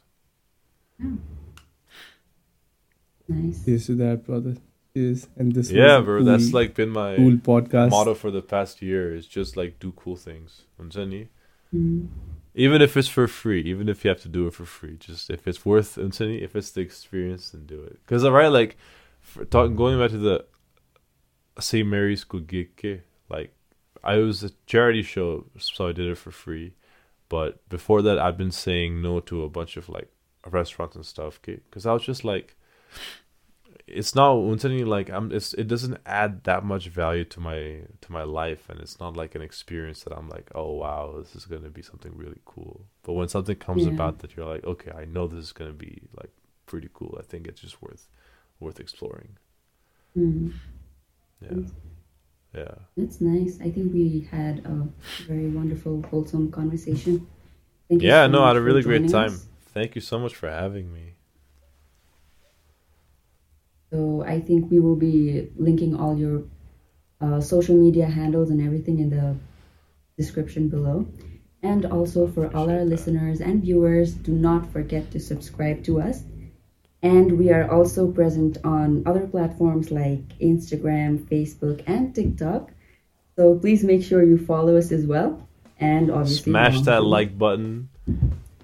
nice 3.27 3.65
Cheers 3.65 3.85
to 3.87 3.95
that, 3.95 4.25
brother. 4.25 4.55
Cheers. 4.93 5.27
And 5.35 5.53
this 5.53 5.69
yeah 5.69 5.97
was 5.97 6.01
a 6.01 6.05
bro 6.05 6.23
that's 6.23 6.53
like 6.53 6.73
been 6.73 6.89
my 6.89 7.15
cool 7.17 7.33
podcast. 7.33 7.91
motto 7.91 8.13
for 8.13 8.31
the 8.31 8.41
past 8.41 8.81
year 8.81 9.13
is 9.13 9.27
just 9.27 9.55
like 9.55 9.79
do 9.79 9.91
cool 9.91 10.15
things 10.15 10.63
Unsani. 10.81 11.27
mm. 11.73 12.07
even 12.55 12.81
if 12.81 12.97
it's 12.97 13.07
for 13.07 13.27
free 13.27 13.61
even 13.61 13.89
if 13.89 14.03
you 14.03 14.09
have 14.09 14.21
to 14.21 14.29
do 14.29 14.47
it 14.47 14.53
for 14.53 14.65
free 14.65 14.95
just 14.97 15.29
if 15.29 15.47
it's 15.47 15.65
worth 15.65 15.97
Unsani, 15.97 16.41
if 16.41 16.55
it's 16.55 16.71
the 16.71 16.81
experience 16.81 17.51
then 17.51 17.65
do 17.65 17.83
it 17.83 17.99
because 18.05 18.27
right 18.27 18.47
like 18.47 18.77
for 19.19 19.45
talking 19.45 19.75
going 19.75 19.99
back 19.99 20.09
to 20.11 20.17
the 20.17 20.45
st 21.59 21.87
mary's 21.87 22.21
school 22.21 22.39
gig 22.39 23.03
like 23.29 23.53
i 24.03 24.17
was 24.17 24.43
a 24.43 24.51
charity 24.65 25.01
show 25.03 25.45
so 25.57 25.87
i 25.87 25.91
did 25.91 26.07
it 26.07 26.17
for 26.17 26.31
free 26.31 26.73
but 27.29 27.67
before 27.69 28.01
that 28.01 28.17
I'd 28.19 28.37
been 28.37 28.51
saying 28.51 29.01
no 29.01 29.19
to 29.21 29.43
a 29.43 29.49
bunch 29.49 29.75
of 29.77 29.89
like 29.89 30.09
restaurants 30.45 30.95
and 30.95 31.05
stuff 31.05 31.39
okay 31.43 31.59
because 31.69 31.85
i 31.85 31.93
was 31.93 32.03
just 32.03 32.23
like 32.23 32.55
it's 33.85 34.15
not 34.15 34.33
Unsani, 34.35 34.85
like 34.85 35.09
i'm 35.09 35.31
it's 35.31 35.53
it 35.53 35.67
doesn't 35.67 35.97
add 36.05 36.43
that 36.43 36.63
much 36.63 36.87
value 36.87 37.23
to 37.25 37.39
my 37.39 37.81
to 38.01 38.11
my 38.11 38.23
life 38.23 38.69
and 38.69 38.79
it's 38.79 38.99
not 38.99 39.15
like 39.15 39.35
an 39.35 39.41
experience 39.41 40.03
that 40.03 40.13
i'm 40.17 40.29
like 40.29 40.49
oh 40.55 40.73
wow 40.73 41.15
this 41.17 41.35
is 41.35 41.45
going 41.45 41.63
to 41.63 41.69
be 41.69 41.81
something 41.81 42.11
really 42.15 42.39
cool 42.45 42.85
but 43.03 43.13
when 43.13 43.27
something 43.27 43.55
comes 43.55 43.83
Yeah. 43.83 43.89
about 43.89 44.19
that 44.19 44.35
you're 44.35 44.45
like 44.45 44.63
okay 44.65 44.91
i 44.91 45.05
know 45.05 45.27
this 45.27 45.43
is 45.45 45.51
going 45.53 45.69
to 45.71 45.77
be 45.77 46.01
like 46.15 46.31
pretty 46.65 46.89
cool 46.93 47.15
i 47.19 47.23
think 47.23 47.47
it's 47.47 47.61
just 47.61 47.81
worth 47.81 48.07
worth 48.59 48.79
exploring 48.79 49.37
Mm. 50.17 50.51
yeah. 51.41 51.57
Yeah 52.57 52.75
That's 52.97 53.21
nice. 53.21 53.53
I 53.61 53.69
think 53.69 53.93
we 53.93 54.27
had 54.31 54.55
a 54.65 54.87
very 55.31 55.49
wonderful, 55.49 56.01
wholesome 56.09 56.51
conversation. 56.51 57.27
Thank 57.87 58.01
you 58.01 58.09
yeah 58.09 58.25
so 58.25 58.31
no 58.31 58.43
i 58.43 58.47
had 58.49 58.57
a 58.57 58.61
really 58.61 58.81
great 58.81 59.07
time 59.07 59.33
us. 59.33 59.45
thank 59.73 59.95
you 59.95 60.01
so 60.01 60.19
much 60.19 60.35
for 60.35 60.49
having 60.49 60.91
me 60.93 61.17
So 63.91 64.21
I 64.27 64.41
think 64.41 64.69
we 64.69 64.79
will 64.79 64.97
be 64.97 65.49
linking 65.55 65.95
all 65.95 66.17
your 66.17 66.43
uh, 67.21 67.39
social 67.39 67.75
media 67.75 68.05
handles 68.05 68.49
and 68.49 68.61
everything 68.61 68.99
in 68.99 69.09
the 69.09 69.35
description 70.17 70.67
below. 70.67 71.07
And 71.63 71.85
also 71.85 72.27
for 72.27 72.53
all 72.55 72.69
our 72.69 72.83
listeners 72.83 73.39
and 73.39 73.61
viewers, 73.61 74.13
do 74.13 74.33
not 74.33 74.71
forget 74.73 75.09
to 75.11 75.19
subscribe 75.19 75.83
to 75.85 76.01
us. 76.01 76.23
And 77.03 77.37
we 77.37 77.51
are 77.51 77.69
also 77.69 78.09
present 78.11 78.57
on 78.63 79.03
other 79.05 79.27
platforms 79.27 79.91
like 79.91 80.23
Instagram, 80.39 81.19
Facebook, 81.29 81.83
and 81.85 82.13
TikTok. 82.15 82.71
So 83.35 83.53
please 83.59 83.83
make 83.83 84.03
sure 84.03 84.23
you 84.23 84.37
follow 84.37 84.77
us 84.77 84.91
as 84.91 85.05
well. 85.05 85.47
And 85.79 86.09
obviously, 86.09 86.49
smash 86.51 86.81
that 86.89 87.05
Mom. 87.05 87.13
like 87.13 87.37
button 87.37 87.89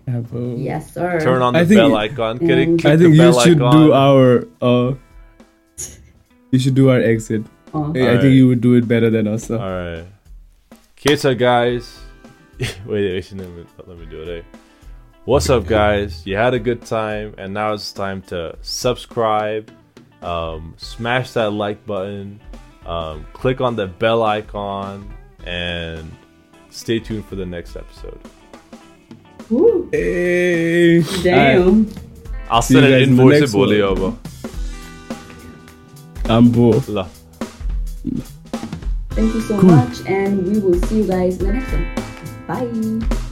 Yeah, 0.07 0.19
bro. 0.25 0.55
Yes, 0.57 0.91
sir. 0.93 1.19
turn 1.21 1.41
on 1.45 1.55
I 1.55 1.61
the 1.63 1.69
think- 1.69 1.77
bell 1.77 1.95
icon 1.95 2.37
get 2.41 2.57
it 2.57 2.65
click 2.81 2.85
I 2.89 2.97
think 2.97 3.13
you 3.15 3.33
should 3.39 3.61
icon. 3.61 3.71
do 3.77 3.93
our 3.93 4.47
uh 4.61 4.95
you 6.49 6.57
should 6.59 6.73
do 6.75 6.89
our 6.89 6.99
exit. 6.99 7.45
I- 7.73 8.17
I 8.17 8.17
think 8.17 8.33
you 8.33 8.47
would 8.49 8.61
do 8.61 8.73
it 8.73 8.87
better 8.87 9.09
than 9.09 9.27
us. 9.27 9.45
So. 9.45 9.57
All 9.61 9.69
right. 9.69 10.05
Kita 10.97 11.37
guys. 11.37 12.01
wait, 12.85 13.05
wait, 13.13 13.31
let 13.33 13.49
me, 13.49 13.65
let 13.85 13.97
me 13.97 14.05
do 14.09 14.21
it. 14.25 14.41
Eh? 14.41 14.57
What's 15.25 15.49
up, 15.49 15.65
guys? 15.67 16.25
You 16.27 16.35
had 16.35 16.53
a 16.53 16.59
good 16.59 16.81
time, 16.85 17.35
and 17.37 17.53
now 17.53 17.73
it's 17.73 17.93
time 17.93 18.21
to 18.23 18.57
subscribe, 18.61 19.71
um, 20.21 20.73
smash 20.77 21.31
that 21.31 21.51
like 21.51 21.85
button, 21.85 22.41
um, 22.85 23.25
click 23.31 23.61
on 23.61 23.77
the 23.77 23.87
bell 23.87 24.21
icon, 24.23 25.13
and 25.45 26.11
stay 26.69 26.99
tuned 26.99 27.25
for 27.25 27.35
the 27.35 27.45
next 27.45 27.77
episode. 27.77 28.19
Woo. 29.49 29.87
Hey. 29.93 31.01
Damn. 31.23 31.89
I'll 32.49 32.61
See 32.61 32.73
send 32.73 32.85
an 32.87 32.91
guys 32.91 33.07
in 33.07 33.15
the 33.15 33.23
invoice 33.23 33.51
to 33.51 33.57
one. 33.57 33.69
Bolio. 33.69 34.17
I'm 36.29 36.51
both. 36.51 36.89
La. 36.89 37.07
Thank 39.11 39.33
you 39.35 39.41
so 39.41 39.57
Cool. 39.59 39.69
much, 39.69 40.05
and 40.05 40.45
we 40.45 40.59
will 40.59 40.81
see 40.87 40.97
you 40.97 41.07
guys 41.07 41.39
in 41.39 41.47
the 41.47 41.53
next 41.53 41.71
one. 41.71 42.99
Bye. 42.99 43.22